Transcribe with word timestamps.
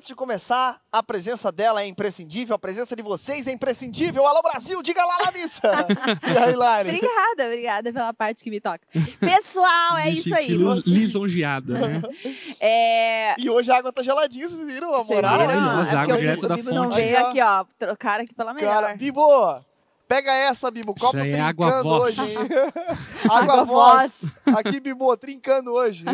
antes 0.00 0.08
de 0.08 0.14
começar, 0.14 0.80
a 0.90 1.02
presença 1.02 1.52
dela 1.52 1.82
é 1.82 1.86
imprescindível, 1.86 2.54
a 2.56 2.58
presença 2.58 2.96
de 2.96 3.02
vocês 3.02 3.46
é 3.46 3.52
imprescindível. 3.52 4.26
Alô, 4.26 4.40
Brasil, 4.40 4.82
diga 4.82 5.04
lá, 5.04 5.18
Larissa! 5.26 5.60
e 6.32 6.38
aí, 6.38 6.54
Lari? 6.56 6.88
Obrigada, 6.88 7.44
obrigada 7.44 7.92
pela 7.92 8.14
parte 8.14 8.42
que 8.42 8.48
me 8.48 8.62
toca. 8.62 8.80
Pessoal, 9.20 9.98
é 9.98 10.06
Me 10.06 10.12
isso 10.12 10.34
aí. 10.34 10.56
Você- 10.56 10.88
lisonjeada, 10.88 11.74
né? 11.78 12.02
É... 12.58 13.34
E 13.38 13.50
hoje 13.50 13.70
a 13.70 13.76
água 13.76 13.92
tá 13.92 14.02
geladinha, 14.02 14.48
vocês 14.48 14.66
viram 14.66 14.94
a 14.94 15.04
moral? 15.04 15.40
Olha, 15.40 15.52
É 15.52 15.56
as 15.56 15.88
porque 15.88 15.96
águas 15.96 16.16
o- 16.16 16.20
direto 16.20 16.42
o 16.44 16.48
da 16.48 16.56
Bibo 16.56 16.70
não 16.72 16.84
fonte. 16.84 16.96
veio 16.96 17.18
aqui, 17.26 17.40
ó. 17.42 17.64
Trocaram 17.78 18.24
aqui 18.24 18.34
pela 18.34 18.54
melhor. 18.54 18.82
Cara, 18.82 18.96
Bibo, 18.96 19.60
pega 20.08 20.32
essa, 20.32 20.70
Bibo. 20.70 20.94
Copo 20.98 21.14
aí 21.18 21.30
é 21.30 21.32
trincando 21.34 21.44
água 21.66 21.82
voz. 21.82 22.18
hoje. 22.18 22.34
água 23.28 23.38
Água 23.52 23.64
voz. 23.64 24.34
Aqui, 24.56 24.80
Bibo, 24.80 25.14
trincando 25.18 25.72
hoje. 25.72 26.04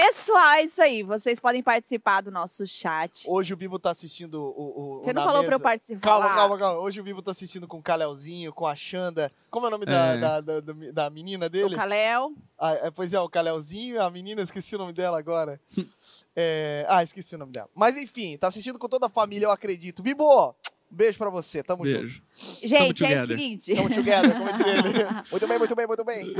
Pessoal, 0.00 0.50
é 0.52 0.62
isso 0.62 0.80
aí. 0.80 1.02
Vocês 1.02 1.40
podem 1.40 1.60
participar 1.60 2.20
do 2.20 2.30
nosso 2.30 2.64
chat. 2.68 3.24
Hoje 3.26 3.52
o 3.52 3.56
Bibo 3.56 3.80
tá 3.80 3.90
assistindo 3.90 4.34
o. 4.40 4.96
o 4.98 5.02
Você 5.02 5.10
o 5.10 5.14
não 5.14 5.22
Na 5.22 5.26
falou 5.28 5.42
pra 5.42 5.54
eu 5.54 5.58
Mesa. 5.58 5.62
participar? 5.64 6.00
Calma, 6.00 6.28
calma, 6.34 6.56
calma. 6.58 6.80
Hoje 6.80 7.00
o 7.00 7.02
Bibo 7.04 7.20
tá 7.20 7.32
assistindo 7.32 7.66
com 7.66 7.78
o 7.78 7.82
Kalelzinho, 7.82 8.52
com 8.52 8.64
a 8.64 8.76
Xanda. 8.76 9.32
Como 9.50 9.66
é 9.66 9.68
o 9.68 9.72
nome 9.72 9.86
da, 9.86 10.06
É. 10.06 10.18
da, 10.18 10.40
da, 10.40 10.60
da- 10.60 10.72
da 10.92 11.10
menina 11.10 11.46
O 11.46 11.48
dele? 11.48 11.74
Kalel. 11.74 12.32
Ah, 12.56 12.74
é, 12.74 12.90
pois 12.92 13.12
é, 13.12 13.18
o 13.20 13.28
Kalelzinho, 13.28 14.00
a 14.00 14.08
menina, 14.08 14.40
esqueci 14.42 14.76
o 14.76 14.78
nome 14.78 14.92
dela 14.92 15.18
agora. 15.18 15.60
É, 16.40 16.86
ah, 16.88 17.02
esqueci 17.02 17.34
o 17.34 17.38
nome 17.38 17.50
dela. 17.50 17.68
Mas 17.74 17.96
enfim, 17.98 18.36
tá 18.38 18.46
assistindo 18.46 18.78
com 18.78 18.88
toda 18.88 19.06
a 19.06 19.08
família, 19.08 19.46
eu 19.46 19.50
acredito. 19.50 20.04
Bibo, 20.04 20.54
um 20.90 20.96
beijo 20.96 21.18
pra 21.18 21.28
você, 21.30 21.62
tamo 21.62 21.86
junto. 21.86 22.00
Beijo. 22.00 22.22
Gente, 22.62 23.04
é 23.04 23.22
o 23.22 23.26
seguinte. 23.26 23.74
Tamo 23.74 23.90
together, 23.90 24.36
como 24.36 24.52
diz 24.52 24.66
ele. 24.66 25.04
Muito 25.30 25.46
bem, 25.46 25.58
muito 25.58 25.76
bem, 25.76 25.86
muito 25.86 26.04
bem. 26.04 26.34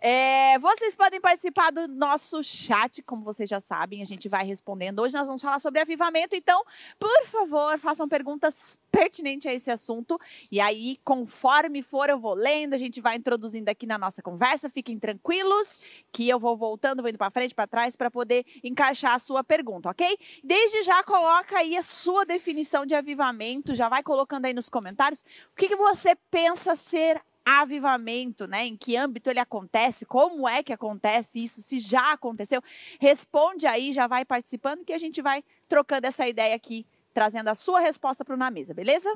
É, 0.00 0.58
vocês 0.58 0.94
podem 0.94 1.20
participar 1.20 1.70
do 1.70 1.86
nosso 1.88 2.42
chat, 2.42 3.02
como 3.02 3.22
vocês 3.22 3.48
já 3.48 3.60
sabem, 3.60 4.02
a 4.02 4.06
gente 4.06 4.28
vai 4.28 4.44
respondendo. 4.44 5.00
Hoje 5.00 5.14
nós 5.14 5.26
vamos 5.26 5.42
falar 5.42 5.60
sobre 5.60 5.80
avivamento, 5.80 6.34
então, 6.34 6.62
por 6.98 7.24
favor, 7.26 7.78
façam 7.78 8.08
perguntas 8.08 8.78
pertinentes 8.90 9.46
a 9.46 9.54
esse 9.54 9.70
assunto. 9.70 10.18
E 10.50 10.60
aí, 10.60 10.98
conforme 11.04 11.82
for, 11.82 12.08
eu 12.08 12.18
vou 12.18 12.34
lendo, 12.34 12.74
a 12.74 12.78
gente 12.78 13.00
vai 13.00 13.16
introduzindo 13.16 13.68
aqui 13.68 13.86
na 13.86 13.98
nossa 13.98 14.22
conversa. 14.22 14.68
Fiquem 14.68 14.98
tranquilos, 14.98 15.78
que 16.12 16.28
eu 16.28 16.38
vou 16.38 16.56
voltando, 16.56 17.02
vou 17.02 17.08
indo 17.08 17.18
para 17.18 17.30
frente, 17.30 17.54
para 17.54 17.66
trás, 17.66 17.96
para 17.96 18.10
poder 18.10 18.44
encaixar 18.62 19.14
a 19.14 19.18
sua 19.18 19.44
pergunta, 19.44 19.90
ok? 19.90 20.18
Desde 20.42 20.82
já, 20.82 21.02
coloca 21.02 21.58
aí 21.58 21.76
a 21.76 21.82
sua 21.82 22.24
definição 22.24 22.84
de 22.84 22.94
avivamento, 22.94 23.74
já 23.74 23.88
vai 23.88 24.02
colocando 24.02 24.46
aí 24.46 24.54
nos 24.54 24.68
comentários. 24.68 25.24
O 25.52 25.56
que, 25.56 25.68
que 25.68 25.76
você 25.76 26.16
pensa 26.30 26.74
ser 26.74 27.20
avivamento, 27.44 28.46
né? 28.46 28.66
Em 28.66 28.76
que 28.76 28.96
âmbito 28.96 29.30
ele 29.30 29.40
acontece? 29.40 30.04
Como 30.04 30.48
é 30.48 30.62
que 30.62 30.72
acontece 30.72 31.42
isso? 31.42 31.62
Se 31.62 31.78
já 31.78 32.12
aconteceu? 32.12 32.62
Responde 33.00 33.66
aí, 33.66 33.92
já 33.92 34.06
vai 34.06 34.24
participando 34.24 34.84
que 34.84 34.92
a 34.92 34.98
gente 34.98 35.20
vai 35.22 35.42
trocando 35.68 36.06
essa 36.06 36.28
ideia 36.28 36.54
aqui, 36.54 36.86
trazendo 37.20 37.48
a 37.48 37.54
sua 37.54 37.80
resposta 37.80 38.24
para 38.24 38.34
o 38.34 38.38
Na 38.38 38.50
Mesa, 38.50 38.72
beleza? 38.72 39.12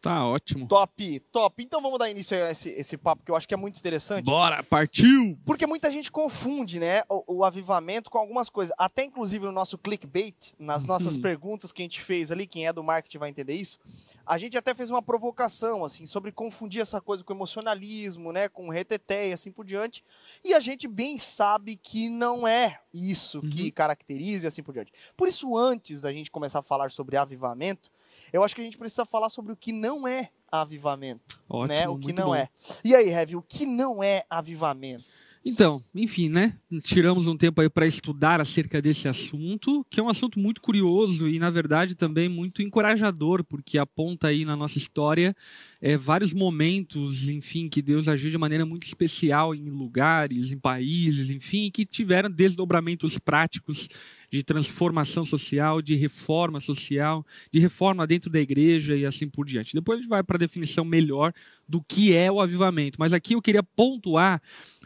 Tá 0.00 0.24
ótimo. 0.24 0.66
Top, 0.66 1.20
top. 1.30 1.62
Então 1.62 1.80
vamos 1.82 1.98
dar 1.98 2.08
início 2.10 2.34
a 2.42 2.50
esse, 2.50 2.70
esse 2.70 2.96
papo 2.96 3.22
que 3.22 3.30
eu 3.30 3.36
acho 3.36 3.46
que 3.46 3.52
é 3.52 3.56
muito 3.56 3.78
interessante. 3.78 4.24
Bora, 4.24 4.62
partiu! 4.62 5.38
Porque 5.44 5.66
muita 5.66 5.92
gente 5.92 6.10
confunde, 6.10 6.80
né, 6.80 7.02
o, 7.08 7.36
o 7.40 7.44
avivamento 7.44 8.10
com 8.10 8.16
algumas 8.16 8.48
coisas. 8.48 8.74
Até 8.78 9.04
inclusive 9.04 9.44
no 9.44 9.52
nosso 9.52 9.76
clickbait, 9.76 10.54
nas 10.58 10.86
nossas 10.86 11.16
Uhum. 11.16 11.22
perguntas 11.22 11.70
que 11.70 11.82
a 11.82 11.84
gente 11.84 12.00
fez 12.00 12.30
ali, 12.30 12.46
quem 12.46 12.66
é 12.66 12.72
do 12.72 12.82
marketing 12.82 13.18
vai 13.18 13.28
entender 13.28 13.54
isso. 13.54 13.78
A 14.26 14.38
gente 14.38 14.56
até 14.56 14.74
fez 14.74 14.90
uma 14.90 15.02
provocação, 15.02 15.84
assim, 15.84 16.06
sobre 16.06 16.30
confundir 16.32 16.80
essa 16.80 17.00
coisa 17.00 17.22
com 17.22 17.32
emocionalismo, 17.34 18.32
né, 18.32 18.48
com 18.48 18.68
reteté 18.70 19.28
e 19.28 19.32
assim 19.32 19.50
por 19.52 19.64
diante. 19.66 20.02
E 20.44 20.54
a 20.54 20.60
gente 20.60 20.88
bem 20.88 21.18
sabe 21.18 21.76
que 21.76 22.08
não 22.08 22.46
é 22.48 22.80
isso 22.94 23.42
que 23.42 23.64
Uhum. 23.64 23.70
caracteriza 23.72 24.46
e 24.46 24.48
assim 24.48 24.62
por 24.62 24.72
diante. 24.72 24.92
Por 25.16 25.28
isso, 25.28 25.56
antes 25.58 26.02
da 26.02 26.12
gente 26.12 26.30
começar 26.30 26.60
a 26.60 26.62
falar 26.62 26.90
sobre 26.90 27.16
avivamento, 27.16 27.90
eu 28.32 28.42
acho 28.44 28.54
que 28.54 28.60
a 28.60 28.64
gente 28.64 28.78
precisa 28.78 29.04
falar 29.04 29.28
sobre 29.28 29.52
o 29.52 29.56
que 29.56 29.72
não 29.72 30.06
é 30.06 30.30
avivamento, 30.50 31.40
Ótimo, 31.48 31.68
né? 31.68 31.88
O 31.88 31.98
que 31.98 32.12
não 32.12 32.26
bom. 32.28 32.34
é. 32.34 32.48
E 32.84 32.94
aí, 32.94 33.08
Heavy, 33.08 33.36
o 33.36 33.42
que 33.42 33.64
não 33.66 34.02
é 34.02 34.24
avivamento? 34.28 35.04
Então, 35.42 35.82
enfim, 35.94 36.28
né? 36.28 36.54
Tiramos 36.82 37.26
um 37.26 37.34
tempo 37.34 37.62
aí 37.62 37.70
para 37.70 37.86
estudar 37.86 38.42
acerca 38.42 38.80
desse 38.82 39.08
assunto, 39.08 39.86
que 39.88 39.98
é 39.98 40.02
um 40.02 40.08
assunto 40.08 40.38
muito 40.38 40.60
curioso 40.60 41.26
e, 41.26 41.38
na 41.38 41.48
verdade, 41.48 41.94
também 41.94 42.28
muito 42.28 42.60
encorajador, 42.60 43.42
porque 43.42 43.78
aponta 43.78 44.28
aí 44.28 44.44
na 44.44 44.54
nossa 44.54 44.76
história 44.76 45.34
é, 45.80 45.96
vários 45.96 46.34
momentos, 46.34 47.26
enfim, 47.26 47.70
que 47.70 47.80
Deus 47.80 48.06
agiu 48.06 48.30
de 48.30 48.36
maneira 48.36 48.66
muito 48.66 48.86
especial 48.86 49.54
em 49.54 49.70
lugares, 49.70 50.52
em 50.52 50.58
países, 50.58 51.30
enfim, 51.30 51.70
que 51.70 51.86
tiveram 51.86 52.30
desdobramentos 52.30 53.16
práticos 53.16 53.88
de 54.30 54.44
transformação 54.44 55.24
social, 55.24 55.80
de 55.82 55.96
reforma 55.96 56.60
social, 56.60 57.26
de 57.50 57.58
reforma 57.58 58.06
dentro 58.06 58.30
da 58.30 58.38
igreja 58.38 58.94
e 58.94 59.04
assim 59.04 59.28
por 59.28 59.44
diante. 59.46 59.74
Depois 59.74 59.98
a 59.98 60.02
gente 60.02 60.10
vai 60.10 60.22
para 60.22 60.36
a 60.36 60.38
definição 60.38 60.84
melhor 60.84 61.32
do 61.68 61.82
que 61.82 62.14
é 62.14 62.30
o 62.30 62.40
avivamento. 62.40 62.96
Mas 63.00 63.12
aqui 63.12 63.34
eu 63.34 63.42
queria 63.42 63.62
pontuar 63.62 64.40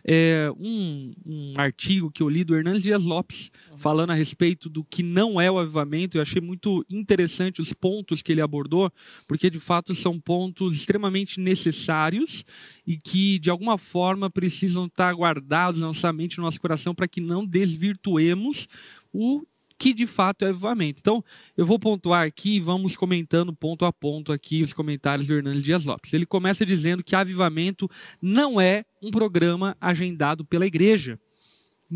é, 0.06 0.50
um, 0.59 1.12
um 1.25 1.54
artigo 1.56 2.10
que 2.10 2.22
eu 2.22 2.28
li 2.28 2.44
do 2.44 2.54
Hernandes 2.54 2.82
Dias 2.82 3.04
Lopes, 3.04 3.50
falando 3.76 4.10
a 4.10 4.15
respeito 4.15 4.69
do 4.69 4.84
que 4.84 5.03
não 5.03 5.41
é 5.41 5.50
o 5.50 5.59
avivamento. 5.59 6.19
Eu 6.19 6.22
achei 6.22 6.42
muito 6.42 6.84
interessante 6.91 7.62
os 7.62 7.72
pontos 7.72 8.20
que 8.20 8.31
ele 8.31 8.42
abordou, 8.42 8.92
porque 9.26 9.48
de 9.48 9.59
fato 9.59 9.94
são 9.94 10.20
pontos 10.20 10.76
extremamente 10.76 11.41
necessários 11.41 12.44
e 12.87 12.98
que 12.98 13.38
de 13.38 13.48
alguma 13.48 13.78
forma 13.78 14.28
precisam 14.28 14.87
estar 14.87 15.15
guardados 15.15 15.81
na 15.81 15.87
nossa 15.87 16.12
mente, 16.12 16.38
no 16.38 16.44
nosso 16.44 16.60
coração, 16.60 16.94
para 16.94 17.09
que 17.09 17.21
não 17.21 17.47
desvirtuemos 17.47 18.69
o 19.12 19.44
que 19.84 19.93
de 19.93 20.06
fato 20.06 20.47
é 20.47 20.49
avivamento. 20.49 21.00
Então, 21.00 21.22
eu 21.55 21.67
vou 21.67 21.78
pontuar 21.78 22.25
aqui 22.27 22.55
e 22.55 22.61
vamos 22.61 22.97
comentando 22.97 23.55
ponto 23.55 23.84
a 23.84 23.93
ponto 23.93 24.33
aqui 24.33 24.62
os 24.62 24.72
comentários 24.72 25.27
do 25.27 25.34
Hernandes 25.34 25.62
Dias 25.62 25.84
Lopes. 25.84 26.15
Ele 26.15 26.25
começa 26.25 26.65
dizendo 26.65 27.05
que 27.05 27.15
avivamento 27.15 27.87
não 28.19 28.59
é 28.59 28.87
um 29.03 29.11
programa 29.11 29.77
agendado 29.78 30.43
pela 30.43 30.65
igreja. 30.65 31.21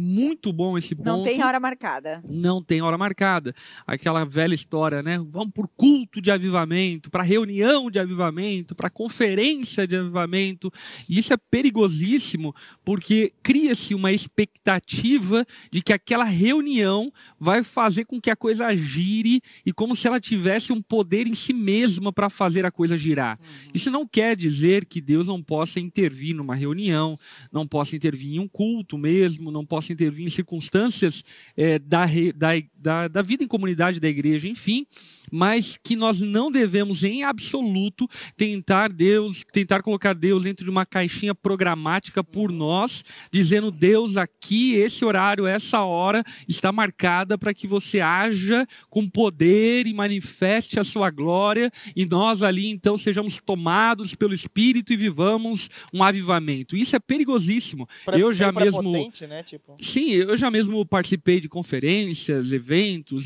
Muito 0.01 0.53
bom 0.53 0.79
esse 0.79 0.95
ponto. 0.95 1.07
Não 1.07 1.25
tem 1.25 1.43
hora 1.43 1.59
marcada. 1.59 2.23
Não 2.29 2.63
tem 2.63 2.81
hora 2.81 2.97
marcada. 2.97 3.53
Aquela 3.85 4.25
velha 4.25 4.55
história, 4.55 5.03
né? 5.03 5.19
Vamos 5.29 5.53
por 5.53 5.67
culto 5.67 6.23
de 6.23 6.31
avivamento, 6.31 7.11
para 7.11 7.25
reunião 7.25 7.91
de 7.91 7.99
avivamento, 7.99 8.77
para 8.77 8.89
conferência 8.89 9.89
de 9.89 9.97
avivamento. 9.97 10.73
E 11.09 11.19
isso 11.19 11.33
é 11.33 11.37
perigosíssimo, 11.37 12.55
porque 12.85 13.33
cria-se 13.43 13.93
uma 13.93 14.13
expectativa 14.13 15.45
de 15.73 15.83
que 15.83 15.93
aquela 15.93 16.25
reunião 16.25 17.13
vai 17.39 17.65
fazer 17.65 18.05
com 18.05 18.21
que 18.21 18.31
a 18.31 18.37
coisa 18.37 18.73
gire 18.77 19.41
e 19.67 19.73
como 19.73 19.97
se 19.97 20.07
ela 20.07 20.21
tivesse 20.21 20.73
um 20.73 20.81
poder 20.81 21.27
em 21.27 21.35
si 21.35 21.53
mesma 21.53 22.13
para 22.13 22.31
fazer 22.31 22.65
a 22.65 22.71
coisa 22.71 22.97
girar. 22.97 23.37
Isso 23.75 23.91
não 23.91 24.07
quer 24.07 24.37
dizer 24.37 24.85
que 24.85 25.01
Deus 25.01 25.27
não 25.27 25.43
possa 25.43 25.81
intervir 25.81 26.37
numa 26.37 26.55
reunião, 26.55 27.19
não 27.51 27.67
possa 27.67 27.97
intervir 27.97 28.37
em 28.37 28.39
um 28.39 28.47
culto 28.47 28.97
mesmo, 28.97 29.51
não 29.51 29.67
possa 29.67 29.88
intervir 29.93 30.27
em 30.27 30.31
circunstâncias 30.31 31.25
eh, 31.57 31.79
da, 31.79 32.07
da, 32.35 32.53
da, 32.79 33.09
da 33.09 33.23
vida 33.23 33.43
em 33.43 33.49
comunidade 33.49 33.99
da 33.99 34.09
igreja, 34.09 34.49
enfim, 34.49 34.87
mas 35.31 35.77
que 35.83 35.97
nós 35.97 36.21
não 36.21 36.51
devemos 36.51 37.03
em 37.03 37.25
absoluto 37.25 38.09
tentar 38.37 38.89
Deus, 38.89 39.45
tentar 39.53 39.83
colocar 39.83 40.15
Deus 40.15 40.45
dentro 40.45 40.65
de 40.65 40.71
uma 40.71 40.87
caixinha 40.87 41.35
programática 41.35 42.23
por 42.23 42.53
nós, 42.53 43.05
dizendo 43.33 43.71
Deus 43.71 44.17
aqui 44.17 44.75
esse 44.75 45.05
horário, 45.05 45.47
essa 45.47 45.81
hora 45.83 46.23
está 46.47 46.71
marcada 46.71 47.37
para 47.37 47.53
que 47.53 47.67
você 47.67 48.01
haja 48.01 48.67
com 48.89 49.09
poder 49.09 49.87
e 49.87 49.93
manifeste 49.93 50.79
a 50.79 50.85
sua 50.85 51.11
glória 51.11 51.71
e 51.97 52.07
nós 52.07 52.43
ali 52.43 52.71
então 52.71 52.97
sejamos 52.97 53.39
tomados 53.45 54.15
pelo 54.15 54.33
Espírito 54.33 54.93
e 54.93 54.97
vivamos 54.97 55.69
um 55.93 56.03
avivamento. 56.03 56.77
Isso 56.77 56.95
é 56.95 56.99
perigosíssimo. 56.99 57.89
Pre- 58.05 58.21
eu 58.21 58.33
já 58.33 58.53
mesmo 58.53 58.93
né? 59.27 59.43
Tipo, 59.43 59.77
Sim, 59.81 60.11
eu 60.11 60.37
já 60.37 60.51
mesmo 60.51 60.85
participei 60.87 61.41
de 61.41 61.49
conferências, 61.49 62.53
eventos 62.53 62.68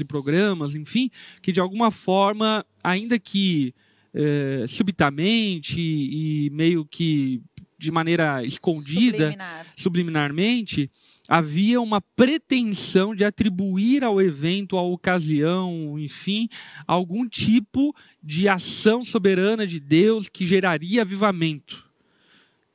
e 0.01 0.05
programas, 0.05 0.75
enfim, 0.75 1.11
que 1.41 1.53
de 1.53 1.61
alguma 1.61 1.91
forma, 1.91 2.65
ainda 2.83 3.19
que 3.19 3.75
eh, 4.15 4.65
subitamente 4.69 5.81
e 5.81 6.51
meio 6.51 6.85
que 6.85 7.43
de 7.79 7.91
maneira 7.91 8.45
escondida, 8.45 9.25
Subliminar. 9.25 9.67
subliminarmente, 9.77 10.91
havia 11.27 11.81
uma 11.81 12.01
pretensão 12.01 13.13
de 13.13 13.25
atribuir 13.25 14.05
ao 14.05 14.23
evento, 14.23 14.79
à 14.79 14.83
ocasião, 14.83 15.99
enfim, 15.99 16.49
algum 16.87 17.29
tipo 17.29 17.93
de 18.23 18.49
ação 18.49 19.05
soberana 19.05 19.67
de 19.67 19.81
Deus 19.81 20.29
que 20.29 20.47
geraria 20.47 21.03
avivamento. 21.03 21.85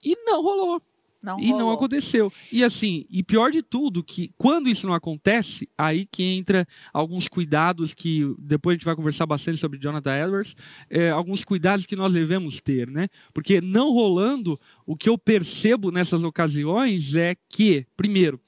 E 0.03 0.13
não 0.25 0.41
rolou. 0.41 0.81
Não 1.21 1.39
E 1.39 1.47
não 1.49 1.59
rolou. 1.59 1.73
aconteceu. 1.73 2.31
E 2.51 2.63
assim, 2.63 3.05
e 3.09 3.23
pior 3.23 3.51
de 3.51 3.61
tudo, 3.61 4.03
que 4.03 4.31
quando 4.37 4.69
isso 4.69 4.85
não 4.87 4.93
acontece, 4.93 5.67
aí 5.77 6.05
que 6.05 6.23
entra 6.23 6.65
alguns 6.93 7.27
cuidados 7.27 7.93
que 7.93 8.23
depois 8.39 8.73
a 8.73 8.75
gente 8.77 8.85
vai 8.85 8.95
conversar 8.95 9.25
bastante 9.25 9.57
sobre 9.57 9.79
Jonathan 9.79 10.15
Edwards, 10.25 10.55
é, 10.89 11.09
alguns 11.09 11.43
cuidados 11.43 11.85
que 11.85 11.95
nós 11.95 12.13
devemos 12.13 12.59
ter, 12.59 12.87
né? 12.89 13.07
Porque 13.33 13.59
não 13.59 13.91
rolando, 13.91 14.59
o 14.85 14.95
que 14.95 15.09
eu 15.09 15.17
percebo 15.17 15.91
nessas 15.91 16.23
ocasiões 16.23 17.15
é 17.15 17.35
que, 17.49 17.85
primeiro, 17.97 18.39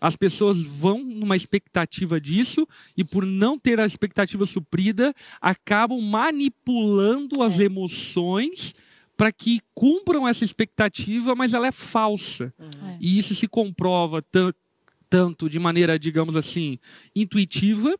as 0.00 0.16
pessoas 0.16 0.60
vão 0.62 0.98
numa 1.02 1.36
expectativa 1.36 2.20
disso 2.20 2.66
e 2.96 3.04
por 3.04 3.24
não 3.24 3.58
ter 3.58 3.80
a 3.80 3.86
expectativa 3.86 4.44
suprida, 4.44 5.14
acabam 5.40 6.00
manipulando 6.00 7.42
as 7.42 7.60
É. 7.60 7.64
emoções 7.64 8.74
para 9.16 9.30
que 9.32 9.60
cumpram 9.74 10.26
essa 10.26 10.44
expectativa, 10.44 11.34
mas 11.34 11.54
ela 11.54 11.66
é 11.66 11.72
falsa. 11.72 12.52
Uhum. 12.58 12.88
É. 12.88 12.98
E 13.00 13.18
isso 13.18 13.34
se 13.34 13.46
comprova 13.46 14.20
tan- 14.22 14.52
tanto 15.08 15.48
de 15.48 15.58
maneira, 15.58 15.98
digamos 15.98 16.36
assim, 16.36 16.78
intuitiva, 17.14 17.96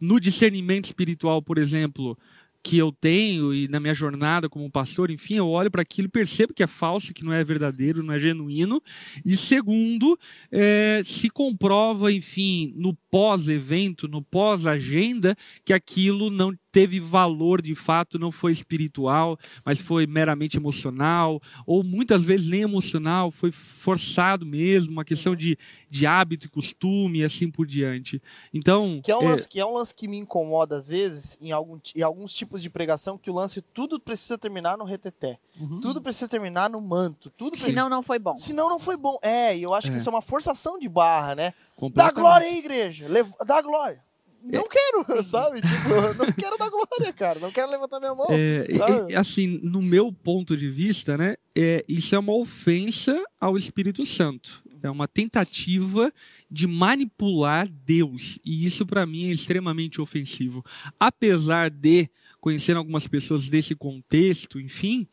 no 0.00 0.20
discernimento 0.20 0.86
espiritual, 0.86 1.42
por 1.42 1.58
exemplo, 1.58 2.18
que 2.62 2.76
eu 2.76 2.90
tenho 2.90 3.54
e 3.54 3.68
na 3.68 3.78
minha 3.78 3.94
jornada 3.94 4.48
como 4.48 4.68
pastor, 4.68 5.08
enfim, 5.10 5.34
eu 5.34 5.48
olho 5.48 5.70
para 5.70 5.82
aquilo 5.82 6.08
e 6.08 6.10
percebo 6.10 6.52
que 6.52 6.64
é 6.64 6.66
falso, 6.66 7.14
que 7.14 7.24
não 7.24 7.32
é 7.32 7.44
verdadeiro, 7.44 8.02
não 8.02 8.12
é 8.12 8.18
genuíno. 8.18 8.82
E 9.24 9.36
segundo, 9.36 10.18
eh, 10.50 11.00
se 11.04 11.30
comprova, 11.30 12.12
enfim, 12.12 12.72
no 12.76 12.92
pós-evento, 13.08 14.08
no 14.08 14.20
pós-agenda, 14.20 15.36
que 15.64 15.72
aquilo 15.72 16.28
não 16.28 16.52
teve 16.76 17.00
valor 17.00 17.62
de 17.62 17.74
fato, 17.74 18.18
não 18.18 18.30
foi 18.30 18.52
espiritual, 18.52 19.38
mas 19.64 19.80
foi 19.80 20.06
meramente 20.06 20.58
emocional, 20.58 21.40
ou 21.66 21.82
muitas 21.82 22.22
vezes 22.22 22.50
nem 22.50 22.60
emocional, 22.60 23.30
foi 23.30 23.50
forçado 23.50 24.44
mesmo, 24.44 24.92
uma 24.92 25.04
questão 25.04 25.34
de, 25.34 25.56
de 25.88 26.06
hábito 26.06 26.44
e 26.44 26.50
costume 26.50 27.20
e 27.20 27.24
assim 27.24 27.50
por 27.50 27.66
diante. 27.66 28.20
Então, 28.52 29.00
Que 29.02 29.10
é, 29.10 29.16
um 29.16 29.22
é, 29.22 29.28
lance, 29.30 29.48
que 29.48 29.58
é 29.58 29.64
um 29.64 29.72
lance 29.72 29.94
que 29.94 30.06
me 30.06 30.18
incomoda 30.18 30.76
às 30.76 30.88
vezes 30.88 31.38
em, 31.40 31.50
algum, 31.50 31.78
em 31.94 32.02
alguns 32.02 32.34
tipos 32.34 32.60
de 32.60 32.68
pregação, 32.68 33.16
que 33.16 33.30
o 33.30 33.34
lance 33.34 33.62
tudo 33.62 33.98
precisa 33.98 34.36
terminar 34.36 34.76
no 34.76 34.84
reteté. 34.84 35.38
Uhum. 35.58 35.80
Tudo 35.80 36.02
precisa 36.02 36.28
terminar 36.28 36.68
no 36.68 36.78
manto. 36.82 37.30
Tudo 37.30 37.52
precisa... 37.52 37.70
Senão 37.70 37.88
não 37.88 38.02
foi 38.02 38.18
bom. 38.18 38.36
Senão 38.36 38.68
não 38.68 38.78
foi 38.78 38.98
bom. 38.98 39.16
É, 39.22 39.56
e 39.56 39.62
eu 39.62 39.72
acho 39.72 39.88
É. 39.88 39.92
que 39.92 39.96
isso 39.96 40.10
é 40.10 40.12
uma 40.12 40.20
forçação 40.20 40.78
de 40.78 40.90
barra, 40.90 41.34
né? 41.34 41.54
Dá 41.94 42.10
glória 42.10 42.46
aí, 42.46 42.58
igreja. 42.58 43.08
Dá 43.46 43.62
glória. 43.62 44.04
Não 44.52 44.60
É. 44.60 44.64
quero, 44.68 45.04
Sim. 45.04 45.24
sabe? 45.28 45.60
Tipo, 45.60 45.88
não 46.24 46.32
quero 46.32 46.56
dar 46.58 46.70
glória, 46.70 47.12
cara. 47.12 47.40
Não 47.40 47.50
quero 47.52 47.70
levantar 47.70 47.98
minha 48.00 48.14
mão. 48.14 48.26
É, 48.30 48.66
Ah. 48.82 49.06
e, 49.10 49.14
assim, 49.14 49.60
no 49.62 49.82
meu 49.82 50.12
ponto 50.12 50.56
de 50.56 50.68
vista, 50.70 51.16
né, 51.18 51.36
é, 51.54 51.84
isso 51.88 52.14
é 52.14 52.18
uma 52.18 52.34
ofensa 52.34 53.22
ao 53.40 53.56
Espírito 53.56 54.04
Santo. 54.06 54.62
É 54.82 54.90
uma 54.90 55.08
tentativa 55.08 56.12
de 56.50 56.66
manipular 56.66 57.66
Deus. 57.84 58.38
E 58.44 58.64
isso, 58.64 58.86
para 58.86 59.04
mim, 59.04 59.28
é 59.28 59.32
extremamente 59.32 60.00
ofensivo. 60.00 60.64
Apesar 61.00 61.70
de, 61.70 62.08
conhecendo 62.40 62.76
algumas 62.78 63.06
pessoas 63.06 63.48
desse 63.48 63.74
contexto, 63.74 64.60
enfim, 64.60 65.08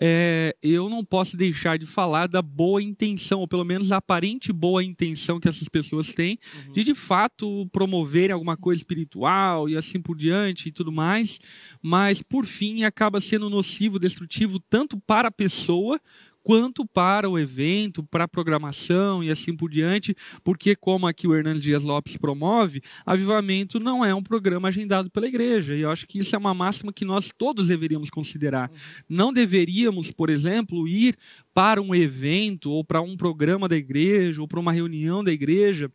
é, 0.00 0.54
eu 0.62 0.88
não 0.90 1.04
posso 1.04 1.36
deixar 1.36 1.78
de 1.78 1.86
falar 1.86 2.26
da 2.28 2.42
boa 2.42 2.82
intenção, 2.82 3.40
ou 3.40 3.48
pelo 3.48 3.64
menos 3.64 3.88
da 3.88 3.96
aparente 3.96 4.52
boa 4.52 4.84
intenção 4.84 5.40
que 5.40 5.48
essas 5.48 5.68
pessoas 5.68 6.12
têm 6.12 6.38
Uhum. 6.66 6.72
de 6.72 6.84
de 6.84 6.94
fato 6.94 7.66
promoverem 7.72 8.32
alguma 8.32 8.56
coisa 8.56 8.80
espiritual 8.80 9.68
e 9.68 9.76
assim 9.76 10.00
por 10.00 10.16
diante 10.16 10.68
e 10.68 10.72
tudo 10.72 10.92
mais, 10.92 11.40
mas 11.82 12.22
por 12.22 12.44
fim 12.44 12.84
acaba 12.84 13.20
sendo 13.20 13.48
nocivo, 13.50 13.98
destrutivo 13.98 14.58
tanto 14.60 14.98
para 15.00 15.28
a 15.28 15.32
pessoa 15.32 16.00
quanto 16.46 16.86
para 16.86 17.28
o 17.28 17.36
evento, 17.36 18.04
para 18.04 18.22
a 18.22 18.28
programação 18.28 19.20
e 19.20 19.32
assim 19.32 19.56
por 19.56 19.68
diante, 19.68 20.14
porque 20.44 20.76
como 20.76 21.04
aqui 21.08 21.26
o 21.26 21.34
Hernandes 21.34 21.60
Dias 21.60 21.82
Lopes 21.82 22.16
promove, 22.16 22.80
Avivamento 23.04 23.80
não 23.80 24.04
é 24.04 24.14
um 24.14 24.22
programa 24.22 24.68
agendado 24.68 25.10
pela 25.10 25.26
igreja, 25.26 25.74
e 25.74 25.80
eu 25.80 25.90
acho 25.90 26.06
que 26.06 26.20
isso 26.20 26.36
é 26.36 26.38
uma 26.38 26.54
máxima 26.54 26.92
que 26.92 27.04
nós 27.04 27.32
todos 27.36 27.66
deveríamos 27.66 28.10
considerar. 28.10 28.70
Não 29.08 29.32
deveríamos, 29.32 30.12
por 30.12 30.30
exemplo, 30.30 30.86
ir 30.86 31.16
para 31.52 31.82
um 31.82 31.92
evento 31.92 32.70
ou 32.70 32.84
para 32.84 33.00
um 33.00 33.16
programa 33.16 33.68
da 33.68 33.76
igreja 33.76 34.40
ou 34.40 34.46
para 34.46 34.60
uma 34.60 34.70
reunião 34.70 35.24
da 35.24 35.32
igreja 35.32 35.90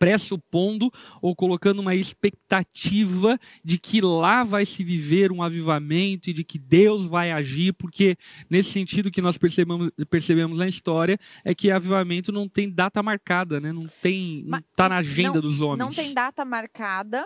pressupondo 0.00 0.90
ou 1.20 1.36
colocando 1.36 1.78
uma 1.80 1.94
expectativa 1.94 3.38
de 3.62 3.78
que 3.78 4.00
lá 4.00 4.42
vai 4.42 4.64
se 4.64 4.82
viver 4.82 5.30
um 5.30 5.42
avivamento 5.42 6.30
e 6.30 6.32
de 6.32 6.42
que 6.42 6.58
Deus 6.58 7.06
vai 7.06 7.30
agir, 7.30 7.74
porque 7.74 8.16
nesse 8.48 8.70
sentido 8.70 9.10
que 9.10 9.20
nós 9.20 9.36
percebemos, 9.36 9.90
percebemos 10.08 10.58
na 10.58 10.66
história 10.66 11.18
é 11.44 11.54
que 11.54 11.70
avivamento 11.70 12.32
não 12.32 12.48
tem 12.48 12.70
data 12.70 13.02
marcada, 13.02 13.60
né? 13.60 13.72
Não 13.72 13.86
tem, 14.00 14.42
não 14.46 14.58
está 14.58 14.88
na 14.88 14.96
agenda 14.96 15.34
não- 15.34 15.40
dos 15.42 15.60
homens. 15.60 15.78
Não 15.78 15.90
tem 15.90 16.14
data 16.14 16.44
marcada. 16.46 17.22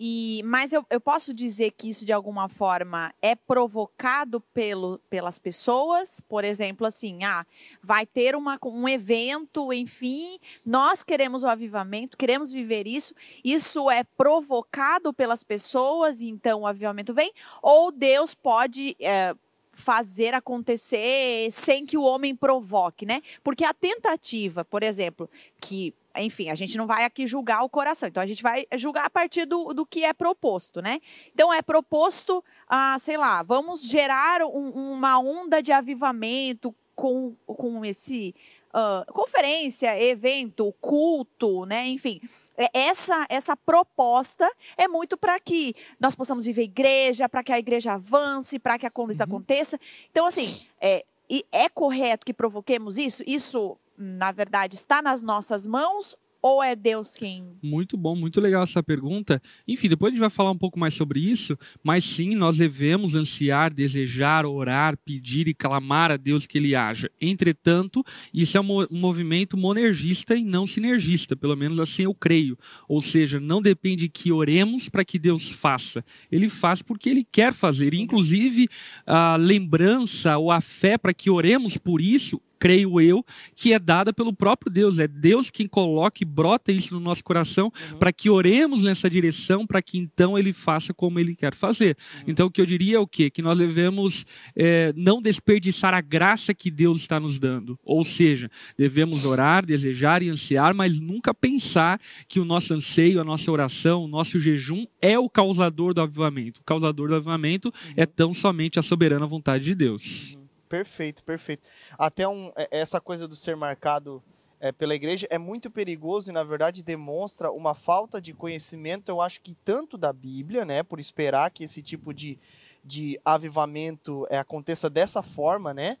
E, 0.00 0.42
mas 0.44 0.72
eu, 0.72 0.86
eu 0.90 1.00
posso 1.00 1.34
dizer 1.34 1.72
que 1.72 1.88
isso 1.88 2.04
de 2.04 2.12
alguma 2.12 2.48
forma 2.48 3.12
é 3.20 3.34
provocado 3.34 4.40
pelo, 4.40 4.98
pelas 5.10 5.38
pessoas, 5.38 6.20
por 6.28 6.44
exemplo, 6.44 6.86
assim, 6.86 7.24
ah, 7.24 7.44
vai 7.82 8.06
ter 8.06 8.36
uma, 8.36 8.58
um 8.64 8.88
evento, 8.88 9.72
enfim, 9.72 10.38
nós 10.64 11.02
queremos 11.02 11.42
o 11.42 11.48
avivamento, 11.48 12.16
queremos 12.16 12.52
viver 12.52 12.86
isso, 12.86 13.12
isso 13.42 13.90
é 13.90 14.04
provocado 14.04 15.12
pelas 15.12 15.42
pessoas, 15.42 16.22
então 16.22 16.60
o 16.60 16.66
avivamento 16.66 17.12
vem, 17.12 17.32
ou 17.60 17.90
Deus 17.90 18.34
pode 18.34 18.96
é, 19.00 19.34
fazer 19.72 20.34
acontecer 20.34 21.50
sem 21.50 21.84
que 21.84 21.96
o 21.96 22.02
homem 22.02 22.34
provoque, 22.34 23.04
né? 23.04 23.20
Porque 23.42 23.64
a 23.64 23.74
tentativa, 23.74 24.64
por 24.64 24.82
exemplo, 24.82 25.28
que 25.60 25.94
enfim, 26.22 26.50
a 26.50 26.54
gente 26.54 26.76
não 26.76 26.86
vai 26.86 27.04
aqui 27.04 27.26
julgar 27.26 27.62
o 27.62 27.68
coração, 27.68 28.08
então 28.08 28.22
a 28.22 28.26
gente 28.26 28.42
vai 28.42 28.66
julgar 28.76 29.06
a 29.06 29.10
partir 29.10 29.44
do, 29.46 29.72
do 29.74 29.84
que 29.86 30.04
é 30.04 30.12
proposto, 30.12 30.80
né? 30.82 31.00
Então 31.34 31.52
é 31.52 31.62
proposto, 31.62 32.44
ah, 32.68 32.96
sei 32.98 33.16
lá, 33.16 33.42
vamos 33.42 33.82
gerar 33.88 34.42
um- 34.42 34.92
uma 34.92 35.18
onda 35.18 35.62
de 35.62 35.72
avivamento 35.72 36.74
com, 36.94 37.36
com 37.46 37.84
esse 37.84 38.34
ah, 38.74 39.04
conferência, 39.12 39.98
evento, 40.02 40.74
culto, 40.80 41.64
né? 41.64 41.86
Enfim, 41.88 42.20
é- 42.56 42.68
essa 42.72 43.24
essa 43.28 43.56
proposta 43.56 44.50
é 44.76 44.86
muito 44.86 45.16
para 45.16 45.38
que 45.40 45.74
nós 45.98 46.14
possamos 46.14 46.44
viver 46.44 46.62
igreja, 46.64 47.28
para 47.28 47.42
que 47.42 47.52
a 47.52 47.58
igreja 47.58 47.92
avance, 47.94 48.58
para 48.58 48.78
que 48.78 48.86
a 48.86 48.90
coisa 48.90 49.24
Uhum. 49.24 49.30
aconteça. 49.36 49.78
Então, 50.10 50.26
assim, 50.26 50.54
é, 50.80 51.04
e 51.30 51.44
é 51.52 51.68
correto 51.68 52.26
que 52.26 52.32
provoquemos 52.34 52.98
isso? 52.98 53.22
Isso, 53.26 53.76
na 53.98 54.30
verdade, 54.30 54.76
está 54.76 55.02
nas 55.02 55.22
nossas 55.22 55.66
mãos 55.66 56.16
ou 56.40 56.62
é 56.62 56.76
Deus 56.76 57.16
quem. 57.16 57.44
Muito 57.62 57.96
bom, 57.96 58.14
muito 58.14 58.40
legal 58.40 58.62
essa 58.62 58.82
pergunta. 58.82 59.42
Enfim, 59.66 59.88
depois 59.88 60.10
a 60.10 60.12
gente 60.12 60.20
vai 60.20 60.30
falar 60.30 60.52
um 60.52 60.58
pouco 60.58 60.78
mais 60.78 60.94
sobre 60.94 61.18
isso, 61.18 61.58
mas 61.82 62.04
sim, 62.04 62.34
nós 62.36 62.58
devemos 62.58 63.14
ansiar, 63.14 63.72
desejar, 63.72 64.46
orar, 64.46 64.96
pedir 64.98 65.48
e 65.48 65.54
clamar 65.54 66.12
a 66.12 66.16
Deus 66.16 66.46
que 66.46 66.58
ele 66.58 66.76
haja. 66.76 67.10
Entretanto, 67.20 68.04
isso 68.32 68.56
é 68.56 68.60
um 68.60 68.64
mo- 68.64 68.88
movimento 68.90 69.56
monergista 69.56 70.36
e 70.36 70.44
não 70.44 70.66
sinergista, 70.66 71.34
pelo 71.34 71.56
menos 71.56 71.80
assim 71.80 72.04
eu 72.04 72.14
creio. 72.14 72.56
Ou 72.88 73.02
seja, 73.02 73.40
não 73.40 73.60
depende 73.60 74.08
que 74.08 74.30
oremos 74.30 74.88
para 74.88 75.04
que 75.04 75.18
Deus 75.18 75.50
faça. 75.50 76.04
Ele 76.30 76.48
faz 76.48 76.82
porque 76.82 77.10
ele 77.10 77.26
quer 77.30 77.52
fazer. 77.52 77.94
Inclusive, 77.94 78.68
a 79.04 79.34
lembrança 79.34 80.38
ou 80.38 80.52
a 80.52 80.60
fé 80.60 80.96
para 80.96 81.12
que 81.12 81.28
oremos 81.28 81.76
por 81.76 82.00
isso 82.00 82.40
creio 82.58 83.00
eu, 83.00 83.24
que 83.54 83.72
é 83.72 83.78
dada 83.78 84.12
pelo 84.12 84.32
próprio 84.32 84.70
Deus. 84.70 84.98
É 84.98 85.06
Deus 85.06 85.50
quem 85.50 85.66
coloca 85.66 86.22
e 86.22 86.26
brota 86.26 86.72
isso 86.72 86.94
no 86.94 87.00
nosso 87.00 87.22
coração 87.24 87.58
Uhum. 87.58 87.98
para 87.98 88.12
que 88.12 88.30
oremos 88.30 88.84
nessa 88.84 89.08
direção, 89.08 89.66
para 89.66 89.80
que 89.82 89.98
então 89.98 90.38
ele 90.38 90.52
faça 90.52 90.92
como 90.92 91.18
ele 91.18 91.34
quer 91.34 91.54
fazer. 91.54 91.96
Então, 92.26 92.46
o 92.46 92.50
que 92.50 92.60
eu 92.60 92.66
diria 92.66 92.96
é 92.96 93.00
o 93.00 93.06
quê? 93.06 93.30
Que 93.30 93.42
nós 93.42 93.58
devemos 93.58 94.24
é, 94.56 94.92
não 94.96 95.20
desperdiçar 95.20 95.94
a 95.94 96.00
graça 96.00 96.54
que 96.54 96.70
Deus 96.70 96.98
está 96.98 97.18
nos 97.18 97.38
dando. 97.38 97.78
Ou 97.84 98.04
seja, 98.04 98.50
devemos 98.76 99.24
orar, 99.24 99.64
desejar 99.64 100.22
e 100.22 100.28
ansiar, 100.28 100.74
mas 100.74 100.98
nunca 101.00 101.32
pensar 101.34 102.00
que 102.26 102.40
o 102.40 102.44
nosso 102.44 102.74
anseio, 102.74 103.20
a 103.20 103.24
nossa 103.24 103.50
oração, 103.50 104.04
o 104.04 104.08
nosso 104.08 104.38
jejum 104.40 104.86
é 105.00 105.18
o 105.18 105.28
causador 105.28 105.94
do 105.94 106.00
avivamento. 106.00 106.60
O 106.60 106.64
causador 106.64 107.08
do 107.08 107.14
avivamento 107.14 107.72
é 107.96 108.06
tão 108.06 108.32
somente 108.34 108.78
a 108.78 108.82
soberana 108.82 109.26
vontade 109.26 109.64
de 109.64 109.74
Deus. 109.74 110.38
Uhum. 110.68 110.78
Perfeito, 110.78 111.24
perfeito. 111.24 111.62
Até 111.98 112.28
um, 112.28 112.52
é- 112.56 112.68
essa 112.70 113.00
coisa 113.00 113.26
do 113.26 113.34
ser 113.34 113.56
marcado 113.56 114.22
é, 114.60 114.72
pela 114.72 114.94
igreja 114.94 115.26
é 115.30 115.38
muito 115.38 115.70
perigoso 115.70 116.30
e, 116.30 116.32
na 116.32 116.42
verdade, 116.42 116.82
demonstra 116.82 117.50
uma 117.50 117.74
falta 117.76 118.20
de 118.20 118.34
conhecimento, 118.34 119.08
eu 119.08 119.20
acho 119.20 119.40
que 119.40 119.54
tanto 119.64 119.96
da 119.96 120.12
Bíblia, 120.12 120.64
né? 120.64 120.82
Por 120.82 120.98
esperar 120.98 121.48
que 121.52 121.62
esse 121.62 121.80
tipo 121.80 122.12
de, 122.12 122.36
de 122.84 123.20
avivamento 123.24 124.26
é, 124.28 124.36
aconteça 124.36 124.90
dessa 124.90 125.22
forma, 125.22 125.72
né? 125.72 125.96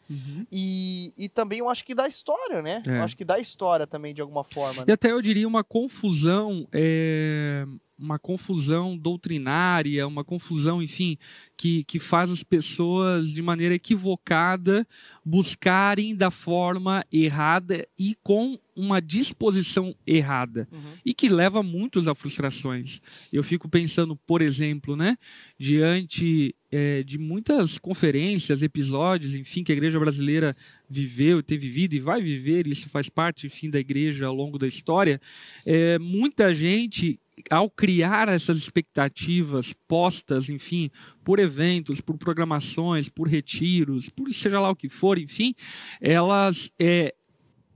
E, 0.50 1.14
e 1.16 1.28
também 1.28 1.60
eu 1.60 1.68
acho 1.68 1.84
que 1.84 1.94
da 1.94 2.08
história, 2.08 2.60
né? 2.60 2.82
É. 2.86 2.98
Eu 2.98 3.02
acho 3.04 3.16
que 3.16 3.24
da 3.24 3.38
história 3.38 3.86
também, 3.86 4.12
de 4.12 4.20
alguma 4.20 4.42
forma. 4.42 4.82
E 4.82 4.86
Né? 4.86 4.92
até 4.92 5.12
eu 5.12 5.22
diria 5.22 5.46
uma 5.46 5.62
confusão, 5.62 6.66
é, 6.72 7.64
uma 7.98 8.18
confusão 8.18 8.96
doutrinária, 8.96 10.06
uma 10.06 10.24
confusão, 10.24 10.82
enfim, 10.82 11.18
que, 11.56 11.82
que 11.84 11.98
faz 11.98 12.30
as 12.30 12.42
pessoas 12.42 13.32
de 13.32 13.42
maneira 13.42 13.74
equivocada 13.74 14.86
buscarem 15.24 16.14
da 16.14 16.30
forma 16.30 17.04
errada 17.12 17.86
e 17.98 18.16
com 18.22 18.58
uma 18.74 19.02
disposição 19.02 19.92
errada 20.06 20.68
Uhum. 20.70 20.92
e 21.04 21.12
que 21.12 21.28
leva 21.28 21.64
muitos 21.64 22.06
a 22.06 22.14
frustrações. 22.14 23.00
Eu 23.32 23.42
fico 23.42 23.68
pensando, 23.68 24.14
por 24.14 24.40
exemplo, 24.40 24.94
né, 24.96 25.16
diante 25.58 26.54
é, 26.70 27.02
de 27.02 27.18
muitas 27.18 27.76
conferências, 27.78 28.62
episódios, 28.62 29.34
enfim, 29.34 29.64
que 29.64 29.72
a 29.72 29.74
igreja 29.74 29.98
brasileira 29.98 30.56
viveu, 30.88 31.42
tem 31.42 31.58
vivido 31.58 31.94
e 31.94 32.00
vai 32.00 32.22
viver, 32.22 32.68
isso 32.68 32.88
faz 32.88 33.08
parte, 33.08 33.46
enfim, 33.48 33.68
da 33.68 33.80
igreja 33.80 34.26
ao 34.26 34.34
longo 34.34 34.58
da 34.58 34.66
história, 34.68 35.20
é, 35.66 35.98
muita 35.98 36.54
gente, 36.54 37.18
ao 37.50 37.70
criar 37.70 38.28
essas 38.28 38.56
expectativas 38.58 39.74
postas, 39.86 40.48
enfim, 40.48 40.90
por 41.24 41.38
eventos, 41.38 42.00
por 42.00 42.16
programações, 42.16 43.08
por 43.08 43.28
retiros, 43.28 44.08
por 44.08 44.32
seja 44.32 44.60
lá 44.60 44.70
o 44.70 44.76
que 44.76 44.88
for, 44.88 45.18
enfim, 45.18 45.54
elas 46.00 46.72
é, 46.78 47.14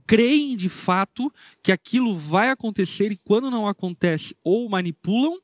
creem 0.06 0.56
de 0.56 0.68
fato 0.68 1.32
que 1.62 1.72
aquilo 1.72 2.16
vai 2.16 2.50
acontecer 2.50 3.12
e 3.12 3.16
quando 3.16 3.50
não 3.50 3.66
acontece, 3.66 4.36
ou 4.44 4.68
manipulam, 4.68 5.38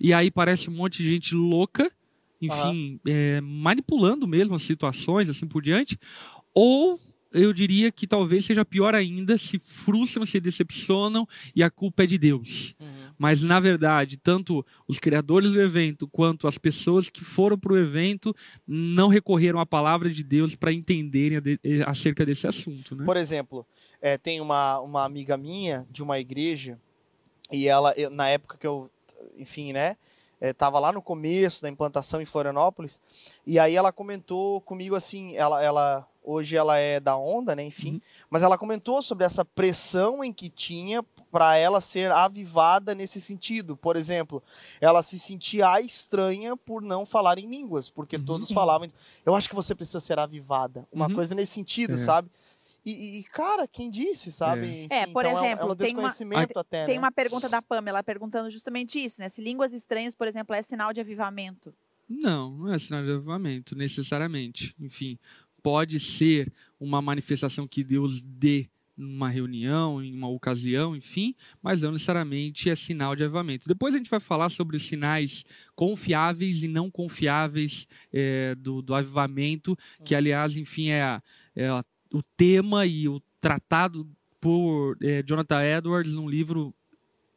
e 0.00 0.12
aí 0.12 0.30
parece 0.30 0.68
um 0.68 0.74
monte 0.74 1.02
de 1.02 1.08
gente 1.08 1.34
louca, 1.34 1.90
enfim, 2.40 2.92
uhum. 2.94 3.00
é, 3.06 3.40
manipulando 3.40 4.26
mesmo 4.26 4.54
as 4.54 4.62
situações, 4.62 5.28
assim 5.28 5.46
por 5.46 5.62
diante, 5.62 5.98
ou 6.52 7.00
eu 7.32 7.52
diria 7.52 7.90
que 7.90 8.06
talvez 8.06 8.44
seja 8.44 8.64
pior 8.64 8.94
ainda 8.94 9.36
se 9.36 9.58
frustram, 9.58 10.24
se 10.24 10.40
decepcionam 10.40 11.26
e 11.54 11.62
a 11.62 11.70
culpa 11.70 12.04
é 12.04 12.06
de 12.06 12.16
Deus. 12.16 12.74
Uhum. 12.78 12.93
Mas, 13.24 13.42
na 13.42 13.58
verdade, 13.58 14.18
tanto 14.18 14.62
os 14.86 14.98
criadores 14.98 15.52
do 15.52 15.58
evento 15.58 16.06
quanto 16.06 16.46
as 16.46 16.58
pessoas 16.58 17.08
que 17.08 17.24
foram 17.24 17.58
para 17.58 17.72
o 17.72 17.78
evento 17.78 18.36
não 18.66 19.08
recorreram 19.08 19.58
à 19.58 19.64
palavra 19.64 20.10
de 20.10 20.22
Deus 20.22 20.54
para 20.54 20.70
entenderem 20.70 21.40
acerca 21.86 22.26
desse 22.26 22.46
assunto. 22.46 22.94
Né? 22.94 23.02
Por 23.02 23.16
exemplo, 23.16 23.66
é, 23.98 24.18
tem 24.18 24.42
uma, 24.42 24.78
uma 24.80 25.04
amiga 25.06 25.38
minha 25.38 25.86
de 25.90 26.02
uma 26.02 26.18
igreja 26.18 26.78
e 27.50 27.66
ela, 27.66 27.94
eu, 27.96 28.10
na 28.10 28.28
época 28.28 28.58
que 28.58 28.66
eu, 28.66 28.90
enfim, 29.38 29.72
né, 29.72 29.96
estava 30.38 30.76
é, 30.76 30.80
lá 30.80 30.92
no 30.92 31.00
começo 31.00 31.62
da 31.62 31.70
implantação 31.70 32.20
em 32.20 32.26
Florianópolis, 32.26 33.00
e 33.46 33.58
aí 33.58 33.74
ela 33.74 33.90
comentou 33.90 34.60
comigo 34.60 34.94
assim, 34.94 35.34
ela, 35.34 35.64
ela 35.64 36.06
hoje 36.22 36.58
ela 36.58 36.76
é 36.76 37.00
da 37.00 37.16
Onda, 37.16 37.56
né, 37.56 37.64
enfim, 37.64 37.94
uhum. 37.94 38.00
mas 38.28 38.42
ela 38.42 38.58
comentou 38.58 39.00
sobre 39.00 39.24
essa 39.24 39.46
pressão 39.46 40.22
em 40.22 40.30
que 40.30 40.50
tinha 40.50 41.02
para 41.34 41.56
ela 41.56 41.80
ser 41.80 42.12
avivada 42.12 42.94
nesse 42.94 43.20
sentido. 43.20 43.76
Por 43.76 43.96
exemplo, 43.96 44.40
ela 44.80 45.02
se 45.02 45.18
sentia 45.18 45.80
estranha 45.80 46.56
por 46.56 46.80
não 46.80 47.04
falar 47.04 47.40
em 47.40 47.50
línguas, 47.50 47.90
porque 47.90 48.16
todos 48.16 48.46
Sim. 48.46 48.54
falavam, 48.54 48.86
eu 49.26 49.34
acho 49.34 49.48
que 49.48 49.54
você 49.56 49.74
precisa 49.74 49.98
ser 49.98 50.16
avivada, 50.16 50.86
uma 50.92 51.08
uhum. 51.08 51.14
coisa 51.16 51.34
nesse 51.34 51.50
sentido, 51.50 51.94
é. 51.94 51.98
sabe? 51.98 52.30
E, 52.84 53.18
e, 53.18 53.24
cara, 53.24 53.66
quem 53.66 53.90
disse, 53.90 54.30
sabe? 54.30 54.86
É, 54.88 54.98
é 54.98 55.06
por 55.08 55.26
então 55.26 55.44
exemplo, 55.44 55.64
é 55.64 55.66
um, 55.66 55.70
é 55.70 55.72
um 55.72 55.76
tem, 55.76 55.96
uma, 55.96 56.08
até, 56.54 56.86
tem 56.86 56.94
né? 56.94 57.00
uma 57.00 57.10
pergunta 57.10 57.48
da 57.48 57.60
Pamela 57.60 58.00
perguntando 58.04 58.48
justamente 58.48 59.04
isso, 59.04 59.20
né? 59.20 59.28
Se 59.28 59.42
línguas 59.42 59.72
estranhas, 59.72 60.14
por 60.14 60.28
exemplo, 60.28 60.54
é 60.54 60.62
sinal 60.62 60.92
de 60.92 61.00
avivamento. 61.00 61.74
Não, 62.08 62.52
não 62.58 62.72
é 62.72 62.78
sinal 62.78 63.02
de 63.02 63.10
avivamento, 63.10 63.74
necessariamente. 63.74 64.72
Enfim, 64.78 65.18
pode 65.64 65.98
ser 65.98 66.52
uma 66.78 67.02
manifestação 67.02 67.66
que 67.66 67.82
Deus 67.82 68.22
dê 68.22 68.68
numa 68.96 69.28
reunião, 69.28 70.02
em 70.02 70.14
uma 70.14 70.28
ocasião, 70.28 70.94
enfim, 70.94 71.34
mas 71.62 71.82
não 71.82 71.92
necessariamente 71.92 72.70
é 72.70 72.74
sinal 72.74 73.16
de 73.16 73.24
avivamento. 73.24 73.68
Depois 73.68 73.94
a 73.94 73.98
gente 73.98 74.10
vai 74.10 74.20
falar 74.20 74.48
sobre 74.48 74.76
os 74.76 74.86
sinais 74.86 75.44
confiáveis 75.74 76.62
e 76.62 76.68
não 76.68 76.90
confiáveis 76.90 77.86
é, 78.12 78.54
do, 78.54 78.80
do 78.80 78.94
avivamento, 78.94 79.76
que 80.04 80.14
aliás, 80.14 80.56
enfim, 80.56 80.88
é, 80.88 81.02
a, 81.02 81.22
é 81.56 81.68
a 81.68 81.84
o 82.14 82.22
tema 82.36 82.86
e 82.86 83.08
o 83.08 83.20
tratado 83.40 84.08
por 84.40 84.96
é, 85.02 85.22
Jonathan 85.22 85.62
Edwards 85.62 86.14
num 86.14 86.28
livro 86.28 86.72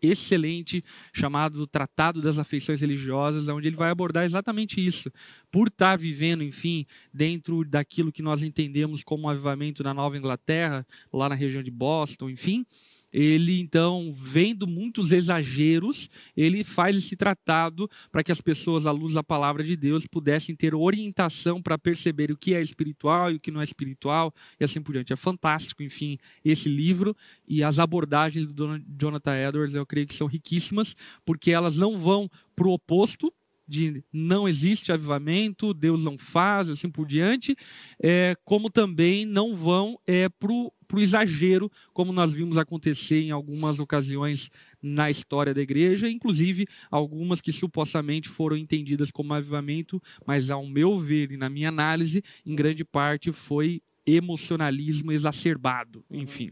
excelente 0.02 0.84
chamado 1.14 1.66
Tratado 1.68 2.22
das 2.22 2.38
Afeições 2.38 2.82
Religiosas, 2.82 3.48
onde 3.48 3.68
ele 3.68 3.76
vai 3.76 3.90
abordar 3.90 4.26
exatamente 4.26 4.84
isso. 4.84 5.12
Por 5.52 5.68
estar 5.68 5.98
vivendo, 5.98 6.44
enfim, 6.44 6.86
dentro 7.14 7.64
daquilo 7.64 8.12
que 8.12 8.22
nós 8.22 8.42
entendemos 8.42 9.04
como 9.04 9.24
um 9.24 9.30
avivamento 9.30 9.84
na 9.84 9.94
Nova 9.94 10.18
Inglaterra, 10.18 10.86
lá 11.12 11.30
na 11.30 11.36
região 11.36 11.64
de 11.64 11.72
Boston, 11.72 12.30
enfim, 12.30 12.66
ele 13.12 13.60
então, 13.60 14.14
vendo 14.16 14.68
muitos 14.68 15.12
exageros, 15.12 16.10
ele 16.36 16.64
faz 16.64 16.96
esse 16.96 17.16
tratado 17.16 17.90
para 18.12 18.24
que 18.24 18.32
as 18.32 18.42
pessoas, 18.42 18.86
à 18.86 18.92
luz 18.92 19.14
da 19.14 19.24
palavra 19.24 19.64
de 19.64 19.76
Deus, 19.76 20.06
pudessem 20.06 20.56
ter 20.56 20.76
orientação 20.76 21.62
para 21.62 21.78
perceber 21.78 22.32
o 22.32 22.38
que 22.38 22.54
é 22.54 22.62
espiritual 22.62 23.32
e 23.32 23.36
o 23.36 23.40
que 23.40 23.52
não 23.52 23.62
é 23.62 23.64
espiritual, 23.64 24.34
e 24.60 24.64
assim 24.64 24.82
por 24.82 24.92
diante. 24.92 25.14
É 25.14 25.16
fantástico, 25.16 25.84
enfim, 25.84 26.18
esse 26.44 26.70
livro 26.70 27.16
e 27.48 27.64
as 27.64 27.80
abordagens 27.80 28.48
do 28.48 28.80
Jonathan 29.00 29.36
Edwards, 29.36 29.76
eu 29.76 29.86
creio 29.86 30.08
que 30.08 30.16
são 30.16 30.28
riquíssimas, 30.28 30.96
porque 31.26 31.52
elas 31.52 31.78
não 31.78 31.98
vão 31.98 32.30
para 32.56 32.68
o 32.68 32.74
oposto, 32.74 33.34
de 33.68 34.04
não 34.14 34.48
existe 34.48 34.92
avivamento, 34.92 35.74
Deus 35.74 36.06
não 36.06 36.18
faz, 36.18 36.70
assim 36.70 36.90
por 36.90 37.06
diante, 37.06 37.56
é, 38.02 38.36
como 38.46 38.70
também 38.70 39.26
não 39.26 39.54
vão 39.54 40.00
é, 40.08 40.30
para 40.30 40.52
o 40.52 40.72
exagero, 40.96 41.72
como 41.94 42.14
nós 42.14 42.32
vimos 42.32 42.58
acontecer 42.58 43.22
em 43.22 43.32
algumas 43.32 43.80
ocasiões 43.80 44.50
na 44.82 45.10
história 45.10 45.54
da 45.54 45.62
igreja, 45.62 46.10
inclusive 46.10 46.68
algumas 46.90 47.42
que 47.42 47.52
supostamente 47.52 48.30
foram 48.30 48.56
entendidas 48.56 49.12
como 49.12 49.34
avivamento, 49.34 50.02
mas 50.26 50.50
ao 50.50 50.66
meu 50.66 50.98
ver 50.98 51.32
e 51.32 51.38
na 51.38 51.50
minha 51.50 51.70
análise, 51.70 52.24
em 52.46 52.56
grande 52.56 52.86
parte 52.86 53.32
foi 53.32 53.82
emocionalismo 54.06 55.12
exacerbado, 55.12 56.04
enfim. 56.10 56.52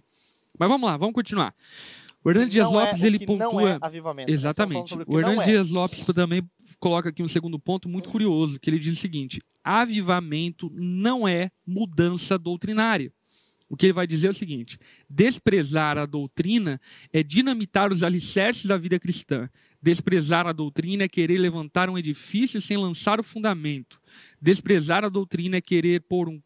Mas 0.58 0.70
vamos 0.70 0.90
lá, 0.90 0.98
vamos 0.98 1.16
continuar. 1.16 1.54
O 2.24 2.30
Hernandes 2.30 2.54
Dias 2.54 2.68
é 2.68 2.72
Lopes, 2.72 3.04
é, 3.04 3.08
ele 3.08 3.20
pontua. 3.20 3.52
Não 3.52 3.68
é 3.68 3.78
avivamento. 3.80 4.28
Né? 4.28 4.34
Exatamente. 4.34 4.96
O 5.06 5.20
Hernandes 5.20 5.48
é. 5.48 5.52
Dias 5.52 5.70
Lopes 5.70 6.02
também 6.02 6.44
coloca 6.80 7.10
aqui 7.10 7.22
um 7.22 7.28
segundo 7.28 7.60
ponto 7.60 7.88
muito 7.88 8.10
curioso, 8.10 8.60
que 8.60 8.70
ele 8.70 8.80
diz 8.80 8.98
o 8.98 9.00
seguinte: 9.00 9.40
avivamento 9.64 10.72
não 10.74 11.28
é 11.28 11.52
mudança 11.66 12.38
doutrinária. 12.38 13.14
O 13.68 13.76
que 13.76 13.88
ele 13.88 13.94
vai 13.94 14.06
dizer 14.06 14.28
é 14.28 14.30
o 14.30 14.34
seguinte: 14.34 14.78
desprezar 15.10 15.98
a 15.98 16.06
doutrina 16.06 16.80
é 17.12 17.24
dinamitar 17.24 17.92
os 17.92 18.04
alicerces 18.04 18.66
da 18.66 18.78
vida 18.78 19.00
cristã. 19.00 19.50
Desprezar 19.82 20.48
a 20.48 20.52
doutrina 20.52 21.04
é 21.04 21.08
querer 21.08 21.38
levantar 21.38 21.90
um 21.90 21.98
edifício 21.98 22.60
sem 22.60 22.78
lançar 22.78 23.20
o 23.20 23.24
fundamento. 23.24 24.02
Desprezar 24.42 25.04
a 25.04 25.10
doutrina 25.10 25.58
é 25.58 25.62
querer 25.62 26.02
pôr 26.02 26.28
um 26.28 26.42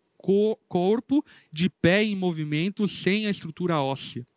corpo 0.68 1.24
de 1.52 1.70
pé 1.70 2.04
em 2.04 2.16
movimento 2.16 2.88
sem 2.88 3.28
a 3.28 3.30
estrutura 3.30 3.80
óssea. 3.80 4.28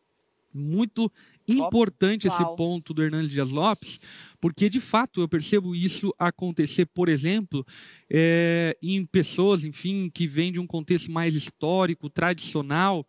Muito 0.55 1.11
importante 1.59 2.27
esse 2.27 2.45
ponto 2.57 2.93
do 2.93 3.03
Hernandes 3.03 3.31
Dias 3.31 3.51
Lopes, 3.51 4.01
porque 4.41 4.69
de 4.69 4.81
fato 4.81 5.21
eu 5.21 5.29
percebo 5.29 5.75
isso 5.75 6.15
acontecer, 6.19 6.87
por 6.87 7.09
exemplo, 7.09 7.67
é, 8.11 8.77
em 8.83 9.05
pessoas, 9.07 9.65
enfim, 9.65 10.11
que 10.13 10.27
vêm 10.27 10.53
de 10.53 10.61
um 10.61 10.67
contexto 10.67 11.11
mais 11.11 11.35
histórico, 11.35 12.11
tradicional, 12.11 13.07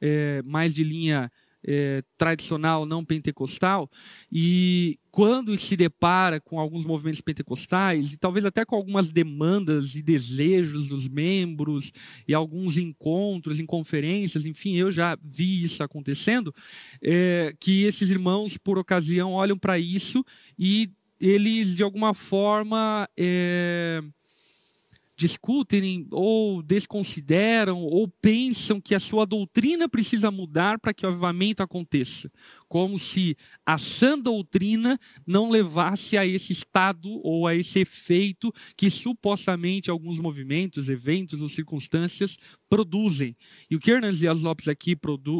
é, 0.00 0.42
mais 0.44 0.74
de 0.74 0.84
linha 0.84 1.30
é, 1.66 2.02
tradicional 2.16 2.86
não 2.86 3.04
pentecostal 3.04 3.90
e 4.30 4.98
quando 5.10 5.58
se 5.58 5.76
depara 5.76 6.40
com 6.40 6.60
alguns 6.60 6.84
movimentos 6.84 7.20
pentecostais 7.20 8.12
e 8.12 8.18
talvez 8.18 8.44
até 8.44 8.64
com 8.64 8.76
algumas 8.76 9.10
demandas 9.10 9.96
e 9.96 10.02
desejos 10.02 10.88
dos 10.88 11.08
membros 11.08 11.90
e 12.28 12.34
alguns 12.34 12.76
encontros 12.76 13.58
em 13.58 13.66
conferências, 13.66 14.44
enfim, 14.44 14.74
eu 14.74 14.90
já 14.90 15.18
vi 15.22 15.62
isso 15.62 15.82
acontecendo, 15.82 16.54
é, 17.02 17.54
que 17.58 17.84
esses 17.84 18.10
irmãos 18.10 18.56
por 18.58 18.78
ocasião 18.78 19.32
olham 19.32 19.58
para 19.58 19.78
isso 19.78 20.24
e 20.58 20.90
eles 21.18 21.74
de 21.74 21.82
alguma 21.82 22.12
forma 22.12 23.08
é, 23.18 24.02
discutem 25.16 26.06
ou 26.10 26.62
desconsideram 26.62 27.82
ou 27.82 28.06
pensam 28.06 28.80
que 28.80 28.94
a 28.94 29.00
sua 29.00 29.24
doutrina 29.24 29.88
precisa 29.88 30.30
mudar 30.30 30.78
para 30.78 30.92
que 30.92 31.06
o 31.06 31.08
avivamento 31.08 31.62
aconteça, 31.62 32.30
como 32.68 32.98
se 32.98 33.36
a 33.64 33.78
sã 33.78 34.18
doutrina 34.18 34.98
não 35.26 35.48
levasse 35.48 36.18
a 36.18 36.26
esse 36.26 36.52
estado 36.52 37.08
ou 37.24 37.46
a 37.46 37.54
esse 37.54 37.80
efeito 37.80 38.52
que 38.76 38.90
supostamente 38.90 39.90
alguns 39.90 40.18
movimentos, 40.18 40.90
eventos 40.90 41.40
ou 41.40 41.48
circunstâncias 41.48 42.36
produzem. 42.68 43.36
E 43.70 43.76
o 43.76 43.80
que 43.80 43.90
Hernandes 43.90 44.18
Dias 44.18 44.40
Lopes 44.40 44.68
aqui 44.68 44.96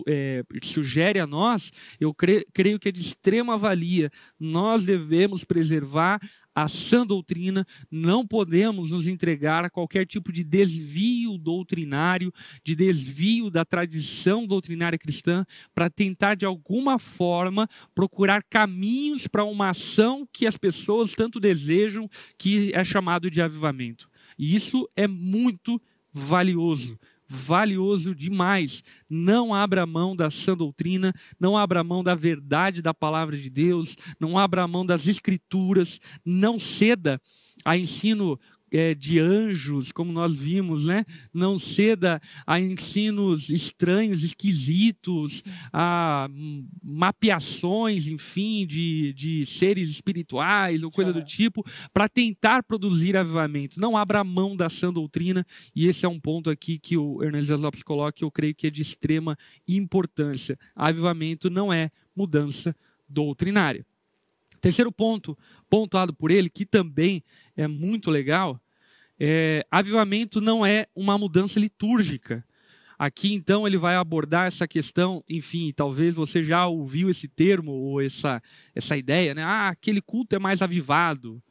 é, 0.07 0.45
sugere 0.63 1.19
a 1.19 1.27
nós, 1.27 1.73
eu 2.01 2.15
creio 2.15 2.79
que 2.79 2.89
é 2.89 2.93
de 2.93 3.01
extrema 3.01 3.57
valia. 3.59 4.11
Nós 4.39 4.85
devemos 4.85 5.45
preservar 5.45 6.21
a 6.57 6.69
sã 6.69 7.07
doutrina, 7.07 7.67
não 7.91 8.27
podemos 8.27 8.91
nos 8.91 9.07
entregar 9.07 9.63
a 9.63 9.69
qualquer 9.69 10.07
tipo 10.07 10.33
de 10.33 10.43
desvio 10.43 11.37
doutrinário, 11.37 12.33
de 12.65 12.75
desvio 12.75 13.51
da 13.51 13.63
tradição 13.63 14.47
doutrinária 14.47 14.99
cristã, 14.99 15.45
para 15.75 15.91
tentar 15.91 16.35
de 16.35 16.47
alguma 16.47 16.99
forma 16.99 17.69
procurar 17.95 18.43
caminhos 18.43 19.27
para 19.27 19.45
uma 19.45 19.69
ação 19.69 20.27
que 20.33 20.47
as 20.47 20.57
pessoas 20.57 21.13
tanto 21.13 21.39
desejam, 21.39 22.09
que 22.39 22.73
é 22.75 22.83
chamado 22.83 23.31
de 23.31 23.43
avivamento. 23.43 24.09
E 24.39 24.55
isso 24.55 24.89
é 24.97 25.07
muito 25.07 25.79
valioso 26.11 26.99
valioso 27.29 28.15
demais. 28.15 28.83
Não 29.09 29.55
abra 29.55 29.87
mão 29.87 30.15
da 30.15 30.31
sã 30.31 30.57
doutrina, 30.57 31.13
não 31.39 31.57
abra 31.57 31.83
mão 31.83 32.03
da 32.03 32.15
verdade 32.15 32.83
da 32.83 32.95
palavra 32.95 33.37
de 33.37 33.51
Deus, 33.51 33.97
não 34.19 34.39
abra 34.39 34.67
mão 34.67 34.85
das 34.85 35.07
escrituras, 35.07 36.01
não 36.25 36.59
ceda 36.59 37.21
a 37.65 37.77
ensino 37.77 38.39
é, 38.71 38.95
de 38.95 39.19
anjos, 39.19 39.93
como 39.93 40.13
nós 40.13 40.35
vimos, 40.35 40.87
né? 40.87 41.05
Não 41.33 41.59
ceda 41.59 42.21
a 42.47 42.61
ensinos 42.61 43.49
estranhos, 43.49 44.23
esquisitos, 44.23 45.43
a 45.73 46.29
mapeações, 46.83 48.09
enfim, 48.09 48.67
de, 48.67 49.13
de 49.13 49.47
seres 49.47 49.89
espirituais 49.91 50.83
ou 50.83 50.91
coisa 50.91 51.13
do 51.13 51.25
tipo, 51.25 51.65
para 51.93 52.09
tentar 52.09 52.63
produzir 52.63 53.17
avivamento. 53.17 53.81
Não 53.81 53.97
abra 53.97 54.25
mão 54.25 54.57
da 54.57 54.69
sã 54.69 54.93
doutrina, 54.93 55.47
e 55.75 55.87
esse 55.87 56.05
é 56.05 56.09
um 56.09 56.21
ponto 56.21 56.51
aqui 56.51 56.79
que 56.79 56.97
o 56.97 57.23
Hernandes 57.23 57.49
Lopes 57.49 57.83
coloca, 57.83 58.13
que 58.13 58.25
eu 58.25 58.31
creio 58.31 58.55
que 58.55 58.67
é 58.67 58.71
de 58.71 58.83
extrema 58.83 59.37
importância. 59.69 60.59
Avivamento 60.75 61.49
não 61.49 61.73
é 61.73 61.91
mudança 62.15 62.75
doutrinária. 63.09 63.85
Terceiro 64.61 64.91
ponto, 64.93 65.37
pontuado 65.69 66.15
por 66.15 66.31
ele, 66.31 66.49
que 66.51 66.65
também 66.65 67.23
é 67.57 67.67
muito 67.67 68.11
legal, 68.11 68.61
é, 69.19 69.67
avivamento 69.71 70.41
não 70.41 70.65
é 70.65 70.87
uma 70.95 71.17
mudança 71.17 71.59
litúrgica. 71.59 72.45
Aqui, 72.99 73.35
então, 73.35 73.67
ele 73.67 73.77
vai 73.77 73.95
abordar 73.95 74.47
essa 74.47 74.67
questão, 74.67 75.23
enfim, 75.29 75.71
talvez 75.75 76.15
você 76.15 76.43
já 76.43 76.67
ouviu 76.67 77.11
esse 77.11 77.29
termo 77.29 77.73
ou 77.73 78.01
essa, 78.01 78.43
essa 78.75 78.97
ideia, 78.97 79.35
né? 79.35 79.43
Ah, 79.43 79.69
aquele 79.69 80.01
culto 80.01 80.35
é 80.35 80.39
mais 80.39 80.63
avivado. 80.63 81.43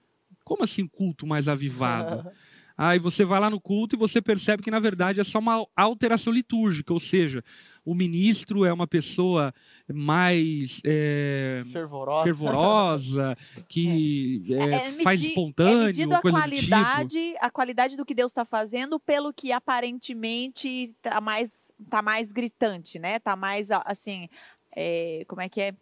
Como 0.43 0.63
assim 0.63 0.87
culto 0.87 1.27
mais 1.27 1.47
avivado? 1.47 2.27
Aí 2.77 2.99
você 2.99 3.23
vai 3.23 3.39
lá 3.39 3.49
no 3.49 3.61
culto 3.61 3.95
e 3.95 3.97
você 3.97 4.21
percebe 4.21 4.61
que, 4.61 4.71
na 4.71 4.79
verdade, 4.79 5.19
é 5.19 5.23
só 5.23 5.39
uma 5.39 5.65
alteração 5.75 6.33
litúrgica, 6.33 6.91
ou 6.91 6.99
seja, 6.99 7.43
o 7.85 7.93
ministro 7.93 8.65
é 8.65 8.73
uma 8.73 8.87
pessoa 8.87 9.53
mais 9.87 10.81
é, 10.83 11.63
fervorosa. 11.71 12.23
fervorosa, 12.23 13.37
que 13.69 14.43
é, 14.49 14.55
é, 14.55 14.75
é 14.75 14.91
faz 15.03 15.19
medi 15.19 15.29
espontâneo, 15.29 15.83
é 15.83 15.85
medido 15.85 16.15
a 16.15 16.21
coisa 16.21 16.37
qualidade, 16.39 17.07
do 17.07 17.33
tipo. 17.33 17.45
a 17.45 17.49
qualidade 17.51 17.95
do 17.95 18.05
que 18.05 18.15
Deus 18.15 18.31
está 18.31 18.43
fazendo 18.43 18.99
pelo 18.99 19.31
que 19.31 19.51
aparentemente 19.51 20.93
está 20.97 21.21
mais, 21.21 21.71
tá 21.87 22.01
mais 22.01 22.31
gritante, 22.31 22.97
né? 22.97 23.19
Tá 23.19 23.35
mais 23.35 23.69
assim, 23.71 24.27
é, 24.75 25.23
como 25.27 25.41
é 25.41 25.47
que 25.47 25.61
é? 25.61 25.75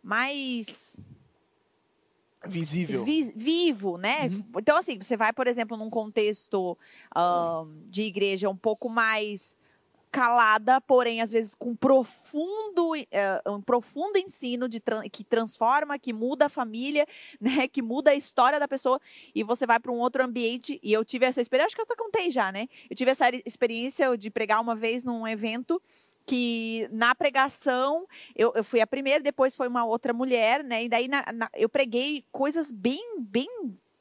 Mais 0.00 1.04
visível. 2.46 3.04
Vi, 3.04 3.32
vivo, 3.34 3.96
né? 3.96 4.28
Uhum. 4.28 4.44
Então, 4.58 4.76
assim, 4.76 4.98
você 4.98 5.16
vai, 5.16 5.32
por 5.32 5.46
exemplo, 5.46 5.76
num 5.76 5.90
contexto 5.90 6.78
de 7.88 8.02
igreja 8.02 8.48
um 8.48 8.56
pouco 8.56 8.88
mais 8.88 9.56
calada, 10.12 10.78
porém, 10.82 11.22
às 11.22 11.32
vezes, 11.32 11.54
com 11.54 11.74
profundo, 11.74 12.92
uh, 12.92 13.52
um 13.52 13.62
profundo 13.62 14.18
ensino 14.18 14.68
de 14.68 14.78
tra 14.78 15.08
que 15.08 15.24
transforma, 15.24 15.98
que 15.98 16.12
muda 16.12 16.46
a 16.46 16.48
família, 16.50 17.06
né? 17.40 17.66
Que 17.66 17.80
muda 17.80 18.10
a 18.10 18.14
história 18.14 18.60
da 18.60 18.68
pessoa. 18.68 19.00
E 19.34 19.42
você 19.42 19.66
vai 19.66 19.80
para 19.80 19.90
um 19.90 19.98
outro 19.98 20.22
ambiente. 20.22 20.78
E 20.82 20.92
eu 20.92 21.02
tive 21.02 21.24
essa 21.24 21.40
experiência, 21.40 21.66
acho 21.66 21.76
que 21.76 21.80
eu 21.80 21.86
te 21.86 21.96
contei 21.96 22.30
já, 22.30 22.52
né? 22.52 22.68
Eu 22.90 22.94
tive 22.94 23.10
essa 23.10 23.30
experiência 23.46 24.16
de 24.18 24.30
pregar 24.30 24.60
uma 24.60 24.74
vez 24.74 25.02
num 25.02 25.26
evento 25.26 25.80
que 26.24 26.88
na 26.92 27.14
pregação 27.14 28.06
eu, 28.36 28.52
eu 28.54 28.62
fui 28.62 28.80
a 28.80 28.86
primeira, 28.86 29.20
depois 29.20 29.56
foi 29.56 29.66
uma 29.66 29.84
outra 29.84 30.12
mulher, 30.12 30.62
né? 30.62 30.84
E 30.84 30.88
daí 30.88 31.08
na, 31.08 31.24
na, 31.32 31.50
eu 31.54 31.68
preguei 31.68 32.24
coisas 32.30 32.70
bem, 32.70 33.18
bem 33.18 33.48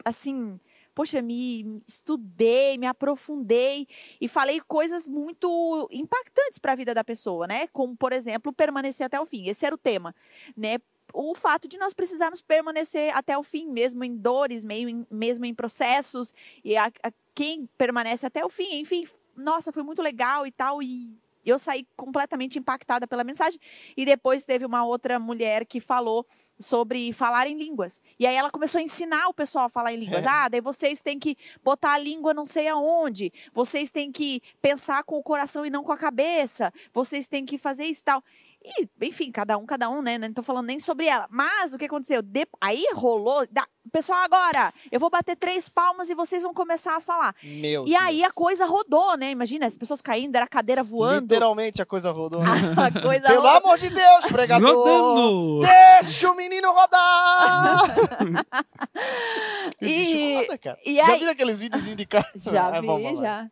assim. 0.04 0.60
Poxa, 0.94 1.22
me 1.22 1.82
estudei, 1.88 2.78
me 2.78 2.86
aprofundei 2.86 3.88
e 4.20 4.28
falei 4.28 4.60
coisas 4.62 5.08
muito 5.08 5.88
impactantes 5.92 6.60
para 6.60 6.74
a 6.74 6.76
vida 6.76 6.94
da 6.94 7.04
pessoa, 7.04 7.48
né? 7.48 7.68
Como, 7.68 7.96
por 7.96 8.12
exemplo, 8.12 8.52
permanecer 8.52 9.06
até 9.06 9.20
o 9.20 9.26
fim. 9.26 9.48
Esse 9.48 9.66
era 9.66 9.76
o 9.76 9.78
tema, 9.78 10.14
né? 10.56 10.78
o 11.14 11.36
fato 11.36 11.68
de 11.68 11.78
nós 11.78 11.94
precisarmos 11.94 12.42
permanecer 12.42 13.16
até 13.16 13.38
o 13.38 13.44
fim, 13.44 13.68
mesmo 13.70 14.04
em 14.04 14.16
dores, 14.16 14.64
meio 14.64 14.88
em, 14.88 15.06
mesmo 15.12 15.46
em 15.46 15.54
processos, 15.54 16.34
e 16.64 16.76
a, 16.78 16.86
a, 17.04 17.12
quem 17.36 17.68
permanece 17.78 18.26
até 18.26 18.46
o 18.46 18.50
fim, 18.50 18.80
enfim, 18.80 19.06
nossa, 19.36 19.72
foi 19.72 19.84
muito 19.84 20.02
legal 20.02 20.46
e 20.46 20.52
tal, 20.52 20.82
e 20.82 21.14
eu 21.50 21.58
saí 21.58 21.88
completamente 21.96 22.60
impactada 22.60 23.08
pela 23.08 23.24
mensagem. 23.24 23.60
E 23.96 24.06
depois 24.06 24.46
teve 24.46 24.66
uma 24.66 24.86
outra 24.86 25.20
mulher 25.20 25.66
que 25.66 25.80
falou 25.80 26.26
sobre 26.60 27.12
falar 27.14 27.48
em 27.48 27.58
línguas. 27.58 28.02
E 28.20 28.28
aí 28.28 28.36
ela 28.36 28.52
começou 28.52 28.80
a 28.80 28.82
ensinar 28.82 29.28
o 29.28 29.34
pessoal 29.34 29.66
a 29.66 29.70
falar 29.70 29.94
em 29.94 29.98
línguas. 29.98 30.26
É. 30.26 30.30
Ah, 30.30 30.48
daí 30.48 30.62
vocês 30.62 31.02
têm 31.02 31.18
que 31.18 31.36
botar 31.64 31.94
a 31.94 31.98
língua 31.98 32.34
não 32.34 32.46
sei 32.46 32.68
aonde. 32.68 33.32
Vocês 33.54 33.90
têm 33.90 34.12
que 34.12 34.42
pensar 34.62 35.04
com 35.04 35.18
o 35.18 35.24
coração 35.24 35.66
e 35.66 35.70
não 35.70 35.84
com 35.84 35.92
a 35.92 35.98
cabeça. 35.98 36.72
Vocês 36.94 37.28
têm 37.28 37.46
que 37.46 37.58
fazer 37.58 37.86
isso 37.86 38.02
e 38.02 38.06
tal. 38.06 38.24
E, 38.64 38.88
enfim, 39.02 39.32
cada 39.32 39.58
um, 39.58 39.66
cada 39.66 39.90
um, 39.90 40.02
né? 40.02 40.18
Não 40.18 40.32
tô 40.32 40.44
falando 40.44 40.68
nem 40.68 40.80
sobre 40.80 41.08
ela. 41.08 41.28
Mas 41.30 41.74
o 41.74 41.78
que 41.78 41.86
aconteceu? 41.86 42.22
De... 42.22 42.46
Aí 42.60 42.86
rolou. 42.94 43.46
Da... 43.50 43.66
Pessoal, 43.92 44.20
agora, 44.20 44.72
eu 44.92 45.00
vou 45.00 45.10
bater 45.10 45.36
três 45.36 45.68
palmas 45.68 46.10
e 46.10 46.16
vocês 46.16 46.44
vão 46.44 46.54
começar 46.54 46.96
a 46.96 47.02
falar. 47.02 47.36
Meu 47.42 47.84
e 47.84 47.90
Deus. 47.90 48.02
aí 48.02 48.24
a 48.24 48.32
coisa 48.32 48.66
rodou, 48.66 49.18
né? 49.18 49.32
Imagina, 49.32 49.66
as 49.66 49.76
pessoas 49.76 50.02
caindo, 50.02 50.36
era 50.36 50.46
a 50.46 50.48
cadeira 50.48 50.84
voando. 50.84 51.22
Literalmente 51.22 51.82
a 51.82 51.86
coisa 51.86 52.12
rodou. 52.12 52.42
a 52.44 52.46
coisa 53.02 53.28
Pelo 53.28 53.42
rodou. 53.42 53.58
amor 53.58 53.80
de 53.80 53.90
Deus, 53.90 54.26
pregador! 54.28 54.76
Rodando. 54.76 55.62
Deixa 55.62 56.32
o 56.32 56.36
menino 56.36 56.72
rodar! 56.72 57.82
e, 59.82 60.36
roda, 60.36 60.78
e 60.86 60.96
já 60.96 61.08
aí... 61.08 61.20
viram 61.20 61.32
aqueles 61.32 61.60
vídeos 61.60 61.84
de 61.84 62.06
casa? 62.22 62.28
Já 62.36 62.80
vi, 62.80 63.16
já. 63.16 63.50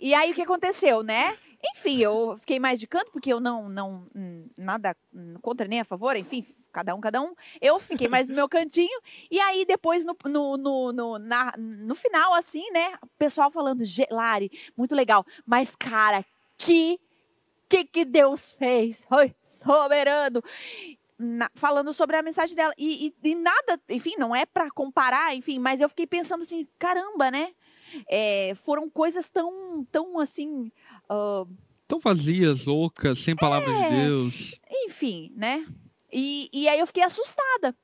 E 0.00 0.14
aí 0.14 0.32
o 0.32 0.34
que 0.34 0.42
aconteceu, 0.42 1.02
né? 1.02 1.36
Enfim, 1.64 1.98
eu 1.98 2.36
fiquei 2.38 2.58
mais 2.58 2.78
de 2.78 2.86
canto, 2.86 3.10
porque 3.10 3.32
eu 3.32 3.40
não, 3.40 3.68
não, 3.68 4.06
nada 4.56 4.96
contra 5.40 5.66
nem 5.66 5.80
a 5.80 5.84
favor, 5.84 6.16
enfim, 6.16 6.44
cada 6.72 6.94
um, 6.94 7.00
cada 7.00 7.20
um. 7.20 7.34
Eu 7.60 7.78
fiquei 7.78 8.08
mais 8.08 8.28
no 8.28 8.34
meu 8.34 8.48
cantinho, 8.48 9.00
e 9.30 9.40
aí 9.40 9.64
depois, 9.64 10.04
no, 10.04 10.16
no, 10.24 10.56
no, 10.56 10.92
no, 10.92 11.18
na, 11.18 11.54
no 11.56 11.94
final, 11.94 12.34
assim, 12.34 12.70
né, 12.70 12.96
o 13.02 13.06
pessoal 13.18 13.50
falando, 13.50 13.82
Lari, 14.10 14.50
muito 14.76 14.94
legal, 14.94 15.24
mas 15.46 15.74
cara, 15.74 16.24
que, 16.58 17.00
que 17.68 17.84
que 17.84 18.04
Deus 18.04 18.52
fez? 18.52 19.06
Oi, 19.10 19.34
soberano! 19.42 20.42
Na, 21.18 21.50
falando 21.54 21.94
sobre 21.94 22.14
a 22.16 22.22
mensagem 22.22 22.54
dela. 22.54 22.74
E, 22.76 23.06
e, 23.06 23.30
e 23.30 23.34
nada, 23.34 23.80
enfim, 23.88 24.16
não 24.18 24.36
é 24.36 24.44
para 24.44 24.70
comparar, 24.70 25.34
enfim, 25.34 25.58
mas 25.58 25.80
eu 25.80 25.88
fiquei 25.88 26.06
pensando 26.06 26.42
assim, 26.42 26.68
caramba, 26.78 27.30
né? 27.30 27.54
É, 28.08 28.52
foram 28.56 28.90
coisas 28.90 29.30
tão, 29.30 29.86
tão 29.90 30.18
assim, 30.18 30.70
Uh, 31.10 31.48
Tão 31.88 32.00
vazias, 32.00 32.64
loucas, 32.64 33.18
sem 33.18 33.36
palavras 33.36 33.76
é, 33.76 33.88
de 33.88 33.96
Deus. 33.96 34.60
Enfim, 34.86 35.32
né? 35.36 35.64
E, 36.12 36.48
e 36.52 36.68
aí 36.68 36.80
eu 36.80 36.86
fiquei 36.86 37.02
assustada. 37.02 37.76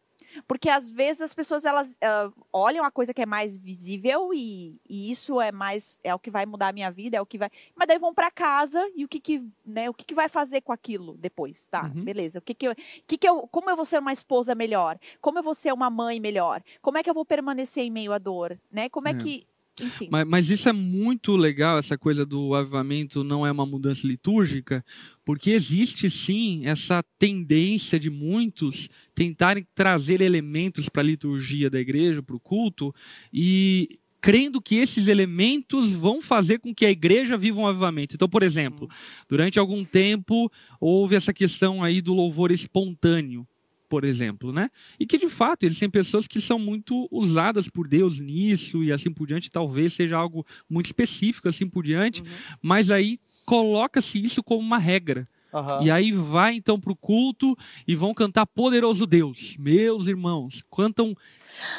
Porque 0.47 0.69
às 0.69 0.91
vezes 0.91 1.21
as 1.21 1.35
pessoas 1.35 1.65
elas 1.65 1.93
uh, 1.97 2.33
olham 2.53 2.85
a 2.85 2.91
coisa 2.91 3.13
que 3.13 3.23
é 3.23 3.27
mais 3.27 3.57
visível 3.57 4.33
e, 4.33 4.81
e, 4.89 5.11
isso 5.11 5.41
é 5.41 5.53
mais 5.53 6.01
é 6.03 6.15
o 6.15 6.19
que 6.19 6.31
vai 6.31 6.47
mudar 6.47 6.69
a 6.69 6.73
minha 6.73 6.91
vida, 6.91 7.17
é 7.17 7.21
o 7.21 7.27
que 7.27 7.39
vai. 7.39 7.51
Mas 7.75 7.89
daí 7.89 7.99
vão 7.99 8.15
para 8.15 8.31
casa 8.31 8.83
e 8.97 9.05
o 9.05 9.09
que 9.09 9.21
que, 9.21 9.43
né, 9.65 9.91
o 9.91 9.95
que 9.95 10.05
que 10.05 10.15
vai 10.15 10.29
fazer 10.29 10.63
com 10.63 10.73
aquilo 10.73 11.17
depois, 11.19 11.67
tá? 11.67 11.91
Uhum. 11.95 12.05
Beleza. 12.05 12.39
O 12.39 12.43
que 12.43 12.55
que 12.55 12.67
eu, 12.67 12.75
que 13.07 13.19
que 13.19 13.29
eu, 13.29 13.47
como 13.49 13.69
eu 13.69 13.77
vou 13.77 13.85
ser 13.85 13.99
uma 13.99 14.13
esposa 14.13 14.55
melhor? 14.55 14.99
Como 15.21 15.39
eu 15.39 15.43
vou 15.43 15.55
ser 15.55 15.73
uma 15.73 15.91
mãe 15.91 16.19
melhor? 16.19 16.63
Como 16.81 16.99
é 16.99 17.03
que 17.03 17.11
eu 17.11 17.15
vou 17.15 17.25
permanecer 17.25 17.85
em 17.85 17.91
meio 17.91 18.13
à 18.13 18.19
dor, 18.19 18.59
né? 18.71 18.89
Como 18.89 19.09
é, 19.09 19.13
é. 19.13 19.15
que 19.15 19.47
enfim. 19.81 20.09
Mas, 20.11 20.27
mas, 20.27 20.51
isso 20.51 20.69
é 20.69 20.73
muito 20.73 21.37
legal, 21.37 21.79
essa 21.79 21.97
coisa 21.97 22.27
do 22.27 22.55
avivamento 22.55 23.25
não 23.25 23.47
é 23.47 23.51
uma 23.51 23.65
mudança 23.65 24.07
litúrgica, 24.07 24.85
porque 25.25 25.51
existe 25.51 26.11
sim 26.11 26.67
essa 26.67 27.03
tendência 27.19 27.99
de 27.99 28.11
muitos 28.11 28.89
tentarem 29.15 29.67
trazer 29.75 30.21
elementos 30.21 30.89
para 30.89 31.03
a 31.03 31.07
liturgia 31.07 31.71
da 31.71 31.81
igreja, 31.81 32.23
para 32.23 32.37
o 32.37 32.41
culto, 32.41 32.95
e 33.33 33.99
crendo 34.21 34.61
que 34.61 34.77
esses 34.77 35.09
elementos 35.09 35.93
vão 35.93 36.23
fazer 36.23 36.61
com 36.61 36.73
que 36.73 36.87
a 36.87 36.91
igreja 36.91 37.37
viva 37.37 37.61
um 37.61 37.67
avivamento. 37.67 38.15
Então, 38.15 38.29
por 38.29 38.43
exemplo, 38.43 38.89
durante 39.29 39.59
algum 39.59 39.85
tempo 39.85 40.51
houve 40.81 41.17
essa 41.17 41.33
questão 41.33 41.83
aí 41.83 42.01
do 42.01 42.15
louvor 42.15 42.53
espontâneo 42.53 43.47
por 43.93 44.05
exemplo, 44.05 44.55
né? 44.55 44.71
E 44.99 45.05
que 45.05 45.19
de 45.19 45.29
fato 45.29 45.67
existem 45.67 45.91
pessoas 45.91 46.27
que 46.27 46.41
são 46.41 46.59
muito 46.59 47.07
usadas 47.11 47.69
por 47.69 47.87
Deus 47.87 48.19
nisso 48.21 48.83
e 48.83 48.91
assim 48.91 49.13
por 49.13 49.27
diante, 49.27 49.51
talvez 49.51 49.93
seja 49.93 50.17
algo 50.17 50.47
muito 50.67 50.87
específico 50.87 51.47
assim 51.47 51.69
por 51.69 51.85
diante, 51.85 52.23
uhum. 52.23 52.27
mas 52.63 52.91
aí 52.91 53.21
coloca-se 53.45 54.19
isso 54.19 54.43
como 54.43 54.63
uma 54.63 54.79
regra. 54.79 55.29
Uhum. 55.53 55.83
E 55.83 55.91
aí 55.91 56.11
vai 56.11 56.55
então 56.55 56.81
para 56.81 56.91
o 56.91 56.97
culto 56.97 57.55
e 57.87 57.95
vão 57.95 58.15
cantar 58.15 58.47
Poderoso 58.47 59.07
Deus. 59.07 59.59
Meus 59.59 60.07
irmãos, 60.07 60.63
cantam 60.75 61.15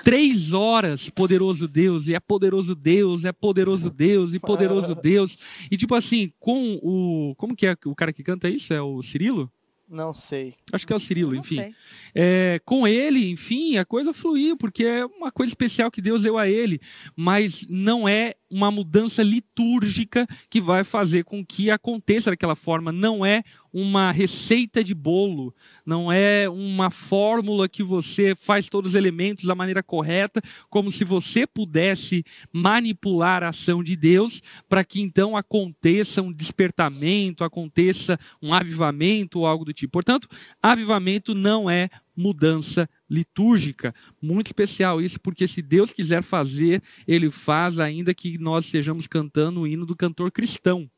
três 0.04 0.54
horas 0.54 1.10
Poderoso 1.10 1.68
Deus, 1.68 2.08
e 2.08 2.14
é 2.14 2.20
Poderoso 2.20 2.76
Deus, 2.76 3.26
é 3.26 3.32
Poderoso 3.32 3.90
Deus, 3.90 4.36
e 4.36 4.40
Poderoso 4.40 4.94
Deus. 5.02 5.36
E 5.72 5.76
tipo 5.76 5.96
assim, 5.96 6.32
com 6.40 6.76
o. 6.76 7.34
Como 7.38 7.56
que 7.56 7.66
é 7.66 7.76
o 7.86 7.96
cara 7.96 8.14
que 8.14 8.22
canta 8.22 8.48
isso? 8.48 8.72
É 8.72 8.80
o 8.84 9.02
Cirilo? 9.02 9.52
Não 9.88 10.14
sei. 10.14 10.56
Acho 10.72 10.88
que 10.88 10.94
é 10.94 10.96
o 10.96 11.00
Cirilo, 11.00 11.36
enfim. 11.36 11.74
É, 12.16 12.60
com 12.66 12.88
ele, 12.88 13.30
enfim, 13.30 13.78
a 13.78 13.86
coisa 13.86 14.14
fluiu, 14.14 14.58
porque 14.58 14.86
é 14.86 15.06
uma 15.06 15.32
coisa 15.32 15.52
especial 15.52 15.92
que 15.92 16.02
Deus 16.02 16.24
deu 16.24 16.38
a 16.38 16.48
ele. 16.48 16.80
Mas 17.16 17.68
não 17.70 18.08
é 18.08 18.36
uma 18.54 18.70
mudança 18.70 19.24
litúrgica 19.24 20.28
que 20.48 20.62
vai 20.62 20.84
fazer 20.84 21.24
com 21.24 21.44
que 21.44 21.72
aconteça 21.72 22.30
daquela 22.30 22.56
forma. 22.56 22.92
Não 22.92 23.26
é 23.26 23.44
uma 23.74 24.12
receita 24.12 24.84
de 24.84 24.94
bolo, 24.94 25.56
não 25.84 26.12
é 26.12 26.48
uma 26.48 26.92
fórmula 26.92 27.68
que 27.68 27.82
você 27.82 28.36
faz 28.36 28.70
todos 28.70 28.92
os 28.92 28.96
elementos 28.96 29.46
da 29.46 29.56
maneira 29.56 29.82
correta, 29.82 30.40
como 30.70 30.92
se 30.92 31.04
você 31.04 31.48
pudesse 31.48 32.24
manipular 32.52 33.42
a 33.42 33.48
ação 33.48 33.84
de 33.84 33.96
Deus 33.96 34.44
para 34.70 34.84
que 34.84 35.02
então 35.02 35.36
aconteça 35.36 36.22
um 36.22 36.32
despertamento, 36.32 37.44
aconteça 37.44 38.20
um 38.40 38.54
avivamento 38.54 39.40
ou 39.40 39.48
algo 39.48 39.66
do 39.66 39.74
tipo. 39.74 39.94
Portanto, 39.94 40.28
avivamento 40.62 41.34
não 41.34 41.68
é 41.68 41.90
mudança 42.16 42.88
litúrgica. 43.14 43.94
Muito 44.20 44.48
especial 44.48 45.00
isso, 45.00 45.20
porque 45.20 45.48
se 45.48 45.62
Deus 45.62 45.94
quiser 45.94 46.24
fazer, 46.24 46.82
Ele 47.08 47.30
faz, 47.30 47.80
ainda 47.80 48.12
que 48.12 48.40
nós 48.40 48.66
estejamos 48.66 49.06
cantando 49.06 49.62
o 49.62 49.68
hino 49.68 49.86
do 49.86 49.96
cantor 49.96 50.32
cristão. 50.32 50.90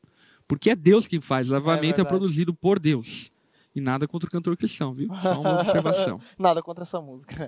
Porque 0.48 0.70
é 0.70 0.76
Deus 0.76 1.06
quem 1.06 1.20
faz. 1.20 1.50
O 1.50 1.56
avivamento 1.56 2.00
é, 2.00 2.04
é 2.04 2.06
produzido 2.06 2.54
por 2.54 2.78
Deus. 2.78 3.30
E 3.74 3.80
nada 3.80 4.08
contra 4.08 4.26
o 4.26 4.32
cantor 4.32 4.56
cristão, 4.56 4.94
viu? 4.94 5.08
Só 5.20 5.38
uma 5.38 5.60
observação. 5.60 6.18
nada 6.38 6.62
contra 6.62 6.84
essa 6.84 6.98
música. 6.98 7.46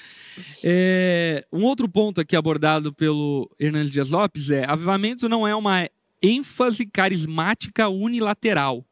é, 0.64 1.46
um 1.52 1.64
outro 1.64 1.86
ponto 1.86 2.18
aqui 2.18 2.34
abordado 2.34 2.94
pelo 2.94 3.50
Hernandes 3.60 3.92
Dias 3.92 4.08
Lopes 4.08 4.50
é: 4.50 4.64
avivamento 4.64 5.28
não 5.28 5.46
é 5.46 5.54
uma 5.54 5.86
ênfase 6.22 6.86
carismática 6.86 7.90
unilateral. 7.90 8.86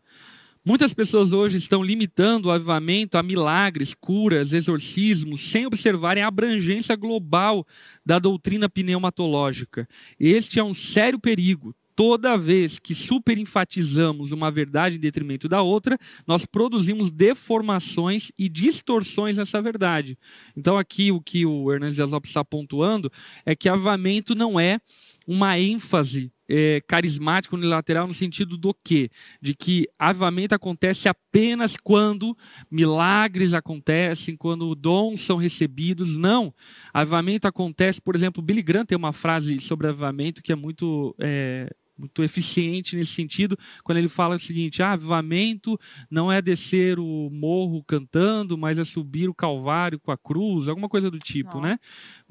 Muitas 0.66 0.94
pessoas 0.94 1.30
hoje 1.30 1.58
estão 1.58 1.82
limitando 1.82 2.48
o 2.48 2.50
avivamento 2.50 3.18
a 3.18 3.22
milagres, 3.22 3.92
curas, 3.92 4.54
exorcismos, 4.54 5.42
sem 5.42 5.66
observarem 5.66 6.22
a 6.22 6.26
abrangência 6.28 6.96
global 6.96 7.66
da 8.04 8.18
doutrina 8.18 8.66
pneumatológica. 8.66 9.86
Este 10.18 10.58
é 10.58 10.64
um 10.64 10.72
sério 10.72 11.18
perigo 11.18 11.76
toda 11.94 12.36
vez 12.36 12.78
que 12.78 12.94
superenfatizamos 12.94 14.32
uma 14.32 14.50
verdade 14.50 14.96
em 14.96 15.00
detrimento 15.00 15.48
da 15.48 15.62
outra, 15.62 15.98
nós 16.26 16.44
produzimos 16.44 17.10
deformações 17.10 18.32
e 18.38 18.48
distorções 18.48 19.36
nessa 19.36 19.62
verdade. 19.62 20.18
Então, 20.56 20.76
aqui 20.76 21.12
o 21.12 21.20
que 21.20 21.46
o 21.46 21.70
Hernandes 21.72 21.96
Dias 21.96 22.10
Lopes 22.10 22.30
está 22.30 22.44
pontuando 22.44 23.12
é 23.46 23.54
que 23.54 23.68
avivamento 23.68 24.34
não 24.34 24.58
é 24.58 24.80
uma 25.26 25.58
ênfase 25.58 26.32
é, 26.48 26.82
carismática 26.86 27.54
unilateral 27.56 28.06
no 28.06 28.12
sentido 28.12 28.56
do 28.56 28.74
quê? 28.74 29.10
De 29.40 29.54
que 29.54 29.88
avivamento 29.98 30.54
acontece 30.54 31.08
apenas 31.08 31.76
quando 31.76 32.36
milagres 32.70 33.54
acontecem, 33.54 34.36
quando 34.36 34.74
dons 34.74 35.20
são 35.20 35.36
recebidos. 35.36 36.16
Não. 36.16 36.54
Avivamento 36.92 37.48
acontece, 37.48 38.00
por 38.00 38.14
exemplo, 38.14 38.42
Billy 38.42 38.62
Graham 38.62 38.84
tem 38.84 38.96
uma 38.96 39.12
frase 39.12 39.60
sobre 39.60 39.88
avivamento 39.88 40.42
que 40.42 40.52
é 40.52 40.56
muito 40.56 41.14
é, 41.20 41.68
muito 41.96 42.22
eficiente 42.22 42.96
nesse 42.96 43.12
sentido, 43.12 43.56
quando 43.82 43.98
ele 43.98 44.08
fala 44.08 44.36
o 44.36 44.38
seguinte: 44.38 44.82
ah, 44.82 44.92
avivamento 44.92 45.78
não 46.10 46.30
é 46.30 46.42
descer 46.42 46.98
o 46.98 47.30
morro 47.30 47.82
cantando, 47.84 48.58
mas 48.58 48.78
é 48.78 48.84
subir 48.84 49.28
o 49.28 49.34
calvário 49.34 49.98
com 50.00 50.10
a 50.10 50.18
cruz, 50.18 50.68
alguma 50.68 50.88
coisa 50.88 51.10
do 51.10 51.18
tipo, 51.18 51.54
não. 51.54 51.62
né? 51.62 51.78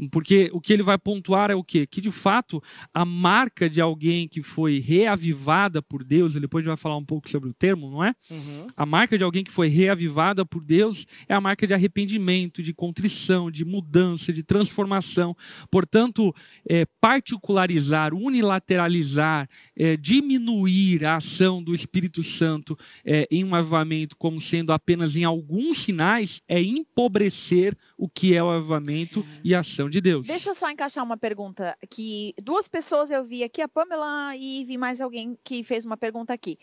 Porque 0.09 0.49
o 0.53 0.61
que 0.61 0.73
ele 0.73 0.83
vai 0.83 0.97
pontuar 0.97 1.51
é 1.51 1.55
o 1.55 1.63
quê? 1.63 1.85
Que 1.85 2.01
de 2.01 2.11
fato 2.11 2.61
a 2.93 3.05
marca 3.05 3.69
de 3.69 3.81
alguém 3.81 4.27
que 4.27 4.41
foi 4.41 4.79
reavivada 4.79 5.81
por 5.81 6.03
Deus, 6.03 6.35
e 6.35 6.39
depois 6.39 6.61
a 6.61 6.63
gente 6.63 6.75
vai 6.75 6.81
falar 6.81 6.97
um 6.97 7.05
pouco 7.05 7.29
sobre 7.29 7.49
o 7.49 7.53
termo, 7.53 7.89
não 7.89 8.03
é? 8.03 8.13
Uhum. 8.29 8.67
A 8.75 8.85
marca 8.85 9.17
de 9.17 9.23
alguém 9.23 9.43
que 9.43 9.51
foi 9.51 9.67
reavivada 9.67 10.45
por 10.45 10.63
Deus 10.63 11.05
é 11.27 11.33
a 11.33 11.41
marca 11.41 11.65
de 11.67 11.73
arrependimento, 11.73 12.61
de 12.61 12.73
contrição, 12.73 13.49
de 13.49 13.65
mudança, 13.65 14.31
de 14.33 14.43
transformação. 14.43 15.35
Portanto, 15.69 16.33
é, 16.67 16.85
particularizar, 16.99 18.13
unilateralizar, 18.13 19.49
é, 19.75 19.97
diminuir 19.97 21.05
a 21.05 21.15
ação 21.17 21.63
do 21.63 21.73
Espírito 21.73 22.23
Santo 22.23 22.77
é, 23.05 23.27
em 23.31 23.43
um 23.43 23.55
avivamento 23.55 24.15
como 24.17 24.39
sendo 24.39 24.71
apenas 24.71 25.15
em 25.15 25.23
alguns 25.23 25.77
sinais 25.77 26.41
é 26.47 26.61
empobrecer 26.61 27.75
o 27.97 28.07
que 28.07 28.33
é 28.35 28.43
o 28.43 28.49
avivamento 28.49 29.19
uhum. 29.19 29.25
e 29.43 29.55
a 29.55 29.59
ação 29.59 29.89
de 29.93 30.01
Deus. 30.01 30.25
Deixa 30.25 30.49
eu 30.49 30.55
só 30.55 30.69
encaixar 30.69 31.03
uma 31.03 31.15
pergunta 31.15 31.77
que 31.89 32.33
duas 32.41 32.67
pessoas 32.67 33.11
eu 33.11 33.23
vi 33.23 33.43
aqui, 33.43 33.61
a 33.61 33.67
Pamela 33.67 34.35
e 34.35 34.65
vi 34.65 34.77
mais 34.77 34.99
alguém 34.99 35.37
que 35.43 35.63
fez 35.63 35.85
uma 35.85 35.95
pergunta 35.95 36.33
aqui. 36.33 36.57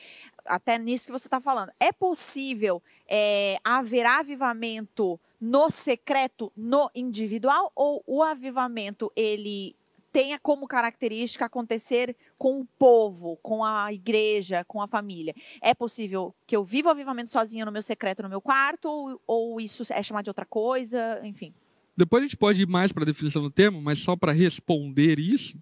Até 0.45 0.79
nisso 0.79 1.07
que 1.07 1.13
você 1.13 1.29
está 1.29 1.41
falando. 1.41 1.71
É 1.79 1.93
possível 1.93 2.83
é, 3.09 3.59
haver 3.63 4.05
avivamento 4.05 5.19
no 5.41 5.71
secreto, 5.71 6.53
no 6.57 6.91
individual, 6.95 7.71
ou 7.75 8.03
o 8.07 8.23
avivamento 8.23 9.11
ele 9.15 9.77
tenha 10.13 10.39
como 10.41 10.67
característica 10.67 11.45
acontecer 11.45 12.17
com 12.37 12.61
o 12.61 12.67
povo, 12.77 13.39
com 13.43 13.65
a 13.65 13.93
igreja, 13.93 14.65
com 14.65 14.83
a 14.83 14.89
família. 14.89 15.35
É 15.63 15.73
possível 15.73 16.35
que 16.49 16.57
eu 16.57 16.65
viva 16.65 16.89
o 16.89 16.91
avivamento 16.93 17.31
sozinha 17.31 17.65
no 17.65 17.71
meu 17.71 17.81
secreto, 17.81 18.25
no 18.25 18.29
meu 18.29 18.41
quarto, 18.41 18.89
ou, 18.89 19.23
ou 19.25 19.61
isso 19.61 19.85
é 19.93 20.03
chamado 20.03 20.25
de 20.25 20.31
outra 20.31 20.45
coisa, 20.45 21.21
enfim? 21.23 21.55
Depois 21.97 22.23
a 22.23 22.27
gente 22.27 22.37
pode 22.37 22.63
ir 22.63 22.69
mais 22.69 22.93
para 22.93 23.03
a 23.03 23.07
definição 23.07 23.43
do 23.43 23.51
termo, 23.51 23.81
mas 23.81 23.99
só 23.99 24.17
para 24.17 24.33
responder 24.33 25.19
isso, 25.19 25.57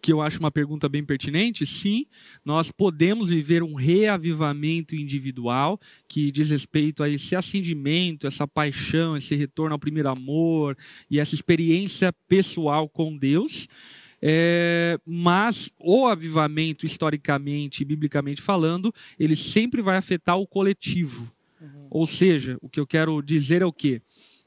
que 0.00 0.12
eu 0.12 0.20
acho 0.20 0.40
uma 0.40 0.50
pergunta 0.50 0.88
bem 0.88 1.04
pertinente, 1.04 1.64
sim, 1.64 2.06
nós 2.44 2.70
podemos 2.70 3.28
viver 3.28 3.62
um 3.62 3.74
reavivamento 3.74 4.96
individual 4.96 5.80
que 6.08 6.32
diz 6.32 6.50
respeito 6.50 7.02
a 7.02 7.08
esse 7.08 7.36
acendimento, 7.36 8.26
essa 8.26 8.46
paixão, 8.46 9.16
esse 9.16 9.34
retorno 9.36 9.74
ao 9.74 9.78
primeiro 9.78 10.08
amor 10.08 10.76
e 11.10 11.20
essa 11.20 11.34
experiência 11.34 12.12
pessoal 12.28 12.88
com 12.88 13.16
Deus. 13.16 13.68
É, 14.24 14.98
mas 15.04 15.72
o 15.78 16.06
avivamento, 16.06 16.86
historicamente 16.86 17.84
biblicamente 17.84 18.40
falando, 18.40 18.94
ele 19.18 19.34
sempre 19.36 19.82
vai 19.82 19.96
afetar 19.96 20.38
o 20.38 20.46
coletivo. 20.46 21.30
Uhum. 21.60 21.86
Ou 21.90 22.06
seja, 22.06 22.56
o 22.60 22.68
que 22.68 22.78
eu 22.80 22.86
quero 22.86 23.20
dizer 23.20 23.62
é 23.62 23.66
o 23.66 23.72
quê? 23.72 24.00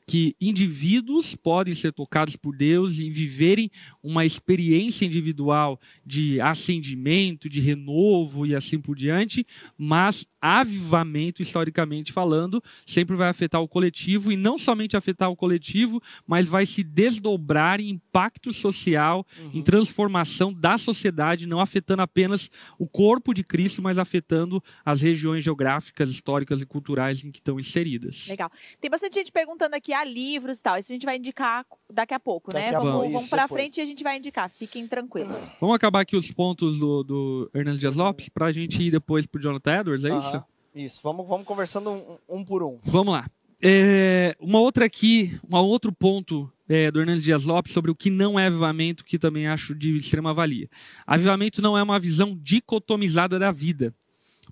Que 0.08 0.36
indivíduos 0.40 1.36
podem 1.36 1.74
ser 1.74 1.92
tocados 1.92 2.36
por 2.36 2.56
Deus 2.56 3.00
e 3.00 3.10
viverem 3.10 3.72
uma 4.04 4.24
experiência 4.26 5.06
individual 5.06 5.80
de 6.06 6.40
acendimento, 6.40 7.50
de 7.50 7.60
renovo 7.60 8.46
e 8.46 8.56
assim 8.56 8.80
por 8.80 8.96
diante, 8.96 9.46
mas 9.78 10.28
avivamento, 10.40 11.42
historicamente 11.42 12.14
falando, 12.14 12.64
sempre 12.86 13.16
vai 13.16 13.30
afetar 13.30 13.62
o 13.62 13.68
coletivo 13.68 14.32
e 14.32 14.38
não 14.38 14.60
somente 14.60 14.96
afetar 14.96 15.32
o 15.32 15.36
coletivo, 15.36 16.00
mas 16.28 16.46
vai 16.46 16.68
se 16.68 16.84
desdobrar 16.84 17.80
em 17.80 17.90
impacto 17.90 18.54
social, 18.54 19.26
uhum. 19.40 19.52
em 19.56 19.64
transformação 19.64 20.54
da 20.54 20.78
sociedade, 20.78 21.48
não 21.48 21.60
afetando 21.60 22.04
apenas 22.04 22.52
o 22.78 22.88
corpo 22.88 23.34
de 23.34 23.44
Cristo, 23.44 23.82
mas 23.82 23.98
afetando 23.98 24.64
as 24.86 25.02
regiões 25.02 25.44
geográficas, 25.44 26.12
históricas 26.12 26.62
e 26.62 26.66
culturais 26.66 27.24
em 27.24 27.32
que 27.32 27.40
estão 27.40 27.60
inseridas. 27.60 28.28
Legal. 28.28 28.52
Tem 28.80 28.92
bastante 28.92 29.16
gente 29.16 29.32
perguntando 29.32 29.76
aqui 29.76 29.95
livros 30.04 30.60
e 30.60 30.62
tal. 30.62 30.78
Isso 30.78 30.92
a 30.92 30.96
gente 30.96 31.06
vai 31.06 31.18
indicar 31.18 31.66
daqui 31.92 32.14
a 32.14 32.20
pouco, 32.20 32.54
né? 32.54 32.72
daqui 32.72 32.72
né? 32.72 32.78
A 32.78 32.80
vamos, 32.80 33.12
vamos 33.12 33.30
para 33.30 33.48
frente 33.48 33.78
e 33.78 33.82
a 33.82 33.86
gente 33.86 34.04
vai 34.04 34.18
indicar. 34.18 34.50
Fiquem 34.50 34.88
tranquilos. 34.88 35.56
Vamos 35.60 35.76
acabar 35.76 36.02
aqui 36.02 36.18
os 36.18 36.32
pontos 36.32 36.78
do, 36.80 37.04
do 37.04 37.52
Hernandes 37.54 37.80
Dias 37.80 37.96
Lopes 37.96 38.30
para 38.30 38.48
a 38.48 38.52
gente 38.52 38.82
ir 38.82 38.92
depois 38.92 39.26
para 39.26 39.40
o 39.40 39.42
Jonathan 39.42 39.80
Edwards, 39.80 40.06
é 40.06 40.10
uh 40.10 40.16
-huh. 40.16 40.20
isso? 40.20 40.44
Isso. 40.76 41.00
Vamos, 41.04 41.26
vamos 41.28 41.46
conversando 41.46 41.90
um, 41.90 42.18
um 42.28 42.44
por 42.44 42.62
um. 42.62 42.80
Vamos 42.84 43.14
lá. 43.14 43.26
É, 43.62 44.36
uma 44.40 44.60
outra 44.60 44.86
aqui, 44.86 45.40
um 45.50 45.56
outro 45.56 45.92
ponto 45.92 46.52
é, 46.68 46.92
do 46.92 47.00
Hernandes 47.00 47.24
Dias 47.24 47.46
Lopes 47.46 47.72
sobre 47.72 47.90
o 47.90 47.96
que 47.96 48.10
não 48.10 48.40
é 48.40 48.48
avivamento, 48.48 49.06
que 49.06 49.18
também 49.18 49.48
acho 49.48 49.74
de 49.74 49.98
extrema 49.98 50.34
valia. 50.34 50.70
Avivamento 51.06 51.62
não 51.62 51.78
é 51.78 51.84
uma 51.84 52.00
visão 52.00 52.38
dicotomizada 52.42 53.40
da 53.40 53.52
vida. 53.52 53.94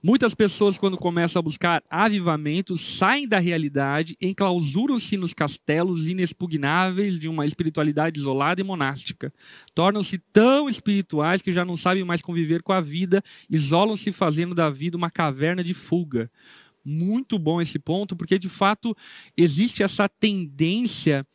Muitas 0.05 0.35
pessoas, 0.35 0.77
quando 0.77 0.97
começam 0.97 1.39
a 1.39 1.43
buscar 1.43 1.81
avivamento, 1.89 2.75
saem 2.75 3.25
da 3.25 3.39
realidade, 3.39 4.17
enclausuram-se 4.19 5.15
nos 5.15 5.33
castelos 5.33 6.09
inexpugnáveis 6.09 7.17
de 7.17 7.29
uma 7.29 7.45
espiritualidade 7.45 8.19
isolada 8.19 8.59
e 8.59 8.65
monástica. 8.65 9.33
Tornam-se 9.73 10.17
tão 10.17 10.67
espirituais 10.67 11.41
que 11.41 11.53
já 11.53 11.63
não 11.63 11.77
sabem 11.77 12.03
mais 12.03 12.21
conviver 12.21 12.61
com 12.61 12.73
a 12.73 12.81
vida, 12.81 13.23
isolam-se 13.49 14.11
fazendo 14.11 14.53
da 14.53 14.69
vida 14.69 14.97
uma 14.97 15.09
caverna 15.09 15.63
de 15.63 15.73
fuga. 15.73 16.29
Muito 16.83 17.39
bom 17.39 17.61
esse 17.61 17.79
ponto, 17.79 18.13
porque 18.13 18.37
de 18.37 18.49
fato 18.49 18.93
existe 19.37 19.83
essa 19.83 20.09
tendência 20.09 21.25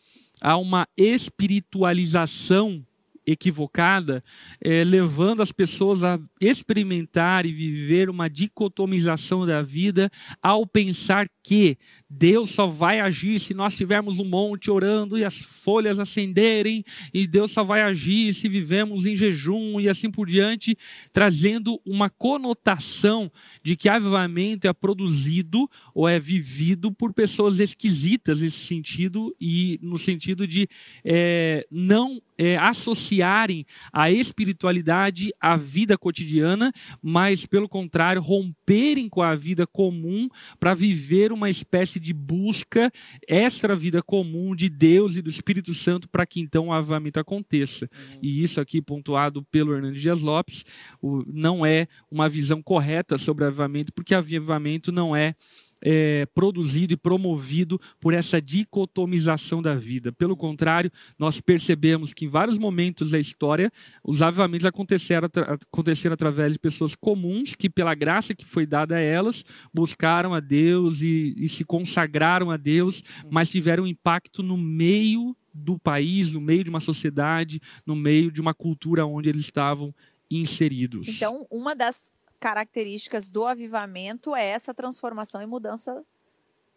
a 0.42 0.59
uma 0.59 0.87
espiritualização 0.94 2.85
equivocada, 3.31 4.23
é, 4.61 4.83
levando 4.85 5.43
as 5.43 5.53
pessoas 5.53 6.03
a 6.03 6.19
experimentar 6.41 7.45
e 7.45 7.53
viver 7.53 8.09
uma 8.09 8.29
dicotomização 8.29 9.47
da 9.47 9.61
vida 9.61 10.11
ao 10.43 10.67
pensar 10.67 11.29
que 11.43 11.77
Deus 12.09 12.51
só 12.51 12.67
vai 12.67 13.01
agir 13.01 13.38
se 13.38 13.53
nós 13.53 13.77
tivermos 13.77 14.19
um 14.19 14.25
monte 14.25 14.71
orando 14.71 15.19
e 15.19 15.25
as 15.25 15.37
folhas 15.38 15.99
acenderem, 15.99 16.83
e 17.12 17.27
Deus 17.27 17.53
só 17.53 17.62
vai 17.62 17.83
agir 17.83 18.33
se 18.33 18.49
vivemos 18.49 19.05
em 19.05 19.14
jejum 19.14 19.79
e 19.79 19.88
assim 19.88 20.11
por 20.11 20.27
diante, 20.27 20.77
trazendo 21.12 21.81
uma 21.85 22.09
conotação 22.09 23.31
de 23.62 23.77
que 23.77 23.88
avivamento 23.88 24.67
é 24.67 24.73
produzido 24.73 25.69
ou 25.95 26.09
é 26.09 26.19
vivido 26.19 26.91
por 26.91 27.12
pessoas 27.12 27.61
esquisitas 27.61 28.41
nesse 28.41 28.59
sentido 28.59 29.35
e 29.38 29.79
no 29.83 29.99
sentido 29.99 30.47
de 30.47 30.69
é, 31.05 31.67
não 31.71 32.23
é, 32.38 32.57
associarem 32.57 33.66
a 33.92 34.11
espiritualidade 34.11 35.31
à 35.40 35.57
vida 35.57 35.98
cotidiana, 35.98 36.72
mas, 37.03 37.44
pelo 37.44 37.68
contrário, 37.68 38.22
romperem 38.22 39.09
com 39.09 39.20
a 39.20 39.35
vida 39.35 39.66
comum 39.66 40.29
para 40.61 40.72
viver 40.72 41.33
uma 41.33 41.51
espécie 41.51 41.98
de 41.98 42.14
busca 42.14 42.90
extra 43.27 43.74
vida 43.74 44.01
comum 44.01 44.55
de 44.55 44.68
Deus 44.68 45.16
e 45.16 45.22
do 45.22 45.29
Espírito 45.29 45.74
Santo 45.74 46.09
para 46.09 46.24
que 46.24 46.40
então 46.40 46.68
o 46.68 46.72
avivamento 46.72 47.18
aconteça. 47.18 47.90
Uhum. 47.92 48.18
E 48.22 48.42
isso 48.42 48.61
aqui, 48.61 48.81
pontuado 48.81 49.42
pelo 49.51 49.74
Hernandes 49.74 50.01
Dias 50.01 50.22
Lopes, 50.22 50.64
o, 51.03 51.24
não 51.27 51.66
é 51.66 51.88
uma 52.11 52.29
visão 52.29 52.62
correta 52.62 53.18
sobre 53.18 53.44
avivamento, 53.44 53.92
porque 53.92 54.14
avivamento 54.14 54.92
não 54.92 55.16
é 55.16 55.35
é, 55.81 56.27
produzido 56.27 56.93
e 56.93 56.97
promovido 56.97 57.81
por 58.01 58.14
essa 58.14 58.41
dicotomização 58.41 59.62
da 59.62 59.75
vida. 59.75 60.12
Pelo 60.12 60.37
contrário, 60.37 60.91
nós 61.19 61.41
percebemos 61.41 62.12
que 62.12 62.25
em 62.25 62.29
vários 62.29 62.59
momentos 62.59 63.11
da 63.11 63.19
história 63.19 63.71
os 64.03 64.23
avivamentos 64.23 64.67
aconteceram, 64.67 65.29
aconteceram 65.71 66.14
através 66.14 66.53
de 66.53 66.59
pessoas 66.59 66.95
comuns 66.95 67.55
que, 67.55 67.69
pela 67.69 67.95
graça 67.95 68.35
que 68.35 68.45
foi 68.45 68.67
dada 68.67 68.97
a 68.97 69.01
elas, 69.01 69.45
buscaram 69.73 70.35
a 70.35 70.41
Deus 70.41 71.03
e, 71.03 71.35
e 71.37 71.49
se 71.49 71.64
consagraram 71.64 72.51
a 72.51 72.57
Deus, 72.57 73.03
mas 73.31 73.51
tiveram 73.51 73.87
impacto 73.87 74.43
no 74.43 74.57
meio 74.57 75.37
do 75.53 75.79
país, 75.79 76.33
no 76.33 76.41
meio 76.41 76.62
de 76.64 76.71
uma 76.71 76.81
sociedade, 76.81 77.61
no 77.85 77.97
meio 77.97 78.31
de 78.31 78.41
uma 78.41 78.55
cultura 78.55 79.07
onde 79.07 79.29
eles 79.29 79.43
estavam 79.43 79.95
inseridos. 80.31 81.09
Então, 81.09 81.47
uma 81.51 81.75
das 81.75 82.12
características 82.38 83.29
do 83.29 83.46
avivamento 83.46 84.35
é 84.35 84.44
essa 84.46 84.72
transformação 84.72 85.42
e 85.42 85.46
mudança 85.46 86.05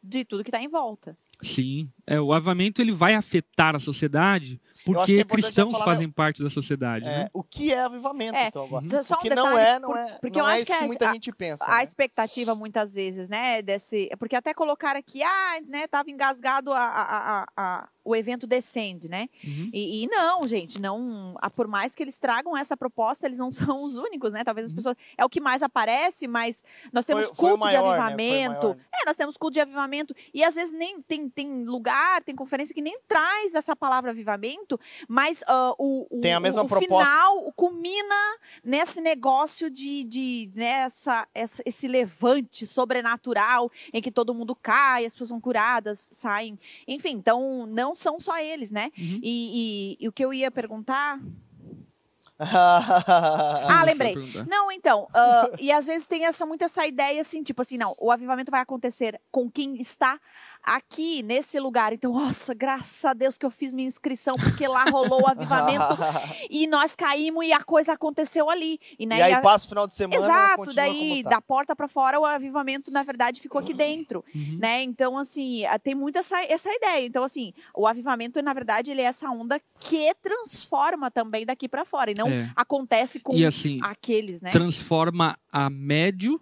de 0.04 0.26
tudo 0.26 0.44
que 0.44 0.50
está 0.50 0.62
em 0.62 0.68
volta. 0.68 1.18
Sim, 1.42 1.92
é, 2.08 2.20
o 2.20 2.34
avivamento 2.34 2.82
ele 2.82 2.92
vai 2.92 3.14
afetar 3.16 3.76
a 3.76 3.80
sociedade 3.80 4.60
porque 4.84 5.18
é 5.20 5.24
cristãos 5.24 5.74
falar, 5.74 5.86
fazem 5.86 6.10
parte 6.10 6.42
da 6.42 6.50
sociedade. 6.50 7.06
É, 7.06 7.24
né? 7.26 7.30
O 7.34 7.44
que 7.44 7.72
é 7.72 7.82
avivamento, 7.82 8.36
É, 8.36 8.48
então, 8.48 8.64
agora? 8.66 8.86
Então, 8.86 9.04
só 9.04 9.14
um 9.14 9.18
Porque 9.18 9.30
detalhe, 9.30 9.48
não 9.50 9.58
é, 9.58 9.80
não 9.80 9.90
por- 9.90 9.98
é, 9.98 10.18
porque 10.20 10.40
não 10.40 10.46
eu 10.46 10.50
é 10.50 10.54
acho 10.54 10.62
isso 10.64 10.72
que 10.74 10.78
que 10.80 10.86
muita 10.86 11.10
a- 11.10 11.14
gente 11.14 11.32
pensa. 11.32 11.66
A 11.66 11.78
né? 11.78 11.84
expectativa, 11.84 12.56
muitas 12.56 12.94
vezes, 12.94 13.30
né, 13.30 13.62
desse... 13.62 14.10
Porque 14.18 14.36
até 14.36 14.54
colocar 14.54 14.96
aqui, 14.96 15.22
ah, 15.22 15.62
né, 15.68 15.88
tava 15.88 16.10
engasgado 16.10 16.74
a, 16.74 16.80
a- 16.80 17.04
a- 17.42 17.46
a- 17.56 17.90
o 18.04 18.16
evento 18.16 18.48
Descende, 18.48 19.08
né? 19.08 19.28
Uhum. 19.44 19.70
E, 19.72 20.04
e 20.04 20.08
não, 20.08 20.48
gente, 20.48 20.82
não... 20.82 21.36
Por 21.56 21.68
mais 21.68 21.94
que 21.94 22.02
eles 22.02 22.18
tragam 22.18 22.58
essa 22.58 22.76
proposta, 22.76 23.28
eles 23.28 23.38
não 23.38 23.52
são 23.78 23.84
os 23.84 23.96
únicos, 23.96 24.32
né? 24.32 24.44
Talvez 24.44 24.66
as 24.68 24.74
pessoas... 24.74 24.96
É 25.16 25.24
o 25.24 25.30
que 25.30 25.40
mais 25.40 25.62
aparece, 25.62 26.28
mas 26.28 26.64
nós 26.92 27.06
temos 27.06 27.26
Uhum. 27.28 27.36
Foi- 27.36 27.36
foi 27.36 27.46
o 27.46 27.50
culto 27.58 27.60
maior, 27.60 27.82
de 27.82 27.88
né? 27.88 27.96
Foi 27.98 28.00
o 28.00 28.02
avivamento. 28.08 28.68
maior. 28.70 28.78
É, 28.92 29.06
nós 29.06 29.16
temos 29.16 29.38
culto 29.38 29.54
de 29.54 29.60
avivamento. 29.60 30.16
E 30.34 30.44
às 30.44 30.56
vezes 30.56 30.74
nem 30.74 31.00
tem, 31.04 31.30
tem 31.30 31.64
lugar, 31.66 32.01
tem 32.26 32.36
conferência 32.36 32.74
que 32.74 32.82
nem 32.82 33.00
traz 33.08 33.56
essa 33.56 33.76
palavra 33.76 34.12
avivamento, 34.12 34.80
mas 35.08 35.44
ah, 35.48 35.74
o, 35.78 36.08
o, 36.10 36.22
Tem 36.22 36.34
a 36.34 36.40
mesma 36.40 36.62
o, 36.62 36.66
o 36.66 36.68
proposta. 36.68 36.88
final 37.06 37.52
culmina 37.54 38.38
nesse 38.64 39.02
negócio 39.02 39.70
de, 39.70 40.04
de 40.04 40.52
nessa, 40.56 41.28
essa- 41.34 41.64
esse 41.66 41.88
levante 41.88 42.66
sobrenatural 42.68 43.72
em 43.94 44.02
que 44.02 44.12
todo 44.12 44.34
mundo 44.34 44.56
cai, 44.56 45.06
as 45.06 45.14
pessoas 45.14 45.30
são 45.30 45.40
curadas, 45.42 46.00
saem. 46.12 46.58
Enfim, 46.88 47.12
então 47.12 47.66
não 47.68 47.94
são 47.96 48.20
só 48.20 48.38
eles, 48.40 48.72
né? 48.72 48.92
Uhum. 48.98 49.20
E, 49.22 49.98
e- 50.02 50.06
e 50.06 50.08
o 50.08 50.12
que 50.12 50.24
eu 50.26 50.34
ia 50.34 50.50
perguntar. 50.52 51.20
ah, 52.44 53.84
lembrei. 53.86 54.16
Não, 54.48 54.72
então, 54.72 55.08
ah, 55.14 55.48
e 55.60 55.72
às 55.72 55.86
vezes 55.86 56.08
tem 56.08 56.26
essa 56.26 56.44
muito 56.44 56.64
essa 56.64 56.86
ideia 56.88 57.22
assim, 57.22 57.44
tipo 57.44 57.62
assim, 57.62 57.78
não, 57.78 57.96
o 58.00 58.12
avivamento 58.12 58.50
vai 58.50 58.62
acontecer 58.62 59.20
com 59.32 59.50
quem 59.50 59.80
está 59.80 60.20
aqui 60.64 61.24
nesse 61.24 61.60
lugar. 61.60 61.94
Então, 61.94 62.14
nossa, 62.14 62.54
graças 62.54 63.04
a 63.06 63.14
Deus 63.14 63.38
que 63.38 63.46
eu 63.46 63.52
fiz 63.52 63.74
minha 63.74 63.88
inscrição 63.88 64.36
porque 64.36 64.68
lá 64.68 64.86
rolou 64.86 65.24
o 65.24 65.28
avivamento 65.28 65.98
e 66.50 66.68
nós 66.68 66.96
caímos 66.96 67.46
e 67.46 67.52
a 67.52 67.64
coisa 67.64 67.94
aconteceu 67.94 68.50
ali. 68.50 68.80
E, 69.00 69.06
né, 69.06 69.18
e 69.18 69.22
aí 69.22 69.34
a- 69.34 69.42
passa 69.42 69.66
o 69.66 69.70
final 69.70 69.88
de 69.88 69.94
semana 69.94 70.24
Exato, 70.24 70.74
daí 70.74 71.24
tá. 71.24 71.32
da 71.32 71.42
porta 71.42 71.76
para 71.76 71.88
fora 71.88 72.20
o 72.20 72.26
avivamento 72.26 72.92
na 72.92 73.04
verdade 73.04 73.40
ficou 73.42 73.60
aqui 73.62 73.74
dentro, 73.74 74.24
Uhum. 74.34 74.58
né? 74.60 74.82
Então 74.84 75.18
assim, 75.18 75.66
ah, 75.66 75.80
tem 75.80 75.96
muito 75.96 76.18
essa, 76.18 76.42
essa 76.44 76.70
ideia. 76.72 77.06
Então 77.06 77.24
assim, 77.24 77.54
o 77.76 77.88
avivamento 77.88 78.42
na 78.42 78.54
verdade 78.54 78.92
ele 78.92 79.02
é 79.02 79.06
essa 79.06 79.30
onda 79.30 79.60
que 79.80 80.14
transforma 80.22 81.10
também 81.12 81.46
daqui 81.46 81.68
para 81.68 81.86
fora 81.86 82.12
e 82.12 82.14
não 82.16 82.28
É. 82.30 82.52
acontece 82.56 83.20
com 83.20 83.34
E 83.36 83.46
assim, 83.46 83.80
aqueles, 83.84 84.42
né? 84.42 84.52
transforma 84.52 85.38
a 85.52 85.70
médio, 85.70 86.40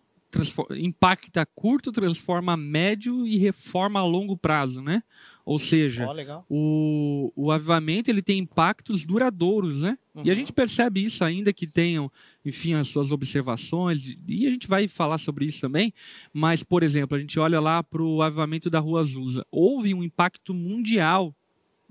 impacta 0.77 1.41
a 1.41 1.45
curto, 1.45 1.91
transforma 1.91 2.53
a 2.53 2.57
médio 2.57 3.25
e 3.25 3.37
reforma 3.37 3.99
a 3.99 4.05
longo 4.05 4.37
prazo, 4.37 4.81
né? 4.81 5.01
Ou 5.45 5.57
seja, 5.57 6.11
legal. 6.11 6.45
o, 6.47 7.31
o 7.35 7.51
avivamento 7.51 8.11
ele 8.11 8.21
tem 8.21 8.37
impactos 8.37 9.03
duradouros, 9.05 9.81
né? 9.81 9.97
E 10.15 10.19
a 10.29 10.33
Uhum. 10.33 10.35
gente 10.35 10.53
percebe 10.53 11.03
isso 11.03 11.23
ainda 11.23 11.51
que 11.51 11.65
tenham, 11.65 12.11
enfim, 12.45 12.73
as 12.73 12.87
suas 12.89 13.11
observações, 13.11 14.15
e 14.27 14.45
a 14.45 14.49
gente 14.51 14.67
vai 14.67 14.87
falar 14.87 15.17
sobre 15.17 15.45
isso 15.45 15.61
também. 15.61 15.91
Mas, 16.31 16.61
por 16.61 16.83
exemplo, 16.83 17.17
a 17.17 17.19
gente 17.19 17.39
olha 17.39 17.59
lá 17.59 17.81
para 17.81 18.03
o 18.03 18.21
avivamento 18.21 18.69
da 18.69 18.79
Rua 18.79 18.99
Azusa. 18.99 19.43
Houve 19.49 19.93
um 19.93 20.03
impacto 20.03 20.53
mundial 20.53 21.33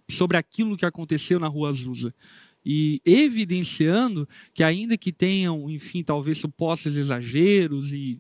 sobre 0.08 0.36
aquilo 0.36 0.76
que 0.76 0.86
aconteceu 0.86 1.40
na 1.40 1.48
Rua 1.48 1.70
Azusa. 1.70 2.14
E 2.64 3.00
evidenciando 3.04 4.28
que, 4.52 4.62
ainda 4.62 4.96
que 4.96 5.12
tenham, 5.12 5.70
enfim, 5.70 6.02
talvez 6.02 6.38
supostos 6.38 6.96
exageros 6.96 7.92
e 7.92 8.18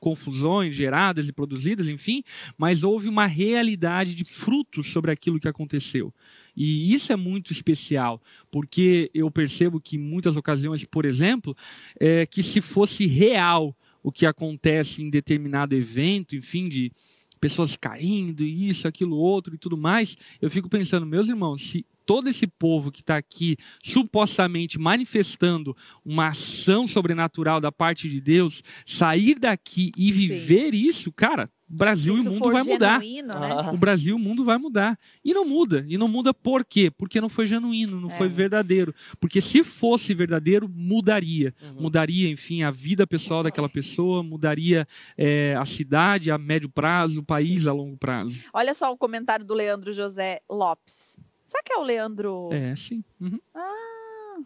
confusões 0.00 0.74
geradas 0.74 1.28
e 1.28 1.32
produzidas, 1.32 1.88
enfim, 1.88 2.24
mas 2.56 2.82
houve 2.82 3.06
uma 3.08 3.26
realidade 3.26 4.14
de 4.14 4.24
frutos 4.24 4.90
sobre 4.90 5.10
aquilo 5.12 5.38
que 5.38 5.46
aconteceu. 5.46 6.12
E 6.56 6.92
isso 6.92 7.12
é 7.12 7.16
muito 7.16 7.52
especial, 7.52 8.20
porque 8.50 9.10
eu 9.14 9.30
percebo 9.30 9.78
que 9.78 9.96
em 9.96 10.00
muitas 10.00 10.36
ocasiões, 10.36 10.84
por 10.84 11.04
exemplo, 11.04 11.54
é 11.98 12.24
que 12.26 12.42
se 12.42 12.60
fosse 12.60 13.06
real 13.06 13.76
o 14.02 14.10
que 14.10 14.24
acontece 14.24 15.02
em 15.02 15.10
determinado 15.10 15.74
evento, 15.74 16.34
enfim, 16.34 16.68
de 16.68 16.90
pessoas 17.38 17.76
caindo, 17.76 18.42
isso, 18.42 18.88
aquilo, 18.88 19.16
outro 19.16 19.54
e 19.54 19.58
tudo 19.58 19.76
mais, 19.76 20.16
eu 20.40 20.50
fico 20.50 20.68
pensando, 20.68 21.06
meus 21.06 21.28
irmãos, 21.28 21.62
se 21.62 21.86
todo 22.10 22.28
esse 22.28 22.44
povo 22.44 22.90
que 22.90 23.02
está 23.02 23.16
aqui 23.16 23.56
supostamente 23.84 24.80
manifestando 24.80 25.76
uma 26.04 26.26
ação 26.26 26.84
sobrenatural 26.84 27.60
da 27.60 27.70
parte 27.70 28.08
de 28.08 28.20
Deus, 28.20 28.64
sair 28.84 29.38
daqui 29.38 29.92
e 29.96 30.10
viver 30.10 30.74
isso, 30.74 31.12
cara, 31.12 31.48
o 31.70 31.76
Brasil 31.76 32.14
Se 32.14 32.18
e 32.18 32.20
o 32.20 32.22
isso 32.22 32.30
mundo 32.32 32.50
vai 32.50 32.64
mudar. 32.64 33.00
genuíno, 33.00 33.28
né? 33.28 33.48
Ah. 33.52 33.70
O 33.72 33.76
Brasil, 33.76 34.16
o 34.16 34.18
mundo 34.18 34.44
vai 34.44 34.58
mudar. 34.58 34.98
E 35.24 35.32
não 35.32 35.44
muda. 35.44 35.86
E 35.88 35.96
não 35.96 36.08
muda 36.08 36.34
por 36.34 36.64
quê? 36.64 36.90
Porque 36.90 37.20
não 37.20 37.28
foi 37.28 37.46
genuíno, 37.46 38.00
não 38.00 38.08
É. 38.10 38.12
foi 38.18 38.26
verdadeiro. 38.28 38.92
Porque 39.20 39.40
se 39.40 39.62
fosse 39.62 40.12
verdadeiro, 40.12 40.68
mudaria. 40.68 41.54
Uhum. 41.62 41.82
Mudaria, 41.82 42.28
enfim, 42.28 42.64
a 42.64 42.72
vida 42.72 43.06
pessoal 43.06 43.44
daquela 43.44 43.68
pessoa, 43.68 44.20
mudaria 44.20 44.84
eh, 45.16 45.54
a 45.56 45.64
cidade 45.64 46.28
a 46.28 46.36
médio 46.36 46.68
prazo, 46.68 47.20
o 47.20 47.24
país 47.24 47.68
a 47.68 47.72
longo 47.72 47.96
prazo. 47.96 48.42
Olha 48.52 48.74
só 48.74 48.92
o 48.92 48.96
comentário 48.96 49.44
do 49.44 49.54
Leandro 49.54 49.92
José 49.92 50.40
Lopes. 50.50 51.20
Será 51.50 51.64
que 51.64 51.72
é 51.72 51.76
o 51.78 51.82
Leandro? 51.82 52.48
É, 52.52 52.76
sim. 52.76 53.02
Uhum. 53.20 53.40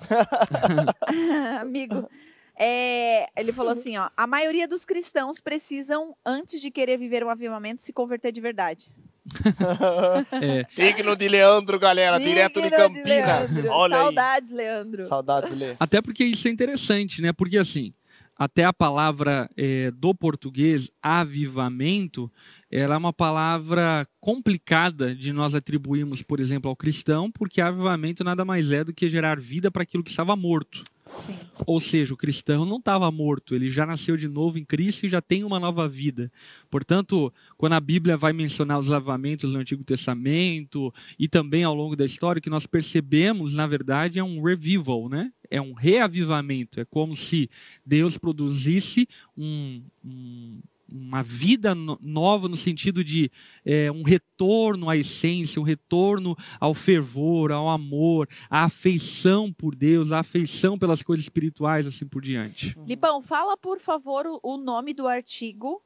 Amigo. 1.60 2.08
É, 2.56 3.26
ele 3.36 3.52
falou 3.52 3.72
assim, 3.72 3.98
ó, 3.98 4.08
a 4.16 4.26
maioria 4.26 4.66
dos 4.66 4.86
cristãos 4.86 5.38
precisam, 5.38 6.16
antes 6.24 6.62
de 6.62 6.70
querer 6.70 6.96
viver 6.96 7.22
um 7.22 7.28
avivamento, 7.28 7.82
se 7.82 7.92
converter 7.92 8.32
de 8.32 8.40
verdade. 8.40 8.90
É, 10.32 10.64
Digno 10.74 11.14
de 11.14 11.28
Leandro, 11.28 11.78
galera, 11.78 12.18
direto 12.18 12.62
de 12.62 12.70
Digno 12.70 12.76
Campinas. 12.76 13.56
Leandro. 13.56 13.70
Olha 13.72 13.96
Saudades, 13.96 14.50
Leandro. 14.50 15.02
aí. 15.02 15.08
Saudades, 15.08 15.58
Lê. 15.58 15.74
Até 15.78 16.00
porque 16.00 16.24
isso 16.24 16.48
é 16.48 16.50
interessante, 16.50 17.20
né? 17.20 17.32
Porque 17.34 17.58
assim, 17.58 17.92
até 18.36 18.64
a 18.64 18.72
palavra 18.72 19.48
eh, 19.56 19.90
do 19.92 20.14
português 20.14 20.90
avivamento, 21.02 22.30
ela 22.70 22.94
é 22.94 22.98
uma 22.98 23.12
palavra 23.12 24.06
complicada 24.20 25.14
de 25.14 25.32
nós 25.32 25.54
atribuirmos, 25.54 26.22
por 26.22 26.40
exemplo, 26.40 26.68
ao 26.68 26.76
cristão, 26.76 27.30
porque 27.30 27.60
avivamento 27.60 28.24
nada 28.24 28.44
mais 28.44 28.72
é 28.72 28.82
do 28.82 28.92
que 28.92 29.08
gerar 29.08 29.38
vida 29.38 29.70
para 29.70 29.84
aquilo 29.84 30.02
que 30.02 30.10
estava 30.10 30.34
morto. 30.34 30.82
Sim. 31.06 31.36
Ou 31.66 31.78
seja, 31.78 32.14
o 32.14 32.16
cristão 32.16 32.64
não 32.64 32.78
estava 32.78 33.10
morto, 33.10 33.54
ele 33.54 33.70
já 33.70 33.86
nasceu 33.86 34.16
de 34.16 34.26
novo 34.26 34.58
em 34.58 34.64
Cristo 34.64 35.06
e 35.06 35.08
já 35.08 35.20
tem 35.20 35.44
uma 35.44 35.60
nova 35.60 35.88
vida. 35.88 36.32
Portanto, 36.70 37.32
quando 37.56 37.74
a 37.74 37.80
Bíblia 37.80 38.16
vai 38.16 38.32
mencionar 38.32 38.80
os 38.80 38.90
avivamentos 38.90 39.52
no 39.52 39.60
Antigo 39.60 39.84
Testamento 39.84 40.92
e 41.18 41.28
também 41.28 41.62
ao 41.62 41.74
longo 41.74 41.94
da 41.94 42.04
história, 42.04 42.40
o 42.40 42.42
que 42.42 42.50
nós 42.50 42.66
percebemos, 42.66 43.54
na 43.54 43.66
verdade, 43.66 44.18
é 44.18 44.24
um 44.24 44.42
revival, 44.42 45.08
né? 45.08 45.30
É 45.54 45.60
um 45.60 45.72
reavivamento. 45.72 46.80
É 46.80 46.84
como 46.84 47.14
se 47.14 47.48
Deus 47.84 48.16
produzisse 48.18 49.08
um- 49.36 49.82
um- 50.04 50.60
uma 50.86 51.22
vida 51.22 51.74
no- 51.74 51.98
nova 52.00 52.46
no 52.48 52.56
sentido 52.56 53.02
de 53.02 53.30
é, 53.64 53.90
um 53.90 54.02
retorno 54.02 54.88
à 54.88 54.96
essência, 54.96 55.60
um 55.60 55.64
retorno 55.64 56.36
ao 56.60 56.74
fervor, 56.74 57.50
ao 57.50 57.68
amor, 57.70 58.28
à 58.50 58.64
afeição 58.64 59.52
por 59.52 59.74
Deus, 59.74 60.12
à 60.12 60.20
afeição 60.20 60.78
pelas 60.78 61.02
coisas 61.02 61.24
espirituais, 61.24 61.86
assim 61.86 62.06
por 62.06 62.22
diante. 62.22 62.76
Lipão, 62.86 63.22
fala, 63.22 63.56
por 63.56 63.80
favor, 63.80 64.26
o, 64.26 64.40
o 64.42 64.56
nome 64.56 64.92
do 64.94 65.08
artigo 65.08 65.82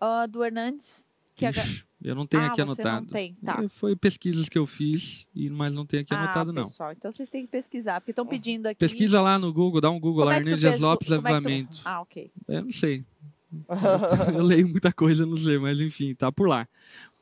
ah, 0.00 0.26
do 0.26 0.44
Hernandes. 0.44 1.06
Que 1.36 1.46
Ixi, 1.48 1.84
Eu 2.04 2.14
não 2.14 2.26
tenho 2.26 2.42
ah, 2.42 2.46
aqui 2.48 2.56
você 2.56 2.62
anotado. 2.82 3.06
Não 3.06 3.12
tem, 3.12 3.34
tá. 3.42 3.62
É, 3.64 3.68
Foi 3.68 3.96
pesquisas 3.96 4.46
que 4.46 4.58
eu 4.58 4.66
fiz, 4.66 5.26
e- 5.34 5.48
mas 5.48 5.74
não 5.74 5.86
tem 5.86 6.00
aqui 6.00 6.12
ah, 6.12 6.24
anotado, 6.24 6.52
não. 6.52 6.64
pessoal, 6.64 6.92
então 6.92 7.10
vocês 7.10 7.30
têm 7.30 7.46
que 7.46 7.50
pesquisar, 7.50 7.98
porque 7.98 8.10
estão 8.12 8.26
pedindo 8.26 8.66
aqui. 8.66 8.78
Pesquisa 8.78 9.22
lá 9.22 9.38
no 9.38 9.50
Google, 9.50 9.80
dá 9.80 9.90
um 9.90 9.98
Google 9.98 10.24
Como 10.24 10.26
lá, 10.26 10.36
é 10.36 10.40
tu 10.42 10.50
Lopes 10.50 10.82
como 10.82 10.92
é 10.92 10.96
que 10.98 11.06
tu- 11.06 11.14
Avivamento. 11.14 11.80
Ah, 11.82 12.02
ok. 12.02 12.30
Eu 12.46 12.64
não 12.64 12.70
sei. 12.70 13.06
Eu 14.36 14.42
leio 14.42 14.68
muita 14.68 14.92
coisa, 14.92 15.24
não 15.24 15.36
sei, 15.36 15.58
mas 15.58 15.80
enfim, 15.80 16.14
tá 16.14 16.30
por 16.30 16.46
lá. 16.46 16.68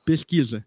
Pesquisa. 0.05 0.67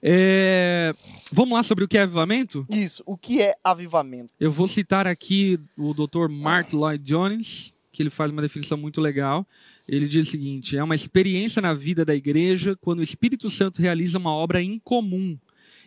É, 0.00 0.94
Vamos 1.32 1.54
lá 1.56 1.62
sobre 1.64 1.84
o 1.84 1.88
que 1.88 1.98
é 1.98 2.02
avivamento? 2.02 2.64
Isso. 2.70 3.02
O 3.04 3.16
que 3.16 3.42
é 3.42 3.54
avivamento? 3.64 4.32
Eu 4.38 4.52
vou 4.52 4.68
citar 4.68 5.08
aqui 5.08 5.58
o 5.76 5.92
Dr. 5.92 6.28
Mark 6.30 6.72
Lloyd 6.72 7.02
Jones, 7.02 7.74
que 7.90 8.00
ele 8.02 8.10
faz 8.10 8.30
uma 8.30 8.42
definição 8.42 8.78
muito 8.78 9.00
legal. 9.00 9.44
Ele 9.88 10.08
diz 10.08 10.28
o 10.28 10.30
seguinte: 10.30 10.76
é 10.76 10.82
uma 10.82 10.94
experiência 10.94 11.62
na 11.62 11.74
vida 11.74 12.04
da 12.04 12.14
igreja 12.14 12.76
quando 12.80 13.00
o 13.00 13.04
Espírito 13.04 13.48
Santo 13.50 13.80
realiza 13.80 14.18
uma 14.18 14.32
obra 14.32 14.62
incomum. 14.62 15.38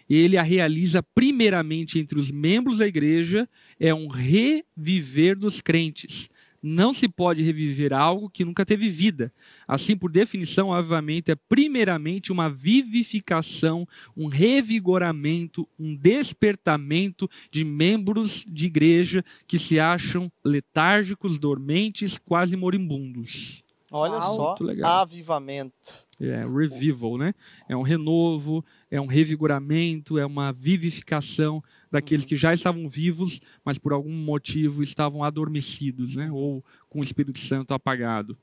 Ele 0.09 0.37
a 0.37 0.41
realiza 0.41 1.03
primeiramente 1.03 1.99
entre 1.99 2.17
os 2.17 2.31
membros 2.31 2.79
da 2.79 2.87
igreja, 2.87 3.47
é 3.79 3.93
um 3.93 4.07
reviver 4.07 5.37
dos 5.37 5.61
crentes. 5.61 6.29
Não 6.61 6.91
se 6.91 7.07
pode 7.07 7.41
reviver 7.41 7.93
algo 7.93 8.29
que 8.29 8.43
nunca 8.43 8.65
teve 8.65 8.89
vida. 8.89 9.31
Assim, 9.65 9.95
por 9.95 10.11
definição, 10.11 10.73
avivamento 10.73 11.31
é 11.31 11.35
primeiramente 11.35 12.33
uma 12.33 12.49
vivificação, 12.49 13.87
um 14.17 14.27
revigoramento, 14.27 15.67
um 15.79 15.95
despertamento 15.95 17.29
de 17.49 17.63
membros 17.63 18.45
de 18.49 18.65
igreja 18.65 19.23
que 19.47 19.57
se 19.57 19.79
acham 19.79 20.29
letárgicos, 20.43 21.39
dormentes, 21.39 22.17
quase 22.17 22.57
moribundos. 22.57 23.63
Olha 23.91 24.19
Uau. 24.19 24.35
só. 24.35 24.55
Avivamento. 24.83 26.07
É 26.19 26.45
revival, 26.45 27.17
né? 27.17 27.33
É 27.67 27.75
um 27.75 27.81
renovo, 27.81 28.63
é 28.91 28.99
um 28.99 29.05
revigoramento, 29.05 30.19
é 30.19 30.25
uma 30.25 30.51
vivificação 30.51 31.63
daqueles 31.89 32.25
que 32.25 32.35
já 32.35 32.53
estavam 32.53 32.89
vivos, 32.89 33.39
mas 33.63 33.77
por 33.77 33.93
algum 33.93 34.11
motivo 34.11 34.83
estavam 34.83 35.23
adormecidos, 35.23 36.17
né? 36.17 36.29
Ou 36.31 36.63
com 36.89 36.99
o 36.99 37.03
Espírito 37.03 37.39
Santo 37.39 37.73
apagado. 37.73 38.37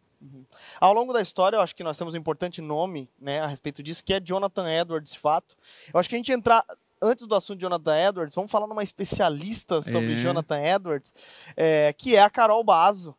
Ao 0.80 0.94
longo 0.94 1.12
da 1.12 1.20
história, 1.20 1.56
eu 1.56 1.60
acho 1.60 1.76
que 1.76 1.84
nós 1.84 1.98
temos 1.98 2.14
um 2.14 2.16
importante 2.16 2.62
nome 2.62 3.10
né, 3.20 3.40
a 3.40 3.46
respeito 3.46 3.82
disso, 3.82 4.02
que 4.02 4.14
é 4.14 4.20
Jonathan 4.20 4.68
Edwards, 4.68 5.12
de 5.12 5.18
fato. 5.18 5.54
Eu 5.92 6.00
acho 6.00 6.08
que 6.08 6.14
a 6.14 6.18
gente 6.18 6.32
entrar. 6.32 6.64
Antes 7.00 7.26
do 7.26 7.34
assunto 7.34 7.58
de 7.58 7.62
Jonathan 7.62 7.94
Edwards, 8.08 8.34
vamos 8.34 8.50
falar 8.50 8.66
numa 8.66 8.82
especialista 8.82 9.82
sobre 9.82 10.14
É. 10.14 10.16
Jonathan 10.16 10.58
Edwards, 10.58 11.12
é, 11.54 11.92
que 11.92 12.16
é 12.16 12.22
a 12.22 12.30
Carol 12.30 12.64
Bazo. 12.64 13.14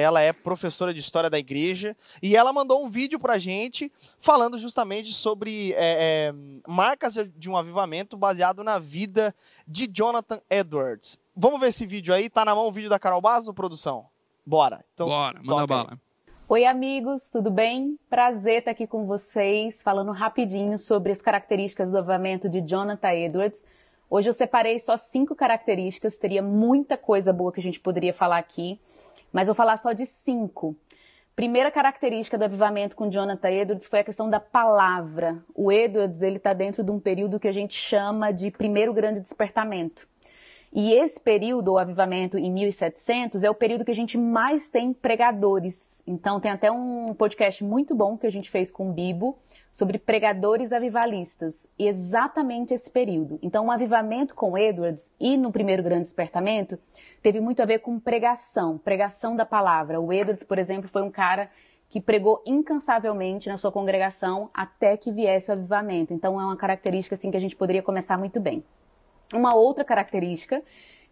Ela 0.00 0.20
é 0.20 0.32
professora 0.32 0.94
de 0.94 1.00
história 1.00 1.28
da 1.28 1.40
igreja 1.40 1.96
e 2.22 2.36
ela 2.36 2.52
mandou 2.52 2.84
um 2.84 2.88
vídeo 2.88 3.18
pra 3.18 3.36
gente 3.36 3.90
falando 4.20 4.56
justamente 4.56 5.12
sobre 5.12 5.72
é, 5.72 6.30
é, 6.30 6.34
marcas 6.68 7.14
de 7.36 7.50
um 7.50 7.56
avivamento 7.56 8.16
baseado 8.16 8.62
na 8.62 8.78
vida 8.78 9.34
de 9.66 9.88
Jonathan 9.88 10.40
Edwards. 10.48 11.18
Vamos 11.34 11.58
ver 11.58 11.70
esse 11.70 11.84
vídeo 11.84 12.14
aí? 12.14 12.30
Tá 12.30 12.44
na 12.44 12.54
mão 12.54 12.68
o 12.68 12.70
vídeo 12.70 12.88
da 12.88 12.96
Carol 12.96 13.20
Bazo, 13.20 13.52
produção? 13.52 14.06
Bora. 14.46 14.84
Então, 14.94 15.08
Bora, 15.08 15.40
manda 15.42 15.62
aí. 15.62 15.66
bala. 15.66 16.00
Oi, 16.48 16.64
amigos, 16.64 17.28
tudo 17.28 17.50
bem? 17.50 17.98
Prazer 18.08 18.60
estar 18.60 18.70
aqui 18.70 18.86
com 18.86 19.04
vocês, 19.04 19.82
falando 19.82 20.12
rapidinho 20.12 20.78
sobre 20.78 21.10
as 21.10 21.20
características 21.20 21.90
do 21.90 21.98
avivamento 21.98 22.48
de 22.48 22.60
Jonathan 22.60 23.12
Edwards. 23.14 23.64
Hoje 24.08 24.30
eu 24.30 24.32
separei 24.32 24.78
só 24.78 24.96
cinco 24.96 25.34
características, 25.34 26.16
teria 26.16 26.40
muita 26.40 26.96
coisa 26.96 27.32
boa 27.32 27.52
que 27.52 27.58
a 27.58 27.62
gente 27.62 27.80
poderia 27.80 28.14
falar 28.14 28.38
aqui, 28.38 28.80
mas 29.32 29.46
vou 29.46 29.54
falar 29.54 29.76
só 29.76 29.92
de 29.92 30.06
cinco. 30.06 30.76
Primeira 31.34 31.70
característica 31.70 32.36
do 32.36 32.44
avivamento 32.44 32.96
com 32.96 33.08
Jonathan 33.08 33.50
Edwards 33.50 33.86
foi 33.86 34.00
a 34.00 34.04
questão 34.04 34.28
da 34.28 34.40
palavra. 34.40 35.38
O 35.54 35.70
Edwards 35.70 36.20
ele 36.20 36.36
está 36.36 36.52
dentro 36.52 36.82
de 36.82 36.90
um 36.90 36.98
período 36.98 37.38
que 37.38 37.46
a 37.46 37.52
gente 37.52 37.74
chama 37.74 38.32
de 38.32 38.50
primeiro 38.50 38.92
grande 38.92 39.20
despertamento. 39.20 40.08
E 40.80 40.92
esse 40.92 41.18
período, 41.18 41.72
o 41.72 41.78
avivamento 41.78 42.38
em 42.38 42.52
1700, 42.52 43.42
é 43.42 43.50
o 43.50 43.54
período 43.54 43.84
que 43.84 43.90
a 43.90 43.94
gente 43.96 44.16
mais 44.16 44.68
tem 44.68 44.92
pregadores. 44.92 46.00
Então, 46.06 46.38
tem 46.38 46.52
até 46.52 46.70
um 46.70 47.12
podcast 47.14 47.64
muito 47.64 47.96
bom 47.96 48.16
que 48.16 48.28
a 48.28 48.30
gente 48.30 48.48
fez 48.48 48.70
com 48.70 48.88
o 48.88 48.92
Bibo 48.92 49.36
sobre 49.72 49.98
pregadores 49.98 50.70
avivalistas. 50.70 51.66
Exatamente 51.76 52.74
esse 52.74 52.88
período. 52.88 53.40
Então, 53.42 53.66
o 53.66 53.72
avivamento 53.72 54.36
com 54.36 54.56
Edwards 54.56 55.10
e 55.18 55.36
no 55.36 55.50
primeiro 55.50 55.82
grande 55.82 56.02
despertamento 56.02 56.78
teve 57.20 57.40
muito 57.40 57.60
a 57.60 57.66
ver 57.66 57.80
com 57.80 57.98
pregação, 57.98 58.78
pregação 58.78 59.34
da 59.34 59.44
palavra. 59.44 60.00
O 60.00 60.12
Edwards, 60.12 60.44
por 60.44 60.60
exemplo, 60.60 60.88
foi 60.88 61.02
um 61.02 61.10
cara 61.10 61.50
que 61.88 62.00
pregou 62.00 62.40
incansavelmente 62.46 63.48
na 63.48 63.56
sua 63.56 63.72
congregação 63.72 64.48
até 64.54 64.96
que 64.96 65.10
viesse 65.10 65.50
o 65.50 65.54
avivamento. 65.54 66.14
Então, 66.14 66.40
é 66.40 66.44
uma 66.44 66.56
característica 66.56 67.16
assim 67.16 67.32
que 67.32 67.36
a 67.36 67.40
gente 67.40 67.56
poderia 67.56 67.82
começar 67.82 68.16
muito 68.16 68.38
bem. 68.38 68.62
Uma 69.34 69.54
outra 69.54 69.84
característica, 69.84 70.62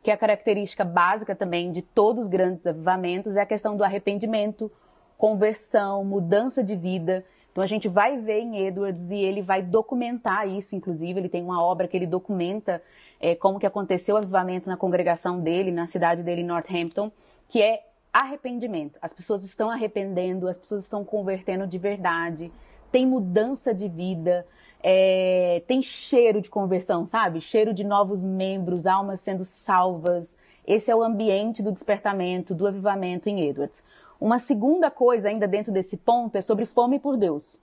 que 0.02 0.10
é 0.10 0.14
a 0.14 0.16
característica 0.16 0.84
básica 0.84 1.34
também 1.34 1.72
de 1.72 1.82
todos 1.82 2.22
os 2.22 2.28
grandes 2.28 2.66
avivamentos, 2.66 3.36
é 3.36 3.42
a 3.42 3.46
questão 3.46 3.76
do 3.76 3.84
arrependimento, 3.84 4.70
conversão, 5.18 6.04
mudança 6.04 6.62
de 6.62 6.76
vida. 6.76 7.24
Então 7.52 7.62
a 7.62 7.66
gente 7.66 7.88
vai 7.88 8.18
ver 8.18 8.40
em 8.40 8.66
Edwards 8.66 9.10
e 9.10 9.16
ele 9.16 9.42
vai 9.42 9.62
documentar 9.62 10.48
isso, 10.48 10.76
inclusive, 10.76 11.18
ele 11.18 11.28
tem 11.28 11.42
uma 11.42 11.62
obra 11.62 11.88
que 11.88 11.96
ele 11.96 12.06
documenta 12.06 12.82
é, 13.18 13.34
como 13.34 13.58
que 13.58 13.66
aconteceu 13.66 14.14
o 14.14 14.18
avivamento 14.18 14.68
na 14.68 14.76
congregação 14.76 15.40
dele, 15.40 15.70
na 15.70 15.86
cidade 15.86 16.22
dele, 16.22 16.42
Northampton, 16.42 17.10
que 17.48 17.60
é 17.60 17.82
arrependimento. 18.12 18.98
As 19.02 19.12
pessoas 19.12 19.44
estão 19.44 19.70
arrependendo, 19.70 20.48
as 20.48 20.56
pessoas 20.56 20.82
estão 20.82 21.04
convertendo 21.04 21.66
de 21.66 21.78
verdade, 21.78 22.52
tem 22.90 23.06
mudança 23.06 23.74
de 23.74 23.88
vida, 23.88 24.46
é, 24.88 25.64
tem 25.66 25.82
cheiro 25.82 26.40
de 26.40 26.48
conversão, 26.48 27.04
sabe? 27.04 27.40
Cheiro 27.40 27.74
de 27.74 27.82
novos 27.82 28.22
membros, 28.22 28.86
almas 28.86 29.18
sendo 29.18 29.44
salvas. 29.44 30.36
Esse 30.64 30.92
é 30.92 30.94
o 30.94 31.02
ambiente 31.02 31.60
do 31.60 31.72
despertamento, 31.72 32.54
do 32.54 32.68
avivamento 32.68 33.28
em 33.28 33.40
Edwards. 33.48 33.82
Uma 34.20 34.38
segunda 34.38 34.88
coisa, 34.88 35.28
ainda 35.28 35.48
dentro 35.48 35.72
desse 35.72 35.96
ponto, 35.96 36.36
é 36.36 36.40
sobre 36.40 36.66
fome 36.66 37.00
por 37.00 37.16
Deus. 37.16 37.58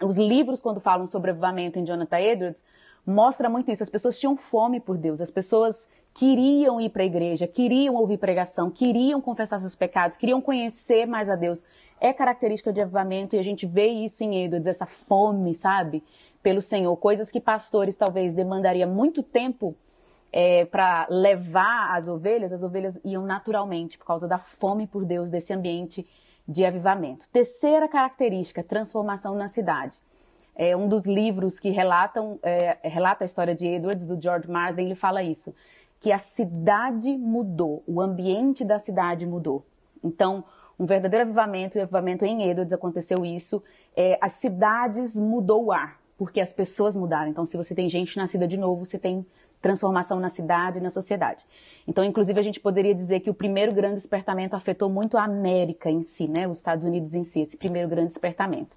Os 0.00 0.16
livros, 0.16 0.60
quando 0.60 0.78
falam 0.78 1.08
sobre 1.08 1.32
avivamento 1.32 1.80
em 1.80 1.84
Jonathan 1.84 2.20
Edwards, 2.20 2.62
mostra 3.04 3.48
muito 3.48 3.72
isso. 3.72 3.82
As 3.82 3.90
pessoas 3.90 4.16
tinham 4.16 4.36
fome 4.36 4.78
por 4.78 4.96
Deus, 4.96 5.20
as 5.20 5.32
pessoas 5.32 5.88
queriam 6.14 6.80
ir 6.80 6.90
para 6.90 7.02
a 7.02 7.06
igreja, 7.06 7.48
queriam 7.48 7.96
ouvir 7.96 8.18
pregação, 8.18 8.70
queriam 8.70 9.20
confessar 9.20 9.58
seus 9.58 9.74
pecados, 9.74 10.16
queriam 10.16 10.40
conhecer 10.40 11.06
mais 11.06 11.28
a 11.28 11.34
Deus. 11.34 11.64
É 12.00 12.12
característica 12.12 12.72
de 12.72 12.80
avivamento 12.80 13.34
e 13.34 13.38
a 13.38 13.42
gente 13.42 13.66
vê 13.66 13.88
isso 13.88 14.22
em 14.22 14.44
Edwards, 14.44 14.66
essa 14.66 14.86
fome, 14.86 15.54
sabe? 15.54 16.04
Pelo 16.46 16.62
Senhor. 16.62 16.96
Coisas 16.98 17.28
que 17.28 17.40
pastores 17.40 17.96
talvez 17.96 18.32
demandaria 18.32 18.86
muito 18.86 19.20
tempo 19.20 19.74
é, 20.32 20.64
para 20.64 21.04
levar 21.10 21.96
as 21.96 22.06
ovelhas, 22.06 22.52
as 22.52 22.62
ovelhas 22.62 23.00
iam 23.04 23.26
naturalmente, 23.26 23.98
por 23.98 24.06
causa 24.06 24.28
da 24.28 24.38
fome 24.38 24.86
por 24.86 25.04
Deus, 25.04 25.28
desse 25.28 25.52
ambiente 25.52 26.06
de 26.46 26.64
avivamento. 26.64 27.28
Terceira 27.32 27.88
característica, 27.88 28.62
transformação 28.62 29.34
na 29.34 29.48
cidade. 29.48 30.00
É 30.54 30.76
um 30.76 30.86
dos 30.88 31.02
livros 31.04 31.58
que 31.58 31.70
relatam, 31.70 32.38
é, 32.44 32.78
relata 32.88 33.24
a 33.24 33.26
história 33.26 33.52
de 33.52 33.66
Edwards, 33.66 34.06
do 34.06 34.22
George 34.22 34.48
Marsden, 34.48 34.86
ele 34.86 34.94
fala 34.94 35.24
isso, 35.24 35.52
que 35.98 36.12
a 36.12 36.18
cidade 36.18 37.18
mudou, 37.18 37.82
o 37.88 38.00
ambiente 38.00 38.64
da 38.64 38.78
cidade 38.78 39.26
mudou. 39.26 39.66
Então, 40.00 40.44
um 40.78 40.86
verdadeiro 40.86 41.24
avivamento, 41.24 41.76
e 41.76 41.80
avivamento 41.80 42.24
em 42.24 42.48
Edwards 42.48 42.72
aconteceu 42.72 43.24
isso, 43.24 43.60
é, 43.96 44.16
as 44.20 44.34
cidades 44.34 45.16
mudou 45.16 45.64
o 45.64 45.72
ar, 45.72 46.05
porque 46.16 46.40
as 46.40 46.52
pessoas 46.52 46.94
mudaram. 46.94 47.30
Então, 47.30 47.44
se 47.44 47.56
você 47.56 47.74
tem 47.74 47.88
gente 47.88 48.16
nascida 48.16 48.46
de 48.46 48.56
novo, 48.56 48.84
você 48.84 48.98
tem 48.98 49.24
transformação 49.60 50.20
na 50.20 50.28
cidade 50.28 50.78
e 50.78 50.80
na 50.80 50.90
sociedade. 50.90 51.44
Então, 51.86 52.04
inclusive, 52.04 52.38
a 52.38 52.42
gente 52.42 52.60
poderia 52.60 52.94
dizer 52.94 53.20
que 53.20 53.30
o 53.30 53.34
primeiro 53.34 53.74
grande 53.74 53.94
despertamento 53.94 54.54
afetou 54.54 54.88
muito 54.88 55.16
a 55.16 55.24
América 55.24 55.90
em 55.90 56.02
si, 56.02 56.28
né? 56.28 56.46
Os 56.46 56.58
Estados 56.58 56.84
Unidos 56.84 57.14
em 57.14 57.24
si, 57.24 57.40
esse 57.40 57.56
primeiro 57.56 57.88
grande 57.88 58.08
despertamento. 58.08 58.76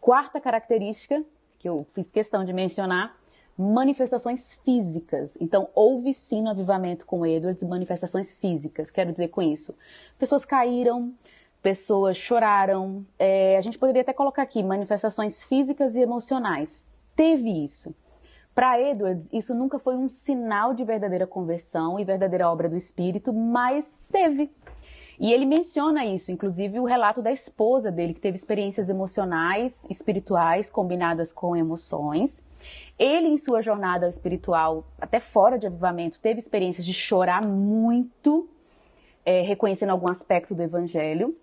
Quarta 0.00 0.40
característica, 0.40 1.24
que 1.58 1.68
eu 1.68 1.86
fiz 1.94 2.10
questão 2.10 2.44
de 2.44 2.52
mencionar, 2.52 3.16
manifestações 3.56 4.54
físicas. 4.64 5.36
Então, 5.40 5.68
houve 5.74 6.12
sim 6.14 6.42
no 6.42 6.50
avivamento 6.50 7.06
com 7.06 7.26
Edwards 7.26 7.62
manifestações 7.62 8.32
físicas. 8.32 8.90
Quero 8.90 9.12
dizer 9.12 9.28
com 9.28 9.42
isso, 9.42 9.76
pessoas 10.18 10.44
caíram, 10.44 11.12
pessoas 11.62 12.16
choraram. 12.16 13.06
É, 13.18 13.56
a 13.56 13.60
gente 13.60 13.78
poderia 13.78 14.02
até 14.02 14.12
colocar 14.12 14.42
aqui 14.42 14.62
manifestações 14.62 15.42
físicas 15.42 15.94
e 15.94 16.00
emocionais. 16.00 16.86
Teve 17.14 17.64
isso. 17.64 17.94
Para 18.54 18.78
Edwards, 18.78 19.28
isso 19.32 19.54
nunca 19.54 19.78
foi 19.78 19.96
um 19.96 20.08
sinal 20.08 20.74
de 20.74 20.84
verdadeira 20.84 21.26
conversão 21.26 21.98
e 21.98 22.04
verdadeira 22.04 22.50
obra 22.50 22.68
do 22.68 22.76
Espírito, 22.76 23.32
mas 23.32 24.02
teve. 24.10 24.50
E 25.18 25.32
ele 25.32 25.46
menciona 25.46 26.04
isso, 26.04 26.32
inclusive 26.32 26.80
o 26.80 26.84
relato 26.84 27.22
da 27.22 27.30
esposa 27.30 27.90
dele, 27.90 28.12
que 28.12 28.20
teve 28.20 28.36
experiências 28.36 28.90
emocionais, 28.90 29.86
espirituais, 29.88 30.68
combinadas 30.68 31.32
com 31.32 31.56
emoções. 31.56 32.42
Ele, 32.98 33.28
em 33.28 33.36
sua 33.36 33.62
jornada 33.62 34.08
espiritual, 34.08 34.84
até 35.00 35.20
fora 35.20 35.58
de 35.58 35.66
avivamento, 35.66 36.20
teve 36.20 36.38
experiências 36.38 36.84
de 36.84 36.92
chorar 36.92 37.46
muito, 37.46 38.48
é, 39.24 39.42
reconhecendo 39.42 39.90
algum 39.90 40.10
aspecto 40.10 40.54
do 40.54 40.62
evangelho. 40.62 41.36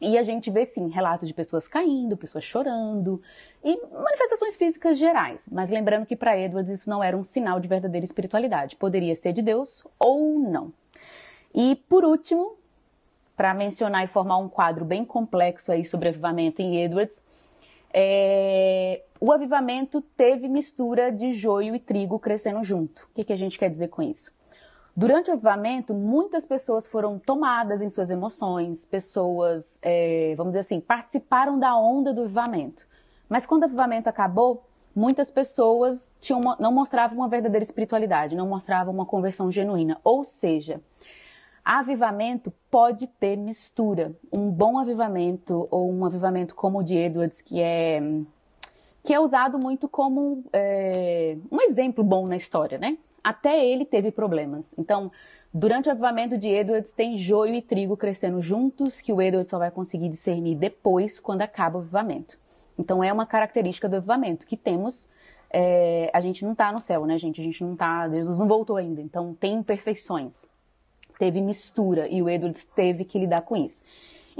E 0.00 0.16
a 0.16 0.22
gente 0.22 0.50
vê 0.50 0.64
sim 0.64 0.88
relatos 0.88 1.26
de 1.26 1.34
pessoas 1.34 1.66
caindo, 1.66 2.16
pessoas 2.16 2.44
chorando 2.44 3.20
e 3.64 3.76
manifestações 3.92 4.54
físicas 4.54 4.96
gerais. 4.96 5.48
Mas 5.50 5.70
lembrando 5.70 6.06
que 6.06 6.14
para 6.14 6.38
Edwards 6.38 6.70
isso 6.70 6.88
não 6.88 7.02
era 7.02 7.16
um 7.16 7.24
sinal 7.24 7.58
de 7.58 7.68
verdadeira 7.68 8.04
espiritualidade. 8.04 8.76
Poderia 8.76 9.14
ser 9.16 9.32
de 9.32 9.42
Deus 9.42 9.84
ou 9.98 10.38
não. 10.38 10.72
E 11.52 11.74
por 11.88 12.04
último, 12.04 12.56
para 13.36 13.52
mencionar 13.54 14.04
e 14.04 14.06
formar 14.06 14.36
um 14.38 14.48
quadro 14.48 14.84
bem 14.84 15.04
complexo 15.04 15.72
aí 15.72 15.84
sobre 15.84 16.08
avivamento 16.08 16.62
em 16.62 16.80
Edwards, 16.80 17.22
é... 17.92 19.02
o 19.20 19.32
avivamento 19.32 20.00
teve 20.16 20.46
mistura 20.46 21.10
de 21.10 21.32
joio 21.32 21.74
e 21.74 21.80
trigo 21.80 22.18
crescendo 22.20 22.62
junto. 22.62 23.02
O 23.10 23.14
que, 23.14 23.24
que 23.24 23.32
a 23.32 23.36
gente 23.36 23.58
quer 23.58 23.68
dizer 23.68 23.88
com 23.88 24.02
isso? 24.02 24.37
Durante 24.98 25.30
o 25.30 25.34
avivamento, 25.34 25.94
muitas 25.94 26.44
pessoas 26.44 26.84
foram 26.84 27.20
tomadas 27.20 27.80
em 27.80 27.88
suas 27.88 28.10
emoções, 28.10 28.84
pessoas, 28.84 29.78
é, 29.80 30.34
vamos 30.36 30.50
dizer 30.50 30.62
assim, 30.62 30.80
participaram 30.80 31.56
da 31.56 31.78
onda 31.78 32.12
do 32.12 32.22
avivamento. 32.22 32.84
Mas 33.28 33.46
quando 33.46 33.62
o 33.62 33.66
avivamento 33.66 34.08
acabou, 34.08 34.66
muitas 34.92 35.30
pessoas 35.30 36.10
tinham, 36.18 36.40
não 36.58 36.72
mostravam 36.72 37.18
uma 37.18 37.28
verdadeira 37.28 37.62
espiritualidade, 37.62 38.34
não 38.34 38.48
mostravam 38.48 38.92
uma 38.92 39.06
conversão 39.06 39.52
genuína. 39.52 40.00
Ou 40.02 40.24
seja, 40.24 40.80
avivamento 41.64 42.52
pode 42.68 43.06
ter 43.06 43.36
mistura. 43.36 44.16
Um 44.32 44.50
bom 44.50 44.78
avivamento, 44.78 45.68
ou 45.70 45.92
um 45.92 46.04
avivamento 46.04 46.56
como 46.56 46.80
o 46.80 46.82
de 46.82 46.96
Edwards, 46.96 47.40
que 47.40 47.62
é, 47.62 48.02
que 49.04 49.14
é 49.14 49.20
usado 49.20 49.60
muito 49.60 49.88
como 49.88 50.42
é, 50.52 51.38
um 51.52 51.60
exemplo 51.60 52.02
bom 52.02 52.26
na 52.26 52.34
história, 52.34 52.78
né? 52.78 52.98
Até 53.28 53.66
ele 53.66 53.84
teve 53.84 54.10
problemas. 54.10 54.74
Então, 54.78 55.12
durante 55.52 55.88
o 55.88 55.92
avivamento 55.92 56.38
de 56.38 56.48
Edwards, 56.48 56.92
tem 56.92 57.14
joio 57.14 57.54
e 57.54 57.60
trigo 57.60 57.94
crescendo 57.94 58.40
juntos, 58.40 59.02
que 59.02 59.12
o 59.12 59.20
Edwards 59.20 59.50
só 59.50 59.58
vai 59.58 59.70
conseguir 59.70 60.08
discernir 60.08 60.56
depois, 60.56 61.20
quando 61.20 61.42
acaba 61.42 61.76
o 61.76 61.80
avivamento. 61.82 62.38
Então, 62.78 63.04
é 63.04 63.12
uma 63.12 63.26
característica 63.26 63.86
do 63.86 63.96
avivamento 63.96 64.46
que 64.46 64.56
temos. 64.56 65.08
É, 65.50 66.10
a 66.14 66.20
gente 66.20 66.42
não 66.42 66.52
está 66.52 66.72
no 66.72 66.80
céu, 66.80 67.04
né, 67.04 67.18
gente? 67.18 67.38
A 67.38 67.44
gente 67.44 67.62
não 67.62 67.74
está. 67.74 68.08
Jesus 68.08 68.38
não 68.38 68.48
voltou 68.48 68.76
ainda. 68.76 69.02
Então, 69.02 69.34
tem 69.34 69.56
imperfeições. 69.56 70.46
Teve 71.18 71.42
mistura 71.42 72.08
e 72.08 72.22
o 72.22 72.30
Edwards 72.30 72.64
teve 72.64 73.04
que 73.04 73.18
lidar 73.18 73.42
com 73.42 73.56
isso. 73.56 73.82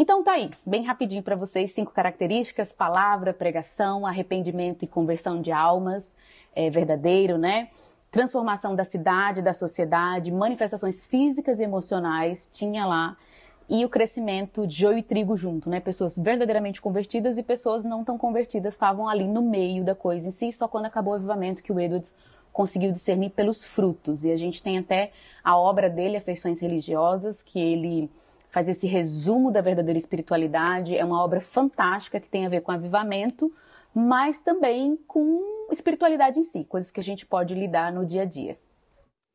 Então 0.00 0.22
tá 0.22 0.34
aí, 0.34 0.48
bem 0.64 0.84
rapidinho 0.84 1.24
para 1.24 1.34
vocês, 1.34 1.72
cinco 1.72 1.90
características: 1.90 2.72
palavra, 2.72 3.34
pregação, 3.34 4.06
arrependimento 4.06 4.84
e 4.84 4.86
conversão 4.86 5.42
de 5.42 5.50
almas, 5.50 6.14
é 6.54 6.70
verdadeiro, 6.70 7.36
né? 7.36 7.68
Transformação 8.10 8.74
da 8.74 8.84
cidade, 8.84 9.42
da 9.42 9.52
sociedade, 9.52 10.32
manifestações 10.32 11.04
físicas 11.04 11.58
e 11.58 11.62
emocionais, 11.62 12.48
tinha 12.50 12.86
lá 12.86 13.16
e 13.68 13.84
o 13.84 13.88
crescimento 13.88 14.66
de 14.66 14.76
joio 14.76 14.98
e 14.98 15.02
trigo 15.02 15.36
junto, 15.36 15.68
né? 15.68 15.78
Pessoas 15.78 16.16
verdadeiramente 16.16 16.80
convertidas 16.80 17.36
e 17.36 17.42
pessoas 17.42 17.84
não 17.84 18.02
tão 18.02 18.16
convertidas 18.16 18.72
estavam 18.72 19.06
ali 19.06 19.28
no 19.28 19.42
meio 19.42 19.84
da 19.84 19.94
coisa 19.94 20.28
em 20.28 20.30
si, 20.30 20.50
só 20.52 20.66
quando 20.66 20.86
acabou 20.86 21.12
o 21.12 21.16
avivamento 21.16 21.62
que 21.62 21.70
o 21.70 21.78
Edwards 21.78 22.14
conseguiu 22.50 22.90
discernir 22.90 23.30
pelos 23.30 23.64
frutos. 23.64 24.24
E 24.24 24.32
a 24.32 24.36
gente 24.36 24.62
tem 24.62 24.78
até 24.78 25.12
a 25.44 25.56
obra 25.58 25.90
dele, 25.90 26.16
Afeições 26.16 26.60
Religiosas, 26.60 27.42
que 27.42 27.60
ele 27.60 28.10
faz 28.48 28.70
esse 28.70 28.86
resumo 28.86 29.50
da 29.50 29.60
verdadeira 29.60 29.98
espiritualidade. 29.98 30.96
É 30.96 31.04
uma 31.04 31.22
obra 31.22 31.40
fantástica 31.40 32.18
que 32.18 32.28
tem 32.28 32.46
a 32.46 32.48
ver 32.48 32.62
com 32.62 32.72
avivamento, 32.72 33.52
mas 34.00 34.40
também 34.40 34.96
com 35.08 35.66
espiritualidade 35.72 36.38
em 36.38 36.44
si, 36.44 36.62
coisas 36.62 36.92
que 36.92 37.00
a 37.00 37.02
gente 37.02 37.26
pode 37.26 37.52
lidar 37.52 37.92
no 37.92 38.06
dia 38.06 38.22
a 38.22 38.24
dia. 38.24 38.56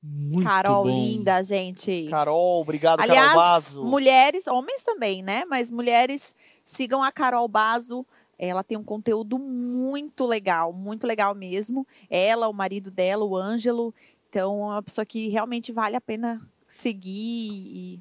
Muito 0.01 0.47
Carol, 0.47 0.85
bom. 0.85 0.89
linda, 0.89 1.43
gente. 1.43 2.07
Carol, 2.09 2.61
obrigado, 2.61 3.01
Aliás, 3.01 3.27
Carol 3.27 3.35
Bazo. 3.35 3.83
mulheres, 3.85 4.47
homens 4.47 4.81
também, 4.81 5.21
né? 5.21 5.43
Mas 5.45 5.69
mulheres, 5.69 6.33
sigam 6.63 7.03
a 7.03 7.11
Carol 7.11 7.45
Bazo. 7.47 8.05
Ela 8.39 8.63
tem 8.63 8.77
um 8.77 8.83
conteúdo 8.83 9.37
muito 9.37 10.25
legal, 10.25 10.71
muito 10.71 11.05
legal 11.05 11.35
mesmo. 11.35 11.85
Ela, 12.09 12.47
o 12.47 12.53
marido 12.53 12.89
dela, 12.89 13.25
o 13.25 13.35
Ângelo. 13.35 13.93
Então, 14.29 14.61
é 14.61 14.73
uma 14.75 14.81
pessoa 14.81 15.05
que 15.05 15.27
realmente 15.27 15.73
vale 15.73 15.97
a 15.97 16.01
pena 16.01 16.41
seguir 16.65 17.49
e 17.51 17.99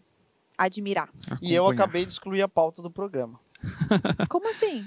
admirar. 0.56 1.08
E 1.40 1.52
eu 1.54 1.64
Acompanhar. 1.64 1.84
acabei 1.84 2.04
de 2.04 2.12
excluir 2.12 2.42
a 2.42 2.48
pauta 2.48 2.80
do 2.80 2.90
programa. 2.90 3.40
Como 4.28 4.48
assim? 4.48 4.84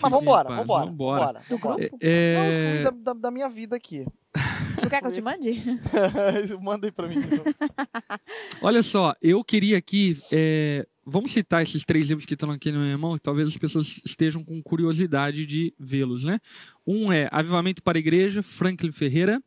Mas 0.00 0.10
vambora, 0.12 0.48
paz, 0.48 0.58
vambora, 0.60 0.86
vambora. 0.86 1.20
vambora. 1.20 1.42
Do 1.48 1.58
grupo? 1.58 1.98
É, 2.00 2.34
Não, 2.36 2.48
excluí 2.82 3.02
da, 3.02 3.12
da- 3.14 3.30
minha 3.30 3.48
vida 3.48 3.76
aqui. 3.76 4.04
Tu 4.80 4.88
quer 4.88 5.00
que 5.00 5.06
eu 5.06 5.12
te 5.12 5.20
mande? 5.20 5.60
Manda 6.62 6.86
aí 6.86 6.92
pra 6.92 7.08
mim. 7.08 7.16
Olha 8.62 8.82
só, 8.82 9.14
eu 9.20 9.42
queria 9.42 9.76
aqui. 9.78 10.18
é, 10.32 10.86
vamos 11.04 11.32
citar 11.32 11.62
esses 11.62 11.84
três 11.84 12.08
livros 12.08 12.24
que 12.26 12.34
estão 12.34 12.50
aqui 12.50 12.70
na 12.70 12.78
minha 12.78 12.98
mão, 12.98 13.14
que 13.14 13.22
talvez 13.22 13.48
as 13.48 13.56
pessoas 13.56 14.00
estejam 14.04 14.44
com 14.44 14.62
curiosidade 14.62 15.44
de 15.46 15.74
vê-los, 15.78 16.24
né? 16.24 16.38
Um 16.86 17.12
é 17.12 17.28
Avivamento 17.32 17.82
para 17.82 17.98
a 17.98 18.00
Igreja, 18.00 18.42
Franklin 18.42 18.92
Ferreira. 18.92 19.42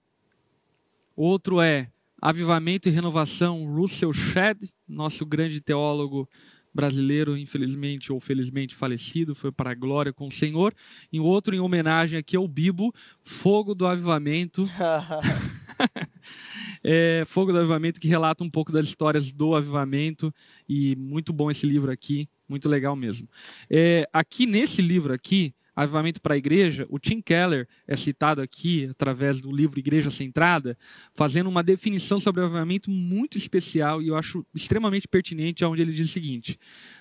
Outro 1.15 1.61
é 1.61 1.87
Avivamento 2.21 2.87
e 2.87 2.91
Renovação, 2.91 3.65
Russell 3.65 4.13
Shedd, 4.13 4.69
nosso 4.87 5.25
grande 5.25 5.59
teólogo 5.61 6.27
brasileiro, 6.73 7.37
infelizmente 7.37 8.11
ou 8.11 8.19
felizmente 8.19 8.75
falecido, 8.75 9.35
foi 9.35 9.51
para 9.51 9.71
a 9.71 9.75
glória 9.75 10.13
com 10.13 10.27
o 10.27 10.31
Senhor. 10.31 10.73
E 11.11 11.19
outro, 11.19 11.55
em 11.55 11.59
homenagem 11.59 12.17
aqui 12.17 12.35
ao 12.35 12.47
Bibo, 12.47 12.93
Fogo 13.23 13.75
do 13.75 13.85
Avivamento, 13.85 14.67
é, 16.83 17.23
Fogo 17.25 17.51
do 17.51 17.59
Avivamento, 17.59 17.99
que 17.99 18.07
relata 18.07 18.43
um 18.43 18.49
pouco 18.49 18.71
das 18.71 18.85
histórias 18.85 19.31
do 19.31 19.55
avivamento. 19.55 20.33
E 20.67 20.95
muito 20.95 21.33
bom 21.33 21.49
esse 21.49 21.65
livro 21.65 21.91
aqui, 21.91 22.27
muito 22.47 22.69
legal 22.69 22.95
mesmo. 22.95 23.27
É, 23.69 24.07
aqui 24.11 24.45
nesse 24.45 24.81
livro 24.81 25.13
aqui, 25.13 25.53
Avivamento 25.75 26.21
para 26.21 26.33
a 26.33 26.37
Igreja, 26.37 26.85
o 26.89 26.99
Tim 26.99 27.21
Keller 27.21 27.67
é 27.87 27.95
citado 27.95 28.41
aqui 28.41 28.87
através 28.91 29.39
do 29.39 29.51
livro 29.51 29.79
Igreja 29.79 30.09
Centrada, 30.09 30.77
fazendo 31.13 31.47
uma 31.47 31.63
definição 31.63 32.19
sobre 32.19 32.41
o 32.41 32.45
avivamento 32.45 32.91
muito 32.91 33.37
especial 33.37 34.01
e 34.01 34.09
eu 34.09 34.17
acho 34.17 34.45
extremamente 34.53 35.07
pertinente, 35.07 35.63
onde 35.63 35.81
ele 35.81 35.93
diz 35.93 36.09
o 36.09 36.13
seguinte: 36.13 36.59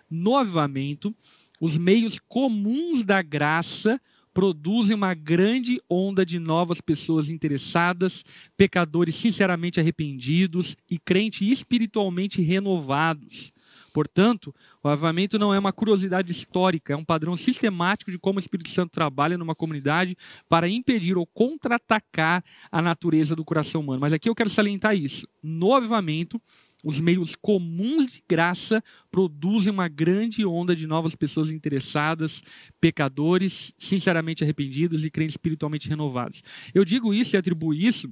no 0.09 0.37
avivamento, 0.37 1.15
os 1.61 1.77
meios 1.77 2.21
comuns 2.29 3.03
da 3.03 3.21
graça 3.23 4.01
produzem 4.33 4.95
uma 4.95 5.15
grande 5.15 5.81
onda 5.91 6.25
de 6.25 6.39
novas 6.39 6.81
pessoas 6.81 7.29
interessadas, 7.29 8.25
pecadores 8.57 9.17
sinceramente 9.17 9.81
arrependidos 9.81 10.77
e 10.89 10.99
crentes 10.99 11.43
espiritualmente 11.51 12.41
renovados. 12.41 13.53
Portanto, 13.93 14.55
o 14.83 14.89
avivamento 14.89 15.39
não 15.39 15.53
é 15.53 15.59
uma 15.59 15.73
curiosidade 15.73 16.31
histórica, 16.31 16.93
é 16.93 16.97
um 16.97 17.05
padrão 17.05 17.37
sistemático 17.37 18.11
de 18.11 18.19
como 18.19 18.39
o 18.39 18.41
Espírito 18.41 18.71
Santo 18.71 18.91
trabalha 18.91 19.37
numa 19.37 19.55
comunidade 19.55 20.17
para 20.49 20.69
impedir 20.69 21.17
ou 21.17 21.27
contra-atacar 21.27 22.43
a 22.71 22.81
natureza 22.81 23.37
do 23.37 23.45
coração 23.45 23.81
humano. 23.81 24.01
Mas 24.01 24.13
aqui 24.13 24.29
eu 24.29 24.35
quero 24.35 24.51
salientar 24.51 24.97
isso. 24.97 25.29
No 25.43 25.75
avivamento, 25.75 26.41
os 26.85 27.01
meios 27.01 27.37
comuns 27.37 28.07
de 28.07 28.23
graça 28.29 28.83
produzem 29.11 29.73
uma 29.73 29.89
grande 29.89 30.45
onda 30.47 30.75
de 30.75 30.87
novas 30.87 31.15
pessoas 31.15 31.51
interessadas, 31.51 32.43
pecadores, 32.81 33.73
sinceramente 33.77 34.43
arrependidos 34.43 35.05
e 35.05 35.11
crentes 35.11 35.35
espiritualmente 35.35 35.89
renovados. 35.89 36.43
Eu 36.75 36.85
digo 36.85 37.13
isso 37.13 37.37
e 37.37 37.39
atribuo 37.39 37.75
isso 37.75 38.11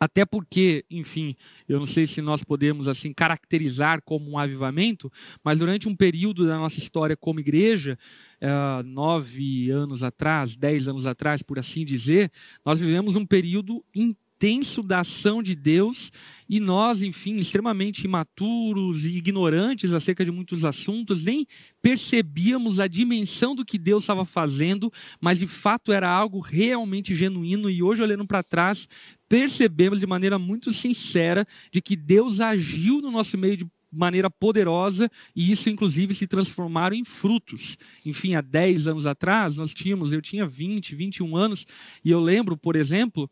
até 0.00 0.24
porque, 0.24 0.84
enfim, 0.90 1.34
eu 1.68 1.78
não 1.78 1.86
sei 1.86 2.06
se 2.06 2.22
nós 2.22 2.42
podemos 2.44 2.86
assim 2.86 3.12
caracterizar 3.12 4.00
como 4.02 4.30
um 4.30 4.38
avivamento, 4.38 5.10
mas 5.42 5.58
durante 5.58 5.88
um 5.88 5.96
período 5.96 6.46
da 6.46 6.56
nossa 6.56 6.78
história 6.78 7.16
como 7.16 7.40
igreja, 7.40 7.98
eh, 8.40 8.82
nove 8.84 9.70
anos 9.70 10.02
atrás, 10.02 10.56
dez 10.56 10.86
anos 10.86 11.06
atrás, 11.06 11.42
por 11.42 11.58
assim 11.58 11.84
dizer, 11.84 12.30
nós 12.64 12.78
vivemos 12.78 13.16
um 13.16 13.26
período 13.26 13.84
intenso 14.38 14.84
da 14.84 15.00
ação 15.00 15.42
de 15.42 15.56
Deus 15.56 16.12
e 16.48 16.60
nós, 16.60 17.02
enfim, 17.02 17.36
extremamente 17.36 18.04
imaturos 18.04 19.04
e 19.04 19.16
ignorantes 19.16 19.92
acerca 19.92 20.24
de 20.24 20.30
muitos 20.30 20.64
assuntos, 20.64 21.24
nem 21.24 21.44
percebíamos 21.82 22.78
a 22.78 22.86
dimensão 22.86 23.54
do 23.54 23.64
que 23.64 23.76
Deus 23.76 24.04
estava 24.04 24.24
fazendo, 24.24 24.92
mas 25.20 25.40
de 25.40 25.48
fato 25.48 25.92
era 25.92 26.08
algo 26.08 26.38
realmente 26.38 27.14
genuíno 27.16 27.68
e 27.68 27.82
hoje 27.82 28.00
olhando 28.00 28.26
para 28.26 28.42
trás, 28.42 28.88
percebemos 29.28 29.98
de 29.98 30.06
maneira 30.06 30.38
muito 30.38 30.72
sincera 30.72 31.44
de 31.72 31.82
que 31.82 31.96
Deus 31.96 32.40
agiu 32.40 33.00
no 33.00 33.10
nosso 33.10 33.36
meio 33.36 33.56
de 33.56 33.66
maneira 33.90 34.30
poderosa 34.30 35.10
e 35.34 35.50
isso 35.50 35.68
inclusive 35.68 36.14
se 36.14 36.26
transformaram 36.26 36.94
em 36.94 37.04
frutos. 37.04 37.76
Enfim, 38.06 38.34
há 38.34 38.40
10 38.40 38.86
anos 38.86 39.06
atrás 39.06 39.56
nós 39.56 39.74
tínhamos, 39.74 40.12
eu 40.12 40.22
tinha 40.22 40.46
20, 40.46 40.94
21 40.94 41.36
anos 41.36 41.66
e 42.04 42.10
eu 42.10 42.20
lembro, 42.20 42.56
por 42.56 42.76
exemplo, 42.76 43.28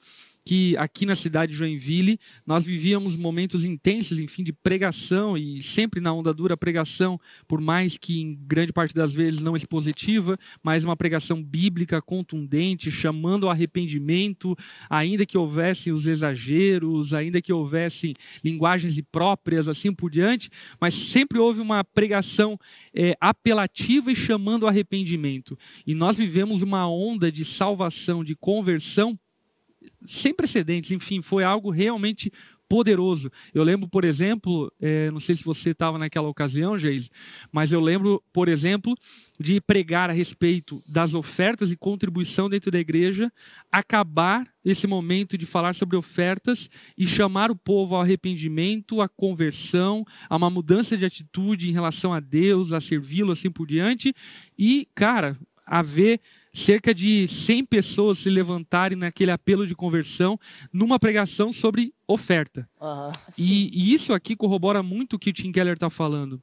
que 0.46 0.76
aqui 0.76 1.04
na 1.04 1.16
cidade 1.16 1.50
de 1.50 1.58
Joinville 1.58 2.20
nós 2.46 2.64
vivíamos 2.64 3.16
momentos 3.16 3.64
intensos, 3.64 4.20
enfim, 4.20 4.44
de 4.44 4.52
pregação 4.52 5.36
e 5.36 5.60
sempre 5.60 6.00
na 6.00 6.12
onda 6.12 6.32
dura 6.32 6.56
pregação, 6.56 7.20
por 7.48 7.60
mais 7.60 7.98
que 7.98 8.20
em 8.20 8.38
grande 8.46 8.72
parte 8.72 8.94
das 8.94 9.12
vezes 9.12 9.40
não 9.40 9.56
expositiva, 9.56 10.38
mas 10.62 10.84
uma 10.84 10.96
pregação 10.96 11.42
bíblica 11.42 12.00
contundente, 12.00 12.92
chamando 12.92 13.46
ao 13.46 13.50
arrependimento, 13.50 14.56
ainda 14.88 15.26
que 15.26 15.36
houvessem 15.36 15.92
os 15.92 16.06
exageros, 16.06 17.12
ainda 17.12 17.42
que 17.42 17.52
houvessem 17.52 18.14
linguagens 18.44 18.96
impróprias, 18.98 19.66
assim 19.68 19.92
por 19.92 20.12
diante, 20.12 20.48
mas 20.80 20.94
sempre 20.94 21.40
houve 21.40 21.60
uma 21.60 21.82
pregação 21.82 22.56
é, 22.94 23.16
apelativa 23.20 24.12
e 24.12 24.14
chamando 24.14 24.62
ao 24.62 24.68
arrependimento. 24.70 25.58
E 25.84 25.92
nós 25.92 26.16
vivemos 26.16 26.62
uma 26.62 26.88
onda 26.88 27.32
de 27.32 27.44
salvação, 27.44 28.22
de 28.22 28.36
conversão 28.36 29.18
sem 30.06 30.34
precedentes, 30.34 30.90
enfim, 30.90 31.22
foi 31.22 31.44
algo 31.44 31.70
realmente 31.70 32.32
poderoso. 32.68 33.30
Eu 33.54 33.62
lembro, 33.62 33.88
por 33.88 34.04
exemplo, 34.04 34.72
é, 34.80 35.10
não 35.10 35.20
sei 35.20 35.34
se 35.34 35.44
você 35.44 35.70
estava 35.70 35.98
naquela 35.98 36.28
ocasião, 36.28 36.76
Geise, 36.76 37.10
mas 37.52 37.72
eu 37.72 37.80
lembro, 37.80 38.22
por 38.32 38.48
exemplo, 38.48 38.94
de 39.38 39.60
pregar 39.60 40.10
a 40.10 40.12
respeito 40.12 40.82
das 40.88 41.14
ofertas 41.14 41.70
e 41.70 41.76
contribuição 41.76 42.48
dentro 42.48 42.70
da 42.70 42.78
igreja, 42.78 43.32
acabar 43.70 44.46
esse 44.64 44.86
momento 44.86 45.38
de 45.38 45.46
falar 45.46 45.74
sobre 45.74 45.96
ofertas 45.96 46.68
e 46.98 47.06
chamar 47.06 47.50
o 47.50 47.56
povo 47.56 47.94
ao 47.94 48.02
arrependimento, 48.02 49.00
à 49.00 49.08
conversão, 49.08 50.04
a 50.28 50.36
uma 50.36 50.50
mudança 50.50 50.96
de 50.96 51.04
atitude 51.04 51.70
em 51.70 51.72
relação 51.72 52.12
a 52.12 52.20
Deus, 52.20 52.72
a 52.72 52.80
servi-lo, 52.80 53.32
assim 53.32 53.50
por 53.50 53.66
diante, 53.66 54.12
e, 54.58 54.88
cara, 54.94 55.38
haver 55.64 56.20
cerca 56.56 56.94
de 56.94 57.28
100 57.28 57.66
pessoas 57.66 58.18
se 58.18 58.30
levantarem 58.30 58.96
naquele 58.96 59.30
apelo 59.30 59.66
de 59.66 59.74
conversão 59.74 60.38
numa 60.72 60.98
pregação 60.98 61.52
sobre 61.52 61.92
oferta. 62.08 62.66
E, 63.38 63.70
e 63.72 63.92
isso 63.92 64.14
aqui 64.14 64.34
corrobora 64.34 64.82
muito 64.82 65.16
o 65.16 65.18
que 65.18 65.28
o 65.28 65.32
Tim 65.34 65.52
Keller 65.52 65.74
está 65.74 65.90
falando. 65.90 66.42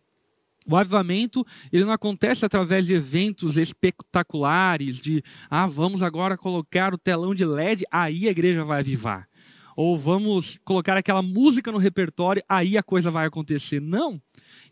O 0.67 0.77
avivamento 0.77 1.43
ele 1.71 1.83
não 1.83 1.91
acontece 1.91 2.45
através 2.45 2.85
de 2.85 2.93
eventos 2.93 3.57
espetaculares, 3.57 5.01
de 5.01 5.23
ah, 5.49 5.65
vamos 5.65 6.03
agora 6.03 6.37
colocar 6.37 6.93
o 6.93 6.97
telão 6.97 7.33
de 7.33 7.43
LED, 7.43 7.83
aí 7.91 8.27
a 8.27 8.31
igreja 8.31 8.63
vai 8.63 8.81
avivar. 8.81 9.27
Ou 9.75 9.97
vamos 9.97 10.59
colocar 10.63 10.95
aquela 10.95 11.23
música 11.23 11.71
no 11.71 11.79
repertório, 11.79 12.43
aí 12.47 12.77
a 12.77 12.83
coisa 12.83 13.09
vai 13.09 13.25
acontecer. 13.25 13.81
Não. 13.81 14.21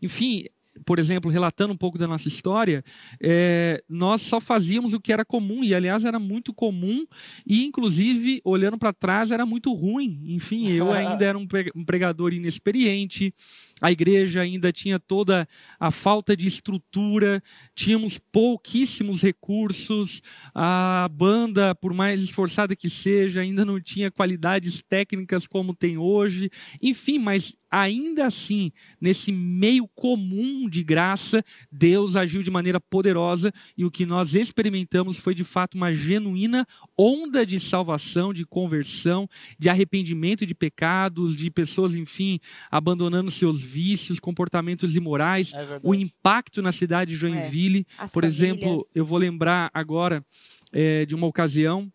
Enfim, 0.00 0.44
por 0.84 0.98
exemplo, 0.98 1.30
relatando 1.30 1.72
um 1.72 1.76
pouco 1.76 1.98
da 1.98 2.06
nossa 2.06 2.28
história, 2.28 2.82
é, 3.20 3.82
nós 3.88 4.22
só 4.22 4.40
fazíamos 4.40 4.92
o 4.92 5.00
que 5.00 5.12
era 5.12 5.24
comum, 5.24 5.62
e 5.62 5.74
aliás 5.74 6.04
era 6.04 6.18
muito 6.18 6.52
comum, 6.52 7.04
e 7.46 7.64
inclusive, 7.64 8.40
olhando 8.44 8.78
para 8.78 8.92
trás, 8.92 9.30
era 9.30 9.44
muito 9.44 9.72
ruim. 9.72 10.20
Enfim, 10.26 10.68
eu 10.70 10.90
ainda 10.90 11.24
era 11.24 11.36
um 11.38 11.46
pre- 11.46 11.72
pregador 11.84 12.32
inexperiente, 12.32 13.34
a 13.82 13.90
igreja 13.90 14.40
ainda 14.40 14.70
tinha 14.70 15.00
toda 15.00 15.46
a 15.78 15.90
falta 15.90 16.36
de 16.36 16.46
estrutura, 16.46 17.42
tínhamos 17.74 18.16
pouquíssimos 18.16 19.20
recursos, 19.20 20.22
a 20.54 21.08
banda, 21.12 21.74
por 21.74 21.92
mais 21.92 22.22
esforçada 22.22 22.76
que 22.76 22.88
seja, 22.88 23.40
ainda 23.40 23.64
não 23.64 23.80
tinha 23.80 24.08
qualidades 24.08 24.80
técnicas 24.80 25.48
como 25.48 25.74
tem 25.74 25.98
hoje. 25.98 26.48
Enfim, 26.80 27.18
mas 27.18 27.56
ainda 27.72 28.26
assim, 28.26 28.70
nesse 29.00 29.32
meio 29.32 29.88
comum 29.94 30.68
de 30.68 30.84
graça, 30.84 31.42
Deus 31.70 32.16
agiu 32.16 32.42
de 32.42 32.50
maneira 32.50 32.78
poderosa 32.78 33.50
e 33.76 33.82
o 33.82 33.90
que 33.90 34.04
nós 34.04 34.34
experimentamos 34.34 35.16
foi 35.16 35.34
de 35.34 35.42
fato 35.42 35.74
uma 35.74 35.90
genuína 35.90 36.66
onda 36.96 37.46
de 37.46 37.58
salvação, 37.58 38.34
de 38.34 38.44
conversão, 38.44 39.26
de 39.58 39.70
arrependimento 39.70 40.44
de 40.44 40.54
pecados, 40.54 41.34
de 41.34 41.50
pessoas, 41.50 41.94
enfim, 41.94 42.38
abandonando 42.70 43.30
seus 43.30 43.62
vícios, 43.72 44.20
comportamentos 44.20 44.94
imorais, 44.94 45.52
É 45.54 45.80
o 45.82 45.94
impacto 45.94 46.60
na 46.60 46.70
cidade 46.72 47.12
de 47.12 47.16
Joinville. 47.16 47.86
As 47.98 48.12
Por 48.12 48.24
exemplo, 48.24 48.62
famílias. 48.62 48.96
eu 48.96 49.04
vou 49.06 49.18
lembrar 49.18 49.70
agora 49.72 50.24
é, 50.72 51.06
de 51.06 51.14
uma 51.14 51.26
ocasião 51.26 51.90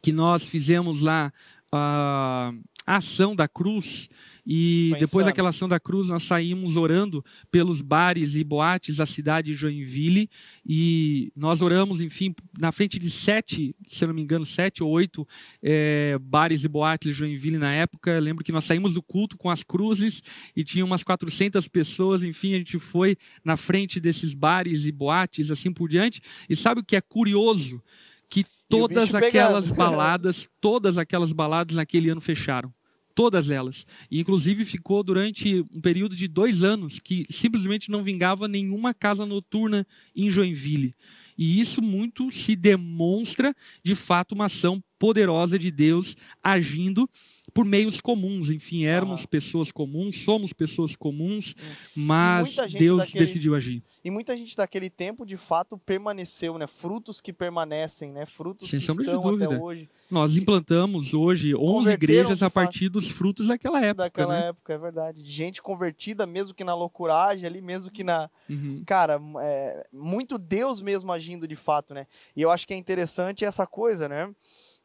que 0.00 0.12
nós 0.12 0.44
fizemos 0.44 1.02
lá 1.02 1.32
a 1.72 2.52
ação 2.86 3.36
da 3.36 3.46
cruz 3.46 4.08
e 4.46 4.92
depois 4.98 5.26
daquela 5.26 5.50
ação 5.50 5.68
da 5.68 5.78
cruz 5.78 6.08
nós 6.08 6.22
saímos 6.22 6.76
orando 6.76 7.24
pelos 7.50 7.82
bares 7.82 8.36
e 8.36 8.44
boates 8.44 8.96
da 8.96 9.06
cidade 9.06 9.50
de 9.50 9.56
Joinville 9.56 10.28
e 10.66 11.32
nós 11.36 11.60
oramos, 11.62 12.00
enfim, 12.00 12.34
na 12.58 12.72
frente 12.72 12.98
de 12.98 13.10
sete, 13.10 13.74
se 13.88 14.06
não 14.06 14.14
me 14.14 14.22
engano, 14.22 14.44
sete 14.44 14.82
ou 14.82 14.90
oito 14.90 15.26
é, 15.62 16.18
bares 16.20 16.64
e 16.64 16.68
boates 16.68 17.12
de 17.12 17.18
Joinville 17.18 17.58
na 17.58 17.72
época. 17.72 18.10
Eu 18.10 18.20
lembro 18.20 18.44
que 18.44 18.52
nós 18.52 18.64
saímos 18.64 18.94
do 18.94 19.02
culto 19.02 19.36
com 19.36 19.50
as 19.50 19.62
cruzes 19.62 20.22
e 20.54 20.64
tinha 20.64 20.84
umas 20.84 21.02
400 21.02 21.66
pessoas, 21.68 22.22
enfim, 22.22 22.54
a 22.54 22.58
gente 22.58 22.78
foi 22.78 23.16
na 23.44 23.56
frente 23.56 24.00
desses 24.00 24.34
bares 24.34 24.86
e 24.86 24.92
boates, 24.92 25.50
assim 25.50 25.72
por 25.72 25.88
diante. 25.88 26.20
E 26.48 26.56
sabe 26.56 26.80
o 26.80 26.84
que 26.84 26.96
é 26.96 27.00
curioso? 27.00 27.82
Que 28.28 28.44
todas 28.68 29.14
aquelas 29.14 29.70
baladas, 29.72 30.48
todas 30.60 30.98
aquelas 30.98 31.32
baladas 31.32 31.76
naquele 31.76 32.08
ano 32.10 32.20
fecharam. 32.20 32.72
Todas 33.14 33.50
elas. 33.50 33.86
E, 34.10 34.20
inclusive, 34.20 34.64
ficou 34.64 35.02
durante 35.02 35.64
um 35.72 35.80
período 35.80 36.14
de 36.16 36.28
dois 36.28 36.62
anos 36.62 36.98
que 36.98 37.24
simplesmente 37.28 37.90
não 37.90 38.02
vingava 38.02 38.48
nenhuma 38.48 38.94
casa 38.94 39.26
noturna 39.26 39.86
em 40.14 40.30
Joinville. 40.30 40.94
E 41.36 41.58
isso 41.58 41.80
muito 41.80 42.30
se 42.30 42.54
demonstra, 42.54 43.54
de 43.82 43.94
fato, 43.94 44.32
uma 44.32 44.44
ação 44.44 44.82
poderosa 44.98 45.58
de 45.58 45.70
Deus 45.70 46.14
agindo 46.42 47.08
por 47.52 47.64
meios 47.64 48.00
comuns. 48.00 48.50
Enfim, 48.50 48.84
éramos 48.84 49.26
pessoas 49.26 49.70
comuns, 49.70 50.18
somos 50.24 50.52
pessoas 50.52 50.96
comuns, 50.96 51.54
E 51.96 52.00
mas 52.00 52.56
Deus 52.72 52.98
daquele- 52.98 53.24
decidiu 53.24 53.54
agir. 53.54 53.82
E 54.04 54.10
muita 54.10 54.36
gente 54.36 54.56
daquele 54.56 54.88
tempo, 54.88 55.26
de 55.26 55.36
fato, 55.36 55.76
permaneceu, 55.78 56.56
né? 56.58 56.66
Frutos 56.66 57.20
que 57.20 57.32
permanecem, 57.32 58.12
né? 58.12 58.24
Frutos 58.26 58.70
Sem 58.70 58.78
que 58.80 58.86
estão 58.90 59.28
até 59.28 59.48
hoje. 59.58 59.88
Nós 60.10 60.36
implantamos 60.36 61.14
hoje 61.14 61.54
11 61.54 61.60
Converteram, 61.60 61.94
igrejas 62.14 62.42
a 62.42 62.50
partir 62.50 62.88
dos 62.88 63.10
frutos 63.10 63.48
daquela 63.48 63.80
época. 63.80 64.04
daquela 64.04 64.40
né? 64.40 64.48
época, 64.48 64.72
é 64.72 64.78
verdade. 64.78 65.22
De 65.22 65.30
gente 65.30 65.62
convertida, 65.62 66.26
mesmo 66.26 66.54
que 66.54 66.64
na 66.64 66.74
loucuragem 66.74 67.46
ali, 67.46 67.60
mesmo 67.60 67.90
que 67.90 68.02
na... 68.02 68.28
Uhum. 68.48 68.82
Cara, 68.86 69.20
é, 69.42 69.86
muito 69.92 70.36
Deus 70.38 70.80
mesmo 70.82 71.12
agindo 71.12 71.46
de 71.46 71.56
fato, 71.56 71.94
né? 71.94 72.06
E 72.34 72.42
eu 72.42 72.50
acho 72.50 72.66
que 72.66 72.74
é 72.74 72.76
interessante 72.76 73.44
essa 73.44 73.66
coisa, 73.66 74.08
né? 74.08 74.30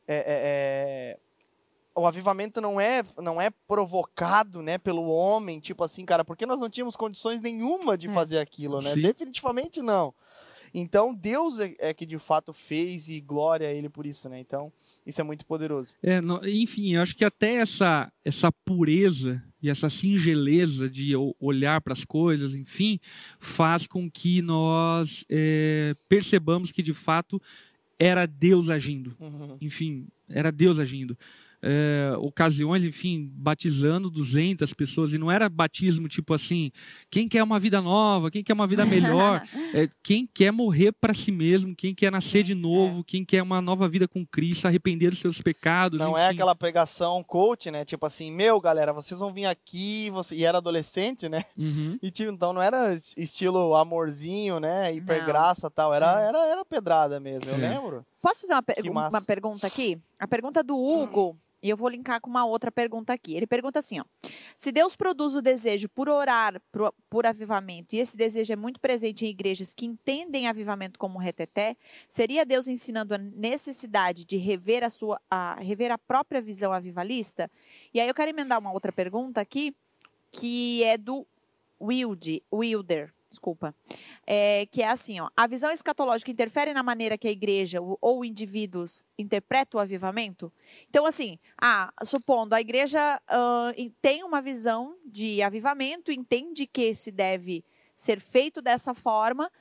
É, 0.07 0.15
é, 0.17 0.23
é, 0.27 1.19
O 1.95 2.05
avivamento 2.05 2.59
não 2.59 2.79
é, 2.79 3.03
não 3.17 3.41
é 3.41 3.49
provocado, 3.49 4.61
né, 4.61 4.77
pelo 4.77 5.07
homem, 5.07 5.59
tipo 5.59 5.83
assim, 5.83 6.03
cara, 6.05 6.25
porque 6.25 6.45
nós 6.45 6.59
não 6.59 6.69
tínhamos 6.69 6.95
condições 6.95 7.41
nenhuma 7.41 7.97
de 7.97 8.07
É. 8.07 8.13
fazer 8.13 8.39
aquilo, 8.39 8.81
né? 8.81 8.93
Sim. 8.93 9.01
Definitivamente 9.01 9.81
não. 9.81 10.13
Então, 10.77 11.13
Deus 11.15 11.57
é, 11.61 11.73
é 11.79 11.93
que 11.93 12.05
de 12.05 12.19
fato 12.19 12.51
fez 12.51 13.07
e 13.07 13.21
glória 13.21 13.69
a 13.69 13.71
Ele 13.71 13.87
por 13.87 14.05
isso, 14.05 14.27
né? 14.27 14.37
Então, 14.41 14.73
isso 15.05 15.21
é 15.21 15.23
muito 15.23 15.45
poderoso. 15.45 15.93
É, 16.03 16.19
enfim, 16.49 16.95
eu 16.95 17.01
acho 17.01 17.15
que 17.15 17.23
até 17.23 17.55
essa, 17.55 18.11
essa 18.25 18.51
pureza 18.51 19.41
e 19.61 19.69
essa 19.69 19.89
singeleza 19.89 20.89
de 20.89 21.13
olhar 21.39 21.79
para 21.79 21.93
as 21.93 22.03
coisas, 22.03 22.53
enfim, 22.55 22.99
faz 23.39 23.87
com 23.87 24.11
que 24.11 24.41
nós 24.41 25.23
é, 25.29 25.93
percebamos 26.09 26.73
que 26.73 26.83
de 26.83 26.93
fato 26.93 27.41
era 27.97 28.25
Deus 28.25 28.69
agindo. 28.69 29.15
Uhum. 29.17 29.57
Enfim, 29.61 30.07
era 30.27 30.51
Deus 30.51 30.77
agindo. 30.77 31.17
É, 31.67 32.13
ocasiões, 32.19 32.83
enfim, 32.83 33.27
batizando 33.33 34.07
200 34.07 34.71
pessoas, 34.73 35.13
e 35.13 35.17
não 35.17 35.31
era 35.31 35.49
batismo 35.49 36.07
tipo 36.07 36.31
assim, 36.31 36.71
quem 37.09 37.27
quer 37.27 37.41
uma 37.41 37.59
vida 37.59 37.81
nova, 37.81 38.29
quem 38.29 38.43
quer 38.43 38.53
uma 38.53 38.67
vida 38.67 38.85
melhor, 38.85 39.41
é, 39.73 39.89
quem 40.03 40.27
quer 40.31 40.51
morrer 40.51 40.91
para 40.91 41.11
si 41.11 41.31
mesmo, 41.31 41.75
quem 41.75 41.95
quer 41.95 42.11
nascer 42.11 42.43
de 42.43 42.53
novo, 42.53 43.03
quem 43.03 43.25
quer 43.25 43.41
uma 43.41 43.61
nova 43.61 43.89
vida 43.89 44.07
com 44.07 44.23
Cristo, 44.23 44.67
arrepender 44.67 45.09
dos 45.09 45.17
seus 45.17 45.41
pecados. 45.41 45.97
Não 45.99 46.15
é 46.15 46.27
enfim. 46.27 46.35
aquela 46.35 46.53
pregação 46.55 47.23
coach, 47.23 47.71
né? 47.71 47.83
Tipo 47.83 48.05
assim, 48.05 48.31
meu, 48.31 48.61
galera, 48.61 48.93
vocês 48.93 49.19
vão 49.19 49.33
vir 49.33 49.45
aqui, 49.47 50.11
você... 50.11 50.35
e 50.35 50.45
era 50.45 50.59
adolescente, 50.59 51.27
né? 51.27 51.43
Uhum. 51.57 51.97
E 51.99 52.11
tipo, 52.11 52.31
então 52.31 52.53
não 52.53 52.61
era 52.61 52.93
es- 52.93 53.15
estilo 53.17 53.73
amorzinho, 53.75 54.59
né? 54.59 54.93
Hiper 54.93 55.19
Não. 55.19 55.25
graça 55.25 55.65
e 55.67 55.71
tal. 55.71 55.91
Era, 55.91 56.21
É. 56.21 56.27
era, 56.27 56.45
era 56.47 56.63
pedrada 56.65 57.19
mesmo, 57.19 57.49
eu 57.49 57.55
É. 57.55 57.69
lembro. 57.69 58.05
Posso 58.21 58.41
fazer 58.41 58.53
uma, 58.53 58.61
per- 58.63 58.91
uma 58.91 59.21
pergunta 59.21 59.65
aqui? 59.65 59.97
A 60.19 60.27
pergunta 60.27 60.63
do 60.63 60.75
Hugo, 60.77 61.35
e 61.65 61.69
eu 61.71 61.75
vou 61.75 61.89
linkar 61.89 62.21
com 62.21 62.29
uma 62.29 62.45
outra 62.45 62.71
pergunta 62.71 63.11
aqui. 63.11 63.33
Ele 63.33 63.47
pergunta 63.47 63.79
assim, 63.79 63.99
ó. 63.99 64.03
Se 64.55 64.71
Deus 64.71 64.95
produz 64.95 65.33
o 65.33 65.41
desejo 65.41 65.89
por 65.89 66.07
orar 66.07 66.61
pro- 66.71 66.93
por 67.09 67.25
avivamento, 67.25 67.95
e 67.95 67.99
esse 67.99 68.15
desejo 68.15 68.53
é 68.53 68.55
muito 68.55 68.79
presente 68.79 69.25
em 69.25 69.29
igrejas 69.29 69.73
que 69.73 69.83
entendem 69.83 70.47
avivamento 70.47 70.99
como 70.99 71.17
reteté, 71.17 71.75
seria 72.07 72.45
Deus 72.45 72.67
ensinando 72.67 73.15
a 73.15 73.17
necessidade 73.17 74.25
de 74.25 74.37
rever 74.37 74.83
a 74.83 74.91
sua 74.91 75.19
a, 75.27 75.55
rever 75.55 75.91
a 75.91 75.97
própria 75.97 76.39
visão 76.39 76.71
avivalista? 76.71 77.49
E 77.91 77.99
aí 77.99 78.07
eu 78.07 78.13
quero 78.13 78.29
emendar 78.29 78.59
uma 78.59 78.71
outra 78.71 78.91
pergunta 78.91 79.41
aqui, 79.41 79.75
que 80.31 80.83
é 80.83 80.99
do 80.99 81.25
Wilde, 81.81 82.43
Wilder. 82.53 83.11
Desculpa, 83.35 83.75
é, 84.25 84.65
que 84.67 84.81
é 84.81 84.87
assim, 84.87 85.19
ó, 85.19 85.29
a 85.35 85.45
visão 85.47 85.69
escatológica 85.69 86.31
interfere 86.31 86.73
na 86.73 86.81
maneira 86.81 87.17
que 87.17 87.27
a 87.27 87.31
igreja 87.31 87.79
ou, 88.01 88.25
indivíduos 88.25 89.03
interpretam 89.17 89.79
o 89.79 89.81
avivamento? 89.81 90.51
Então, 90.89 91.05
assim, 91.05 91.37
ah, 91.61 91.93
supondo 92.03 92.55
a 92.55 92.61
igreja 92.61 93.21
em- 93.75 93.93
tem 94.01 94.23
uma 94.23 94.41
visão 94.41 94.95
de 95.05 95.41
avivamento, 95.41 96.11
entende 96.11 96.65
que 96.65 96.95
se 96.95 97.11
deve 97.11 97.63
ser 97.95 98.19
feito 98.19 98.61
dessa 98.61 98.93
forma, 98.93 99.51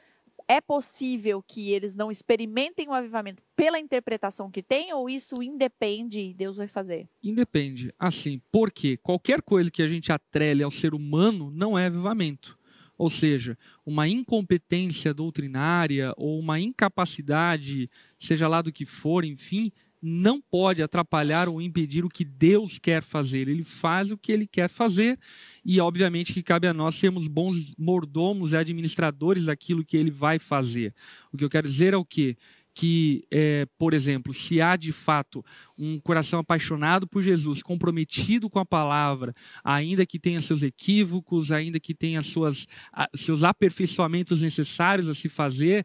é 0.46 0.60
possível 0.60 1.42
que 1.42 1.72
eles 1.72 1.94
não 1.94 2.10
experimentem 2.10 2.88
o 2.88 2.92
avivamento 2.92 3.42
pela 3.56 3.78
interpretação 3.78 4.50
que 4.50 4.62
tem, 4.62 4.92
ou 4.92 5.08
isso 5.08 5.42
independe 5.42 6.20
e 6.20 6.34
Deus 6.34 6.56
vai 6.56 6.66
fazer? 6.68 7.08
Independe. 7.22 7.94
Assim, 7.98 8.40
porque 8.52 8.96
qualquer 8.98 9.40
coisa 9.40 9.70
que 9.70 9.82
a 9.82 9.88
gente 9.88 10.12
atrele 10.12 10.62
ao 10.62 10.70
ser 10.70 10.92
humano 10.94 11.50
não 11.50 11.78
é 11.78 11.86
avivamento. 11.86 12.58
Ou 12.96 13.10
seja, 13.10 13.58
uma 13.84 14.08
incompetência 14.08 15.12
doutrinária 15.12 16.12
ou 16.16 16.38
uma 16.38 16.60
incapacidade, 16.60 17.90
seja 18.18 18.46
lá 18.46 18.62
do 18.62 18.72
que 18.72 18.86
for, 18.86 19.24
enfim, 19.24 19.72
não 20.06 20.38
pode 20.38 20.82
atrapalhar 20.82 21.48
ou 21.48 21.62
impedir 21.62 22.04
o 22.04 22.10
que 22.10 22.26
Deus 22.26 22.78
quer 22.78 23.02
fazer. 23.02 23.48
Ele 23.48 23.64
faz 23.64 24.10
o 24.10 24.18
que 24.18 24.30
ele 24.30 24.46
quer 24.46 24.68
fazer 24.68 25.18
e, 25.64 25.80
obviamente, 25.80 26.34
que 26.34 26.42
cabe 26.42 26.68
a 26.68 26.74
nós 26.74 26.96
sermos 26.96 27.26
bons 27.26 27.74
mordomos 27.78 28.52
e 28.52 28.56
administradores 28.58 29.46
daquilo 29.46 29.84
que 29.84 29.96
ele 29.96 30.10
vai 30.10 30.38
fazer. 30.38 30.94
O 31.32 31.38
que 31.38 31.44
eu 31.44 31.48
quero 31.48 31.66
dizer 31.66 31.94
é 31.94 31.96
o 31.96 32.04
quê? 32.04 32.36
Que, 32.74 33.24
é, 33.30 33.66
por 33.78 33.94
exemplo, 33.94 34.34
se 34.34 34.60
há 34.60 34.74
de 34.74 34.92
fato 34.92 35.44
um 35.78 36.00
coração 36.00 36.40
apaixonado 36.40 37.06
por 37.06 37.22
Jesus, 37.22 37.62
comprometido 37.62 38.50
com 38.50 38.58
a 38.58 38.64
palavra, 38.66 39.32
ainda 39.62 40.04
que 40.04 40.18
tenha 40.18 40.40
seus 40.40 40.62
equívocos, 40.64 41.52
ainda 41.52 41.78
que 41.78 41.94
tenha 41.94 42.20
suas, 42.20 42.66
a- 42.92 43.08
seus 43.14 43.44
aperfeiçoamentos 43.44 44.42
necessários 44.42 45.08
a 45.08 45.14
se 45.14 45.28
fazer, 45.28 45.84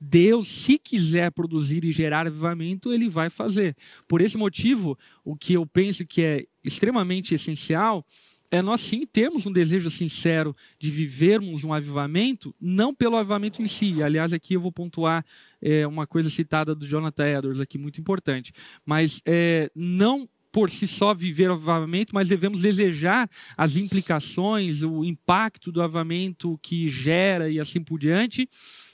Deus, 0.00 0.48
se 0.48 0.78
quiser 0.78 1.30
produzir 1.30 1.84
e 1.84 1.92
gerar 1.92 2.26
avivamento, 2.26 2.90
ele 2.90 3.06
vai 3.06 3.28
fazer. 3.28 3.76
Por 4.08 4.22
esse 4.22 4.38
motivo, 4.38 4.98
o 5.22 5.36
que 5.36 5.52
eu 5.52 5.66
penso 5.66 6.06
que 6.06 6.22
é 6.22 6.46
extremamente 6.64 7.34
essencial 7.34 8.04
é 8.50 8.60
nós 8.60 8.80
sim 8.80 9.06
termos 9.06 9.46
um 9.46 9.52
desejo 9.52 9.88
sincero 9.90 10.54
de 10.78 10.90
vivermos 10.90 11.62
um 11.62 11.72
avivamento, 11.72 12.54
não 12.60 12.94
pelo 12.94 13.16
avivamento 13.16 13.62
em 13.62 13.66
si. 13.66 14.02
Aliás, 14.02 14.32
aqui 14.32 14.54
eu 14.54 14.60
vou 14.60 14.72
pontuar 14.72 15.24
é, 15.62 15.86
uma 15.86 16.06
coisa 16.06 16.28
citada 16.28 16.74
do 16.74 16.86
Jonathan 16.86 17.26
Edwards 17.26 17.60
aqui, 17.60 17.78
muito 17.78 18.00
importante. 18.00 18.52
Mas 18.84 19.22
é, 19.24 19.70
não 19.74 20.28
por 20.52 20.68
si 20.68 20.86
só 20.86 21.14
viver 21.14 21.48
o 21.48 21.54
avivamento, 21.54 22.12
mas 22.12 22.28
devemos 22.28 22.60
desejar 22.60 23.30
as 23.56 23.76
implicações, 23.76 24.82
o 24.82 25.04
impacto 25.04 25.70
do 25.70 25.80
avivamento 25.80 26.58
que 26.60 26.88
gera 26.88 27.48
e 27.48 27.60
assim 27.60 27.80
por 27.82 28.00
diante. 28.00 28.48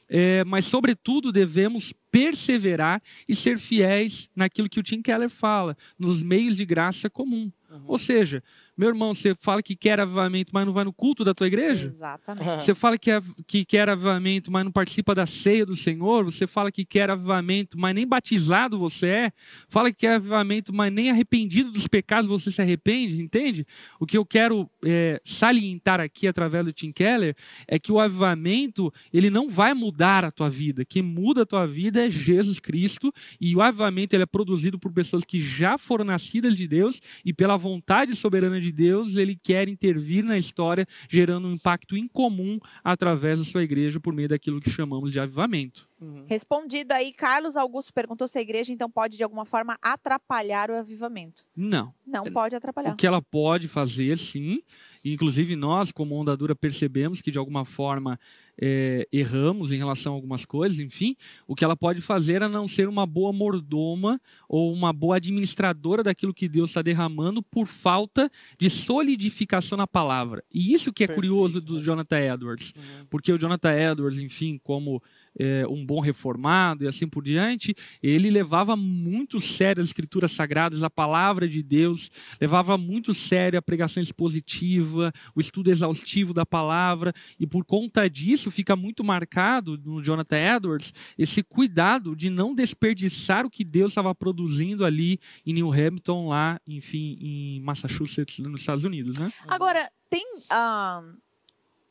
É, 0.09 0.45
mas, 0.45 0.67
sobretudo, 0.67 1.33
devemos 1.33 1.93
perseverar 2.13 3.03
e 3.29 3.35
ser 3.35 3.59
fiéis 3.59 4.29
naquilo 4.37 4.69
que 4.69 4.79
o 4.79 4.83
Tim 4.83 5.03
Keller 5.03 5.29
fala, 5.29 5.77
nos 5.99 6.23
meios 6.23 6.57
de 6.57 6.65
graça 6.65 7.11
comum. 7.11 7.51
Ou 7.87 7.99
seja, 7.99 8.43
meu 8.77 8.89
irmão, 8.89 9.15
você 9.15 9.35
fala 9.35 9.63
que 9.63 9.75
quer 9.75 9.99
avivamento, 9.99 10.51
mas 10.53 10.67
não 10.67 10.73
vai 10.73 10.85
no 10.85 10.93
culto 10.93 11.25
da 11.25 11.33
tua 11.33 11.47
igreja? 11.47 11.87
Exatamente. 11.87 12.65
Você 12.65 12.75
fala 12.75 12.99
que, 12.99 13.11
que 13.47 13.65
quer 13.65 13.89
avivamento, 13.89 14.53
mas 14.53 14.65
não 14.65 14.71
participa 14.71 15.15
da 15.15 15.25
ceia 15.25 15.65
do 15.65 15.75
Senhor. 15.75 16.25
Você 16.25 16.47
fala 16.47 16.71
que 16.71 16.85
quer 16.85 17.09
avivamento, 17.09 17.79
mas 17.79 17.95
nem 17.95 18.07
batizado 18.07 18.79
você 18.79 19.07
é. 19.07 19.33
Fala 19.69 19.91
que 19.91 20.01
quer 20.01 20.17
avivamento, 20.17 20.75
mas 20.75 20.93
nem 20.93 21.11
arrependido 21.11 21.71
dos 21.71 21.87
pecados 21.87 22.29
você 22.29 22.51
se 22.51 22.61
arrepende, 22.61 23.19
entende? 23.19 23.67
O 23.99 24.05
que 24.05 24.19
eu 24.19 24.27
quero 24.27 24.69
é, 24.85 25.21
salientar 25.25 25.99
aqui 25.99 26.29
através 26.29 26.65
do 26.65 26.73
Tim 26.73 26.93
Keller 26.93 27.35
é 27.67 27.79
que 27.79 27.91
o 27.91 27.99
avivamento 27.99 28.93
ele 29.11 29.31
não 29.31 29.49
vai 29.49 29.73
mudar 29.73 30.23
a 30.23 30.31
tua 30.31 30.51
vida. 30.51 30.85
Quem 30.85 31.03
muda 31.03 31.43
a 31.43 31.47
tua 31.47 31.67
vida 31.67 32.05
é 32.05 32.11
Jesus 32.11 32.61
Cristo 32.61 33.11
e 33.41 33.57
o 33.57 33.63
avivamento 33.63 34.15
ele 34.15 34.25
é 34.25 34.27
produzido 34.27 34.79
por 34.79 34.93
pessoas 34.93 35.25
que 35.25 35.41
já 35.41 35.79
foram 35.79 36.05
nascidas 36.05 36.59
de 36.59 36.69
Deus 36.69 37.01
e 37.25 37.33
pela 37.33 37.57
vontade 37.57 38.15
soberana 38.15 38.61
de 38.61 38.66
Deus 38.73 39.17
ele 39.17 39.37
quer 39.37 39.69
intervir 39.69 40.25
na 40.25 40.39
história 40.39 40.87
gerando 41.09 41.49
um 41.49 41.53
impacto 41.55 41.97
incomum 41.97 42.59
através 42.83 43.39
da 43.39 43.45
sua 43.45 43.63
igreja 43.63 44.01
por 44.01 44.13
meio 44.13 44.29
daquilo 44.29 44.61
que 44.61 44.71
chamamos 44.71 45.13
de 45.13 45.21
avivamento. 45.21 45.89
Uhum. 46.01 46.27
Respondido 46.29 46.93
aí, 46.93 47.13
Carlos 47.13 47.57
Augusto 47.57 47.93
perguntou 47.93 48.29
se 48.29 48.39
a 48.39 48.43
igreja 48.43 48.73
então 48.73 48.91
pode 48.91 49.17
de 49.17 49.23
alguma 49.23 49.47
forma 49.47 49.79
atrapalhar 49.81 50.71
o 50.71 50.75
avivamento. 50.75 51.45
Não. 51.57 51.95
Não 52.07 52.25
pode 52.25 52.55
atrapalhar. 52.55 52.93
O 52.93 52.97
que 52.97 53.07
ela 53.07 53.23
pode 53.23 53.67
fazer, 53.67 54.19
sim. 54.19 54.63
Inclusive, 55.05 55.57
nós, 55.57 55.93
como 55.93 56.15
Onda 56.15 56.37
Dura, 56.37 56.55
percebemos 56.55 57.23
que, 57.23 57.31
de 57.31 57.39
alguma 57.39 57.65
forma, 57.65 58.19
é, 58.61 59.07
erramos 59.13 59.71
em 59.71 59.77
relação 59.77 60.13
a 60.13 60.17
algumas 60.17 60.45
coisas, 60.45 60.79
enfim. 60.79 61.17
O 61.47 61.55
que 61.55 61.65
ela 61.65 61.77
pode 61.77 62.01
fazer 62.01 62.43
é 62.43 62.49
não 62.49 62.67
ser 62.67 62.89
uma 62.89 63.07
boa 63.07 63.33
mordoma 63.33 64.21
ou 64.49 64.73
uma 64.73 64.93
boa 64.93 65.17
administradora 65.17 66.03
daquilo 66.03 66.35
que 66.35 66.49
Deus 66.49 66.71
está 66.71 66.83
derramando 66.83 67.43
por 67.43 67.67
falta 67.67 68.31
de 68.59 68.69
solidificação 68.69 69.79
na 69.79 69.87
palavra. 69.87 70.43
E 70.53 70.73
isso 70.73 70.93
que 70.93 71.05
é 71.05 71.07
Perfeito, 71.07 71.29
curioso 71.29 71.61
do 71.61 71.77
né? 71.77 71.83
Jonathan 71.83 72.19
Edwards. 72.19 72.73
Uhum. 72.77 73.07
Porque 73.09 73.33
o 73.33 73.39
Jonathan 73.39 73.73
Edwards, 73.73 74.19
enfim, 74.19 74.59
como 74.63 75.03
é, 75.39 75.67
um 75.69 75.85
bom 75.85 76.01
reformado 76.01 76.85
e 76.85 76.89
assim 76.89 77.07
por 77.07 77.23
diante, 77.23 77.75
ele 78.03 78.31
levava 78.31 78.77
muito 78.77 79.41
sério 79.41 79.83
as 79.83 79.89
escrituras 79.89 80.33
sagradas, 80.33 80.83
a 80.83 80.91
palavra 80.91 81.49
de 81.49 81.63
Deus, 81.63 82.11
levava 82.41 82.77
muito 82.79 83.13
sério 83.15 83.59
a 83.59 83.63
pregação 83.63 84.03
expositiva, 84.03 85.13
o 85.35 85.41
estudo 85.41 85.71
exaustivo 85.71 86.33
da 86.33 86.47
palavra, 86.47 87.13
e 87.39 87.47
por 87.47 87.65
conta 87.65 88.09
disso 88.09 88.51
fica 88.51 88.75
muito 88.75 89.05
marcado 89.05 89.79
no 89.85 90.03
Jonathan 90.03 90.57
Edwards 90.57 90.93
esse 91.19 91.43
cuidado 91.43 92.15
de 92.15 92.31
não 92.31 92.55
desperdiçar 92.55 93.45
o 93.45 93.51
que 93.51 93.65
Deus 93.65 93.93
estava 93.93 94.15
produzindo 94.15 94.85
ali 94.85 95.19
em 95.45 95.53
New 95.53 95.73
Hampton, 95.73 96.29
lá, 96.29 96.61
enfim, 96.67 97.19
em 97.21 97.61
Massachusetts, 97.61 98.39
nos 98.39 98.61
Estados 98.61 98.85
Unidos, 98.85 99.19
né? 99.19 99.33
Agora, 99.47 99.91
tem. 100.09 100.25
ah, 100.51 101.03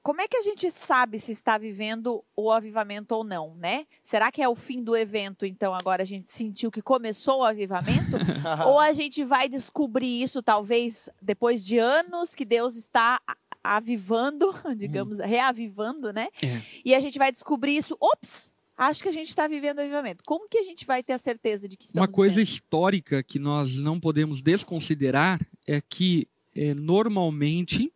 como 0.06 0.22
é 0.22 0.28
que 0.28 0.38
a 0.38 0.42
gente 0.44 0.70
sabe 0.70 1.18
se 1.18 1.32
está 1.32 1.58
vivendo 1.58 2.24
o 2.36 2.52
avivamento 2.52 3.16
ou 3.16 3.24
não, 3.24 3.56
né? 3.56 3.88
Será 4.04 4.32
que 4.32 4.40
é 4.40 4.48
o 4.48 4.54
fim 4.54 4.84
do 4.84 4.96
evento, 4.96 5.48
então 5.48 5.74
agora 5.74 6.04
a 6.04 6.06
gente 6.06 6.30
sentiu 6.30 6.70
que 6.70 6.80
começou 6.80 7.40
o 7.40 7.44
avivamento? 7.44 8.12
ou 8.70 8.80
a 8.80 8.94
gente 8.94 9.24
vai 9.24 9.50
descobrir 9.50 10.22
isso 10.22 10.44
talvez 10.44 11.10
depois 11.20 11.66
de 11.66 11.80
anos 11.80 12.36
que 12.36 12.46
Deus 12.46 12.76
está 12.76 13.20
avivando, 13.64 14.54
digamos, 14.78 15.18
reavivando, 15.18 16.14
né? 16.14 16.28
É. 16.40 16.62
E 16.86 16.94
a 16.94 17.00
gente 17.00 17.18
vai 17.18 17.32
descobrir 17.32 17.76
isso, 17.76 17.98
ops, 18.00 18.54
acho 18.78 19.02
que 19.02 19.10
a 19.10 19.12
gente 19.12 19.30
está 19.30 19.48
vivendo 19.48 19.80
o 19.80 19.82
avivamento. 19.82 20.24
Como 20.24 20.48
que 20.48 20.60
a 20.60 20.64
gente 20.64 20.86
vai 20.86 21.02
ter 21.02 21.14
a 21.14 21.18
certeza 21.18 21.68
de 21.68 21.76
que 21.76 21.84
estamos 21.86 22.08
Uma 22.08 22.14
coisa 22.14 22.36
vivendo? 22.36 22.54
histórica 22.54 23.24
que 23.24 23.40
nós 23.40 23.78
não 23.78 24.00
podemos 24.00 24.44
desconsiderar 24.44 25.42
é 25.66 25.82
que, 25.82 26.28
eh, 26.56 26.76
normalmente, 26.76 27.92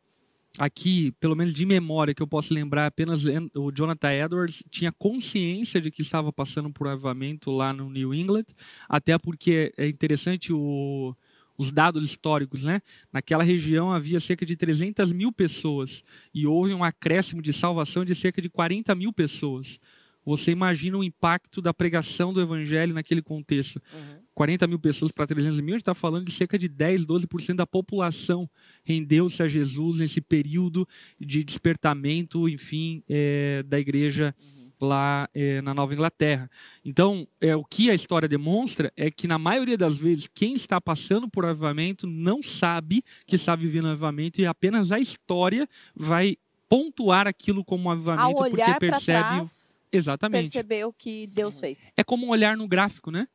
aqui, 0.58 1.12
pelo 1.20 1.36
menos 1.36 1.54
de 1.54 1.66
memória 1.66 2.14
que 2.14 2.22
eu 2.24 2.28
posso 2.28 2.54
lembrar, 2.54 2.88
apenas 2.88 3.26
en- 3.28 3.50
o 3.56 3.72
Jonathan 3.72 4.12
Edwards 4.12 4.64
tinha 4.70 4.91
consciência 4.91 5.80
de 5.80 5.91
que 5.91 6.02
estava 6.02 6.32
passando 6.34 6.72
por 6.72 6.88
avivamento 6.88 7.52
lá 7.52 7.72
no 7.72 7.89
New 7.89 8.14
England, 8.14 8.45
até 8.88 9.18
porque 9.18 9.72
é 9.78 9.88
interessante 9.88 10.52
o- 10.52 11.16
os 11.58 11.72
dados 11.72 12.04
históricos, 12.06 12.64
né? 12.64 12.82
Naquela 13.12 13.43
região 13.43 13.91
havia 13.91 14.20
cerca 14.20 14.45
de 14.45 14.56
300 14.56 15.12
mil 15.12 15.32
pessoas 15.32 16.04
e 16.34 16.47
houve 16.47 16.74
um 16.74 16.84
acréscimo 16.84 17.41
de 17.41 17.52
salvação 17.52 18.06
de 18.06 18.16
cerca 18.16 18.41
de 18.41 18.50
40 18.50 18.95
mil 18.95 19.12
pessoas. 19.12 19.80
Você 20.26 20.52
imagina 20.52 20.97
o 20.97 21.04
impacto 21.04 21.62
da 21.62 21.74
pregação 21.74 22.32
do 22.32 22.39
evangelho 22.41 22.93
naquele 22.93 23.22
contexto. 23.22 23.82
Uhum. 23.93 24.20
40 24.40 24.68
mil 24.68 24.80
pessoas 24.80 25.12
para 25.12 25.28
300 25.28 25.60
mil, 25.60 25.74
a 25.74 25.78
gente 25.78 25.82
está 25.82 25.94
falando 25.94 26.24
de 26.24 26.32
cerca 26.32 26.58
de 26.58 26.70
10, 26.70 27.06
12% 27.06 27.56
da 27.56 27.68
população 27.68 28.50
rendeu-se 28.86 29.44
a 29.44 29.50
Jesus 29.50 30.00
nesse 30.00 30.22
período 30.22 30.88
de 31.20 31.44
despertamento, 31.44 32.48
enfim, 32.48 33.04
eh, 33.10 33.64
da 33.68 33.78
igreja 33.78 34.34
lá 34.80 35.30
eh, 35.34 35.62
na 35.62 35.74
Nova 35.74 35.94
Inglaterra. 35.94 36.50
Então, 36.86 37.28
é, 37.42 37.54
o 37.54 37.66
que 37.66 37.92
a 37.92 37.94
história 37.94 38.30
demonstra 38.30 38.94
é 38.96 39.12
que, 39.12 39.28
na 39.28 39.38
maioria 39.38 39.78
das 39.78 39.98
vezes, 39.98 40.26
quem 40.34 40.54
está 40.54 40.80
passando 40.80 41.28
por 41.28 41.44
avivamento 41.44 42.08
não 42.08 42.42
sabe 42.42 43.04
que 43.28 43.36
está 43.36 43.58
vivendo 43.58 43.90
avivamento 43.90 44.40
e 44.40 44.46
apenas 44.46 44.94
a 44.94 45.02
história 45.02 45.68
vai 45.94 46.38
pontuar 46.70 47.28
aquilo 47.28 47.66
como 47.66 47.90
um 47.90 47.90
Ao 47.90 47.98
avivamento 47.98 48.38
porque 48.38 48.54
olhar 48.54 48.80
para 48.80 48.80
percebe 48.80 49.20
trás, 49.20 49.76
exatamente 49.92 50.44
perceber 50.50 50.86
o 50.86 50.94
que 50.94 51.28
Deus 51.28 51.60
fez. 51.60 51.92
é 51.98 52.06
como 52.06 52.26
um 52.26 52.30
olhar 52.30 52.56
no 52.56 52.70
gráfico, 52.70 53.12
né? 53.12 53.28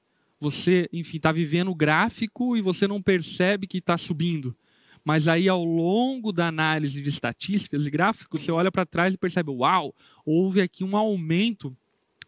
Você, 0.44 0.90
enfim, 0.92 1.16
está 1.16 1.32
vivendo 1.32 1.70
o 1.70 1.74
gráfico 1.74 2.54
e 2.54 2.60
você 2.60 2.86
não 2.86 3.00
percebe 3.00 3.66
que 3.66 3.78
está 3.78 3.96
subindo. 3.96 4.54
Mas 5.02 5.26
aí, 5.26 5.48
ao 5.48 5.64
longo 5.64 6.32
da 6.32 6.48
análise 6.48 7.00
de 7.00 7.08
estatísticas 7.08 7.86
e 7.86 7.90
gráficos, 7.90 8.42
você 8.42 8.52
olha 8.52 8.70
para 8.70 8.84
trás 8.84 9.14
e 9.14 9.18
percebe: 9.18 9.50
uau, 9.50 9.94
houve 10.22 10.60
aqui 10.60 10.84
um 10.84 10.98
aumento 10.98 11.74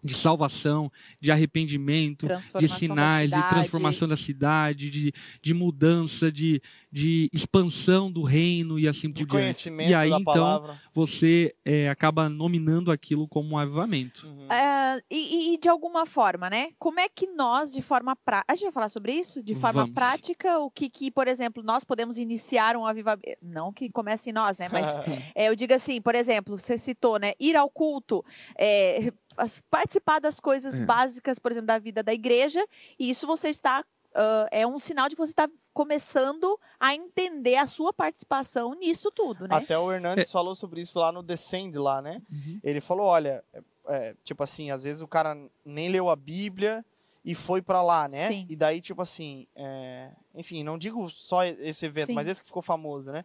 de 0.07 0.15
salvação, 0.15 0.91
de 1.21 1.31
arrependimento, 1.33 2.27
de 2.59 2.69
sinais, 2.69 3.31
de 3.31 3.49
transformação 3.49 4.07
da 4.09 4.17
cidade, 4.17 4.91
de, 4.91 5.13
de 5.43 5.55
mudança, 5.55 6.31
de, 6.31 6.63
de 6.91 7.29
expansão 7.33 8.11
do 8.11 8.23
reino 8.23 8.79
e 8.79 8.89
assim 8.89 9.09
De 9.09 9.13
por 9.27 9.31
diante. 9.31 9.31
conhecimento 9.43 9.91
E 9.91 9.95
aí, 9.95 10.11
da 10.11 10.17
então, 10.19 10.33
palavra. 10.33 10.81
você 10.95 11.55
é, 11.65 11.89
acaba 11.89 12.29
nominando 12.29 12.91
aquilo 12.91 13.27
como 13.29 13.51
um 13.55 13.59
avivamento. 13.59 14.27
Uhum. 14.27 14.53
É, 14.53 15.03
e, 15.11 15.55
e 15.55 15.59
de 15.59 15.69
alguma 15.69 16.07
forma, 16.07 16.49
né? 16.49 16.69
Como 16.79 17.01
é 17.01 17.09
que 17.09 17.27
nós, 17.27 17.73
de 17.73 17.83
forma 17.83 18.15
prática. 18.17 18.53
A 18.53 18.55
gente 18.55 18.65
vai 18.65 18.73
falar 18.73 18.89
sobre 18.89 19.13
isso? 19.13 19.43
De 19.43 19.55
forma 19.55 19.83
Vamos. 19.83 19.95
prática, 19.95 20.59
o 20.61 20.71
que, 20.71 20.89
que, 20.89 21.11
por 21.11 21.27
exemplo, 21.29 21.63
nós 21.63 21.85
podemos 21.85 22.19
iniciar 22.19 22.77
um 22.77 22.87
avivamento. 22.87 23.39
Não 23.43 23.73
que 23.73 23.91
comece 23.91 24.31
em 24.31 24.33
nós, 24.33 24.57
né? 24.59 24.69
Mas 24.71 24.87
é, 25.35 25.49
eu 25.49 25.57
digo 25.57 25.75
assim, 25.75 26.01
por 26.01 26.15
exemplo, 26.15 26.59
você 26.59 26.79
citou, 26.79 27.19
né? 27.19 27.33
Ir 27.41 27.57
ao 27.57 27.69
culto, 27.69 28.25
é, 28.59 29.13
as- 29.37 29.63
participar 30.01 30.21
das 30.21 30.41
coisas 30.41 30.81
É. 30.81 30.85
básicas, 30.85 31.39
por 31.39 31.51
exemplo, 31.53 31.67
da 31.69 31.79
vida 31.79 32.03
da 32.03 32.13
igreja, 32.13 32.65
e 32.99 33.11
isso 33.11 33.27
você 33.27 33.49
está. 33.49 33.85
ah, 34.19 34.49
é 34.51 34.67
um 34.67 34.79
sinal 34.79 35.09
de 35.11 35.15
que 35.15 35.21
você 35.21 35.33
está 35.33 35.47
começando 35.75 36.59
a 36.81 36.95
entender 36.95 37.57
a 37.57 37.67
sua 37.67 37.93
participação 37.93 38.75
nisso 38.75 39.11
tudo, 39.11 39.47
né? 39.47 39.55
Até 39.57 39.79
o 39.79 39.93
É. 39.93 39.97
Hernandes 39.97 40.33
falou 40.33 40.55
sobre 40.55 40.81
isso 40.81 40.99
lá 40.99 41.13
no 41.13 41.23
Descend, 41.23 41.77
lá, 41.79 42.01
né? 42.01 42.23
Uhum. 42.33 42.59
Ele 42.65 42.81
falou, 42.81 43.07
olha, 43.07 43.45
é, 43.53 43.63
é, 43.89 44.15
tipo 44.25 44.43
assim, 44.43 44.71
às 44.71 44.83
vezes 44.85 45.03
o 45.03 45.07
cara 45.09 45.37
nem 45.65 45.91
leu 45.91 46.09
a 46.09 46.17
Bíblia 46.17 46.83
e 47.23 47.35
foi 47.35 47.61
pra 47.61 47.83
lá, 47.83 48.09
né? 48.09 48.29
Sim. 48.29 48.47
E 48.49 48.57
daí, 48.57 48.81
tipo 48.81 49.03
assim, 49.03 49.47
é, 49.55 50.11
enfim, 50.35 50.63
não 50.65 50.79
digo 50.79 51.11
só 51.11 51.45
esse 51.45 51.85
evento, 51.85 52.07
Sim. 52.07 52.15
mas 52.15 52.27
esse 52.27 52.41
que 52.41 52.47
ficou 52.47 52.63
famoso, 52.63 53.13
né? 53.13 53.23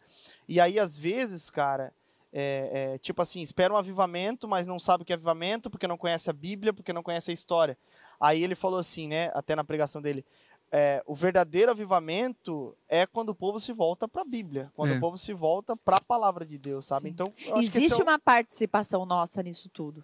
E 0.48 0.60
aí, 0.60 0.78
às 0.78 0.98
vezes, 0.98 1.50
cara, 1.50 1.94
é, 2.34 2.94
é, 2.94 2.98
tipo 2.98 3.22
assim, 3.22 3.42
espera 3.42 3.74
um 3.74 3.78
avivamento, 3.78 4.48
mas 4.48 4.68
não 4.68 4.80
sabe 4.80 5.04
o 5.04 5.06
que 5.06 5.14
é 5.14 5.16
avivamento, 5.16 5.70
porque 5.70 5.88
não 5.88 5.98
conhece 5.98 6.30
a 6.30 6.34
Bíblia, 6.34 6.72
porque 6.74 6.94
não 6.94 7.04
conhece 7.04 7.32
a 7.32 7.34
história. 7.34 7.78
Aí 8.20 8.44
ele 8.44 8.56
falou 8.56 8.80
assim, 8.80 9.08
né, 9.08 9.32
até 9.34 9.56
na 9.56 9.64
pregação 9.64 10.02
dele, 10.02 10.26
é, 10.72 11.04
o 11.06 11.14
verdadeiro 11.14 11.72
avivamento 11.72 12.76
é 12.88 13.06
quando 13.06 13.30
o 13.30 13.36
povo 13.36 13.60
se 13.60 13.74
volta 13.74 14.08
para 14.08 14.22
a 14.22 14.26
Bíblia, 14.26 14.72
quando 14.74 14.94
É. 14.94 14.98
o 14.98 15.00
povo 15.02 15.18
se 15.18 15.34
volta 15.34 15.76
para 15.76 15.98
a 15.98 16.02
palavra 16.02 16.46
de 16.46 16.58
Deus, 16.58 16.86
sabe? 16.86 17.08
Sim. 17.08 17.10
Então, 17.10 17.34
Existe 17.58 18.00
é 18.00 18.04
uma 18.04 18.18
participação 18.18 19.06
nossa 19.06 19.44
nisso 19.44 19.70
tudo. 19.70 20.04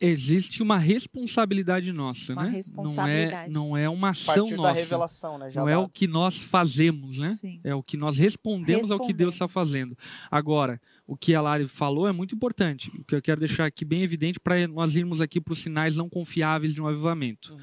Existe 0.00 0.62
uma 0.62 0.78
responsabilidade 0.78 1.92
nossa, 1.92 2.32
Uma 2.32 2.44
né? 2.44 2.50
responsabilidade. 2.52 3.52
Não 3.52 3.76
é, 3.76 3.76
não 3.76 3.76
é 3.76 3.88
uma 3.88 4.10
ação 4.10 4.34
partir 4.34 4.50
da 4.50 4.56
nossa. 4.56 4.80
revelação, 4.80 5.38
né? 5.38 5.50
Já 5.50 5.60
Não 5.60 5.68
é 5.68 5.76
o 5.76 5.88
que 5.88 6.06
nós 6.06 6.38
fazemos, 6.38 7.18
né? 7.18 7.34
Sim. 7.38 7.60
É 7.62 7.74
o 7.74 7.82
que 7.82 7.98
nós 7.98 8.16
respondemos, 8.16 8.90
ao 8.90 8.98
que 8.98 9.12
Deus 9.12 9.34
está 9.34 9.46
fazendo. 9.46 9.94
Agora, 10.30 10.80
o 11.06 11.16
que 11.16 11.34
a 11.34 11.42
Lari 11.42 11.68
falou 11.68 12.08
é 12.08 12.12
muito 12.12 12.34
importante. 12.34 12.90
O 12.98 13.04
que 13.04 13.14
eu 13.14 13.20
quero 13.20 13.40
deixar 13.40 13.66
aqui 13.66 13.84
bem 13.84 14.02
evidente 14.02 14.40
para 14.40 14.66
nós 14.68 14.96
irmos 14.96 15.20
aqui 15.20 15.38
para 15.38 15.52
os 15.52 15.58
sinais 15.58 15.96
não 15.96 16.08
confiáveis 16.08 16.74
de 16.74 16.80
um 16.80 16.86
avivamento. 16.86 17.52
Uhum. 17.52 17.58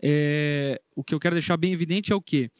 É, 0.00 0.80
o 0.96 1.04
que 1.04 1.14
eu 1.14 1.20
quero 1.20 1.34
deixar 1.34 1.56
bem 1.58 1.72
evidente 1.72 2.10
é 2.10 2.16
o 2.16 2.22
que 2.22 2.50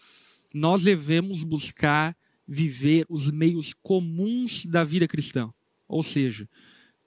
nós 0.53 0.85
devemos 0.85 1.43
buscar 1.43 2.15
viver 2.47 3.07
os 3.09 3.31
meios 3.31 3.73
comuns 3.83 4.67
da 4.67 4.85
vida 4.85 5.09
cristã, 5.09 5.51
ou 5.89 6.03
seja, 6.03 6.49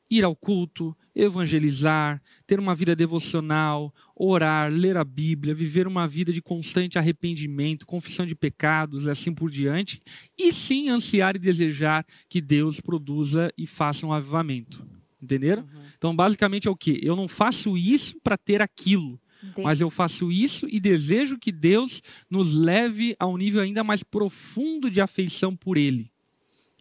ir 0.10 0.24
ao 0.24 0.36
culto, 0.36 0.96
evangelizar, 1.16 2.22
ter 2.46 2.60
uma 2.60 2.76
vida 2.76 2.96
devocional, 2.96 3.94
orar, 4.16 4.72
ler 4.72 4.98
a 4.98 5.04
Bíblia, 5.04 5.56
viver 5.56 5.88
uma 5.88 6.08
vida 6.08 6.32
de 6.32 6.42
constante 6.42 6.98
arrependimento, 6.98 7.86
confissão 7.86 8.26
de 8.26 8.36
pecados, 8.36 9.08
assim 9.08 9.34
por 9.34 9.50
diante, 9.50 10.02
e 10.38 10.54
sim 10.54 10.90
ansiar 10.90 11.36
e 11.36 11.40
desejar 11.40 12.06
que 12.30 12.42
Deus 12.42 12.80
produza 12.80 13.52
e 13.58 13.66
faça 13.66 14.06
um 14.06 14.14
avivamento. 14.14 14.86
Entenderam? 15.22 15.64
Uhum. 15.64 15.82
Então, 15.98 16.16
basicamente 16.16 16.68
é 16.68 16.72
o 16.72 16.76
que? 16.76 17.00
Eu 17.02 17.16
não 17.16 17.28
faço 17.28 17.78
isso 17.78 18.16
para 18.24 18.38
ter 18.38 18.62
aquilo. 18.62 19.20
Entendi. 19.42 19.64
Mas 19.64 19.82
eu 19.82 19.90
faço 19.90 20.32
isso 20.32 20.68
e 20.70 20.80
desejo 20.80 21.38
que 21.38 21.52
Deus 21.52 22.02
nos 22.30 22.54
leve 22.54 23.16
a 23.20 23.28
um 23.28 23.38
nível 23.38 23.62
ainda 23.62 23.84
mais 23.84 24.02
profundo 24.02 24.90
de 24.90 25.02
afeição 25.02 25.56
por 25.56 25.78
Ele. 25.78 26.12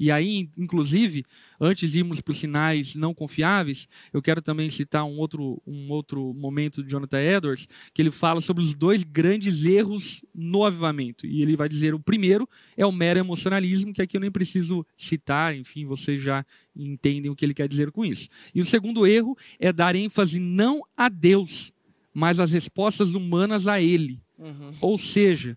E 0.04 0.10
aí, 0.10 0.50
inclusive, 0.58 1.24
antes 1.58 1.90
de 1.90 2.00
irmos 2.00 2.20
para 2.20 2.32
os 2.32 2.36
sinais 2.36 2.94
não 2.94 3.14
confiáveis, 3.14 3.88
eu 4.12 4.20
quero 4.20 4.42
também 4.42 4.68
citar 4.68 5.02
um 5.02 5.16
outro, 5.16 5.62
um 5.66 5.90
outro 5.90 6.34
momento 6.34 6.84
de 6.84 6.90
Jonathan 6.90 7.22
Edwards, 7.22 7.66
que 7.94 8.02
ele 8.02 8.10
fala 8.10 8.42
sobre 8.42 8.62
os 8.62 8.74
dois 8.74 9.02
grandes 9.02 9.64
erros 9.64 10.22
no 10.34 10.62
avivamento. 10.62 11.26
E 11.26 11.40
ele 11.40 11.56
vai 11.56 11.70
dizer: 11.70 11.94
o 11.94 11.98
primeiro 11.98 12.46
é 12.76 12.84
o 12.84 12.92
mero 12.92 13.18
emocionalismo, 13.18 13.94
que 13.94 14.02
aqui 14.02 14.18
eu 14.18 14.20
nem 14.20 14.30
preciso 14.30 14.86
citar, 14.94 15.56
enfim, 15.56 15.86
vocês 15.86 16.20
já 16.20 16.44
entendem 16.76 17.30
o 17.30 17.34
que 17.34 17.42
ele 17.42 17.54
quer 17.54 17.66
dizer 17.66 17.90
com 17.90 18.04
isso. 18.04 18.28
E 18.54 18.60
o 18.60 18.66
segundo 18.66 19.06
erro 19.06 19.34
é 19.58 19.72
dar 19.72 19.96
ênfase 19.96 20.38
não 20.38 20.82
a 20.94 21.08
Deus, 21.08 21.72
mas 22.12 22.38
às 22.38 22.52
respostas 22.52 23.14
humanas 23.14 23.66
a 23.66 23.80
Ele. 23.80 24.20
Uhum. 24.38 24.74
Ou 24.82 24.98
seja, 24.98 25.56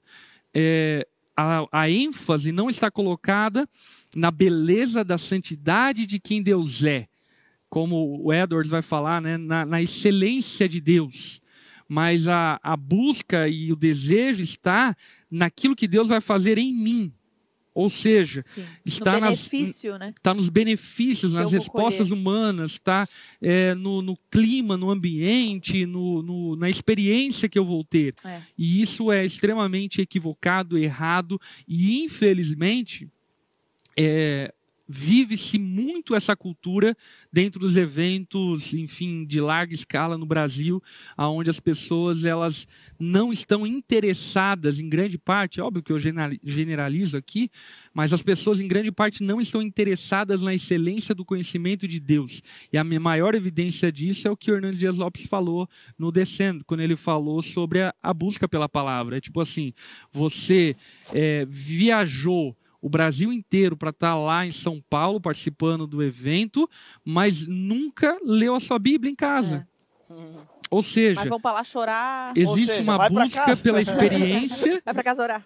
é, 0.53 1.05
a, 1.35 1.67
a 1.71 1.91
ênfase 1.91 2.53
não 2.53 2.69
está 2.69 2.89
colocada 2.89 3.67
na 4.15 4.31
beleza 4.31 5.03
da 5.03 5.17
santidade 5.17 6.05
de 6.05 6.19
quem 6.19 6.41
Deus 6.41 6.83
é, 6.83 7.07
como 7.69 8.21
o 8.23 8.33
Edwards 8.33 8.69
vai 8.71 8.81
falar, 8.81 9.21
né, 9.21 9.37
na, 9.37 9.65
na 9.65 9.81
excelência 9.81 10.67
de 10.69 10.79
Deus. 10.79 11.41
Mas 11.89 12.27
a, 12.27 12.59
a 12.63 12.75
busca 12.75 13.47
e 13.47 13.71
o 13.71 13.75
desejo 13.75 14.41
está 14.41 14.95
naquilo 15.31 15.75
que 15.75 15.87
Deus 15.87 16.07
vai 16.07 16.19
fazer 16.21 16.57
em 16.57 16.73
mim. 16.73 17.13
Ou 17.73 17.91
seja, 17.91 18.41
Sim. 18.41 18.63
está 18.83 19.13
no 19.13 19.19
nas- 19.19 19.49
né? 19.99 20.13
está 20.17 20.33
nos 20.33 20.49
benefícios, 20.49 21.31
nas 21.33 21.51
respostas 21.51 22.09
humanas, 22.09 22.71
está 22.71 23.07
no, 23.77 24.01
no 24.01 24.17
clima, 24.31 24.75
no 24.75 24.89
ambiente, 24.89 25.85
no, 25.85 26.23
no- 26.23 26.55
na 26.55 26.69
experiência 26.71 27.47
que 27.47 27.57
eu 27.59 27.63
vou 27.63 27.83
ter. 27.83 28.15
É. 28.25 28.41
E 28.57 28.81
isso 28.81 29.11
é 29.11 29.23
extremamente 29.23 30.01
equivocado, 30.01 30.75
errado 30.77 31.39
e, 31.67 32.03
infelizmente, 32.03 33.07
é, 33.97 34.53
vive-se 34.87 35.59
muito 35.59 36.15
essa 36.15 36.35
cultura 36.35 36.95
dentro 37.31 37.59
dos 37.59 37.75
eventos, 37.75 38.73
enfim, 38.73 39.25
de 39.25 39.41
larga 39.41 39.73
escala 39.73 40.17
no 40.17 40.25
Brasil, 40.25 40.81
aonde 41.17 41.49
as 41.49 41.59
pessoas 41.59 42.23
elas 42.23 42.67
não 42.97 43.33
estão 43.33 43.67
interessadas 43.67 44.79
em 44.79 44.87
grande 44.87 45.17
parte, 45.17 45.59
óbvio 45.59 45.83
que 45.83 45.91
eu 45.91 45.99
genera- 45.99 46.37
generalizo 46.41 47.17
aqui, 47.17 47.49
mas 47.93 48.13
as 48.13 48.21
pessoas 48.21 48.61
em 48.61 48.67
grande 48.67 48.91
parte 48.91 49.23
não 49.23 49.41
estão 49.41 49.61
interessadas 49.61 50.41
na 50.41 50.53
excelência 50.53 51.13
do 51.13 51.25
conhecimento 51.25 51.87
de 51.87 51.99
Deus. 51.99 52.41
E 52.71 52.77
a 52.77 52.83
maior 52.83 53.35
evidência 53.35 53.91
disso 53.91 54.27
é 54.27 54.31
o 54.31 54.37
que 54.37 54.49
o 54.49 54.55
Hernando 54.55 54.77
Dias 54.77 54.97
Lopes 54.97 55.25
falou 55.25 55.67
no 55.97 56.11
Descendo, 56.11 56.63
quando 56.63 56.79
ele 56.79 56.95
falou 56.95 57.41
sobre 57.41 57.81
a, 57.81 57.93
a 58.01 58.13
busca 58.13 58.47
pela 58.47 58.69
palavra. 58.69 59.17
É 59.17 59.21
tipo 59.21 59.41
assim, 59.41 59.73
você 60.11 60.75
é, 61.13 61.45
viajou 61.49 62.55
o 62.81 62.89
Brasil 62.89 63.31
inteiro 63.33 63.75
para 63.75 63.89
estar 63.89 64.15
lá 64.15 64.45
em 64.45 64.51
São 64.51 64.81
Paulo 64.89 65.19
participando 65.19 65.87
do 65.87 66.03
evento, 66.03 66.69
mas 67.03 67.45
nunca 67.47 68.17
leu 68.23 68.55
a 68.55 68.59
sua 68.59 68.77
Bíblia 68.79 69.11
em 69.11 69.15
casa. 69.15 69.67
Uhum. 70.09 70.37
Ou 70.69 70.83
seja, 70.83 71.21
Mas 71.21 71.29
vão 71.29 71.39
pra 71.39 71.53
lá 71.53 71.63
chorar. 71.63 72.33
existe 72.35 72.75
seja, 72.75 72.81
uma 72.91 73.07
busca 73.07 73.55
pela 73.55 73.79
experiência 73.81 74.81
Vai 74.83 74.93
pra 74.93 75.01
casa 75.03 75.23
orar. 75.23 75.45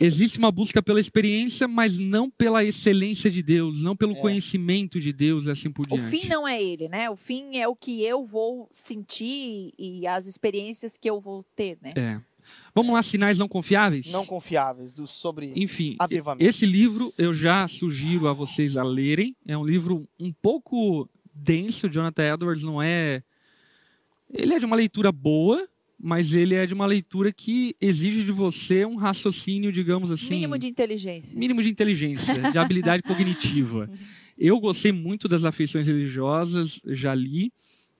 Existe 0.00 0.38
uma 0.38 0.50
busca 0.50 0.82
pela 0.82 0.98
experiência, 0.98 1.68
mas 1.68 1.98
não 1.98 2.28
pela 2.28 2.64
excelência 2.64 3.30
de 3.30 3.44
Deus, 3.44 3.84
não 3.84 3.94
pelo 3.94 4.12
É. 4.16 4.20
conhecimento 4.20 4.98
de 4.98 5.12
Deus, 5.12 5.46
e 5.46 5.52
assim 5.52 5.70
por 5.70 5.86
O 5.86 5.96
diante. 5.96 6.10
fim 6.10 6.28
não 6.28 6.48
é 6.48 6.60
ele, 6.60 6.88
né? 6.88 7.08
O 7.08 7.14
fim 7.16 7.58
é 7.58 7.68
o 7.68 7.76
que 7.76 8.02
eu 8.04 8.24
vou 8.24 8.68
sentir 8.72 9.72
e 9.78 10.04
as 10.04 10.26
experiências 10.26 10.98
que 10.98 11.08
eu 11.08 11.20
vou 11.20 11.44
ter, 11.54 11.78
né? 11.80 11.92
É. 11.96 12.20
Vamos 12.76 12.92
lá, 12.92 13.02
sinais 13.02 13.38
não 13.38 13.48
confiáveis? 13.48 14.12
Não 14.12 14.26
confiáveis, 14.26 14.92
do, 14.92 15.06
sobre 15.06 15.50
Enfim, 15.56 15.96
avivamento. 15.98 16.46
esse 16.46 16.66
livro 16.66 17.10
eu 17.16 17.32
já 17.32 17.66
sugiro 17.66 18.28
a 18.28 18.34
vocês 18.34 18.76
a 18.76 18.82
lerem. 18.82 19.34
É 19.46 19.56
um 19.56 19.64
livro 19.64 20.06
um 20.20 20.30
pouco 20.30 21.08
denso. 21.32 21.88
Jonathan 21.88 22.34
Edwards 22.34 22.62
não 22.62 22.82
é. 22.82 23.22
Ele 24.30 24.52
é 24.52 24.58
de 24.58 24.66
uma 24.66 24.76
leitura 24.76 25.10
boa, 25.10 25.66
mas 25.98 26.34
ele 26.34 26.54
é 26.54 26.66
de 26.66 26.74
uma 26.74 26.84
leitura 26.84 27.32
que 27.32 27.74
exige 27.80 28.22
de 28.22 28.30
você 28.30 28.84
um 28.84 28.96
raciocínio, 28.96 29.72
digamos 29.72 30.10
assim. 30.10 30.34
Mínimo 30.34 30.58
de 30.58 30.66
inteligência. 30.66 31.38
mínimo 31.38 31.62
de 31.62 31.70
inteligência, 31.70 32.52
de 32.52 32.58
habilidade 32.58 33.02
cognitiva. 33.02 33.88
Eu 34.36 34.60
gostei 34.60 34.92
muito 34.92 35.26
das 35.28 35.46
afeições 35.46 35.88
religiosas, 35.88 36.78
já 36.84 37.14
li. 37.14 37.50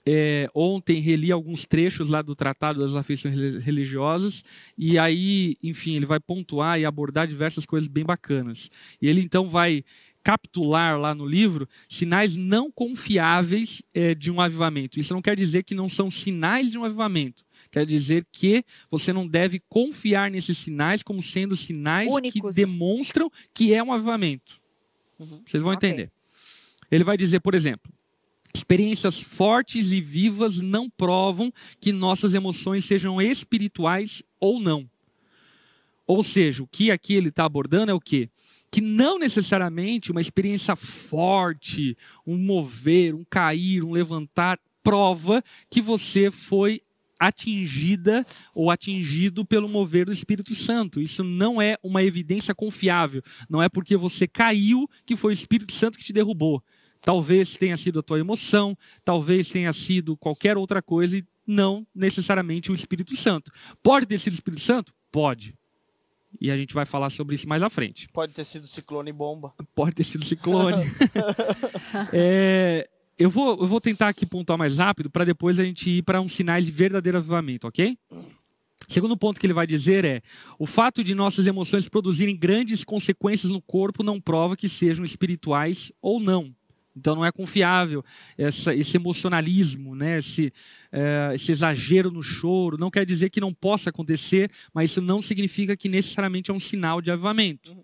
É, 0.09 0.49
ontem 0.55 1.01
reli 1.01 1.33
alguns 1.33 1.67
trechos 1.67 2.11
lá 2.11 2.23
do 2.23 2.37
Tratado 2.37 2.79
das 2.79 2.95
Afeições 2.95 3.37
Reli- 3.37 3.59
Religiosas, 3.59 4.45
e 4.79 4.97
aí, 4.99 5.57
enfim, 5.63 5.97
ele 5.97 6.07
vai 6.07 6.21
pontuar 6.21 6.79
e 6.79 6.85
abordar 6.85 7.27
diversas 7.27 7.67
coisas 7.67 7.89
bem 7.89 8.05
bacanas. 8.05 8.71
E 9.03 9.09
ele 9.09 9.21
então 9.21 9.49
vai 9.49 9.85
capitular 10.23 10.99
lá 10.99 11.15
no 11.15 11.25
livro 11.27 11.69
sinais 11.89 12.37
não 12.37 12.71
confiáveis 12.71 13.83
é, 13.95 14.15
de 14.15 14.31
um 14.31 14.41
avivamento. 14.41 14.99
Isso 14.99 15.15
não 15.15 15.23
quer 15.23 15.37
dizer 15.37 15.63
que 15.63 15.75
não 15.75 15.89
são 15.89 16.11
sinais 16.11 16.71
de 16.71 16.79
um 16.79 16.85
avivamento. 16.85 17.45
Quer 17.71 17.85
dizer 17.87 18.25
que 18.33 18.65
você 18.91 19.13
não 19.13 19.27
deve 19.27 19.61
confiar 19.69 20.31
nesses 20.31 20.59
sinais 20.59 21.03
como 21.03 21.21
sendo 21.21 21.55
sinais 21.57 22.11
Únicos. 22.13 22.55
que 22.55 22.61
demonstram 22.65 23.31
que 23.53 23.75
é 23.75 23.83
um 23.83 23.93
avivamento. 23.93 24.61
Uhum. 25.19 25.43
Vocês 25.47 25.63
vão 25.63 25.73
Ok. 25.75 25.89
entender. 25.89 26.11
Ele 26.91 27.05
vai 27.05 27.17
dizer, 27.17 27.41
por 27.41 27.55
exemplo, 27.55 27.93
Experiências 28.55 29.21
fortes 29.21 29.93
e 29.93 30.01
vivas 30.01 30.61
não 30.61 30.89
provam 30.89 31.53
que 31.81 31.93
nossas 31.93 32.35
emoções 32.35 32.85
sejam 32.85 33.21
espirituais 33.21 34.23
ou 34.41 34.61
não. 34.61 34.89
Ou 36.07 36.23
seja, 36.23 36.63
o 36.63 36.69
que 36.69 36.91
aqui 36.91 37.15
ele 37.15 37.29
está 37.29 37.45
abordando 37.45 37.91
é 37.91 37.95
o 37.95 38.01
quê? 38.01 38.31
Que 38.71 38.81
não 38.81 39.19
necessariamente 39.19 40.11
uma 40.11 40.21
experiência 40.21 40.77
forte, 40.77 41.97
um 42.27 42.37
mover, 42.37 43.15
um 43.15 43.25
cair, 43.25 43.83
um 43.83 43.93
levantar, 43.93 44.59
prova 44.83 45.43
que 45.69 45.81
você 45.81 46.31
foi 46.31 46.81
atingida 47.19 48.25
ou 48.55 48.71
atingido 48.71 49.45
pelo 49.45 49.69
mover 49.69 50.07
do 50.07 50.13
Espírito 50.13 50.55
Santo. 50.55 51.01
Isso 51.01 51.25
não 51.25 51.61
é 51.61 51.77
uma 51.83 52.03
evidência 52.03 52.55
confiável. 52.55 53.23
Não 53.49 53.63
é 53.63 53.69
porque 53.69 53.97
você 53.97 54.29
caiu 54.29 54.89
que 55.05 55.17
foi 55.17 55.33
o 55.33 55.35
Espírito 55.35 55.73
Santo 55.73 55.99
que 55.99 56.05
te 56.05 56.13
derrubou. 56.13 56.63
Talvez 57.07 57.55
tenha 57.55 57.77
sido 57.77 58.01
a 58.01 58.03
tua 58.03 58.19
emoção, 58.19 58.77
talvez 59.05 59.49
tenha 59.49 59.73
sido 59.73 60.17
qualquer 60.17 60.57
outra 60.57 60.83
coisa 60.83 61.17
e 61.17 61.25
não 61.47 61.87
necessariamente 61.95 62.73
o 62.73 62.75
Espírito 62.75 63.15
Santo. 63.15 63.53
Pode 63.81 64.07
ter 64.07 64.19
sido 64.19 64.33
o 64.33 64.35
Espírito 64.35 64.61
Santo? 64.61 64.93
Pode. 65.13 65.57
E 66.41 66.51
a 66.51 66.57
gente 66.57 66.75
vai 66.75 66.85
falar 66.85 67.11
sobre 67.11 67.37
isso 67.37 67.49
mais 67.49 67.63
à 67.63 67.71
frente. 67.71 68.09
Pode 68.13 68.33
ter 68.33 68.43
sido 68.43 68.67
ciclone 68.67 69.11
e 69.11 69.13
bomba. 69.13 69.55
Pode 69.73 69.95
ter 69.95 70.03
sido 70.03 70.25
ciclone. 70.25 70.83
é, 72.13 72.89
eu, 73.17 73.31
vou, 73.31 73.51
eu 73.51 73.69
vou 73.69 73.81
tentar 73.81 74.09
aqui 74.09 74.27
pontuar 74.27 74.59
mais 74.59 74.79
rápido 74.79 75.09
para 75.09 75.25
depois 75.25 75.61
a 75.61 75.65
gente 75.65 75.89
ir 75.89 76.03
para 76.03 76.21
uns 76.21 76.33
sinais 76.33 76.67
de 76.67 76.73
verdadeiro 76.73 77.19
avivamento, 77.19 77.69
ok? 77.69 77.97
Segundo 78.89 79.17
ponto 79.17 79.39
que 79.39 79.47
ele 79.47 79.55
vai 79.55 79.69
dizer 79.69 80.05
é: 80.05 80.23
o 80.59 80.67
fato 80.67 81.05
de 81.05 81.15
nossas 81.15 81.47
emoções 81.47 81.89
produzirem 81.89 82.37
grandes 82.37 82.83
consequências 82.83 83.53
no 83.53 83.63
corpo 83.63 84.03
não 84.03 84.21
prova 84.21 84.57
que 84.57 84.69
sejam 84.69 85.05
espirituais 85.05 85.93
ou 86.03 86.19
não. 86.19 86.53
Então 86.97 87.15
não 87.15 87.25
é 87.25 87.31
confiável 87.31 88.03
essa, 88.39 88.75
esse 88.75 88.97
emocionalismo, 88.97 89.95
né? 89.95 90.17
esse, 90.17 90.53
é, 90.91 91.33
esse 91.35 91.53
exagero 91.53 92.11
no 92.11 92.23
choro. 92.23 92.79
Não 92.79 92.91
quer 92.91 93.05
dizer 93.05 93.29
que 93.29 93.41
não 93.41 93.53
possa 93.53 93.91
acontecer, 93.91 94.51
mas 94.73 94.91
isso 94.91 95.03
não 95.03 95.21
significa 95.21 95.77
que 95.77 95.89
necessariamente 95.89 96.51
é 96.51 96.55
um 96.55 96.59
sinal 96.59 97.03
de 97.03 97.11
avivamento. 97.11 97.77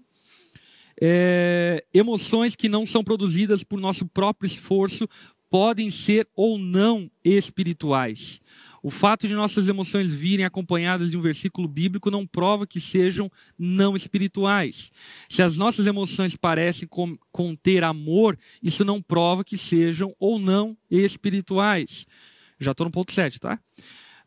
É, 1.00 1.84
emoções 1.92 2.54
que 2.54 2.68
não 2.68 2.86
são 2.86 3.02
produzidas 3.04 3.62
por 3.62 3.80
nosso 3.80 4.06
próprio 4.06 4.46
esforço 4.46 5.08
podem 5.52 5.90
ser 5.90 6.26
ou 6.34 6.58
não 6.58 7.10
espirituais. 7.22 8.40
O 8.82 8.90
fato 8.90 9.28
de 9.28 9.34
nossas 9.34 9.68
emoções 9.68 10.10
virem 10.10 10.46
acompanhadas 10.46 11.10
de 11.10 11.18
um 11.18 11.20
versículo 11.20 11.68
bíblico 11.68 12.10
não 12.10 12.26
prova 12.26 12.66
que 12.66 12.80
sejam 12.80 13.30
não 13.58 13.94
espirituais. 13.94 14.90
Se 15.28 15.42
as 15.42 15.58
nossas 15.58 15.86
emoções 15.86 16.34
parecem 16.34 16.88
conter 17.30 17.84
amor, 17.84 18.38
isso 18.62 18.82
não 18.82 19.02
prova 19.02 19.44
que 19.44 19.58
sejam 19.58 20.16
ou 20.18 20.38
não 20.38 20.74
espirituais. 20.90 22.06
Já 22.58 22.70
estou 22.70 22.86
no 22.86 22.90
ponto 22.90 23.12
7, 23.12 23.38
tá? 23.38 23.60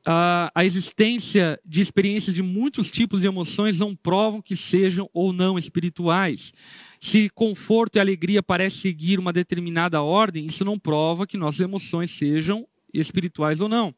A 0.07 0.63
existência 0.63 1.59
de 1.65 1.81
experiências 1.81 2.35
de 2.35 2.43
muitos 2.43 2.91
tipos 2.91 3.21
de 3.21 3.27
emoções 3.27 3.79
não 3.79 3.95
provam 3.95 4.39
que 4.39 4.55
sejam 4.55 5.09
ou 5.11 5.33
não 5.33 5.57
espirituais. 5.57 6.53
Se 6.99 7.27
conforto 7.29 7.95
e 7.95 7.99
alegria 7.99 8.43
parecem 8.43 8.81
seguir 8.81 9.19
uma 9.19 9.33
determinada 9.33 10.03
ordem, 10.03 10.45
isso 10.45 10.63
não 10.63 10.77
prova 10.77 11.25
que 11.25 11.37
nossas 11.37 11.61
emoções 11.61 12.11
sejam 12.11 12.67
espirituais 12.93 13.59
ou 13.59 13.67
não. 13.67 13.95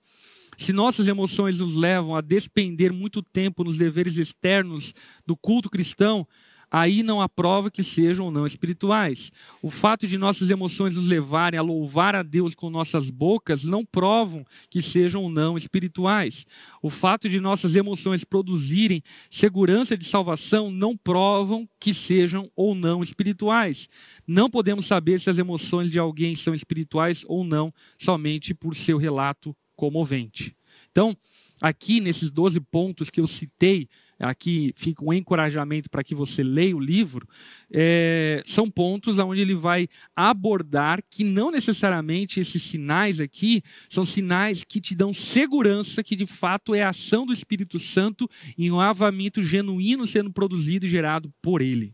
Se 0.57 0.71
nossas 0.73 1.07
emoções 1.07 1.59
nos 1.59 1.75
levam 1.75 2.15
a 2.15 2.21
despender 2.21 2.91
muito 2.91 3.21
tempo 3.21 3.63
nos 3.63 3.77
deveres 3.77 4.17
externos 4.17 4.93
do 5.25 5.35
culto 5.35 5.69
cristão, 5.69 6.25
aí 6.69 7.03
não 7.03 7.21
há 7.21 7.29
prova 7.29 7.71
que 7.71 7.83
sejam 7.83 8.25
ou 8.25 8.31
não 8.31 8.45
espirituais. 8.45 9.31
O 9.61 9.69
fato 9.69 10.07
de 10.07 10.17
nossas 10.17 10.49
emoções 10.49 10.95
nos 10.95 11.07
levarem 11.07 11.59
a 11.59 11.63
louvar 11.63 12.15
a 12.15 12.23
Deus 12.23 12.53
com 12.53 12.69
nossas 12.69 13.09
bocas 13.09 13.63
não 13.63 13.85
provam 13.85 14.45
que 14.69 14.81
sejam 14.81 15.23
ou 15.23 15.29
não 15.29 15.55
espirituais. 15.55 16.45
O 16.81 16.89
fato 16.89 17.29
de 17.29 17.39
nossas 17.39 17.75
emoções 17.75 18.23
produzirem 18.23 19.01
segurança 19.29 19.97
de 19.97 20.05
salvação 20.05 20.69
não 20.69 20.95
provam 20.95 21.67
que 21.79 21.93
sejam 21.93 22.51
ou 22.55 22.75
não 22.75 23.01
espirituais. 23.01 23.89
Não 24.25 24.49
podemos 24.49 24.85
saber 24.85 25.19
se 25.19 25.29
as 25.29 25.37
emoções 25.37 25.91
de 25.91 25.99
alguém 25.99 26.35
são 26.35 26.53
espirituais 26.53 27.23
ou 27.27 27.43
não 27.43 27.73
somente 27.97 28.53
por 28.53 28.75
seu 28.75 28.97
relato 28.97 29.55
comovente. 29.75 30.55
Então, 30.91 31.15
aqui 31.61 32.01
nesses 32.01 32.31
12 32.31 32.59
pontos 32.59 33.09
que 33.09 33.21
eu 33.21 33.27
citei, 33.27 33.87
aqui 34.19 34.73
fica 34.75 35.03
um 35.03 35.13
encorajamento 35.13 35.89
para 35.89 36.03
que 36.03 36.15
você 36.15 36.43
leia 36.43 36.75
o 36.75 36.79
livro, 36.79 37.27
é, 37.71 38.41
são 38.45 38.69
pontos 38.69 39.19
onde 39.19 39.41
ele 39.41 39.55
vai 39.55 39.87
abordar 40.15 41.03
que 41.09 41.23
não 41.23 41.51
necessariamente 41.51 42.39
esses 42.39 42.61
sinais 42.63 43.19
aqui 43.19 43.61
são 43.89 44.03
sinais 44.03 44.63
que 44.63 44.81
te 44.81 44.95
dão 44.95 45.13
segurança 45.13 46.03
que 46.03 46.15
de 46.15 46.25
fato 46.25 46.73
é 46.73 46.83
a 46.83 46.89
ação 46.89 47.25
do 47.25 47.33
Espírito 47.33 47.79
Santo 47.79 48.29
em 48.57 48.71
um 48.71 48.79
avamento 48.79 49.43
genuíno 49.43 50.07
sendo 50.07 50.31
produzido 50.31 50.85
e 50.85 50.89
gerado 50.89 51.31
por 51.41 51.61
ele. 51.61 51.93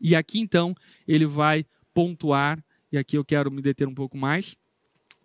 E 0.00 0.14
aqui 0.14 0.38
então 0.38 0.74
ele 1.08 1.24
vai 1.24 1.64
pontuar, 1.94 2.62
e 2.92 2.98
aqui 2.98 3.16
eu 3.16 3.24
quero 3.24 3.50
me 3.50 3.62
deter 3.62 3.88
um 3.88 3.94
pouco 3.94 4.18
mais, 4.18 4.56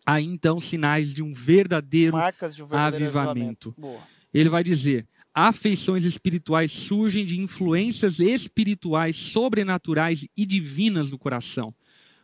Aí 0.06 0.26
então 0.26 0.60
sinais 0.60 1.14
de 1.14 1.22
um 1.22 1.32
verdadeiro, 1.32 2.18
de 2.56 2.64
um 2.64 2.68
verdadeiro 2.68 3.06
avivamento. 3.06 3.70
avivamento. 3.70 4.04
Ele 4.34 4.50
vai 4.50 4.64
dizer: 4.64 5.08
afeições 5.34 6.04
espirituais 6.04 6.72
surgem 6.72 7.26
de 7.26 7.40
influências 7.40 8.20
espirituais, 8.20 9.16
sobrenaturais 9.16 10.28
e 10.36 10.46
divinas 10.46 11.10
do 11.10 11.18
coração. 11.18 11.74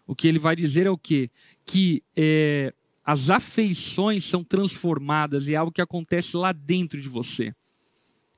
O 0.06 0.16
que 0.16 0.28
ele 0.28 0.40
vai 0.40 0.56
dizer 0.56 0.86
é 0.86 0.90
o 0.90 0.98
quê? 0.98 1.30
Que 1.66 2.04
é, 2.16 2.74
as 3.04 3.30
afeições 3.30 4.26
são 4.26 4.44
transformadas 4.44 5.48
e 5.48 5.54
é 5.54 5.58
algo 5.58 5.72
que 5.72 5.82
acontece 5.82 6.36
lá 6.36 6.52
dentro 6.52 7.02
de 7.02 7.08
você. 7.08 7.54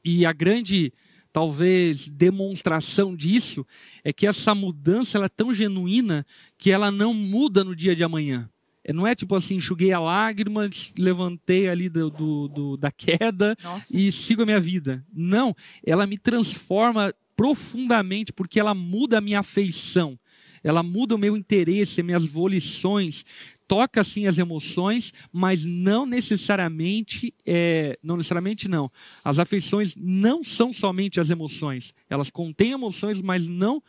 E 0.03 0.25
a 0.25 0.33
grande, 0.33 0.93
talvez, 1.31 2.09
demonstração 2.09 3.15
disso 3.15 3.65
é 4.03 4.13
que 4.13 4.27
essa 4.27 4.55
mudança 4.55 5.17
ela 5.17 5.25
é 5.25 5.29
tão 5.29 5.53
genuína 5.53 6.25
que 6.57 6.71
ela 6.71 6.91
não 6.91 7.13
muda 7.13 7.63
no 7.63 7.75
dia 7.75 7.95
de 7.95 8.03
amanhã. 8.03 8.49
É, 8.89 8.93
não 8.93 9.05
é 9.05 9.13
tipo 9.13 9.35
assim, 9.35 9.57
enxuguei 9.57 9.93
a 9.93 9.99
lágrima, 9.99 10.67
levantei 10.97 11.69
ali 11.69 11.87
do, 11.87 12.09
do, 12.09 12.47
do 12.47 12.77
da 12.77 12.89
queda 12.89 13.55
Nossa. 13.63 13.95
e 13.95 14.11
sigo 14.11 14.41
a 14.41 14.45
minha 14.47 14.59
vida. 14.59 15.05
Não, 15.13 15.55
ela 15.85 16.07
me 16.07 16.17
transforma 16.17 17.13
profundamente 17.35 18.33
porque 18.33 18.59
ela 18.59 18.73
muda 18.73 19.19
a 19.19 19.21
minha 19.21 19.41
afeição. 19.41 20.17
Ela 20.63 20.81
muda 20.81 21.13
o 21.13 21.19
meu 21.19 21.37
interesse, 21.37 22.01
minhas 22.01 22.25
volições, 22.25 23.23
toca 23.67 24.03
sim 24.03 24.25
as 24.25 24.39
emoções, 24.39 25.13
mas 25.31 25.63
não 25.63 26.07
necessariamente, 26.07 27.31
é, 27.45 27.97
não 28.01 28.17
necessariamente 28.17 28.67
não. 28.67 28.91
As 29.23 29.37
afeições 29.37 29.95
não 29.95 30.43
são 30.43 30.73
somente 30.73 31.19
as 31.19 31.29
emoções. 31.29 31.93
Elas 32.09 32.31
contêm 32.31 32.71
emoções, 32.71 33.21
mas 33.21 33.45
não 33.45 33.83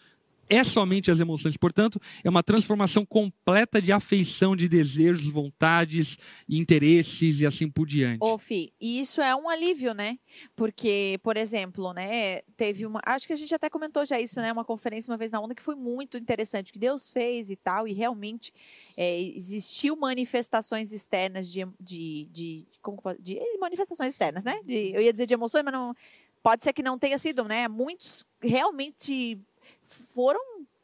é 0.50 0.64
somente 0.64 1.10
as 1.10 1.20
emoções. 1.20 1.56
Portanto, 1.56 2.00
é 2.24 2.28
uma 2.28 2.42
transformação 2.42 3.06
completa 3.06 3.80
de 3.80 3.92
afeição, 3.92 4.56
de 4.56 4.68
desejos, 4.68 5.28
vontades, 5.28 6.18
interesses 6.48 7.40
e 7.40 7.46
assim 7.46 7.70
por 7.70 7.86
diante. 7.86 8.18
Ô, 8.20 8.36
Fi, 8.36 8.74
e 8.80 9.00
isso 9.00 9.20
é 9.20 9.34
um 9.34 9.48
alívio, 9.48 9.94
né? 9.94 10.18
Porque, 10.56 11.18
por 11.22 11.36
exemplo, 11.36 11.92
né, 11.92 12.40
teve 12.56 12.84
uma. 12.84 13.00
Acho 13.06 13.28
que 13.28 13.32
a 13.32 13.36
gente 13.36 13.54
até 13.54 13.70
comentou 13.70 14.04
já 14.04 14.20
isso, 14.20 14.40
né? 14.40 14.52
Uma 14.52 14.64
conferência 14.64 15.10
uma 15.10 15.16
vez 15.16 15.30
na 15.30 15.40
onda 15.40 15.54
que 15.54 15.62
foi 15.62 15.76
muito 15.76 16.18
interessante, 16.18 16.72
que 16.72 16.78
Deus 16.78 17.08
fez 17.08 17.48
e 17.48 17.56
tal, 17.56 17.86
e 17.86 17.92
realmente 17.92 18.52
é, 18.96 19.20
existiu 19.20 19.96
manifestações 19.96 20.92
externas 20.92 21.50
de. 21.50 21.66
de, 21.78 22.28
de, 22.32 22.66
como, 22.82 23.00
de 23.20 23.38
manifestações 23.60 24.10
externas, 24.10 24.42
né? 24.42 24.60
De, 24.64 24.92
eu 24.92 25.00
ia 25.00 25.12
dizer 25.12 25.26
de 25.26 25.34
emoções, 25.34 25.62
mas 25.64 25.72
não. 25.72 25.94
Pode 26.42 26.64
ser 26.64 26.72
que 26.72 26.82
não 26.82 26.98
tenha 26.98 27.18
sido, 27.18 27.44
né? 27.44 27.68
Muitos 27.68 28.24
realmente 28.42 29.38
foram 29.84 30.40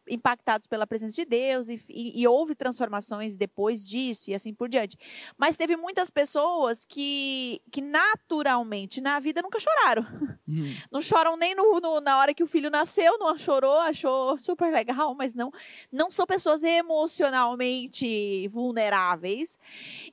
impactados 0.08 0.66
pela 0.66 0.86
presença 0.86 1.16
de 1.16 1.24
Deus 1.24 1.68
e, 1.68 1.82
e, 1.88 2.22
e, 2.22 2.28
houve 2.28 2.54
transformações 2.54 3.36
depois 3.36 3.86
disso 3.86 4.30
e 4.30 4.34
assim 4.34 4.54
por 4.54 4.68
diante. 4.68 4.96
Mas 5.36 5.56
teve 5.56 5.76
muitas 5.76 6.10
pessoas 6.10 6.84
que, 6.84 7.60
que 7.70 7.80
naturalmente 7.80 9.00
na 9.00 9.18
vida 9.18 9.42
nunca 9.42 9.58
choraram. 9.58 10.02
Uhum. 10.46 10.74
Não 10.90 11.00
choram 11.00 11.36
nem 11.36 11.54
no, 11.54 11.80
no, 11.80 12.00
na 12.00 12.18
hora 12.18 12.32
que 12.32 12.42
o 12.42 12.46
filho 12.46 12.70
nasceu, 12.70 13.18
não 13.18 13.36
chorou, 13.36 13.78
achou 13.80 14.36
super 14.38 14.72
legal, 14.72 15.14
mas 15.14 15.34
não, 15.34 15.50
não 15.90 16.10
são 16.10 16.26
pessoas 16.26 16.62
emocionalmente 16.62 18.46
vulneráveis. 18.48 19.58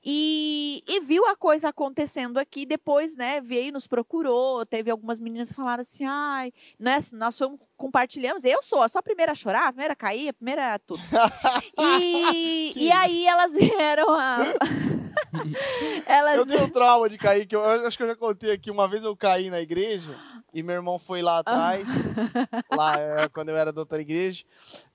E, 0.04 0.84
e 0.88 1.00
viu 1.02 1.26
a 1.28 1.36
coisa 1.36 1.70
acontecendo 1.70 2.38
aqui, 2.38 2.66
depois, 2.66 3.16
né, 3.16 3.40
veio, 3.42 3.72
nos 3.72 3.88
procurou, 3.88 4.66
teve 4.66 4.90
algumas 4.90 5.20
meninas 5.20 5.50
que 5.50 5.56
falaram 5.56 5.82
assim, 5.82 6.06
ai, 6.06 6.52
né, 6.80 6.98
nós 7.14 7.36
somos 7.36 7.60
compartilhamos. 7.84 8.46
Eu 8.46 8.64
sou, 8.64 8.88
sou 8.88 9.00
a 9.00 9.04
primeira 9.04 9.34
a 9.34 9.36
chorar, 9.36 9.68
a 9.68 9.72
primeira 9.74 9.92
a 9.92 9.96
cair, 9.96 10.30
a 10.30 10.34
primeira 10.34 10.76
a 10.76 10.80
tudo. 10.80 11.02
E, 11.78 12.72
e 12.88 12.92
aí 12.92 13.28
elas 13.28 13.52
vieram 13.52 14.14
a. 14.14 14.38
elas... 16.08 16.38
Eu 16.38 16.46
tenho 16.46 16.72
trauma 16.72 17.10
de 17.10 17.18
cair, 17.18 17.46
que 17.46 17.54
eu, 17.54 17.60
eu 17.60 17.86
acho 17.86 17.98
que 17.98 18.04
eu 18.04 18.08
já 18.08 18.16
contei 18.16 18.52
aqui. 18.52 18.72
Uma 18.72 18.88
vez 18.88 19.04
eu 19.04 19.16
caí 19.18 19.50
na 19.50 19.60
igreja. 19.60 20.18
E 20.54 20.62
meu 20.62 20.76
irmão 20.76 21.00
foi 21.00 21.24
lá 21.24 21.40
atrás, 21.40 21.90
lá 22.72 23.00
é, 23.00 23.28
quando 23.28 23.50
eu 23.50 23.58
era 23.58 23.74
da 23.74 23.82
outra 23.82 24.00
igreja. 24.00 24.46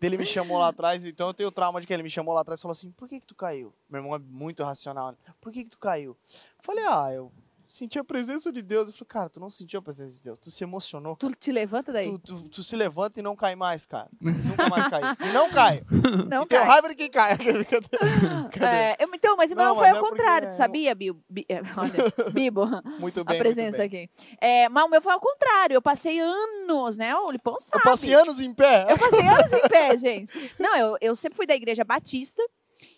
Ele 0.00 0.16
me 0.16 0.24
chamou 0.24 0.56
lá 0.56 0.68
atrás, 0.68 1.04
então 1.04 1.26
eu 1.26 1.34
tenho 1.34 1.50
trauma 1.50 1.80
de 1.80 1.86
que 1.86 1.92
ele 1.92 2.04
me 2.04 2.10
chamou 2.10 2.32
lá 2.32 2.42
atrás 2.42 2.60
e 2.60 2.62
falou 2.62 2.72
assim: 2.72 2.92
por 2.92 3.08
que, 3.08 3.18
que 3.18 3.26
tu 3.26 3.34
caiu? 3.34 3.74
Meu 3.90 4.00
irmão 4.00 4.14
é 4.14 4.20
muito 4.20 4.62
racional. 4.62 5.10
Né? 5.10 5.16
Por 5.40 5.52
que, 5.52 5.64
que 5.64 5.70
tu 5.70 5.78
caiu? 5.78 6.16
Eu 6.56 6.62
falei, 6.62 6.84
ah, 6.86 7.12
eu 7.12 7.32
senti 7.68 7.98
a 7.98 8.04
presença 8.04 8.50
de 8.50 8.62
Deus. 8.62 8.88
Eu 8.88 8.92
falei, 8.94 9.06
cara, 9.08 9.28
tu 9.28 9.38
não 9.40 9.50
sentiu 9.50 9.78
a 9.80 9.82
presença 9.82 10.14
de 10.14 10.22
Deus, 10.22 10.38
tu 10.38 10.50
se 10.50 10.64
emocionou. 10.64 11.16
Tu 11.16 11.30
te 11.34 11.52
levanta 11.52 11.92
daí. 11.92 12.10
Tu, 12.10 12.18
tu, 12.18 12.48
tu 12.48 12.62
se 12.62 12.74
levanta 12.76 13.20
e 13.20 13.22
não 13.22 13.36
cai 13.36 13.54
mais, 13.54 13.84
cara. 13.86 14.08
Nunca 14.20 14.68
mais 14.68 14.88
cai. 14.88 15.02
E 15.28 15.32
não 15.32 15.50
cai. 15.50 15.82
Não 16.28 16.42
e 16.42 16.46
tenho 16.46 16.60
cai. 16.62 16.70
raiva 16.70 16.88
de 16.88 16.94
quem 16.94 17.10
cai. 17.10 17.36
É, 18.60 18.96
então, 19.14 19.36
mas 19.36 19.52
o 19.52 19.56
meu 19.56 19.74
foi 19.74 19.86
é 19.86 19.90
ao 19.90 19.98
porque 20.00 20.16
contrário, 20.16 20.48
tu 20.48 20.52
é- 20.52 20.56
sabia, 20.56 20.94
Bibo? 20.94 21.22
Bi- 21.28 21.46
é, 21.48 21.60
olha, 21.76 22.30
Bibo, 22.32 22.66
Muito 22.98 23.20
a 23.20 23.24
bem. 23.24 23.38
presença 23.38 23.78
muito 23.78 23.90
bem. 23.90 24.10
aqui. 24.14 24.36
É, 24.40 24.68
mas 24.68 24.84
o 24.84 24.88
meu 24.88 25.00
foi 25.02 25.12
ao 25.12 25.20
contrário, 25.20 25.74
eu 25.74 25.82
passei 25.82 26.18
anos, 26.20 26.96
né? 26.96 27.14
O 27.16 27.30
Lipão 27.30 27.58
sabe. 27.58 27.76
Eu 27.76 27.82
passei 27.82 28.14
anos 28.14 28.40
em 28.40 28.52
pé. 28.54 28.86
Eu 28.90 28.98
passei 28.98 29.26
anos 29.26 29.52
em 29.52 29.68
pé, 29.68 29.96
gente. 29.98 30.52
Não, 30.58 30.76
eu, 30.76 30.96
eu 31.00 31.16
sempre 31.16 31.36
fui 31.36 31.46
da 31.46 31.54
igreja 31.54 31.84
batista. 31.84 32.42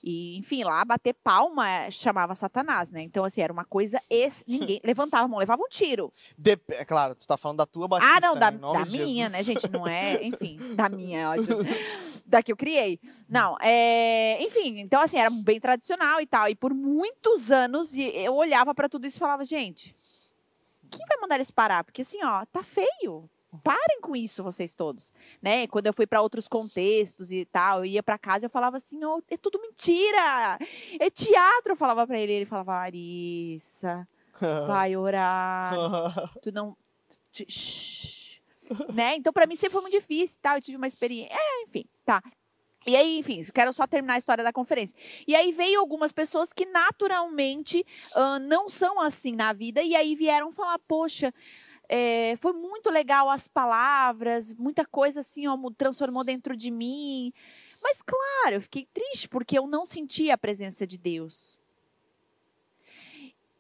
E, 0.03 0.39
enfim, 0.39 0.65
lá 0.65 0.85
bater 0.85 1.15
palma 1.15 1.69
é, 1.69 1.91
chamava 1.91 2.35
Satanás, 2.35 2.91
né? 2.91 3.03
Então, 3.03 3.25
assim, 3.25 3.41
era 3.43 3.53
uma 3.53 3.65
coisa. 3.65 4.01
Esse, 4.09 4.43
ninguém 4.47 4.81
levantava 4.83 5.25
a 5.25 5.29
mão, 5.29 5.39
levava 5.39 5.63
um 5.63 5.69
tiro. 5.69 6.13
Dep- 6.39 6.71
É 6.71 6.85
claro, 6.85 7.15
tu 7.15 7.27
tá 7.27 7.37
falando 7.37 7.59
da 7.59 7.67
tua 7.67 7.87
batista. 7.87 8.17
ah, 8.17 8.21
não, 8.21 8.35
da, 8.35 8.51
da 8.51 8.85
de 8.85 8.99
minha, 8.99 9.29
né, 9.29 9.43
gente? 9.43 9.71
Não 9.71 9.87
é. 9.87 10.19
Enfim, 10.25 10.59
da 10.75 10.89
minha, 10.89 11.21
é 11.21 11.29
ótimo. 11.29 11.59
da 12.25 12.43
que 12.43 12.51
eu 12.53 12.57
criei. 12.57 12.99
Não, 13.29 13.57
é. 13.61 14.39
Enfim, 14.43 14.79
então, 14.81 15.03
assim, 15.03 15.19
era 15.19 15.31
bem 15.31 15.61
tradicional 15.61 16.21
e 16.21 16.27
tal. 16.27 16.49
E 16.49 16.55
por 16.55 16.73
muitos 16.73 17.51
anos 17.51 17.97
eu 17.97 18.35
olhava 18.35 18.75
pra 18.75 18.89
tudo 18.89 19.07
isso 19.07 19.19
e 19.19 19.21
falava, 19.21 19.45
gente, 19.45 19.95
quem 20.91 21.05
vai 21.07 21.19
mandar 21.21 21.35
eles 21.37 21.51
parar? 21.51 21.85
Porque, 21.85 22.03
assim, 22.03 22.23
ó, 22.25 22.45
tá 22.47 22.63
feio. 22.63 23.29
Parem 23.65 24.01
com 24.01 24.15
isso, 24.15 24.43
vocês 24.45 24.75
todos, 24.75 25.13
né? 25.43 25.67
Quando 25.67 25.87
eu 25.87 25.93
fui 25.93 26.07
pra 26.07 26.23
outros 26.23 26.47
contextos 26.47 27.33
e 27.33 27.45
tal, 27.45 27.81
eu 27.81 27.85
ia 27.87 28.03
pra 28.03 28.17
casa 28.17 28.45
e 28.45 28.47
eu 28.47 28.51
falava 28.51 28.77
assim, 28.77 29.05
"Ô, 29.05 29.21
é 29.29 29.37
tudo 29.37 29.61
mentira, 29.61 30.57
é 31.01 31.11
teatro. 31.11 31.73
Eu 31.73 31.77
falava 31.77 32.07
pra 32.07 32.19
ele, 32.19 32.33
ele 32.33 32.45
falava, 32.47 32.73
Larissa, 32.73 34.07
vai 34.67 34.97
orar, 34.97 35.73
tu 36.43 36.53
não. 36.53 36.77
tu- 37.33 37.45
shh. 37.49 38.39
né? 38.95 39.17
Então, 39.17 39.33
pra 39.33 39.47
mim 39.47 39.57
sempre 39.57 39.73
foi 39.73 39.81
muito 39.83 39.95
difícil 39.99 40.39
tal. 40.41 40.55
Eu 40.57 40.63
tive 40.63 40.77
uma 40.77 40.87
experiência. 40.87 41.35
É, 41.35 41.63
enfim, 41.65 41.85
tá. 42.05 42.23
E 42.87 42.97
aí, 42.97 43.19
enfim, 43.19 43.41
eu 43.47 43.53
quero 43.53 43.73
só 43.73 43.87
terminar 43.87 44.15
a 44.15 44.19
história 44.19 44.43
da 44.45 44.53
conferência. 44.53 44.97
E 45.27 45.35
aí 45.35 45.53
veio 45.53 45.79
algumas 45.81 46.13
pessoas 46.13 46.53
que 46.53 46.65
naturalmente 46.67 47.85
ah, 48.15 48.39
não 48.39 48.69
são 48.69 49.01
assim 49.01 49.35
na 49.35 49.53
vida, 49.53 49.83
e 49.83 49.95
aí 49.97 50.15
vieram 50.15 50.51
falar, 50.53 50.79
poxa. 50.87 51.35
É, 51.93 52.37
foi 52.37 52.53
muito 52.53 52.89
legal 52.89 53.29
as 53.29 53.49
palavras, 53.49 54.53
muita 54.55 54.87
coisa 54.87 55.21
assim, 55.21 55.49
ó, 55.49 55.59
transformou 55.77 56.23
dentro 56.23 56.57
de 56.57 56.71
mim. 56.71 57.33
Mas, 57.83 58.01
claro, 58.01 58.55
eu 58.55 58.63
fiquei 58.63 58.87
triste 58.95 59.29
porque 59.29 59.59
eu 59.59 59.67
não 59.67 59.85
sentia 59.85 60.35
a 60.35 60.39
presença 60.39 60.87
de 60.87 60.97
Deus. 60.97 61.61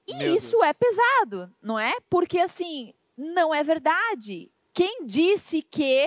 E 0.06 0.14
Meu 0.14 0.36
isso 0.36 0.52
Deus. 0.52 0.62
é 0.62 0.72
pesado, 0.72 1.52
não 1.60 1.76
é? 1.76 1.96
Porque 2.08 2.38
assim, 2.38 2.94
não 3.16 3.52
é 3.52 3.64
verdade. 3.64 4.48
Quem 4.72 5.04
disse 5.04 5.60
que, 5.60 6.06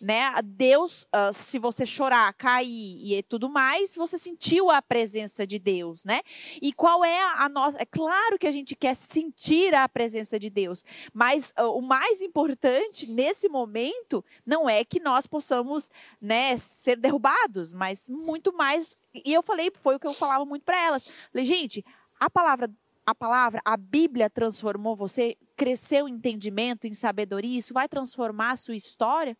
né, 0.00 0.32
Deus, 0.44 1.06
ah, 1.12 1.32
se 1.32 1.58
você 1.58 1.86
chorar, 1.86 2.32
cair 2.34 3.18
e 3.18 3.22
tudo 3.22 3.48
mais, 3.48 3.94
você 3.94 4.18
sentiu 4.18 4.70
a 4.70 4.82
presença 4.82 5.46
de 5.46 5.58
Deus, 5.58 6.04
né? 6.04 6.20
E 6.60 6.72
qual 6.72 7.04
é 7.04 7.22
a 7.22 7.48
nossa. 7.48 7.80
É 7.80 7.84
claro 7.84 8.38
que 8.38 8.46
a 8.46 8.50
gente 8.50 8.74
quer 8.74 8.94
sentir 8.94 9.74
a 9.74 9.88
presença 9.88 10.38
de 10.38 10.50
Deus, 10.50 10.84
mas 11.12 11.52
ah, 11.56 11.68
o 11.68 11.80
mais 11.80 12.20
importante 12.20 13.10
nesse 13.10 13.48
momento 13.48 14.24
não 14.44 14.68
é 14.68 14.84
que 14.84 15.00
nós 15.00 15.26
possamos, 15.26 15.90
né, 16.20 16.56
ser 16.56 16.96
derrubados, 16.96 17.72
mas 17.72 18.08
muito 18.08 18.52
mais. 18.52 18.96
E 19.14 19.32
eu 19.32 19.42
falei, 19.42 19.70
foi 19.80 19.96
o 19.96 20.00
que 20.00 20.06
eu 20.06 20.14
falava 20.14 20.44
muito 20.44 20.64
para 20.64 20.80
elas. 20.80 21.08
Falei, 21.30 21.44
gente, 21.44 21.84
a 22.18 22.30
palavra 22.30 22.70
a 23.04 23.14
palavra, 23.14 23.60
a 23.64 23.76
Bíblia 23.76 24.30
transformou 24.30 24.94
você, 24.94 25.36
cresceu 25.56 26.08
em 26.08 26.12
entendimento, 26.12 26.86
em 26.86 26.94
sabedoria, 26.94 27.58
isso 27.58 27.74
vai 27.74 27.88
transformar 27.88 28.52
a 28.52 28.56
sua 28.56 28.76
história? 28.76 29.36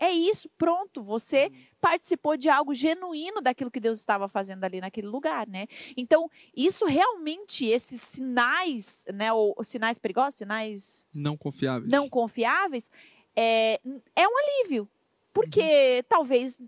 É 0.00 0.10
isso, 0.10 0.48
pronto, 0.58 1.02
você 1.02 1.50
participou 1.80 2.36
de 2.36 2.48
algo 2.48 2.74
genuíno 2.74 3.40
daquilo 3.40 3.70
que 3.70 3.80
Deus 3.80 3.98
estava 3.98 4.28
fazendo 4.28 4.62
ali 4.64 4.80
naquele 4.80 5.06
lugar, 5.06 5.46
né? 5.48 5.66
Então, 5.96 6.30
isso 6.54 6.84
realmente, 6.84 7.64
esses 7.64 8.00
sinais, 8.00 9.04
né, 9.12 9.32
ou, 9.32 9.54
ou 9.56 9.64
sinais 9.64 9.98
perigosos, 9.98 10.34
sinais 10.34 11.06
Não 11.14 11.36
confiáveis. 11.36 11.90
não 11.90 12.08
confiáveis, 12.08 12.90
é, 13.34 13.80
é 14.14 14.28
um 14.28 14.34
alívio. 14.38 14.88
Porque 15.32 16.02
talvez 16.08 16.58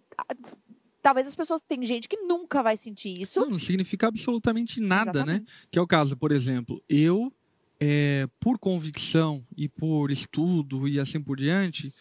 talvez 1.01 1.26
as 1.26 1.35
pessoas 1.35 1.62
tem 1.62 1.83
gente 1.87 2.07
que 2.07 2.18
nunca 2.18 2.62
vai 2.62 2.76
sentir 2.76 3.18
isso. 3.20 3.41
Não, 3.41 3.51
não 3.51 3.59
significa 3.59 4.09
absolutamente 4.09 4.79
nada, 4.79 5.24
né? 5.24 5.37
Exatamente. 5.37 5.53
Que 5.70 5.79
é 5.79 5.83
o 5.83 5.87
caso, 5.87 6.16
por 6.16 6.33
exemplo, 6.33 6.83
eu, 6.87 7.33
é, 7.81 8.29
por 8.39 8.59
convicção 8.59 9.43
e 9.57 9.68
por 9.68 10.11
estudo 10.11 10.87
e 10.87 11.01
assim 11.01 11.18
por 11.18 11.39
diante, 11.39 11.95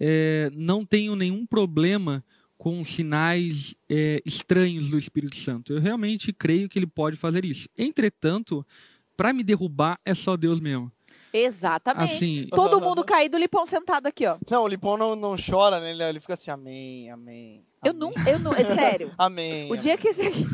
é, 0.00 0.50
não 0.54 0.84
tenho 0.84 1.14
nenhum 1.16 1.44
problema 1.46 2.24
com 2.58 2.84
sinais 2.84 3.74
é, 3.90 4.22
estranhos 4.24 4.90
do 4.90 4.96
Espírito 4.98 5.36
Santo. 5.36 5.72
Eu 5.72 5.80
realmente 5.80 6.32
creio 6.32 6.68
que 6.68 6.78
ele 6.78 6.86
pode 6.86 7.16
fazer 7.16 7.44
isso. 7.44 7.68
Entretanto, 7.76 8.64
para 9.16 9.32
me 9.32 9.42
derrubar 9.42 9.98
é 10.04 10.14
só 10.14 10.36
Deus 10.36 10.60
mesmo. 10.60 10.90
Exatamente. 11.32 12.12
Assim, 12.14 12.46
Todo 12.50 12.80
mundo 12.80 13.02
caído, 13.04 13.36
o 13.36 13.40
Lipão 13.40 13.64
sentado 13.64 14.06
aqui, 14.06 14.26
ó. 14.26 14.36
Não, 14.50 14.64
o 14.64 14.68
Lipão 14.68 14.96
não, 14.96 15.16
não 15.16 15.34
chora, 15.36 15.80
né? 15.80 15.90
Ele- 15.90 16.02
Ele 16.04 16.20
fica 16.20 16.34
assim, 16.34 16.50
amém, 16.50 17.10
amém. 17.10 17.64
Eu 17.84 17.90
amém, 17.92 18.00
não, 18.14 18.26
eu 18.32 18.38
não, 18.38 18.52
é 18.54 18.64
sério. 18.64 19.10
Amém. 19.18 19.72
O 19.72 19.76
dia 19.76 19.96
que 19.96 20.08
esse 20.08 20.22
aqui. 20.22 20.44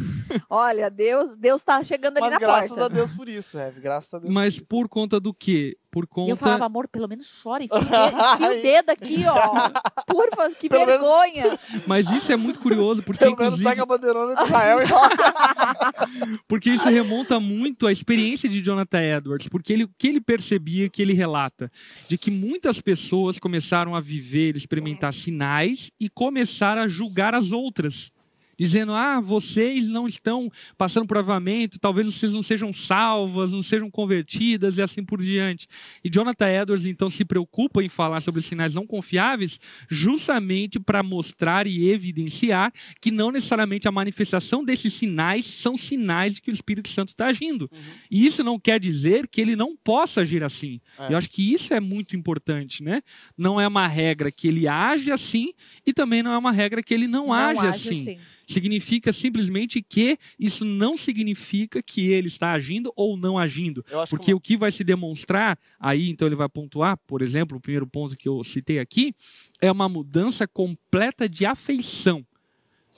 Olha, 0.49 0.89
Deus, 0.89 1.36
Deus 1.36 1.62
tá 1.62 1.82
chegando 1.84 2.16
ali 2.16 2.22
Mas 2.22 2.32
na 2.32 2.39
graças 2.39 2.68
porta. 2.70 2.84
a 2.86 2.89
Deus 2.89 3.12
por 3.12 3.28
isso, 3.28 3.59
Heavy. 3.59 3.80
Graças 3.82 4.14
a 4.14 4.18
Deus 4.18 4.32
mas 4.32 4.55
por 4.55 4.61
isso. 4.62 4.66
por 4.66 4.89
conta 4.89 5.20
do 5.20 5.34
quê? 5.34 5.76
Por 6.07 6.27
E 6.27 6.31
eu 6.31 6.37
falava, 6.37 6.59
conta. 6.59 6.67
amor, 6.67 6.89
pelo 6.89 7.09
menos 7.09 7.31
chora, 7.43 7.65
enfia, 7.65 7.79
enfia 7.79 8.59
o 8.59 8.61
dedo 8.63 8.91
aqui, 8.91 9.25
ó. 9.27 9.71
Por 10.07 10.29
favor, 10.35 10.55
que 10.57 10.69
Pelo 10.69 10.87
menos- 10.87 11.01
vergonha. 11.03 11.59
Mas 11.87 12.11
isso 12.11 12.31
é 12.33 12.37
muito 12.37 12.61
curioso, 12.61 13.03
porque 13.03 13.25
Pelo 13.25 13.37
menos 13.37 13.55
inclusive. 13.61 13.69
pega 13.71 13.83
a 13.83 13.87
bandeirona 13.87 14.35
de 14.37 14.43
Israel 14.45 14.79
e. 14.83 14.87
Porque 16.49 16.71
isso 16.71 16.89
remonta 16.89 17.39
muito 17.41 17.87
à 17.87 17.93
experiência 17.93 18.49
de 18.49 18.61
Jonathan 18.61 19.01
Edwards, 19.01 19.49
porque 19.49 19.73
ele, 19.73 19.85
o 19.85 19.91
que 19.99 20.09
ele 20.09 20.21
percebia, 20.21 20.89
que 20.89 21.03
ele 21.03 21.13
relata, 21.13 21.71
de 22.09 22.17
que 22.19 22.31
muitas 22.31 22.81
pessoas 22.81 23.39
começaram 23.39 23.95
a 23.95 24.01
viver, 24.01 24.57
experimentar 24.57 25.13
sinais 25.13 25.91
e 26.01 26.09
começaram 26.09 26.83
a 26.83 26.89
julgar 26.89 27.35
as 27.35 27.51
outras. 27.53 28.11
Dizendo, 28.59 28.93
ah, 28.93 29.21
vocês 29.21 29.89
não 29.89 30.07
estão 30.07 30.51
passando 30.77 31.07
por 31.07 31.19
avamento, 31.19 31.79
talvez 31.79 32.07
vocês 32.07 32.33
não 32.33 32.43
sejam 32.43 32.73
salvas, 32.73 33.53
não 33.53 33.63
sejam 33.63 33.91
convertidas 33.91 34.79
e 34.79 34.83
assim 34.83 35.05
por 35.05 35.23
diante. 35.23 35.69
E 36.03 36.11
Jonathan 36.11 36.49
Edwards, 36.49 36.85
então, 36.85 37.09
se 37.09 37.25
preocupa 37.25 37.83
em 37.83 37.89
falar 37.89 38.21
sobre 38.21 38.43
sinais 38.43 38.75
não 38.75 38.87
confiáveis, 38.87 39.61
justamente 39.89 40.81
para 40.81 41.03
mostrar 41.03 41.67
e 41.67 41.89
evidenciar 41.89 42.73
que 43.01 43.11
não 43.11 43.31
necessariamente 43.31 43.87
a 43.87 43.93
manifestação 43.93 44.65
desses 44.65 44.93
sinais 44.93 45.45
são 45.45 45.77
sinais 45.77 46.35
de 46.35 46.43
que 46.43 46.51
o 46.51 46.53
Espírito 46.53 46.89
Santo 46.89 47.09
está 47.09 47.27
agindo. 47.27 47.71
Uhum. 47.73 47.79
E 48.11 48.27
isso 48.27 48.43
não 48.43 48.59
quer 48.59 48.81
dizer 48.81 49.29
que 49.29 49.41
ele 49.41 49.55
não 49.55 49.77
possa 49.77 50.23
agir 50.23 50.43
assim. 50.43 50.81
É. 50.99 51.13
Eu 51.13 51.17
acho 51.17 51.29
que 51.29 51.53
isso 51.53 51.73
é 51.73 51.81
muito 51.81 52.17
importante, 52.17 52.83
né? 52.83 53.03
Não 53.37 53.61
é 53.61 53.69
uma 53.69 53.87
regra 53.87 54.33
que 54.33 54.49
ele 54.49 54.67
age 54.67 55.13
assim 55.13 55.53
e 55.87 55.93
também 55.93 56.23
não 56.23 56.33
é 56.33 56.39
uma 56.39 56.53
regra 56.53 56.83
que 56.83 56.93
ele 56.93 57.07
não, 57.07 57.33
age, 57.33 57.67
assim. 57.67 58.19
Significa 58.49 59.13
simplesmente 59.13 59.83
que 59.83 60.19
isso 60.41 60.65
não 60.65 60.97
significa 60.97 61.83
que 61.83 62.11
ele 62.11 62.29
está 62.29 62.53
agindo 62.53 62.91
ou 62.97 63.15
não 63.15 63.39
agindo. 63.39 63.85
Porque 64.09 64.33
o 64.33 64.41
que 64.41 64.57
vai 64.57 64.73
se 64.73 64.83
demonstrar, 64.83 65.59
aí 65.79 66.09
então 66.09 66.27
ele 66.27 66.35
vai 66.35 66.49
pontuar, 66.49 66.97
por 67.07 67.21
exemplo, 67.21 67.59
o 67.59 67.61
primeiro 67.61 67.87
ponto 67.87 68.17
que 68.17 68.27
eu 68.27 68.43
citei 68.43 68.79
aqui, 68.79 69.15
é 69.61 69.71
uma 69.71 69.87
mudança 69.87 70.49
completa 70.49 71.29
de 71.29 71.45
afeição. 71.45 72.27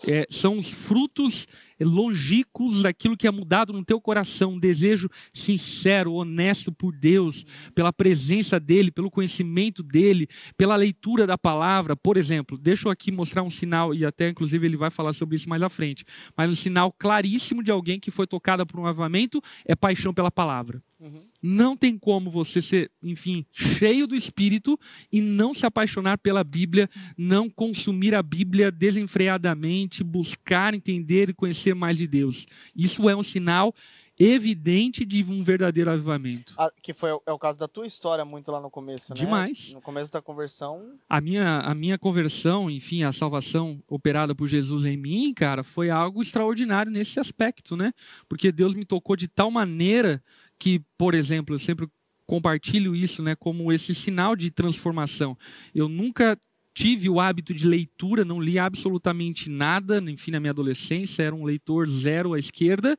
É, 0.07 0.25
são 0.31 0.57
os 0.57 0.71
frutos 0.71 1.49
longínquos 1.81 2.83
daquilo 2.83 3.16
que 3.16 3.26
é 3.26 3.31
mudado 3.31 3.72
no 3.72 3.85
teu 3.85 4.01
coração, 4.01 4.53
um 4.53 4.59
desejo 4.59 5.09
sincero, 5.33 6.12
honesto 6.12 6.70
por 6.72 6.95
Deus, 6.95 7.45
pela 7.74 7.93
presença 7.93 8.61
dele, 8.61 8.91
pelo 8.91 9.11
conhecimento 9.11 9.83
dele, 9.83 10.28
pela 10.57 10.76
leitura 10.76 11.26
da 11.26 11.39
palavra. 11.39 11.97
Por 11.97 12.16
exemplo, 12.16 12.59
deixa 12.59 12.89
eu 12.89 12.93
aqui 12.93 13.11
mostrar 13.11 13.43
um 13.43 13.51
sinal, 13.51 13.95
e 13.95 14.05
até 14.05 14.28
inclusive 14.28 14.66
ele 14.66 14.76
vai 14.76 14.91
falar 14.91 15.12
sobre 15.12 15.37
isso 15.37 15.49
mais 15.49 15.62
à 15.62 15.68
frente, 15.68 16.05
mas 16.37 16.51
um 16.51 16.55
sinal 16.55 16.93
claríssimo 16.93 17.62
de 17.62 17.70
alguém 17.70 17.99
que 17.99 18.11
foi 18.11 18.26
tocada 18.26 18.64
por 18.66 18.78
um 18.78 18.87
avamento 18.87 19.43
é 19.64 19.74
paixão 19.74 20.12
pela 20.12 20.31
palavra. 20.31 20.83
Uhum. 21.01 21.22
Não 21.43 21.74
tem 21.74 21.97
como 21.97 22.31
você 22.31 22.61
ser, 22.61 22.91
enfim, 23.03 23.47
cheio 23.51 24.07
do 24.07 24.14
Espírito 24.14 24.78
e 25.11 25.22
não 25.22 25.55
se 25.55 25.64
apaixonar 25.64 26.18
pela 26.18 26.45
Bíblia, 26.45 26.89
não 27.16 27.49
consumir 27.49 28.14
a 28.14 28.22
Bíblia 28.22 28.70
desenfreadamente, 28.70 30.05
buscar 30.05 30.74
entender 30.74 31.31
e 31.31 31.35
conhecer 31.35 31.70
mais 31.75 31.99
de 31.99 32.07
Deus. 32.07 32.47
Isso 32.75 33.09
é 33.09 33.16
um 33.16 33.23
sinal 33.23 33.75
evidente 34.18 35.07
de 35.07 35.25
um 35.25 35.43
verdadeiro 35.43 35.91
avivamento. 35.91 36.53
Ah, 36.59 36.71
que 36.83 36.93
foi 36.93 37.09
é 37.27 37.33
o 37.33 37.39
caso 37.39 37.59
da 37.59 37.66
tua 37.66 37.87
história 37.87 38.23
muito 38.23 38.53
lá 38.53 38.61
no 38.61 38.71
começo, 38.71 39.14
né? 39.14 39.18
Demais. 39.18 39.73
No 39.73 39.81
começo 39.81 40.12
da 40.12 40.21
conversão. 40.21 40.93
A 41.09 41.23
minha, 41.23 41.61
a 41.61 41.75
minha 41.75 41.99
conversão, 41.99 42.71
enfim, 42.71 43.03
a 43.03 43.12
salvação 43.12 43.83
operada 43.89 44.35
por 44.35 44.47
Jesus 44.47 44.85
em 44.85 44.97
mim, 44.97 45.33
cara, 45.33 45.64
foi 45.64 45.89
algo 45.89 46.21
extraordinário 46.21 46.93
nesse 46.93 47.18
aspecto, 47.18 47.75
né? 47.77 47.95
Porque 48.29 48.53
Deus 48.53 48.75
me 48.75 48.85
tocou 48.85 49.16
de 49.16 49.27
tal 49.27 49.51
maneira 49.51 50.23
que, 50.59 50.83
por 50.99 51.14
exemplo, 51.14 51.55
eu 51.55 51.59
sempre 51.59 51.89
compartilho 52.27 52.95
isso, 52.95 53.25
né, 53.25 53.35
como 53.35 53.73
esse 53.73 53.93
sinal 53.93 54.37
de 54.37 54.53
transformação. 54.53 55.37
Eu 55.75 55.89
nunca 55.89 56.39
tive 56.73 57.09
o 57.09 57.18
hábito 57.21 57.53
de 57.53 57.66
leitura, 57.66 58.25
não 58.25 58.41
li 58.41 58.59
absolutamente 58.59 59.51
nada, 59.51 59.99
enfim, 60.11 60.31
na 60.31 60.41
minha 60.41 60.53
adolescência, 60.53 61.23
era 61.23 61.35
um 61.35 61.45
leitor 61.45 61.89
zero 61.89 62.33
à 62.35 62.39
esquerda, 62.39 62.97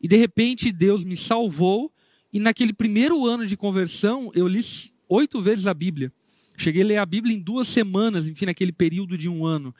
e 0.00 0.06
de 0.06 0.16
repente 0.16 0.70
Deus 0.70 1.04
me 1.04 1.16
salvou, 1.16 1.92
e 2.32 2.38
naquele 2.38 2.72
primeiro 2.72 3.26
ano 3.26 3.46
de 3.46 3.56
conversão, 3.56 4.30
eu 4.34 4.46
li 4.46 4.60
oito 5.08 5.40
vezes 5.40 5.66
a 5.66 5.74
Bíblia. 5.74 6.12
Cheguei 6.56 6.82
a 6.82 6.86
ler 6.86 6.96
a 6.98 7.06
Bíblia 7.06 7.34
em 7.34 7.40
duas 7.40 7.66
semanas, 7.68 8.26
enfim, 8.26 8.46
naquele 8.46 8.72
período 8.72 9.16
de 9.18 9.28
um 9.28 9.44
ano. 9.44 9.74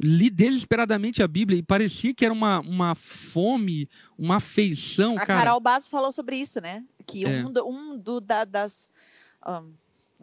Li 0.00 0.28
desesperadamente 0.30 1.22
a 1.22 1.28
Bíblia 1.28 1.58
e 1.58 1.62
parecia 1.62 2.12
que 2.14 2.24
era 2.24 2.34
uma, 2.34 2.60
uma 2.60 2.94
fome, 2.94 3.88
uma 4.18 4.36
afeição. 4.36 5.12
A 5.18 5.24
cara. 5.24 5.44
Carol 5.44 5.60
Basso 5.60 5.88
falou 5.90 6.10
sobre 6.10 6.36
isso, 6.36 6.60
né? 6.60 6.82
Que 7.06 7.24
É. 7.24 7.44
um, 7.44 7.52
do, 7.52 7.64
um 7.68 7.98
do, 7.98 8.20
da- 8.20 8.44
das. 8.44 8.88
um, 9.46 9.72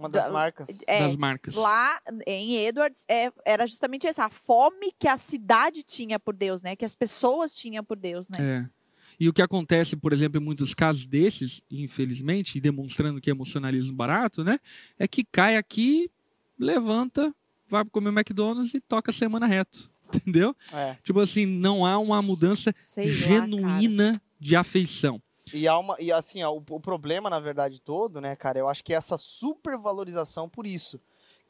Uma 0.02 0.10
das 0.10 0.26
Da- 0.26 0.32
marcas. 0.32 0.82
é, 0.88 1.00
das 1.00 1.16
marcas. 1.16 1.56
lá 1.56 2.00
em 2.28 2.56
Edwards 2.58 3.06
é, 3.08 3.32
era 3.46 3.66
justamente 3.68 4.08
essa, 4.08 4.26
a 4.26 4.30
fome 4.30 4.92
que 5.00 5.08
a 5.08 5.16
cidade 5.18 5.84
tinha 5.84 6.20
por 6.20 6.36
Deus, 6.36 6.62
né? 6.62 6.76
Que 6.76 6.84
as 6.86 6.96
pessoas 6.96 7.56
tinham 7.56 7.84
por 7.84 7.96
Deus, 7.98 8.28
né? 8.30 8.38
É. 8.68 8.82
E 9.20 9.30
o 9.30 9.34
que 9.34 9.42
acontece, 9.42 9.96
por 9.96 10.12
exemplo, 10.14 10.42
em 10.42 10.44
muitos 10.44 10.74
casos 10.74 11.06
desses, 11.06 11.62
infelizmente, 11.70 12.58
e 12.58 12.62
demonstrando 12.62 13.22
que 13.22 13.30
é 13.30 13.34
emocionalismo 13.34 13.96
barato, 13.96 14.44
né? 14.44 14.58
É 14.98 15.08
que 15.08 15.24
cai 15.24 15.56
aqui, 15.58 16.10
levanta, 16.58 17.34
vai 17.70 17.86
comer 17.86 18.10
o 18.10 18.14
McDonald's 18.14 18.74
e 18.74 18.80
toca 18.80 19.12
a 19.12 19.14
semana 19.14 19.46
reto. 19.46 19.90
Entendeu? 20.14 20.56
É. 20.74 20.98
Tipo 21.04 21.20
assim, 21.20 21.46
não 21.46 21.86
há 21.86 21.98
uma 22.00 22.22
mudança 22.22 22.74
Sei 22.76 23.06
lá, 23.08 23.12
cara. 23.14 23.28
genuína 23.28 24.22
de 24.40 24.56
afeição. 24.56 25.22
E, 25.54 25.68
há 25.68 25.78
uma, 25.78 25.96
e 26.00 26.12
assim, 26.12 26.42
ó, 26.44 26.52
o, 26.52 26.64
o 26.70 26.80
problema, 26.80 27.30
na 27.30 27.40
verdade, 27.40 27.82
todo, 27.82 28.22
né, 28.22 28.36
cara, 28.36 28.60
eu 28.60 28.70
acho 28.70 28.84
que 28.84 28.94
é 28.94 28.98
essa 28.98 29.18
supervalorização 29.18 30.48
por 30.48 30.66
isso. 30.66 31.00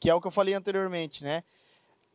Que 0.00 0.10
é 0.10 0.14
o 0.14 0.20
que 0.20 0.26
eu 0.26 0.32
falei 0.32 0.54
anteriormente, 0.54 1.22
né? 1.22 1.44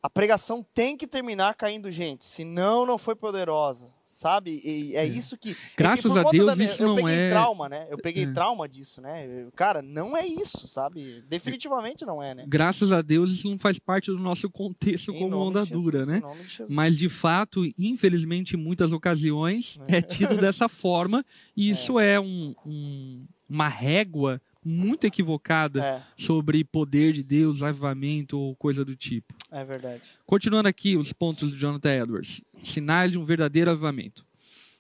A 0.04 0.10
pregação 0.10 0.62
tem 0.74 0.96
que 0.96 1.08
terminar 1.08 1.56
caindo 1.56 1.92
gente, 1.92 2.26
senão 2.26 2.86
não 2.86 2.98
foi 2.98 3.16
poderosa, 3.16 3.94
sabe? 4.08 4.62
E 4.64 4.96
é, 4.96 5.00
É. 5.00 5.06
isso 5.06 5.38
que. 5.38 5.56
Graças 5.76 6.12
por 6.12 6.20
a 6.20 6.24
conta 6.24 6.38
Deus, 6.38 6.56
minha- 6.58 6.70
isso 6.70 6.82
eu 6.84 6.88
não 6.90 6.96
peguei 6.96 7.16
é- 7.20 7.30
trauma, 7.30 7.70
né? 7.70 7.88
Eu 7.90 7.98
peguei 7.98 8.24
É. 8.24 8.32
trauma 8.34 8.68
disso, 8.68 9.02
né? 9.02 9.48
Cara, 9.56 9.82
não 9.82 10.16
é 10.16 10.26
isso, 10.26 10.68
sabe? 10.68 11.24
Definitivamente 11.28 12.06
não 12.06 12.22
é, 12.24 12.34
né? 12.34 12.46
Graças 12.48 12.92
a 12.92 13.02
Deus, 13.02 13.32
isso 13.32 13.50
não 13.50 13.58
faz 13.60 13.78
parte 13.80 14.10
do 14.12 14.18
nosso 14.20 14.50
contexto 14.50 15.12
Em 15.12 15.20
como 15.20 15.36
onda 15.38 15.66
dura, 15.66 16.06
né? 16.06 16.22
de. 16.22 16.74
Mas 16.74 16.98
de 16.98 17.10
fato, 17.10 17.64
infelizmente, 17.78 18.56
em 18.56 18.60
muitas 18.60 18.92
ocasiões 18.92 19.80
é 19.88 20.02
tido 20.02 20.38
dessa 20.38 20.68
forma, 20.70 21.26
e 21.56 21.70
isso 21.70 22.00
é, 22.00 22.20
um- 22.20 22.54
um- 22.66 23.26
uma 23.50 23.68
régua 23.68 24.42
muito 24.64 25.06
equivocada 25.08 25.82
É, 25.82 26.02
sobre 26.22 26.62
poder 26.64 27.14
de 27.14 27.24
Deus, 27.24 27.64
avivamento 27.64 28.38
ou 28.38 28.54
coisa 28.58 28.84
do 28.84 28.96
tipo. 28.98 29.34
É 29.52 29.64
verdade. 29.64 30.04
Continuando 30.26 30.68
aqui 30.68 30.98
os 30.98 31.14
pontos 31.14 31.52
de 31.52 31.58
Jonathan 31.58 32.04
Edwards, 32.04 32.42
sinais 32.64 33.12
de 33.12 33.18
um 33.18 33.26
verdadeiro 33.26 33.72
avivamento. 33.72 34.26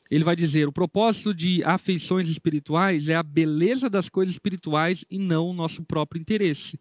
Ele 0.09 0.24
vai 0.24 0.36
dizer: 0.36 0.68
o 0.68 0.72
propósito 0.72 1.34
de 1.34 1.63
afeições 1.63 2.30
espirituais 2.30 3.09
é 3.09 3.15
a 3.15 3.24
beleza 3.24 3.89
das 3.89 4.09
coisas 4.09 4.34
espirituais 4.34 5.05
e 5.09 5.18
não 5.18 5.49
o 5.49 5.53
nosso 5.53 5.84
próprio 5.84 6.20
interesse. 6.20 6.80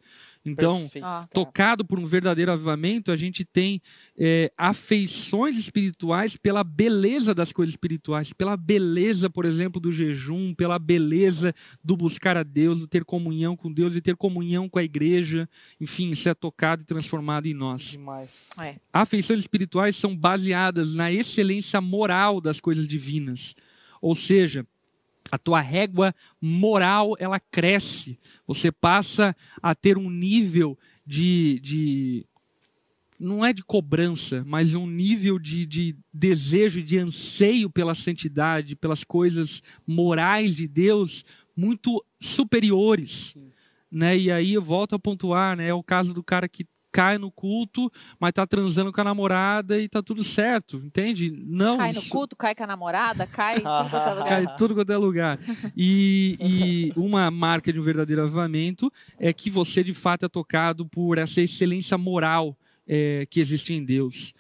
Então, 0.51 0.81
Perfeito, 0.81 1.07
tocado 1.33 1.85
por 1.85 1.99
um 1.99 2.07
verdadeiro 2.07 2.53
avivamento, 2.53 3.11
a 3.11 3.17
gente 3.17 3.45
tem 3.45 3.81
é, 4.17 4.51
afeições 4.57 5.59
espirituais 5.59 6.37
pela 6.37 6.63
beleza 6.63 7.35
das 7.35 7.53
coisas 7.53 7.73
espirituais, 7.73 8.33
pela 8.33 8.57
beleza, 8.57 9.29
por 9.29 9.45
exemplo, 9.45 9.81
do 9.81 9.91
jejum, 9.91 10.55
pela 10.55 10.79
beleza 10.79 11.55
do 11.83 11.97
buscar 11.97 12.37
a 12.37 12.43
Deus, 12.43 12.81
do 12.81 12.87
ter 12.87 13.05
comunhão 13.05 13.57
com 13.57 13.73
Deus, 13.73 13.93
de 13.93 14.01
ter 14.01 14.17
comunhão 14.17 14.69
com 14.69 14.79
a 14.79 14.85
igreja, 14.85 15.49
enfim, 15.81 16.11
isso 16.11 16.29
é 16.29 16.35
tocado 16.35 16.83
e 16.83 16.87
transformado 16.87 17.47
em 17.47 17.55
nós. 17.55 17.83
Demais. 17.83 18.51
É. 18.61 18.77
Afeições 18.93 19.41
espirituais 19.41 19.97
são 19.97 20.17
baseadas 20.17 20.95
na 20.95 21.11
excelência 21.13 21.81
moral 21.81 22.41
das 22.41 22.61
coisas 22.61 22.87
divinas. 22.87 23.55
Ou 24.01 24.15
seja, 24.15 24.67
a 25.31 25.39
tua 25.39 25.61
régua 25.61 26.15
moral 26.41 27.15
ela 27.19 27.41
cresce. 27.41 28.19
Você 28.47 28.71
passa 28.71 29.35
a 29.63 29.75
ter 29.75 29.99
um 29.99 30.11
nível 30.11 30.79
de, 31.07 31.61
de 31.61 32.27
não 33.19 33.45
é 33.45 33.53
de 33.53 33.63
cobrança, 33.63 34.45
mas 34.47 34.75
um 34.75 34.87
nível 34.87 35.39
de, 35.39 35.65
de 35.67 35.97
desejo, 36.13 36.83
de 36.83 36.99
anseio 36.99 37.71
pela 37.71 37.95
santidade, 37.95 38.77
pelas 38.77 39.03
coisas 39.05 39.63
morais 39.87 40.57
de 40.57 40.69
Deus 40.69 41.25
muito 41.57 42.05
superiores. 42.21 43.33
Sim. 43.33 43.51
Né? 43.91 44.19
E 44.19 44.31
aí 44.31 44.55
eu 44.55 44.63
volto 44.63 44.95
a 44.95 44.99
pontuar, 44.99 45.57
né? 45.57 45.69
É 45.69 45.75
o 45.75 45.83
caso 45.83 46.13
do 46.13 46.23
cara 46.23 46.49
que 46.49 46.67
cai 46.97 47.19
no 47.19 47.31
culto, 47.31 47.93
mas 48.19 48.33
tá 48.33 48.47
transando 48.47 48.91
com 48.91 49.01
a 49.01 49.05
namorada 49.05 49.79
e 49.79 49.87
tá 49.89 50.03
tudo 50.03 50.25
certo, 50.25 50.79
entende? 50.79 51.31
Não, 51.47 51.77
Cai 51.77 51.93
no 51.93 51.99
isso- 51.99 52.09
culto, 52.11 52.35
cai 52.35 52.55
com 52.55 52.65
a 52.65 52.67
namorada, 52.67 53.27
cai 53.27 53.57
em 53.59 53.61
tudo 53.61 53.91
quanto 53.91 53.97
é 53.97 54.15
lugar. 54.15 54.29
cai 54.29 54.57
tudo 54.57 54.75
quanto 54.75 54.93
é 54.93 54.97
lugar. 54.97 55.39
E, 55.77 56.37
e 56.41 56.93
uma 56.99 57.31
marca 57.31 57.71
de 57.73 57.79
um 57.79 57.83
verdadeiro 57.83 58.23
avivamento 58.23 58.91
é 59.19 59.33
que 59.33 59.51
você 59.51 59.85
de 59.85 59.93
fato 59.93 60.25
é 60.25 60.29
tocado 60.29 60.87
por 60.87 61.19
essa 61.19 61.41
excelência 61.43 61.99
moral 61.99 62.57
é, 62.89 63.27
que 63.29 63.41
existe 63.41 63.75
em 63.75 63.85
Deus. 63.85 64.33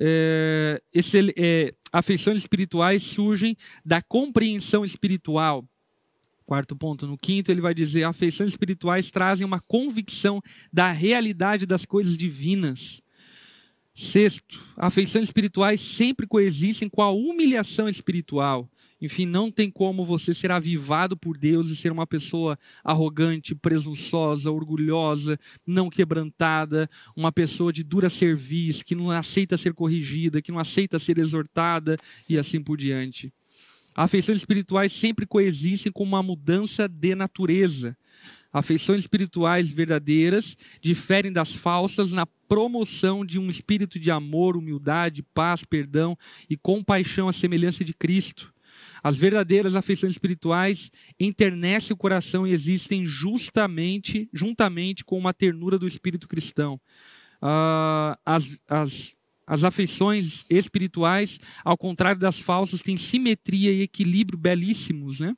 É, 0.00 0.80
excel- 0.94 1.32
é, 1.36 1.74
afeições 1.92 2.38
espirituais 2.38 3.02
surgem 3.02 3.56
da 3.84 4.00
compreensão 4.00 4.84
espiritual. 4.84 5.64
Quarto 6.48 6.74
ponto. 6.74 7.06
No 7.06 7.18
quinto, 7.18 7.52
ele 7.52 7.60
vai 7.60 7.74
dizer: 7.74 8.04
afeições 8.04 8.52
espirituais 8.52 9.10
trazem 9.10 9.44
uma 9.44 9.60
convicção 9.60 10.40
da 10.72 10.90
realidade 10.90 11.66
das 11.66 11.84
coisas 11.84 12.16
divinas. 12.16 13.02
Sexto, 13.92 14.58
afeições 14.74 15.26
espirituais 15.26 15.78
sempre 15.78 16.26
coexistem 16.26 16.88
com 16.88 17.02
a 17.02 17.10
humilhação 17.10 17.86
espiritual. 17.86 18.66
Enfim, 18.98 19.26
não 19.26 19.50
tem 19.50 19.70
como 19.70 20.06
você 20.06 20.32
ser 20.32 20.50
avivado 20.50 21.18
por 21.18 21.36
Deus 21.36 21.68
e 21.68 21.76
ser 21.76 21.92
uma 21.92 22.06
pessoa 22.06 22.58
arrogante, 22.82 23.54
presunçosa, 23.54 24.50
orgulhosa, 24.50 25.38
não 25.66 25.90
quebrantada, 25.90 26.88
uma 27.14 27.30
pessoa 27.30 27.70
de 27.70 27.84
dura 27.84 28.08
serviço, 28.08 28.86
que 28.86 28.94
não 28.94 29.10
aceita 29.10 29.58
ser 29.58 29.74
corrigida, 29.74 30.40
que 30.40 30.50
não 30.50 30.58
aceita 30.58 30.98
ser 30.98 31.18
exortada 31.18 31.96
e 32.30 32.38
assim 32.38 32.62
por 32.62 32.78
diante. 32.78 33.30
Afeições 34.00 34.38
espirituais 34.38 34.92
sempre 34.92 35.26
coexistem 35.26 35.90
com 35.90 36.04
uma 36.04 36.22
mudança 36.22 36.86
de 36.86 37.16
natureza. 37.16 37.98
Afeições 38.52 39.00
espirituais 39.00 39.68
verdadeiras 39.72 40.56
diferem 40.80 41.32
das 41.32 41.52
falsas 41.52 42.12
na 42.12 42.24
promoção 42.48 43.26
de 43.26 43.40
um 43.40 43.48
espírito 43.48 43.98
de 43.98 44.08
amor, 44.08 44.56
humildade, 44.56 45.24
paz, 45.34 45.64
perdão 45.64 46.16
e 46.48 46.56
compaixão 46.56 47.26
à 47.26 47.32
semelhança 47.32 47.84
de 47.84 47.92
Cristo. 47.92 48.54
As 49.02 49.16
verdadeiras 49.16 49.74
afeições 49.74 50.12
espirituais 50.12 50.92
enternecem 51.18 51.92
o 51.92 51.98
coração 51.98 52.46
e 52.46 52.52
existem 52.52 53.04
justamente, 53.04 54.28
juntamente 54.32 55.04
com 55.04 55.18
uma 55.18 55.34
ternura 55.34 55.76
do 55.76 55.88
espírito 55.88 56.28
cristão. 56.28 56.80
Ah, 57.42 58.16
as, 58.24 58.56
as, 58.68 59.16
as 59.48 59.64
afeições 59.64 60.44
espirituais, 60.50 61.40
ao 61.64 61.76
contrário 61.76 62.20
das 62.20 62.38
falsas, 62.38 62.82
têm 62.82 62.98
simetria 62.98 63.72
e 63.72 63.80
equilíbrio 63.80 64.38
belíssimos, 64.38 65.20
né? 65.20 65.34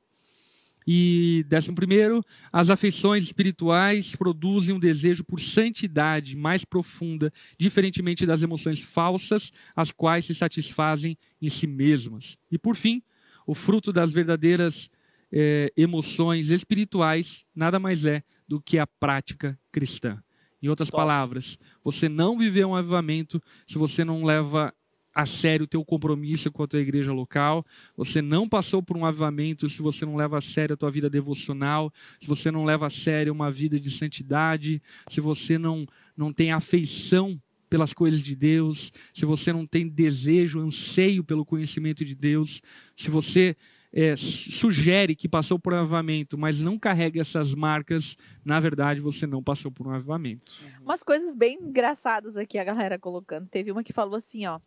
E, 0.84 1.44
décimo 1.48 1.76
primeiro, 1.76 2.24
as 2.52 2.68
afeições 2.68 3.22
espirituais 3.22 4.16
produzem 4.16 4.74
um 4.74 4.80
desejo 4.80 5.22
por 5.22 5.40
santidade 5.40 6.36
mais 6.36 6.64
profunda, 6.64 7.32
diferentemente 7.56 8.26
das 8.26 8.42
emoções 8.42 8.80
falsas, 8.80 9.52
as 9.76 9.92
quais 9.92 10.24
se 10.24 10.34
satisfazem 10.34 11.16
em 11.40 11.48
si 11.48 11.68
mesmas. 11.68 12.36
E, 12.50 12.58
por 12.58 12.74
fim, 12.74 13.00
o 13.46 13.54
fruto 13.54 13.92
das 13.92 14.10
verdadeiras 14.10 14.90
eh, 15.30 15.72
emoções 15.76 16.50
espirituais 16.50 17.44
nada 17.54 17.78
mais 17.78 18.04
é 18.04 18.24
do 18.48 18.60
que 18.60 18.76
a 18.76 18.86
prática 18.86 19.56
cristã. 19.70 20.20
Em 20.62 20.68
outras 20.68 20.88
Top. 20.88 21.00
palavras, 21.00 21.58
você 21.82 22.08
não 22.08 22.36
viveu 22.36 22.68
um 22.68 22.76
avivamento 22.76 23.42
se 23.66 23.78
você 23.78 24.04
não 24.04 24.24
leva 24.24 24.72
a 25.14 25.26
sério 25.26 25.64
o 25.64 25.66
teu 25.66 25.84
compromisso 25.84 26.50
com 26.52 26.62
a 26.62 26.66
tua 26.66 26.80
igreja 26.80 27.12
local, 27.12 27.64
você 27.96 28.22
não 28.22 28.48
passou 28.48 28.82
por 28.82 28.96
um 28.96 29.04
avivamento 29.04 29.68
se 29.68 29.82
você 29.82 30.06
não 30.06 30.16
leva 30.16 30.38
a 30.38 30.40
sério 30.40 30.74
a 30.74 30.76
tua 30.76 30.90
vida 30.90 31.10
devocional, 31.10 31.92
se 32.20 32.26
você 32.26 32.50
não 32.50 32.64
leva 32.64 32.86
a 32.86 32.90
sério 32.90 33.32
uma 33.32 33.50
vida 33.50 33.78
de 33.78 33.90
santidade, 33.90 34.80
se 35.08 35.20
você 35.20 35.58
não, 35.58 35.86
não 36.16 36.32
tem 36.32 36.52
afeição 36.52 37.40
pelas 37.68 37.92
coisas 37.92 38.22
de 38.22 38.34
Deus, 38.34 38.92
se 39.12 39.24
você 39.24 39.52
não 39.52 39.66
tem 39.66 39.88
desejo, 39.88 40.60
anseio 40.60 41.22
pelo 41.22 41.44
conhecimento 41.44 42.04
de 42.04 42.14
Deus, 42.14 42.60
se 42.96 43.10
você 43.10 43.56
é, 43.92 44.14
sugere 44.16 45.16
que 45.16 45.28
passou 45.28 45.58
por 45.58 45.72
um 45.72 45.78
avivamento, 45.78 46.38
mas 46.38 46.60
não 46.60 46.78
carrega 46.78 47.20
essas 47.20 47.54
marcas, 47.54 48.16
na 48.44 48.60
verdade 48.60 49.00
você 49.00 49.26
não 49.26 49.42
passou 49.42 49.70
por 49.70 49.86
um 49.86 49.90
avivamento. 49.90 50.52
Umas 50.80 51.02
coisas 51.02 51.34
bem 51.34 51.58
engraçadas 51.60 52.36
aqui 52.36 52.58
a 52.58 52.64
galera 52.64 52.98
colocando. 52.98 53.48
Teve 53.48 53.72
uma 53.72 53.82
que 53.82 53.92
falou 53.92 54.16
assim, 54.16 54.46
ó. 54.46 54.60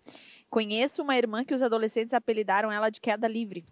Conheço 0.50 1.02
uma 1.02 1.18
irmã 1.18 1.44
que 1.44 1.54
os 1.54 1.64
adolescentes 1.64 2.14
apelidaram 2.14 2.72
ela 2.72 2.90
de 2.90 3.02
queda 3.02 3.28
livre. 3.28 3.66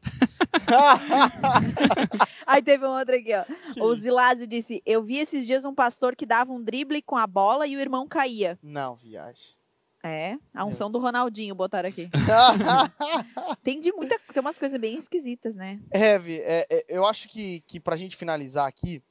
Aí 2.47 2.61
teve 2.61 2.85
uma 2.85 2.99
outra 2.99 3.17
aqui, 3.17 3.31
ó. 3.33 3.45
O 3.85 3.95
Zilásio 3.95 4.47
disse: 4.47 4.81
Eu 4.85 5.03
vi 5.03 5.17
esses 5.17 5.45
dias 5.45 5.63
um 5.63 5.75
pastor 5.75 6.15
que 6.15 6.25
dava 6.25 6.51
um 6.51 6.61
drible 6.61 7.01
com 7.01 7.15
a 7.15 7.27
bola 7.27 7.67
e 7.67 7.75
o 7.75 7.79
irmão 7.79 8.07
caía. 8.07 8.57
Não, 8.63 8.95
viagem. 8.95 9.60
É, 10.03 10.35
a 10.53 10.65
unção 10.65 10.89
do 10.89 10.97
Ronaldinho 10.97 11.53
botaram 11.53 11.87
aqui. 11.87 12.09
tem 13.63 13.79
de 13.79 13.91
muita. 13.91 14.17
Tem 14.33 14.41
umas 14.41 14.57
coisas 14.57 14.79
bem 14.81 14.95
esquisitas, 14.97 15.53
né? 15.53 15.79
Heavy, 15.93 16.39
é, 16.39 16.65
é, 16.69 16.85
eu 16.89 17.05
acho 17.05 17.29
que, 17.29 17.61
que 17.67 17.79
pra 17.79 17.95
gente 17.95 18.15
finalizar 18.15 18.67
aqui, 18.67 19.03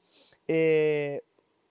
é, 0.47 1.23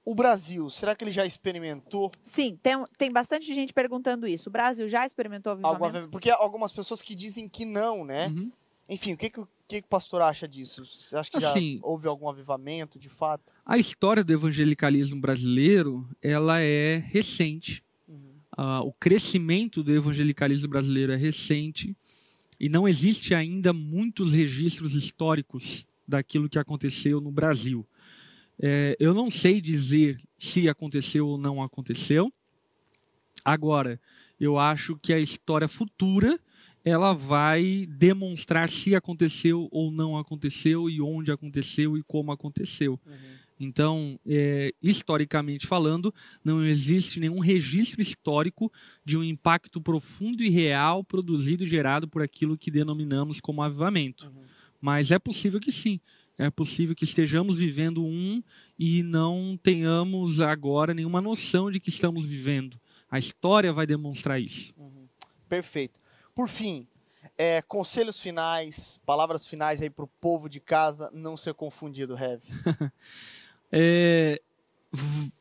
o 0.04 0.14
Brasil, 0.14 0.70
será 0.70 0.96
que 0.96 1.04
ele 1.04 1.12
já 1.12 1.26
experimentou? 1.26 2.10
Sim, 2.22 2.58
tem, 2.62 2.82
tem 2.96 3.12
bastante 3.12 3.52
gente 3.52 3.74
perguntando 3.74 4.26
isso. 4.26 4.48
O 4.48 4.52
Brasil 4.52 4.88
já 4.88 5.04
experimentou 5.04 5.52
avivamento? 5.52 5.84
Alguma, 5.84 6.08
porque 6.08 6.30
algumas 6.30 6.72
pessoas 6.72 7.02
que 7.02 7.14
dizem 7.14 7.48
que 7.48 7.66
não, 7.66 8.04
né? 8.04 8.28
Uhum. 8.28 8.50
Enfim, 8.88 9.12
o 9.12 9.16
que, 9.16 9.30
que, 9.30 9.40
o 9.40 9.48
que, 9.68 9.82
que 9.82 9.86
o 9.86 9.90
pastor 9.90 10.20
acha 10.22 10.48
disso? 10.48 10.84
Você 10.84 11.16
acha 11.16 11.30
que 11.30 11.36
Assim, 11.36 11.76
já 11.76 11.86
houve 11.86 12.08
algum 12.08 12.28
avivamento, 12.28 12.98
de 12.98 13.08
fato? 13.08 13.52
A 13.64 13.78
história 13.78 14.24
do 14.24 14.32
evangelicalismo 14.32 15.20
brasileiro, 15.20 16.08
ela 16.20 16.60
é 16.60 16.96
recente. 16.96 17.84
Uhum. 18.60 18.66
Ah, 18.66 18.82
o 18.82 18.92
crescimento 18.92 19.82
do 19.82 19.92
evangelicalismo 19.92 20.68
brasileiro 20.68 21.12
é 21.12 21.16
recente 21.16 21.96
e 22.58 22.68
não 22.68 22.86
existe 22.86 23.34
ainda 23.34 23.72
muitos 23.72 24.32
registros 24.32 24.94
históricos 24.94 25.86
daquilo 26.06 26.48
que 26.48 26.58
aconteceu 26.58 27.20
no 27.20 27.30
Brasil. 27.30 27.86
É, 28.62 28.94
eu 29.00 29.14
não 29.14 29.30
sei 29.30 29.60
dizer 29.60 30.20
se 30.36 30.68
aconteceu 30.68 31.26
ou 31.26 31.38
não 31.38 31.62
aconteceu. 31.62 32.30
Agora, 33.42 33.98
eu 34.38 34.58
acho 34.58 34.96
que 34.96 35.14
a 35.14 35.18
história 35.18 35.66
futura 35.66 36.38
ela 36.84 37.12
vai 37.14 37.86
demonstrar 37.88 38.68
se 38.68 38.94
aconteceu 38.94 39.68
ou 39.70 39.90
não 39.90 40.18
aconteceu 40.18 40.88
e 40.88 41.00
onde 41.00 41.32
aconteceu 41.32 41.96
e 41.96 42.02
como 42.02 42.32
aconteceu. 42.32 42.98
Então, 43.60 44.18
é, 44.26 44.72
historicamente 44.82 45.66
falando, 45.66 46.14
não 46.42 46.64
existe 46.64 47.20
nenhum 47.20 47.40
registro 47.40 48.00
histórico 48.00 48.72
de 49.04 49.18
um 49.18 49.22
impacto 49.22 49.82
profundo 49.82 50.42
e 50.42 50.48
real 50.48 51.04
produzido 51.04 51.62
e 51.62 51.68
gerado 51.68 52.08
por 52.08 52.22
aquilo 52.22 52.56
que 52.56 52.70
denominamos 52.70 53.38
como 53.38 53.62
avivamento. 53.62 54.24
Uhum. 54.26 54.44
Mas 54.80 55.10
é 55.10 55.18
possível 55.18 55.60
que 55.60 55.70
sim. 55.70 56.00
É 56.38 56.48
possível 56.48 56.96
que 56.96 57.04
estejamos 57.04 57.58
vivendo 57.58 58.02
um 58.02 58.42
e 58.78 59.02
não 59.02 59.60
tenhamos 59.62 60.40
agora 60.40 60.94
nenhuma 60.94 61.20
noção 61.20 61.70
de 61.70 61.78
que 61.78 61.90
estamos 61.90 62.24
vivendo. 62.24 62.80
A 63.10 63.18
história 63.18 63.74
vai 63.74 63.86
demonstrar 63.86 64.40
isso. 64.40 64.72
Perfeito. 65.46 66.00
Por 66.34 66.48
fim, 66.48 66.86
é, 67.36 67.60
conselhos 67.60 68.20
finais, 68.20 68.98
palavras 69.04 69.46
finais 69.46 69.82
aí 69.82 69.90
pro 69.90 70.06
povo 70.06 70.48
de 70.48 70.60
casa 70.60 71.10
não 71.12 71.36
ser 71.36 71.52
confundido, 71.52 72.16
Heavy. 72.16 72.46
É, 73.72 74.40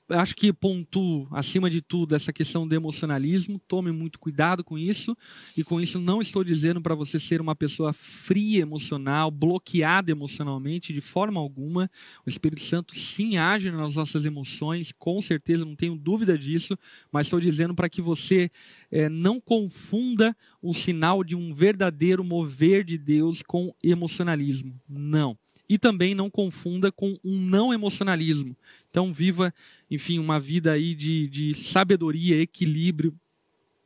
acho 0.09 0.35
que 0.35 0.53
pontuo, 0.53 1.27
acima 1.31 1.69
de 1.69 1.81
tudo, 1.81 2.15
essa 2.15 2.31
questão 2.31 2.67
do 2.67 2.75
emocionalismo. 2.75 3.59
Tome 3.67 3.91
muito 3.91 4.19
cuidado 4.19 4.63
com 4.63 4.77
isso. 4.77 5.15
E 5.57 5.63
com 5.63 5.81
isso, 5.81 5.99
não 5.99 6.21
estou 6.21 6.43
dizendo 6.43 6.81
para 6.81 6.95
você 6.95 7.19
ser 7.19 7.41
uma 7.41 7.55
pessoa 7.55 7.93
fria 7.93 8.61
emocional, 8.61 9.31
bloqueada 9.31 10.11
emocionalmente, 10.11 10.93
de 10.93 11.01
forma 11.01 11.39
alguma. 11.39 11.89
O 12.25 12.29
Espírito 12.29 12.61
Santo 12.61 12.97
sim 12.97 13.37
age 13.37 13.71
nas 13.71 13.95
nossas 13.95 14.25
emoções, 14.25 14.91
com 14.91 15.21
certeza, 15.21 15.65
não 15.65 15.75
tenho 15.75 15.95
dúvida 15.95 16.37
disso. 16.37 16.77
Mas 17.11 17.27
estou 17.27 17.39
dizendo 17.39 17.73
para 17.73 17.89
que 17.89 18.01
você 18.01 18.51
eh, 18.91 19.09
não 19.09 19.39
confunda 19.39 20.35
o 20.61 20.73
sinal 20.73 21.23
de 21.23 21.35
um 21.35 21.53
verdadeiro 21.53 22.23
mover 22.23 22.83
de 22.83 22.97
Deus 22.97 23.41
com 23.41 23.73
emocionalismo. 23.83 24.79
Não 24.87 25.37
e 25.69 25.77
também 25.77 26.15
não 26.15 26.29
confunda 26.29 26.91
com 26.91 27.17
um 27.23 27.39
não 27.39 27.71
emocionalismo. 27.71 28.57
Então 28.89 29.13
viva, 29.13 29.53
enfim, 29.89 30.17
uma 30.17 30.39
vida 30.39 30.71
aí 30.71 30.95
de, 30.95 31.27
de 31.27 31.53
sabedoria, 31.53 32.41
equilíbrio, 32.41 33.15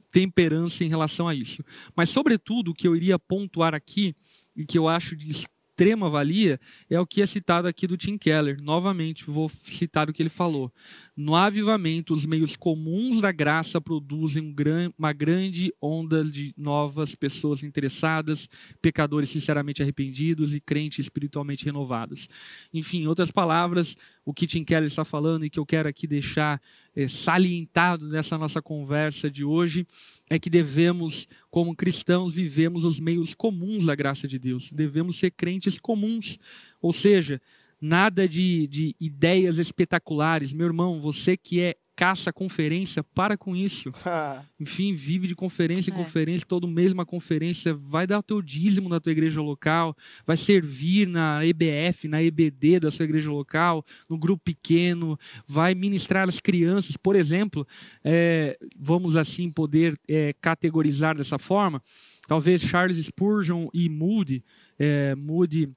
temperança 0.10 0.86
em 0.86 0.88
relação 0.88 1.28
a 1.28 1.36
isso. 1.36 1.64
Mas 1.96 2.10
sobretudo 2.10 2.72
o 2.72 2.74
que 2.74 2.88
eu 2.88 2.96
iria 2.96 3.20
pontuar 3.20 3.76
aqui 3.76 4.16
e 4.56 4.66
que 4.66 4.78
eu 4.78 4.88
acho 4.88 5.16
de 5.16 5.28
extrema 5.74 6.08
valia 6.08 6.60
é 6.88 7.00
o 7.00 7.06
que 7.06 7.20
é 7.20 7.26
citado 7.26 7.68
aqui 7.68 7.88
do 7.88 7.98
Tim 7.98 8.16
Keller. 8.16 8.62
Novamente 8.62 9.26
vou 9.26 9.50
citar 9.50 10.08
o 10.08 10.14
que 10.14 10.22
ele 10.22 10.30
falou. 10.30 10.72
No 11.18 11.36
avivamento, 11.36 12.14
os 12.14 12.28
meios 12.28 12.56
comuns 12.56 13.20
da 13.20 13.32
graça 13.32 13.82
produzem 13.82 14.44
um 14.44 14.54
uma 14.98 15.12
grande 15.12 15.74
onda 15.82 16.24
de 16.24 16.54
novas 16.56 17.16
pessoas 17.16 17.64
interessadas, 17.64 18.48
pecadores 18.82 19.30
sinceramente 19.30 19.82
arrependidos 19.82 20.54
e 20.54 20.60
crentes 20.60 21.00
espiritualmente 21.00 21.66
renovados. 21.66 22.30
Enfim, 22.72 23.02
em 23.04 23.08
outras 23.08 23.32
palavras, 23.32 23.98
o 24.24 24.34
que 24.34 24.46
Tim 24.46 24.64
Keller 24.64 24.86
está 24.86 25.04
falando 25.04 25.46
e 25.46 25.50
que 25.50 25.60
eu 25.60 25.66
quero 25.66 25.90
aqui 25.90 26.06
deixar 26.06 26.62
eh, 26.96 27.08
salientado 27.08 28.08
nessa 28.08 28.38
nossa 28.38 28.62
conversa 28.62 29.30
de 29.30 29.44
hoje 29.44 29.88
é 30.36 30.40
que 30.40 30.50
devemos, 30.50 31.28
como 31.52 31.76
cristãos, 31.76 32.34
vivemos 32.34 32.84
os 32.84 33.00
meios 33.00 33.34
comuns 33.34 33.86
da 33.86 33.96
graça 33.96 34.28
de 34.28 34.40
Deus. 34.40 34.72
Devemos 34.72 35.18
ser 35.18 35.32
crentes 35.32 35.78
comuns, 35.78 36.40
ou 36.82 36.92
seja, 36.92 37.42
nada 37.80 38.28
de, 38.28 38.68
de 38.68 38.96
ideias 39.00 39.58
espetaculares. 39.58 40.52
Meu 40.52 40.66
irmão, 40.66 41.00
você 41.00 41.38
que 41.38 41.60
é 41.60 41.76
caça 41.96 42.34
conferência, 42.34 43.04
para 43.04 43.38
com 43.38 43.56
isso. 43.56 43.92
Enfim, 44.60 44.94
vive 44.94 45.28
de 45.28 45.36
conferência 45.36 45.92
em 45.92 45.94
É. 45.94 45.98
conferência, 45.98 46.46
todo 46.48 46.68
mês 46.68 46.92
uma 46.92 47.06
conferência, 47.06 47.74
vai 47.74 48.08
dar 48.08 48.20
o 48.20 48.24
teu 48.24 48.42
dízimo 48.42 48.90
na 48.90 49.00
tua 49.00 49.12
igreja 49.12 49.42
local, 49.42 49.96
vai 50.26 50.38
servir 50.38 51.08
na 51.08 51.46
EBF, 51.46 52.08
na 52.08 52.22
EBD 52.22 52.80
da 52.80 52.92
sua 52.92 53.06
igreja 53.06 53.32
local, 53.32 53.86
no 54.10 54.18
grupo 54.18 54.44
pequeno, 54.44 55.18
vai 55.48 55.76
ministrar 55.76 56.28
as 56.28 56.40
crianças, 56.40 56.98
por 56.98 57.16
exemplo, 57.16 57.68
é, 58.04 58.58
vamos 58.78 59.16
assim 59.16 59.52
poder 59.52 59.94
é, 60.08 60.34
categorizar 60.42 61.16
dessa 61.16 61.38
forma, 61.38 61.82
talvez 62.28 62.62
Charles 62.62 62.98
Spurgeon 62.98 63.68
e 63.74 63.88
Moody, 63.90 64.44
é, 64.80 65.14
Moody 65.16 65.70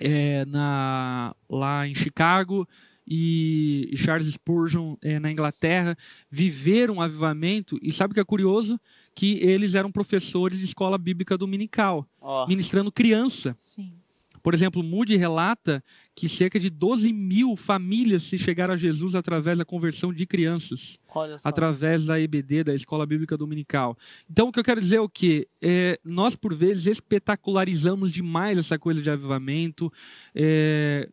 é, 0.00 0.44
na, 0.46 1.34
lá 1.48 1.86
em 1.86 1.94
Chicago 1.94 2.66
e 3.10 3.92
Charles 3.96 4.32
Spurgeon 4.32 4.94
é, 5.02 5.18
na 5.18 5.32
Inglaterra 5.32 5.98
viveram 6.30 6.94
um 6.94 7.02
avivamento 7.02 7.76
e 7.82 7.90
sabe 7.90 8.12
o 8.12 8.14
que 8.14 8.20
é 8.20 8.24
curioso? 8.24 8.78
Que 9.16 9.38
eles 9.38 9.74
eram 9.74 9.90
professores 9.90 10.58
de 10.60 10.64
escola 10.64 10.96
bíblica 10.96 11.36
dominical, 11.36 12.06
Ó, 12.20 12.46
ministrando 12.46 12.92
criança. 12.92 13.52
Sim. 13.58 13.92
Por 14.42 14.54
exemplo, 14.54 14.82
Moody 14.82 15.16
relata 15.16 15.84
que 16.14 16.28
cerca 16.28 16.58
de 16.58 16.70
12 16.70 17.12
mil 17.12 17.56
famílias 17.56 18.22
se 18.22 18.38
chegaram 18.38 18.74
a 18.74 18.76
Jesus 18.76 19.14
através 19.14 19.58
da 19.58 19.64
conversão 19.64 20.12
de 20.12 20.24
crianças 20.24 20.98
olha 21.14 21.38
só. 21.38 21.48
através 21.48 22.06
da 22.06 22.18
EBD, 22.18 22.64
da 22.64 22.74
Escola 22.74 23.04
Bíblica 23.04 23.36
Dominical. 23.36 23.98
Então, 24.30 24.48
o 24.48 24.52
que 24.52 24.58
eu 24.58 24.64
quero 24.64 24.80
dizer 24.80 24.96
é 24.96 25.00
o 25.00 25.08
quê? 25.08 25.46
É, 25.60 25.98
nós, 26.02 26.34
por 26.34 26.54
vezes, 26.54 26.86
espetacularizamos 26.86 28.12
demais 28.12 28.56
essa 28.56 28.78
coisa 28.78 29.02
de 29.02 29.10
avivamento, 29.10 29.92
é, 30.34 31.08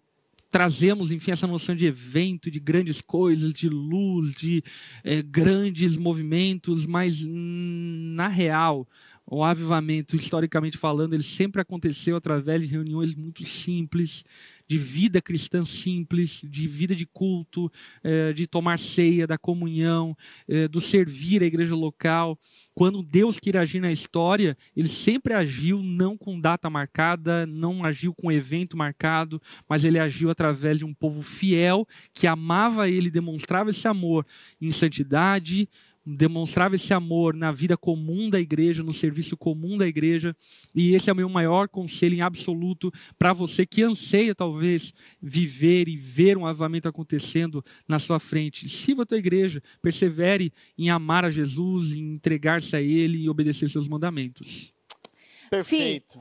trazemos, 0.49 1.11
enfim, 1.11 1.31
essa 1.31 1.47
noção 1.47 1.75
de 1.75 1.85
evento, 1.85 2.49
de 2.49 2.59
grandes 2.59 3.01
coisas, 3.01 3.53
de 3.53 3.69
luz, 3.69 4.33
de 4.33 4.63
é, 5.03 5.21
grandes 5.21 5.97
movimentos, 5.97 6.85
mas, 6.85 7.25
na 7.25 8.27
real, 8.27 8.87
o 9.29 9.43
avivamento, 9.43 10.15
historicamente 10.15 10.77
falando, 10.77 11.13
ele 11.13 11.23
sempre 11.23 11.61
aconteceu 11.61 12.15
através 12.15 12.61
de 12.61 12.67
reuniões 12.67 13.13
muito 13.13 13.45
simples, 13.45 14.23
de 14.67 14.77
vida 14.77 15.21
cristã 15.21 15.63
simples, 15.63 16.41
de 16.43 16.67
vida 16.67 16.95
de 16.95 17.05
culto, 17.05 17.71
eh, 18.03 18.33
de 18.33 18.45
tomar 18.45 18.77
ceia, 18.77 19.25
da 19.25 19.37
comunhão, 19.37 20.15
eh, 20.47 20.67
do 20.67 20.81
servir 20.81 21.41
a 21.41 21.45
igreja 21.45 21.73
local. 21.73 22.37
Quando 22.73 23.01
Deus 23.01 23.39
queria 23.39 23.61
agir 23.61 23.79
na 23.79 23.91
história, 23.91 24.57
ele 24.75 24.89
sempre 24.89 25.33
agiu 25.33 25.81
não 25.81 26.17
com 26.17 26.39
data 26.39 26.69
marcada, 26.69 27.45
não 27.45 27.83
agiu 27.83 28.13
com 28.13 28.31
evento 28.31 28.75
marcado, 28.75 29.41
mas 29.67 29.85
ele 29.85 29.97
agiu 29.97 30.29
através 30.29 30.77
de 30.77 30.85
um 30.85 30.93
povo 30.93 31.21
fiel 31.21 31.87
que 32.13 32.27
amava 32.27 32.89
ele, 32.89 33.09
demonstrava 33.09 33.69
esse 33.69 33.87
amor 33.87 34.25
em 34.61 34.69
santidade, 34.69 35.69
demonstrava 36.09 36.75
esse 36.75 36.93
amor 36.93 37.33
na 37.33 37.51
vida 37.51 37.75
comum 37.75 38.29
da 38.29 38.39
igreja, 38.39 38.81
no 38.81 38.93
serviço 38.93 39.35
comum 39.35 39.77
da 39.77 39.85
igreja. 39.85 40.33
E 40.73 40.95
esse 40.95 41.09
é 41.09 41.13
o 41.13 41.15
meu 41.15 41.27
maior 41.27 41.67
conselho 41.67 42.15
em 42.15 42.21
absoluto 42.21 42.91
para 43.19 43.33
você 43.33 43.65
que 43.65 43.83
anseia 43.83 44.33
talvez 44.33 44.93
viver 45.21 45.89
e 45.89 45.97
ver 45.97 46.37
um 46.37 46.45
avivamento 46.45 46.87
acontecendo 46.87 47.63
na 47.87 47.99
sua 47.99 48.19
frente. 48.19 48.69
Sirva 48.69 49.03
a 49.03 49.05
tua 49.05 49.17
igreja, 49.17 49.61
persevere 49.81 50.53
em 50.77 50.89
amar 50.89 51.25
a 51.25 51.29
Jesus, 51.29 51.91
em 51.91 52.13
entregar-se 52.13 52.75
a 52.75 52.81
ele 52.81 53.23
e 53.23 53.29
obedecer 53.29 53.67
seus 53.67 53.87
mandamentos. 53.87 54.73
Perfeito. 55.49 56.13
Fih, 56.13 56.19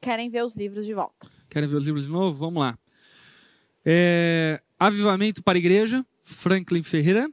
querem 0.00 0.28
ver 0.28 0.44
os 0.44 0.54
livros 0.54 0.84
de 0.84 0.92
volta. 0.92 1.26
Querem 1.48 1.68
ver 1.68 1.76
os 1.76 1.86
livros 1.86 2.04
de 2.04 2.10
novo? 2.10 2.36
Vamos 2.36 2.60
lá. 2.62 2.78
É, 3.84 4.60
Avivamento 4.78 5.42
para 5.42 5.56
a 5.56 5.58
Igreja, 5.58 6.04
Franklin 6.22 6.82
Ferreira. 6.82 7.30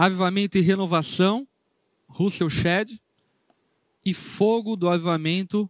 Avivamento 0.00 0.56
e 0.56 0.62
Renovação, 0.62 1.46
Russell 2.08 2.48
Shedd. 2.48 2.98
E 4.02 4.14
Fogo 4.14 4.74
do 4.76 4.88
Avivamento, 4.88 5.68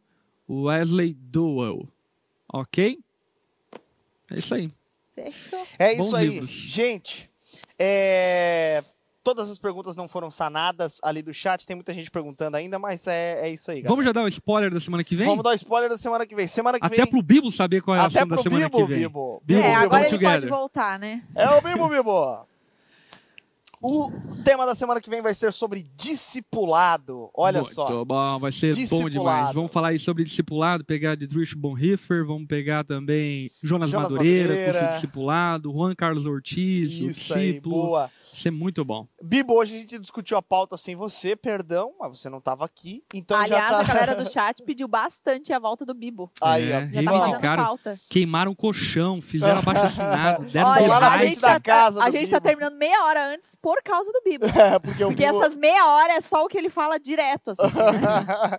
Wesley 0.49 1.15
Dowell. 1.15 1.89
Ok? 2.53 3.01
É 4.31 4.35
isso 4.35 4.55
aí. 4.55 4.71
Fechou. 5.17 5.67
É 5.77 5.97
Bons 5.97 6.07
isso 6.07 6.17
aí. 6.17 6.29
livros. 6.29 6.51
Gente, 6.51 7.29
é, 7.77 8.85
todas 9.25 9.51
as 9.51 9.59
perguntas 9.59 9.97
não 9.97 10.07
foram 10.07 10.31
sanadas 10.31 11.01
ali 11.03 11.23
do 11.23 11.35
chat. 11.35 11.67
Tem 11.67 11.75
muita 11.75 11.93
gente 11.93 12.09
perguntando 12.09 12.57
ainda, 12.57 12.79
mas 12.79 13.09
é, 13.09 13.49
é 13.49 13.51
isso 13.53 13.69
aí, 13.69 13.79
galera. 13.79 13.89
Vamos 13.89 14.05
já 14.05 14.13
dar 14.13 14.23
o 14.23 14.29
spoiler 14.29 14.73
da 14.73 14.79
semana 14.79 15.03
que 15.03 15.17
vem? 15.17 15.27
Vamos 15.27 15.43
dar 15.43 15.51
o 15.51 15.55
spoiler 15.55 15.91
da 15.91 15.99
semana 15.99 16.25
que 16.25 16.37
vem. 16.37 16.47
Semana 16.47 16.79
que 16.79 16.87
Até 16.87 16.99
vem. 16.99 17.07
pro 17.07 17.21
Bibo 17.21 17.51
saber 17.51 17.83
qual 17.83 17.97
é 17.97 18.01
a 18.01 18.05
Até 18.05 18.19
ação 18.21 18.29
da 18.29 18.37
pro 18.37 18.43
semana 18.45 18.69
Bibo, 18.69 18.77
que 18.79 18.85
vem. 18.93 18.99
Bibo. 19.01 19.43
Bibo, 19.45 19.61
é, 19.61 19.73
Bibo, 19.73 19.83
agora 19.83 20.07
ele 20.07 20.19
pode 20.21 20.47
voltar, 20.47 21.01
né? 21.01 21.25
É 21.35 21.51
o 21.51 21.61
Bibo, 21.61 21.89
Bibo. 21.89 22.47
O 23.83 24.11
tema 24.45 24.67
da 24.67 24.75
semana 24.75 25.01
que 25.01 25.09
vem 25.09 25.23
vai 25.23 25.33
ser 25.33 25.53
sobre 25.55 25.87
discipulado. 25.97 27.31
Olha 27.35 27.61
Muito 27.63 27.75
só. 27.75 28.05
bom, 28.05 28.39
vai 28.39 28.53
ser 28.53 28.75
bom 28.89 29.09
demais. 29.09 29.55
Vamos 29.55 29.73
falar 29.73 29.89
aí 29.89 29.99
sobre 29.99 30.23
discipulado, 30.23 30.85
pegar 30.85 31.15
Dietrich 31.15 31.57
Bonhoeffer, 31.57 32.27
vamos 32.27 32.47
pegar 32.47 32.85
também 32.85 33.51
Jonas, 33.63 33.89
Jonas 33.89 34.11
Madureira, 34.11 34.49
Madureira. 34.49 34.73
curso 34.73 34.87
de 34.87 34.95
discipulado, 34.95 35.73
Juan 35.73 35.95
Carlos 35.95 36.27
Ortiz, 36.27 36.91
Isso 36.93 37.33
o 37.33 37.37
aí, 37.37 37.53
discípulo. 37.53 37.75
boa. 37.75 38.11
Isso 38.33 38.49
é 38.49 38.51
muito 38.51 38.85
bom. 38.85 39.07
Bibo, 39.23 39.55
hoje 39.55 39.75
a 39.77 39.79
gente 39.79 39.99
discutiu 39.99 40.37
a 40.37 40.43
pauta 40.43 40.77
sem 40.77 40.95
você, 40.97 41.35
perdão, 41.37 41.93
mas 41.99 42.19
você 42.19 42.29
não 42.29 42.39
estava 42.39 42.65
aqui. 42.65 43.03
Então 43.13 43.37
Aliás, 43.37 43.63
já 43.63 43.71
tá. 43.71 43.81
a 43.81 43.83
galera 43.85 44.15
do 44.17 44.29
chat 44.31 44.63
pediu 44.63 44.87
bastante 44.89 45.53
a 45.53 45.59
volta 45.59 45.85
do 45.85 45.95
Bibo. 45.95 46.31
Aí, 46.41 46.71
É, 46.71 46.77
ó. 46.77 46.81
Já 46.81 46.87
tá 46.87 46.89
Reivindicaram. 46.89 47.21
fazendo 47.31 47.41
Cara, 47.41 47.63
falta. 47.65 48.01
Queimaram 48.09 48.53
o 48.53 48.57
colchão, 48.57 49.21
fizeram 49.21 49.59
abaixo 49.61 49.85
assinado, 49.85 50.45
deram 50.47 50.71
Olha, 50.71 50.87
lá 50.89 51.01
na 51.01 51.07
a 51.09 51.19
frente 51.19 51.29
gente, 51.35 51.41
da 51.43 51.49
tá, 51.55 51.61
casa 51.61 52.03
a 52.05 52.11
gente 52.11 52.31
tá 52.31 52.39
Bibo. 52.41 52.49
terminando 52.49 52.77
meia 52.79 53.05
hora 53.05 53.33
antes 53.35 53.55
por 53.55 53.83
causa 53.83 54.13
do 54.13 54.21
Bibo. 54.25 54.47
É, 54.61 54.79
porque 54.79 55.05
Porque 55.05 55.27
Bibo... 55.27 55.39
essas 55.43 55.57
meia 55.57 55.87
hora 55.87 56.13
é 56.15 56.21
só 56.21 56.45
o 56.45 56.49
que 56.49 56.57
ele 56.59 56.69
fala 56.71 56.99
direto, 56.99 57.51
assim. 57.53 57.63
né? 57.63 58.59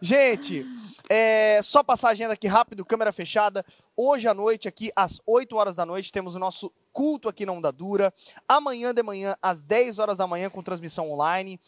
Gente, 0.00 0.66
é, 1.08 1.60
só 1.62 1.82
passar 1.82 2.08
a 2.08 2.10
agenda 2.12 2.34
aqui 2.34 2.46
rápido, 2.46 2.84
câmera 2.84 3.12
fechada. 3.12 3.64
Hoje 3.96 4.26
à 4.28 4.34
noite, 4.34 4.68
aqui 4.68 4.90
às 4.94 5.20
8 5.26 5.56
horas 5.56 5.76
da 5.76 5.84
noite, 5.84 6.12
temos 6.12 6.34
o 6.34 6.38
nosso 6.38 6.72
culto 6.92 7.28
aqui 7.28 7.44
na 7.44 7.52
Onda 7.52 7.72
Dura. 7.72 8.12
Amanhã 8.48 8.94
de 8.94 9.02
manhã, 9.02 9.36
às 9.40 9.62
10 9.62 9.98
horas 9.98 10.16
da 10.16 10.26
manhã, 10.26 10.48
com 10.48 10.62
transmissão 10.62 11.10
online. 11.10 11.60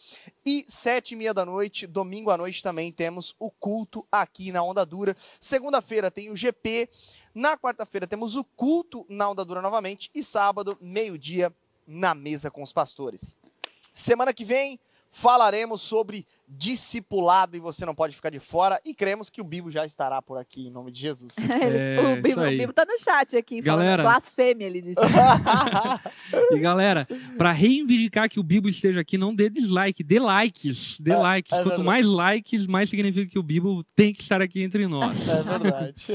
E 0.45 0.65
7 0.67 1.13
e 1.13 1.15
meia 1.17 1.33
da 1.33 1.45
noite, 1.45 1.87
domingo 1.87 2.31
à 2.31 2.37
noite, 2.37 2.63
também 2.63 2.91
temos 2.91 3.35
o 3.39 3.51
culto 3.51 4.05
aqui 4.11 4.51
na 4.51 4.63
Onda 4.63 4.85
Dura. 4.85 5.15
Segunda-feira 5.39 6.09
tem 6.09 6.29
o 6.29 6.35
GP. 6.35 6.89
Na 7.33 7.57
quarta-feira 7.57 8.07
temos 8.07 8.35
o 8.35 8.43
culto 8.43 9.05
na 9.09 9.29
Onda 9.29 9.43
Dura 9.43 9.61
novamente. 9.61 10.09
E 10.13 10.23
sábado, 10.23 10.77
meio-dia, 10.79 11.53
na 11.85 12.15
mesa 12.15 12.49
com 12.49 12.63
os 12.63 12.73
pastores. 12.73 13.35
Semana 13.93 14.33
que 14.33 14.43
vem 14.43 14.79
falaremos 15.15 15.81
sobre 15.81 16.27
discipulado 16.47 17.55
e 17.57 17.59
você 17.59 17.85
não 17.85 17.95
pode 17.95 18.15
ficar 18.15 18.29
de 18.29 18.39
fora. 18.39 18.79
E 18.85 18.93
cremos 18.93 19.29
que 19.29 19.41
o 19.41 19.43
Bibo 19.43 19.71
já 19.71 19.85
estará 19.85 20.21
por 20.21 20.37
aqui, 20.37 20.67
em 20.67 20.71
nome 20.71 20.91
de 20.91 20.99
Jesus. 20.99 21.35
É, 21.75 21.99
o, 22.19 22.21
Bibo, 22.21 22.41
o. 22.41 22.49
Bibo 22.49 22.73
tá 22.73 22.85
no 22.85 22.97
chat 22.99 23.35
aqui, 23.37 23.61
Galera. 23.61 24.03
falando 24.03 24.13
blasfêmia, 24.13 24.65
ele 24.65 24.81
disse. 24.81 24.99
E 26.51 26.59
galera, 26.59 27.07
para 27.37 27.51
reivindicar 27.51 28.29
que 28.29 28.39
o 28.39 28.43
Bibo 28.43 28.67
esteja 28.67 29.01
aqui, 29.01 29.17
não 29.17 29.33
dê 29.33 29.49
dislike, 29.49 30.03
dê 30.03 30.19
likes, 30.19 30.99
dê 30.99 31.11
É, 31.11 31.17
likes. 31.17 31.51
é 31.53 31.57
Quanto 31.57 31.67
verdade. 31.67 31.85
mais 31.85 32.05
likes, 32.05 32.67
mais 32.67 32.89
significa 32.89 33.29
que 33.29 33.39
o 33.39 33.43
Bibo 33.43 33.83
tem 33.95 34.13
que 34.13 34.21
estar 34.21 34.41
aqui 34.41 34.61
entre 34.61 34.87
nós. 34.87 35.27
É 35.27 35.43
verdade. 35.43 36.05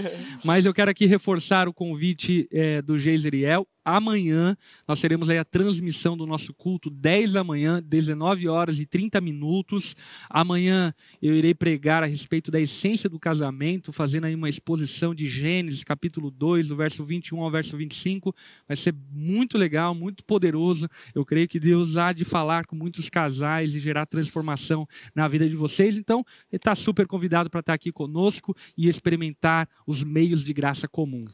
Mas 0.44 0.66
eu 0.66 0.74
quero 0.74 0.90
aqui 0.90 1.06
reforçar 1.06 1.68
o 1.68 1.72
convite 1.74 2.48
é, 2.52 2.82
do 2.82 2.98
Geiseriel. 2.98 3.66
Amanhã 3.84 4.56
nós 4.86 5.00
teremos 5.00 5.30
aí 5.30 5.38
a 5.38 5.44
transmissão 5.44 6.16
do 6.16 6.26
nosso 6.26 6.52
culto, 6.52 6.90
10 6.90 7.32
da 7.32 7.42
manhã, 7.42 7.82
19 7.82 8.46
horas 8.46 8.78
e 8.78 8.84
30 8.86 9.20
minutos. 9.20 9.96
Amanhã 10.28 10.94
eu 11.22 11.34
irei 11.34 11.54
pregar 11.54 12.02
a 12.02 12.06
respeito 12.06 12.50
da 12.50 12.60
essência 12.60 13.08
do 13.08 13.18
casamento, 13.18 13.92
fazendo 13.92 14.24
aí 14.24 14.34
uma 14.34 14.48
exposição 14.48 15.14
de 15.14 15.28
Gênesis, 15.28 15.84
capítulo 15.84 16.30
2, 16.30 16.68
do 16.68 16.76
verso 16.76 17.04
21 17.04 17.40
ao 17.40 17.50
verso 17.50 17.76
25. 17.76 18.34
Vai 18.66 18.76
ser 18.76 18.94
muito 19.12 19.56
legal, 19.56 19.94
muito 19.94 20.24
poderoso. 20.24 20.88
Eu 21.14 21.24
creio 21.24 21.48
que 21.48 21.60
Deus 21.60 21.96
há 21.96 22.12
de 22.12 22.24
falar 22.24 22.66
com 22.66 22.76
muitos 22.76 23.08
casais 23.08 23.74
e 23.74 23.80
gerar 23.80 24.06
transformação 24.06 24.86
na 25.14 25.26
vida 25.28 25.48
de 25.48 25.56
vocês. 25.56 25.96
Então, 25.96 26.24
está 26.52 26.74
super 26.74 27.06
convidado 27.06 27.48
para 27.48 27.60
estar 27.60 27.74
aqui 27.74 27.92
conosco 27.92 28.56
e 28.76 28.88
experimentar 28.88 29.68
os 29.86 30.02
meios 30.02 30.44
de 30.44 30.52
graça 30.52 30.88
comum. 30.88 31.24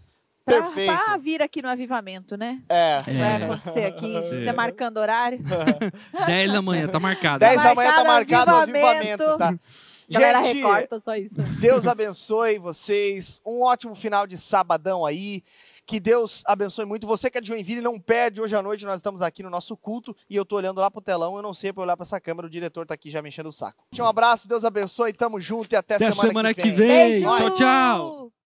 Pra 0.46 1.16
vir 1.18 1.42
aqui 1.42 1.60
no 1.60 1.68
avivamento, 1.68 2.36
né? 2.36 2.60
É. 2.68 2.98
Vai 3.02 3.14
É. 3.42 3.44
acontecer 3.44 3.84
aqui. 3.84 4.16
A 4.16 4.20
gente 4.22 4.42
É. 4.42 4.44
tá 4.44 4.52
marcando 4.52 4.98
horário. 4.98 5.40
10 6.26 6.52
da 6.52 6.62
manhã, 6.62 6.86
tá 6.88 7.00
marcado. 7.00 7.40
10 7.40 7.60
da 7.62 7.74
manhã 7.74 7.92
tá 7.94 8.04
marcado 8.04 8.50
o 8.52 8.54
avivamento. 8.54 8.86
avivamento, 9.22 9.38
tá? 9.38 9.54
Galera 10.08 10.40
Gente, 10.44 10.56
recorta 10.58 11.00
só 11.00 11.16
isso. 11.16 11.34
Deus 11.60 11.84
abençoe 11.84 12.58
vocês. 12.58 13.40
Um 13.44 13.62
ótimo 13.64 13.96
final 13.96 14.24
de 14.24 14.38
sabadão 14.38 15.04
aí. 15.04 15.42
Que 15.84 15.98
Deus 15.98 16.42
abençoe 16.46 16.84
muito. 16.84 17.06
Você 17.08 17.28
que 17.28 17.38
é 17.38 17.40
de 17.40 17.48
Joinville, 17.48 17.80
não 17.80 17.98
perde. 17.98 18.40
Hoje 18.40 18.54
à 18.54 18.62
noite 18.62 18.84
nós 18.84 18.96
estamos 18.98 19.22
aqui 19.22 19.42
no 19.42 19.50
nosso 19.50 19.76
culto 19.76 20.16
e 20.30 20.36
eu 20.36 20.44
tô 20.44 20.54
olhando 20.56 20.80
lá 20.80 20.88
pro 20.90 21.00
telão. 21.00 21.34
Eu 21.36 21.42
não 21.42 21.52
sei 21.54 21.72
pra 21.72 21.82
olhar 21.82 21.96
pra 21.96 22.04
essa 22.04 22.20
câmera. 22.20 22.46
O 22.46 22.50
diretor 22.50 22.86
tá 22.86 22.94
aqui 22.94 23.10
já 23.10 23.20
mexendo 23.20 23.46
o 23.46 23.52
saco. 23.52 23.84
Um 23.98 24.04
abraço, 24.04 24.48
Deus 24.48 24.64
abençoe. 24.64 25.12
Tamo 25.12 25.40
junto 25.40 25.72
e 25.72 25.76
até, 25.76 25.96
Até 25.96 26.10
semana, 26.12 26.28
semana 26.28 26.54
que 26.54 26.62
que 26.62 26.70
vem. 26.70 26.86
vem. 26.88 27.10
Beijo! 27.22 27.36
Tchau, 27.36 27.50
tchau. 27.54 28.32